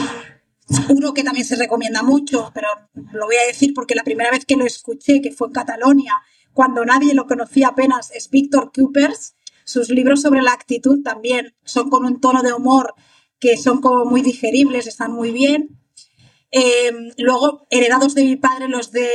uno 0.89 1.13
que 1.13 1.23
también 1.23 1.45
se 1.45 1.55
recomienda 1.57 2.01
mucho, 2.01 2.51
pero 2.53 2.67
lo 3.13 3.25
voy 3.25 3.36
a 3.36 3.47
decir 3.47 3.73
porque 3.73 3.95
la 3.95 4.03
primera 4.03 4.31
vez 4.31 4.45
que 4.45 4.55
lo 4.55 4.65
escuché, 4.65 5.21
que 5.21 5.31
fue 5.31 5.47
en 5.47 5.53
Catalonia, 5.53 6.13
cuando 6.53 6.86
nadie 6.86 7.13
lo 7.13 7.27
conocía 7.27 7.69
apenas, 7.69 8.11
es 8.11 8.29
Víctor 8.29 8.71
Coopers. 8.73 9.36
Sus 9.65 9.89
libros 9.89 10.21
sobre 10.21 10.41
la 10.41 10.53
actitud 10.53 11.03
también 11.03 11.53
son 11.63 11.89
con 11.89 12.05
un 12.05 12.21
tono 12.21 12.41
de 12.41 12.53
humor 12.53 12.93
que 13.39 13.57
son 13.57 13.81
como 13.81 14.05
muy 14.05 14.21
digeribles, 14.21 14.88
están 14.88 15.11
muy 15.11 15.31
bien. 15.31 15.77
Em, 16.58 17.12
luego, 17.18 17.68
heredados 17.70 18.16
de 18.16 18.24
mi 18.24 18.38
padre, 18.38 18.70
los 18.70 18.93
de 18.93 19.10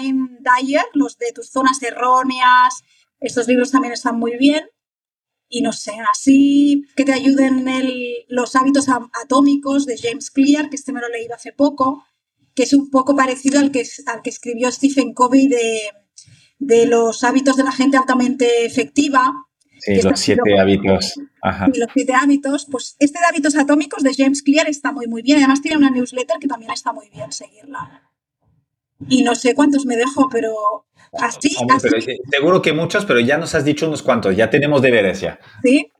Vine 0.00 0.38
Dyer, 0.40 0.86
los 0.94 1.18
de 1.18 1.30
Tus 1.34 1.50
Zonas 1.50 1.82
Erróneas. 1.82 2.82
Estos 3.20 3.46
libros 3.48 3.70
también 3.70 3.92
están 3.92 4.18
muy 4.18 4.38
bien. 4.38 4.64
Y 5.46 5.60
no 5.60 5.74
sé, 5.74 5.92
así 6.10 6.84
que 6.96 7.04
te 7.04 7.12
ayuden 7.12 7.66
los 8.28 8.56
hábitos 8.56 8.86
atómicos 9.22 9.84
de 9.84 9.98
James 9.98 10.30
Clear, 10.30 10.70
que 10.70 10.76
este 10.76 10.94
me 10.94 11.00
lo 11.00 11.08
he 11.08 11.10
leído 11.10 11.34
hace 11.34 11.52
poco, 11.52 12.02
que 12.54 12.62
es 12.62 12.72
un 12.72 12.88
poco 12.88 13.14
parecido 13.14 13.60
al 13.60 13.70
que, 13.70 13.84
al 14.06 14.22
que 14.22 14.30
escribió 14.30 14.72
Stephen 14.72 15.12
Covey 15.12 15.48
de, 15.48 15.90
de 16.58 16.86
los 16.86 17.22
hábitos 17.24 17.56
de 17.56 17.64
la 17.64 17.72
gente 17.72 17.98
altamente 17.98 18.64
efectiva, 18.64 19.34
Sí, 19.78 20.00
los 20.02 20.18
siete 20.18 20.58
hábitos. 20.58 21.14
Y 21.72 21.78
los 21.78 21.88
siete 21.92 22.12
hábitos, 22.14 22.66
pues 22.70 22.96
este 22.98 23.18
de 23.18 23.24
hábitos 23.26 23.56
atómicos 23.56 24.02
de 24.02 24.14
James 24.16 24.42
Clear 24.42 24.68
está 24.68 24.92
muy, 24.92 25.06
muy 25.06 25.22
bien. 25.22 25.38
Además 25.38 25.62
tiene 25.62 25.76
una 25.76 25.90
newsletter 25.90 26.38
que 26.40 26.48
también 26.48 26.72
está 26.72 26.92
muy 26.92 27.08
bien 27.10 27.30
seguirla. 27.32 28.02
Y 29.08 29.22
no 29.22 29.34
sé 29.34 29.54
cuántos 29.54 29.86
me 29.86 29.96
dejo, 29.96 30.28
pero 30.30 30.86
así... 31.20 31.54
seguro 32.30 32.62
que 32.62 32.72
muchos, 32.72 33.04
pero 33.04 33.20
ya 33.20 33.38
nos 33.38 33.54
has 33.54 33.64
dicho 33.64 33.86
unos 33.86 34.02
cuantos. 34.02 34.36
Ya 34.36 34.50
tenemos 34.50 34.82
deberes 34.82 35.20
ya. 35.20 35.38
Sí, 35.62 35.90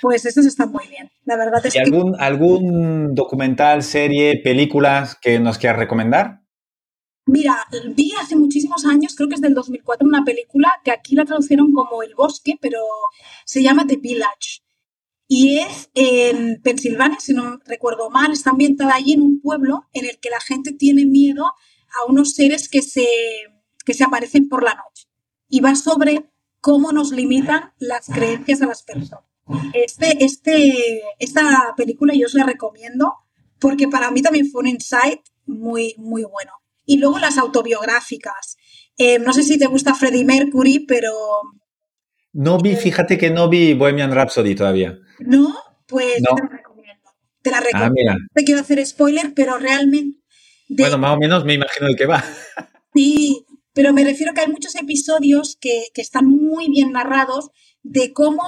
pues 0.00 0.24
estos 0.24 0.46
están 0.46 0.70
muy 0.70 0.86
bien. 0.88 1.10
La 1.24 1.36
verdad 1.36 1.64
es 1.66 1.74
¿Y 1.74 1.78
algún, 1.78 2.16
algún 2.18 3.14
documental, 3.14 3.82
serie, 3.82 4.40
películas 4.42 5.16
que 5.20 5.38
nos 5.38 5.58
quieras 5.58 5.78
recomendar? 5.78 6.40
Mira, 7.26 7.58
vi 7.94 8.12
hace 8.18 8.36
muchísimos 8.36 8.86
años, 8.86 9.14
creo 9.14 9.28
que 9.28 9.34
es 9.34 9.42
del 9.42 9.52
2004, 9.52 10.06
una 10.06 10.24
película 10.24 10.72
que 10.82 10.92
aquí 10.92 11.14
la 11.14 11.26
traducieron 11.26 11.72
como 11.74 12.02
El 12.02 12.14
Bosque, 12.14 12.54
pero 12.58 12.78
se 13.44 13.62
llama 13.62 13.86
The 13.86 13.96
Village. 13.96 14.62
Y 15.28 15.58
es 15.58 15.90
en 15.94 16.60
Pensilvania, 16.62 17.20
si 17.20 17.34
no 17.34 17.58
recuerdo 17.66 18.08
mal, 18.08 18.32
está 18.32 18.50
ambientada 18.50 18.94
allí 18.94 19.12
en 19.12 19.20
un 19.20 19.40
pueblo 19.40 19.84
en 19.92 20.06
el 20.06 20.18
que 20.18 20.30
la 20.30 20.40
gente 20.40 20.72
tiene 20.72 21.04
miedo 21.04 21.44
a 21.44 22.10
unos 22.10 22.32
seres 22.32 22.68
que 22.68 22.80
se, 22.80 23.06
que 23.84 23.92
se 23.92 24.04
aparecen 24.04 24.48
por 24.48 24.64
la 24.64 24.74
noche. 24.74 25.06
Y 25.48 25.60
va 25.60 25.74
sobre 25.74 26.30
cómo 26.60 26.92
nos 26.92 27.12
limitan 27.12 27.72
las 27.78 28.06
creencias 28.06 28.62
a 28.62 28.66
las 28.66 28.82
personas. 28.82 29.24
Este, 29.74 30.24
este, 30.24 31.02
esta 31.18 31.74
película 31.76 32.14
yo 32.14 32.26
os 32.26 32.34
la 32.34 32.44
recomiendo 32.44 33.14
porque 33.58 33.88
para 33.88 34.10
mí 34.10 34.22
también 34.22 34.50
fue 34.50 34.60
un 34.60 34.68
insight 34.68 35.20
muy, 35.46 35.94
muy 35.96 36.24
bueno 36.24 36.52
y 36.84 36.96
luego 36.96 37.18
las 37.18 37.36
autobiográficas. 37.36 38.56
Eh, 38.96 39.18
no 39.18 39.32
sé 39.32 39.42
si 39.42 39.58
te 39.58 39.66
gusta 39.66 39.94
Freddie 39.94 40.24
Mercury, 40.24 40.80
pero... 40.80 41.12
No 42.32 42.58
vi, 42.58 42.76
fíjate 42.76 43.18
que 43.18 43.30
no 43.30 43.48
vi 43.48 43.74
Bohemian 43.74 44.12
Rhapsody 44.12 44.54
todavía. 44.54 44.98
¿No? 45.20 45.54
Pues 45.86 46.16
te 46.16 46.20
la 46.22 46.48
recomiendo. 46.48 47.10
Te 47.42 47.50
la 47.50 47.58
ah, 47.58 47.60
recomiendo. 47.60 48.24
te 48.34 48.44
quiero 48.44 48.60
hacer 48.60 48.84
spoiler, 48.86 49.32
pero 49.34 49.58
realmente... 49.58 50.18
Bueno, 50.68 50.98
más 50.98 51.16
o 51.16 51.18
menos 51.18 51.44
me 51.44 51.54
imagino 51.54 51.86
el 51.88 51.96
que 51.96 52.06
va. 52.06 52.24
Sí, 52.94 53.44
pero 53.74 53.92
me 53.92 54.02
refiero 54.02 54.32
que 54.34 54.40
hay 54.40 54.48
muchos 54.48 54.74
episodios 54.74 55.56
que, 55.60 55.84
que 55.94 56.00
están 56.00 56.26
muy 56.26 56.68
bien 56.68 56.90
narrados 56.90 57.50
de 57.82 58.12
cómo 58.12 58.42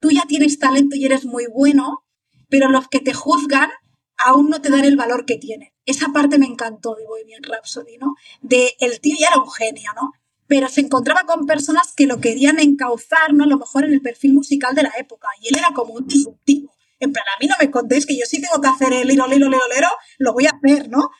tú 0.00 0.10
ya 0.10 0.22
tienes 0.26 0.58
talento 0.58 0.96
y 0.96 1.04
eres 1.04 1.26
muy 1.26 1.46
bueno, 1.46 2.04
pero 2.48 2.68
los 2.70 2.88
que 2.88 2.98
te 2.98 3.12
juzgan 3.12 3.70
aún 4.16 4.50
no 4.50 4.60
te 4.60 4.70
dan 4.70 4.84
el 4.84 4.96
valor 4.96 5.26
que 5.26 5.38
tienen. 5.38 5.70
Esa 5.86 6.08
parte 6.12 6.38
me 6.38 6.46
encantó 6.46 6.94
de 6.94 7.04
Bohemian 7.06 7.42
Rhapsody, 7.42 7.98
¿no? 7.98 8.14
De 8.40 8.74
el 8.80 9.00
tío 9.00 9.16
ya 9.18 9.28
era 9.28 9.38
un 9.38 9.50
genio, 9.50 9.90
¿no? 9.94 10.12
Pero 10.46 10.68
se 10.68 10.82
encontraba 10.82 11.22
con 11.24 11.46
personas 11.46 11.92
que 11.96 12.06
lo 12.06 12.20
querían 12.20 12.60
encauzar, 12.60 13.32
¿no? 13.32 13.44
A 13.44 13.46
lo 13.46 13.58
mejor 13.58 13.84
en 13.84 13.92
el 13.94 14.02
perfil 14.02 14.34
musical 14.34 14.74
de 14.74 14.82
la 14.82 14.92
época. 14.98 15.28
Y 15.40 15.48
él 15.48 15.58
era 15.58 15.68
como 15.74 15.94
un 15.94 16.06
disruptivo. 16.06 16.74
En 17.00 17.12
plan, 17.12 17.24
a 17.34 17.40
mí 17.40 17.46
no 17.46 17.54
me 17.60 17.70
contéis 17.70 18.06
que 18.06 18.16
yo 18.16 18.24
sí 18.26 18.40
tengo 18.40 18.60
que 18.60 18.68
hacer 18.68 18.92
el 18.92 19.08
lilo, 19.08 19.26
lilo, 19.26 19.48
lilo, 19.48 19.68
lero, 19.74 19.88
lo 20.18 20.32
voy 20.32 20.46
a 20.46 20.50
hacer, 20.50 20.88
¿no? 20.88 21.10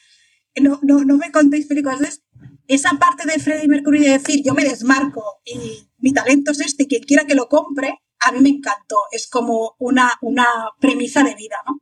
No, 0.56 0.78
no, 0.82 1.04
no 1.04 1.16
me 1.16 1.32
contéis 1.32 1.66
películas. 1.66 1.98
Entonces, 1.98 2.22
esa 2.68 2.92
parte 2.92 3.26
de 3.26 3.38
Freddie 3.38 3.68
Mercury 3.68 4.00
de 4.00 4.10
decir, 4.18 4.42
yo 4.44 4.54
me 4.54 4.64
desmarco 4.64 5.40
y 5.44 5.88
mi 5.98 6.12
talento 6.12 6.52
es 6.52 6.60
este 6.60 6.84
y 6.84 6.86
quien 6.86 7.02
quiera 7.02 7.26
que 7.26 7.34
lo 7.34 7.48
compre, 7.48 8.00
a 8.20 8.32
mí 8.32 8.40
me 8.40 8.48
encantó. 8.50 8.96
Es 9.10 9.26
como 9.26 9.74
una, 9.78 10.12
una 10.22 10.46
premisa 10.80 11.22
de 11.22 11.34
vida, 11.34 11.56
¿no? 11.66 11.80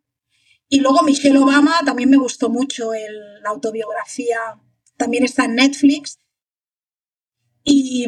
Y 0.69 0.81
luego 0.81 1.03
Michelle 1.03 1.39
Obama 1.39 1.81
también 1.85 2.09
me 2.09 2.17
gustó 2.17 2.49
mucho 2.49 2.93
la 3.43 3.51
autobiografía, 3.51 4.39
también 4.97 5.23
está 5.23 5.45
en 5.45 5.57
Netflix. 5.57 6.19
Y, 7.65 8.07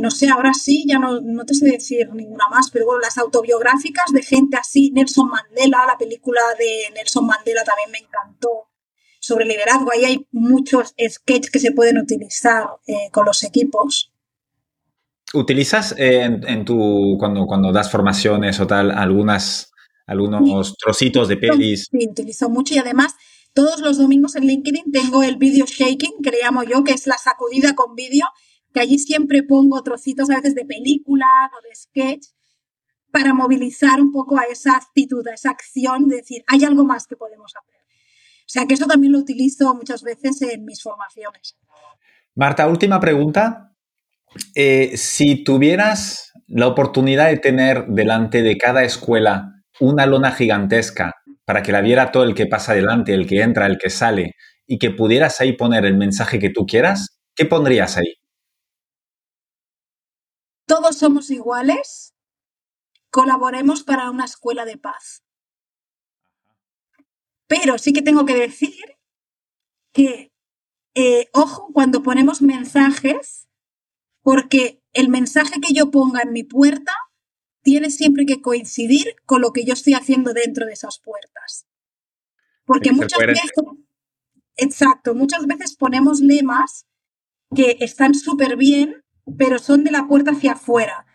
no 0.00 0.10
sé, 0.10 0.28
ahora 0.28 0.52
sí, 0.52 0.84
ya 0.88 0.98
no, 0.98 1.44
te 1.44 1.54
sé 1.54 1.66
decir 1.66 2.08
ninguna 2.12 2.48
más, 2.50 2.70
pero 2.70 2.86
bueno, 2.86 3.00
las 3.00 3.18
autobiográficas 3.18 4.12
de 4.12 4.22
gente 4.22 4.56
así, 4.56 4.90
Nelson 4.92 5.28
Mandela, 5.28 5.84
la 5.86 5.96
película 5.98 6.40
de 6.58 6.94
Nelson 6.94 7.26
Mandela 7.26 7.62
también 7.64 7.90
me 7.90 7.98
encantó 7.98 8.68
sobre 9.20 9.44
liderazgo. 9.44 9.92
Ahí 9.92 10.04
hay 10.04 10.26
muchos 10.32 10.94
sketches 11.08 11.50
que 11.50 11.58
se 11.58 11.72
pueden 11.72 11.98
utilizar 11.98 12.66
eh, 12.86 13.10
con 13.12 13.26
los 13.26 13.42
equipos. 13.44 14.12
¿Utilizas 15.34 15.94
eh, 15.98 16.22
en, 16.22 16.64
tu, 16.64 17.16
cuando, 17.18 17.46
cuando 17.46 17.72
das 17.72 17.90
formaciones 17.90 18.58
o 18.60 18.66
tal, 18.66 18.90
algunas 18.90 19.72
algunos 20.06 20.76
trocitos 20.76 21.28
de 21.28 21.36
pelis. 21.36 21.88
Sí, 21.90 22.08
utilizo 22.08 22.48
mucho 22.48 22.74
y 22.74 22.78
además 22.78 23.14
todos 23.56 23.80
los 23.80 23.96
domingos 23.96 24.36
en 24.36 24.44
LinkedIn 24.44 24.92
tengo 24.92 25.22
el 25.22 25.36
video 25.36 25.64
shaking, 25.64 26.20
que 26.22 26.30
le 26.30 26.42
llamo 26.42 26.62
yo, 26.62 26.84
que 26.84 26.92
es 26.92 27.06
la 27.06 27.16
sacudida 27.16 27.74
con 27.74 27.94
vídeo, 27.94 28.26
que 28.74 28.80
allí 28.80 28.98
siempre 28.98 29.42
pongo 29.42 29.82
trocitos 29.82 30.28
a 30.28 30.36
veces 30.36 30.54
de 30.54 30.66
película 30.66 31.26
o 31.58 31.66
de 31.66 31.74
sketch 31.74 32.26
para 33.10 33.32
movilizar 33.32 33.98
un 34.02 34.12
poco 34.12 34.38
a 34.38 34.42
esa 34.42 34.76
actitud, 34.76 35.26
a 35.26 35.32
esa 35.32 35.50
acción 35.50 36.06
de 36.06 36.16
decir, 36.16 36.44
hay 36.46 36.64
algo 36.64 36.84
más 36.84 37.06
que 37.06 37.16
podemos 37.16 37.54
hacer. 37.56 37.80
O 38.40 38.48
sea 38.48 38.66
que 38.66 38.74
eso 38.74 38.86
también 38.86 39.14
lo 39.14 39.20
utilizo 39.20 39.74
muchas 39.74 40.02
veces 40.02 40.42
en 40.42 40.66
mis 40.66 40.82
formaciones. 40.82 41.56
Marta, 42.34 42.68
última 42.68 43.00
pregunta. 43.00 43.72
Eh, 44.54 44.98
si 44.98 45.44
tuvieras 45.44 46.30
la 46.46 46.66
oportunidad 46.66 47.30
de 47.30 47.38
tener 47.38 47.86
delante 47.86 48.42
de 48.42 48.58
cada 48.58 48.84
escuela 48.84 49.64
una 49.80 50.04
lona 50.04 50.32
gigantesca 50.32 51.14
para 51.46 51.62
que 51.62 51.72
la 51.72 51.80
viera 51.80 52.10
todo 52.10 52.24
el 52.24 52.34
que 52.34 52.46
pasa 52.46 52.74
delante, 52.74 53.14
el 53.14 53.26
que 53.26 53.40
entra, 53.40 53.66
el 53.66 53.78
que 53.78 53.88
sale, 53.88 54.34
y 54.66 54.78
que 54.78 54.90
pudieras 54.90 55.40
ahí 55.40 55.52
poner 55.52 55.84
el 55.84 55.96
mensaje 55.96 56.40
que 56.40 56.50
tú 56.50 56.66
quieras, 56.66 57.20
¿qué 57.36 57.46
pondrías 57.46 57.96
ahí? 57.96 58.16
Todos 60.66 60.98
somos 60.98 61.30
iguales, 61.30 62.16
colaboremos 63.10 63.84
para 63.84 64.10
una 64.10 64.24
escuela 64.24 64.64
de 64.64 64.76
paz. 64.76 65.22
Pero 67.46 67.78
sí 67.78 67.92
que 67.92 68.02
tengo 68.02 68.26
que 68.26 68.34
decir 68.34 68.74
que, 69.92 70.32
eh, 70.96 71.28
ojo, 71.32 71.70
cuando 71.72 72.02
ponemos 72.02 72.42
mensajes, 72.42 73.48
porque 74.22 74.82
el 74.92 75.08
mensaje 75.08 75.60
que 75.60 75.72
yo 75.72 75.92
ponga 75.92 76.22
en 76.22 76.32
mi 76.32 76.42
puerta 76.42 76.92
tiene 77.66 77.90
siempre 77.90 78.26
que 78.26 78.40
coincidir 78.40 79.16
con 79.24 79.40
lo 79.40 79.52
que 79.52 79.64
yo 79.64 79.72
estoy 79.72 79.94
haciendo 79.94 80.32
dentro 80.32 80.66
de 80.66 80.72
esas 80.72 81.00
puertas. 81.00 81.66
Porque 82.64 82.92
muchas 82.92 83.18
veces, 83.18 83.50
exacto, 84.54 85.16
muchas 85.16 85.48
veces 85.48 85.74
ponemos 85.74 86.20
lemas 86.20 86.86
que 87.56 87.76
están 87.80 88.14
súper 88.14 88.56
bien, 88.56 89.02
pero 89.36 89.58
son 89.58 89.82
de 89.82 89.90
la 89.90 90.06
puerta 90.06 90.30
hacia 90.30 90.52
afuera. 90.52 91.06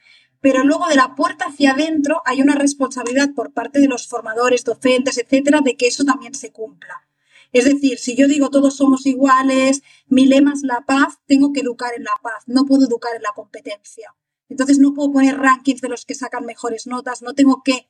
Pero 0.41 0.65
luego 0.65 0.89
de 0.89 0.95
la 0.95 1.15
puerta 1.15 1.45
hacia 1.45 1.71
adentro 1.71 2.21
hay 2.25 2.41
una 2.41 2.55
responsabilidad 2.55 3.29
por 3.33 3.53
parte 3.53 3.79
de 3.79 3.87
los 3.87 4.09
formadores, 4.09 4.65
docentes, 4.65 5.17
etcétera, 5.17 5.61
de 5.63 5.77
que 5.77 5.87
eso 5.87 6.03
también 6.03 6.35
se 6.35 6.51
cumpla. 6.51 7.07
Es 7.53 7.63
decir, 7.63 7.97
si 7.97 8.17
yo 8.17 8.27
digo 8.27 8.49
todos 8.49 8.75
somos 8.75 9.05
iguales, 9.05 9.83
mi 10.07 10.25
lema 10.25 10.51
es 10.51 10.63
la 10.63 10.81
paz, 10.81 11.19
tengo 11.27 11.53
que 11.53 11.61
educar 11.61 11.93
en 11.95 12.03
la 12.03 12.19
paz, 12.21 12.43
no 12.45 12.65
puedo 12.65 12.85
educar 12.87 13.15
en 13.15 13.21
la 13.21 13.31
competencia. 13.33 14.13
Entonces 14.51 14.79
no 14.79 14.93
puedo 14.93 15.13
poner 15.13 15.37
rankings 15.37 15.79
de 15.79 15.87
los 15.87 16.05
que 16.05 16.13
sacan 16.13 16.45
mejores 16.45 16.85
notas, 16.85 17.21
no 17.21 17.33
tengo 17.33 17.63
que 17.63 17.89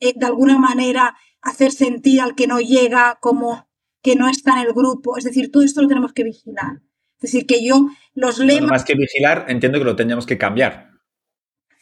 eh, 0.00 0.14
de 0.16 0.26
alguna 0.26 0.58
manera 0.58 1.14
hacer 1.42 1.72
sentir 1.72 2.22
al 2.22 2.34
que 2.34 2.46
no 2.46 2.58
llega 2.58 3.18
como 3.20 3.68
que 4.02 4.16
no 4.16 4.26
está 4.26 4.52
en 4.52 4.66
el 4.66 4.72
grupo. 4.72 5.18
Es 5.18 5.24
decir, 5.24 5.52
todo 5.52 5.62
esto 5.62 5.82
lo 5.82 5.88
tenemos 5.88 6.14
que 6.14 6.24
vigilar. 6.24 6.80
Es 7.18 7.32
decir, 7.32 7.46
que 7.46 7.62
yo 7.62 7.90
los 8.14 8.38
lemas... 8.38 8.70
más 8.70 8.84
que 8.84 8.94
vigilar, 8.94 9.44
entiendo 9.48 9.78
que 9.78 9.84
lo 9.84 9.94
tenemos 9.94 10.24
que 10.24 10.38
cambiar. 10.38 10.88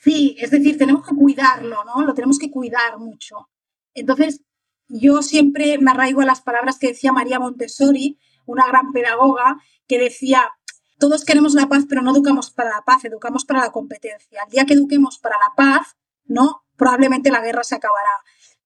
Sí, 0.00 0.36
es 0.40 0.50
decir, 0.50 0.76
tenemos 0.76 1.06
que 1.06 1.14
cuidarlo, 1.14 1.84
¿no? 1.84 2.04
Lo 2.04 2.12
tenemos 2.12 2.40
que 2.40 2.50
cuidar 2.50 2.98
mucho. 2.98 3.48
Entonces, 3.94 4.42
yo 4.88 5.22
siempre 5.22 5.78
me 5.78 5.92
arraigo 5.92 6.22
a 6.22 6.26
las 6.26 6.40
palabras 6.40 6.80
que 6.80 6.88
decía 6.88 7.12
María 7.12 7.38
Montessori, 7.38 8.18
una 8.46 8.66
gran 8.66 8.90
pedagoga, 8.90 9.58
que 9.86 10.00
decía, 10.00 10.50
todos 10.98 11.24
queremos 11.24 11.54
la 11.54 11.68
paz, 11.68 11.84
pero 11.88 12.02
no 12.02 12.12
educamos 12.12 12.50
para 12.50 12.70
la 12.70 12.82
paz, 12.84 13.04
educamos 13.04 13.44
para 13.44 13.60
la 13.60 13.70
competencia. 13.70 14.42
El 14.44 14.50
día 14.50 14.64
que 14.64 14.74
eduquemos 14.74 15.18
para 15.18 15.36
la 15.36 15.54
paz, 15.56 15.96
¿no? 16.24 16.64
Probablemente 16.76 17.30
la 17.30 17.40
guerra 17.40 17.64
se 17.64 17.76
acabará. 17.76 18.10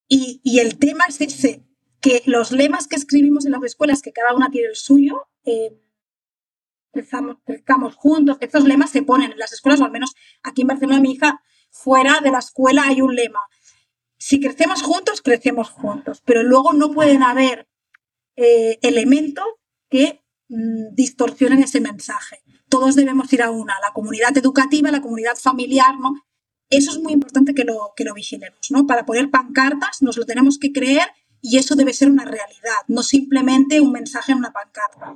Y, 0.07 0.59
el 0.59 0.77
tema 0.77 1.05
es 1.07 1.21
ese, 1.21 1.65
que 1.99 2.21
los 2.25 2.51
lemas 2.51 2.87
que 2.87 2.95
escribimos 2.95 3.45
en 3.45 3.53
las 3.53 3.63
escuelas, 3.63 4.01
que 4.01 4.11
cada 4.13 4.35
una 4.35 4.49
tiene 4.51 4.67
el 4.67 4.75
suyo, 4.75 5.27
eh, 5.45 5.79
crezcamos, 6.91 7.95
juntos, 7.95 8.37
estos 8.39 8.65
lemas 8.65 8.91
se 8.91 9.01
ponen 9.01 9.31
en 9.31 9.39
las 9.39 9.53
escuelas, 9.53 9.81
o 9.81 9.85
al 9.85 9.91
menos 9.91 10.13
aquí 10.43 10.61
en 10.61 10.67
Barcelona, 10.67 10.99
mi 10.99 11.13
hija, 11.13 11.41
fuera 11.71 12.19
de 12.19 12.29
la 12.29 12.39
escuela 12.39 12.83
hay 12.85 13.01
un 13.01 13.15
lema 13.15 13.39
si 14.25 14.39
crecemos 14.39 14.81
juntos, 14.83 15.21
crecemos 15.21 15.69
juntos, 15.69 16.21
pero 16.23 16.43
luego 16.43 16.71
no 16.71 16.93
pueden 16.93 17.23
haber 17.23 17.67
eh, 18.37 18.79
elementos 18.81 19.43
que 19.89 20.22
mm, 20.53 20.95
distorsionen 20.95 21.63
ese 21.63 21.81
mensaje. 21.81 22.43
Todos 22.69 22.95
debemos 22.95 23.31
ir 23.33 23.41
a 23.41 23.51
una, 23.51 23.73
la 23.81 23.93
comunidad 23.93 24.37
educativa, 24.37 24.91
la 24.91 25.01
comunidad 25.01 25.35
familiar, 25.35 25.99
¿no? 25.99 26.13
Eso 26.69 26.91
es 26.91 26.99
muy 26.99 27.13
importante 27.13 27.53
que 27.53 27.65
lo, 27.65 27.93
que 27.95 28.03
lo 28.03 28.13
vigilemos, 28.13 28.71
¿no? 28.71 28.87
Para 28.87 29.05
poner 29.05 29.29
pancartas 29.29 30.01
nos 30.01 30.17
lo 30.17 30.25
tenemos 30.25 30.57
que 30.57 30.71
creer 30.71 31.07
y 31.41 31.57
eso 31.57 31.75
debe 31.75 31.93
ser 31.93 32.09
una 32.09 32.23
realidad, 32.23 32.81
no 32.87 33.03
simplemente 33.03 33.81
un 33.81 33.91
mensaje 33.91 34.31
en 34.31 34.39
una 34.39 34.51
pancarta. 34.51 35.15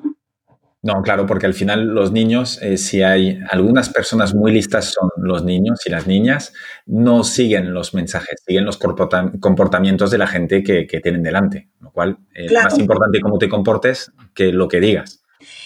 No, 0.84 1.02
claro, 1.02 1.26
porque 1.26 1.48
al 1.48 1.54
final 1.54 1.88
los 1.88 2.12
niños, 2.12 2.62
eh, 2.62 2.78
si 2.78 3.02
hay 3.02 3.40
algunas 3.50 3.90
personas 3.90 4.36
muy 4.36 4.52
listas 4.52 4.94
son 4.94 5.10
los 5.18 5.44
niños 5.44 5.80
y 5.86 5.90
las 5.90 6.06
niñas, 6.06 6.54
no 6.86 7.24
siguen 7.24 7.74
los 7.74 7.94
mensajes, 7.94 8.42
siguen 8.46 8.64
los 8.64 8.78
comportamientos 8.78 10.12
de 10.12 10.18
la 10.18 10.28
gente 10.28 10.64
que, 10.64 10.86
tienen 11.02 11.24
delante, 11.24 11.70
lo 11.80 11.92
cual 11.92 12.20
es 12.34 12.52
más 12.52 12.78
importante 12.78 13.20
cómo 13.20 13.38
te 13.38 13.50
comportes 13.50 14.12
que 14.34 14.54
lo 14.54 14.68
que 14.68 14.80
digas. 14.80 15.24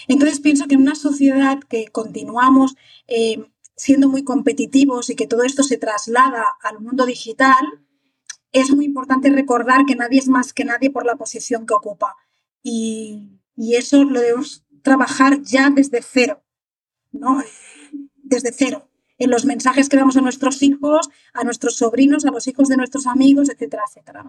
Entonces 0.08 0.40
pienso 0.40 0.66
que 0.66 0.74
en 0.74 0.82
una 0.82 0.94
sociedad 0.94 1.60
que 1.60 1.88
continuamos 1.88 2.74
eh, 3.06 3.44
siendo 3.76 4.08
muy 4.08 4.24
competitivos 4.24 5.10
y 5.10 5.16
que 5.16 5.26
todo 5.26 5.42
esto 5.42 5.62
se 5.62 5.78
traslada 5.78 6.44
al 6.62 6.80
mundo 6.80 7.06
digital, 7.06 7.64
es 8.52 8.70
muy 8.70 8.84
importante 8.84 9.30
recordar 9.30 9.84
que 9.86 9.96
nadie 9.96 10.18
es 10.18 10.28
más 10.28 10.52
que 10.52 10.64
nadie 10.64 10.90
por 10.90 11.06
la 11.06 11.16
posición 11.16 11.66
que 11.66 11.74
ocupa. 11.74 12.14
Y, 12.62 13.40
y 13.56 13.76
eso 13.76 14.04
lo 14.04 14.20
debemos 14.20 14.64
trabajar 14.82 15.42
ya 15.42 15.70
desde 15.70 16.02
cero, 16.02 16.42
¿no? 17.12 17.42
Desde 18.22 18.52
cero, 18.52 18.88
en 19.18 19.30
los 19.30 19.44
mensajes 19.44 19.88
que 19.88 19.96
damos 19.96 20.16
a 20.16 20.20
nuestros 20.20 20.62
hijos, 20.62 21.08
a 21.32 21.44
nuestros 21.44 21.76
sobrinos, 21.76 22.24
a 22.24 22.30
los 22.30 22.46
hijos 22.46 22.68
de 22.68 22.76
nuestros 22.76 23.06
amigos, 23.06 23.48
etcétera, 23.48 23.84
etcétera. 23.88 24.24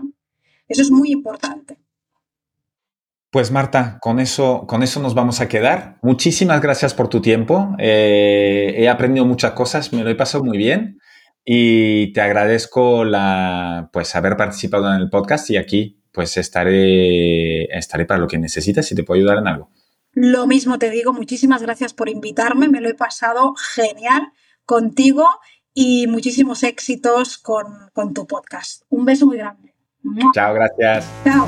Eso 0.68 0.82
es 0.82 0.92
muy 0.92 1.12
importante. 1.12 1.80
Pues 3.34 3.50
Marta, 3.50 3.98
con 4.00 4.20
eso, 4.20 4.68
con 4.68 4.84
eso 4.84 5.00
nos 5.00 5.16
vamos 5.16 5.42
a 5.42 5.48
quedar. 5.48 5.98
Muchísimas 6.04 6.62
gracias 6.62 6.94
por 6.94 7.08
tu 7.08 7.20
tiempo. 7.20 7.76
Eh, 7.80 8.76
he 8.78 8.88
aprendido 8.88 9.26
muchas 9.26 9.54
cosas, 9.54 9.92
me 9.92 10.04
lo 10.04 10.12
he 10.12 10.16
pasado 10.16 10.44
muy 10.44 10.56
bien 10.56 11.00
y 11.44 12.14
te 12.14 12.22
agradezco 12.22 13.04
la, 13.04 13.90
pues 13.92 14.16
haber 14.16 14.38
participado 14.38 14.88
en 14.94 15.02
el 15.02 15.10
podcast 15.10 15.50
y 15.50 15.58
aquí 15.58 16.00
pues 16.12 16.38
estaré, 16.38 17.64
estaré 17.76 18.06
para 18.06 18.20
lo 18.20 18.28
que 18.28 18.38
necesites 18.38 18.92
y 18.92 18.96
te 18.96 19.04
puedo 19.04 19.18
ayudar 19.18 19.40
en 19.40 19.48
algo. 19.48 19.72
Lo 20.12 20.46
mismo 20.46 20.78
te 20.78 20.92
digo, 20.92 21.12
muchísimas 21.12 21.64
gracias 21.64 21.96
por 21.96 22.10
invitarme, 22.10 22.70
me 22.70 22.82
lo 22.82 22.90
he 22.90 22.94
pasado 22.94 23.56
genial 23.56 24.32
contigo 24.64 25.28
y 25.74 26.06
muchísimos 26.06 26.62
éxitos 26.62 27.40
con, 27.40 27.66
con 27.94 28.14
tu 28.14 28.28
podcast. 28.28 28.84
Un 28.90 29.06
beso 29.06 29.26
muy 29.26 29.38
grande. 29.38 29.74
Chao, 30.36 30.54
gracias. 30.54 31.10
Chao. 31.24 31.48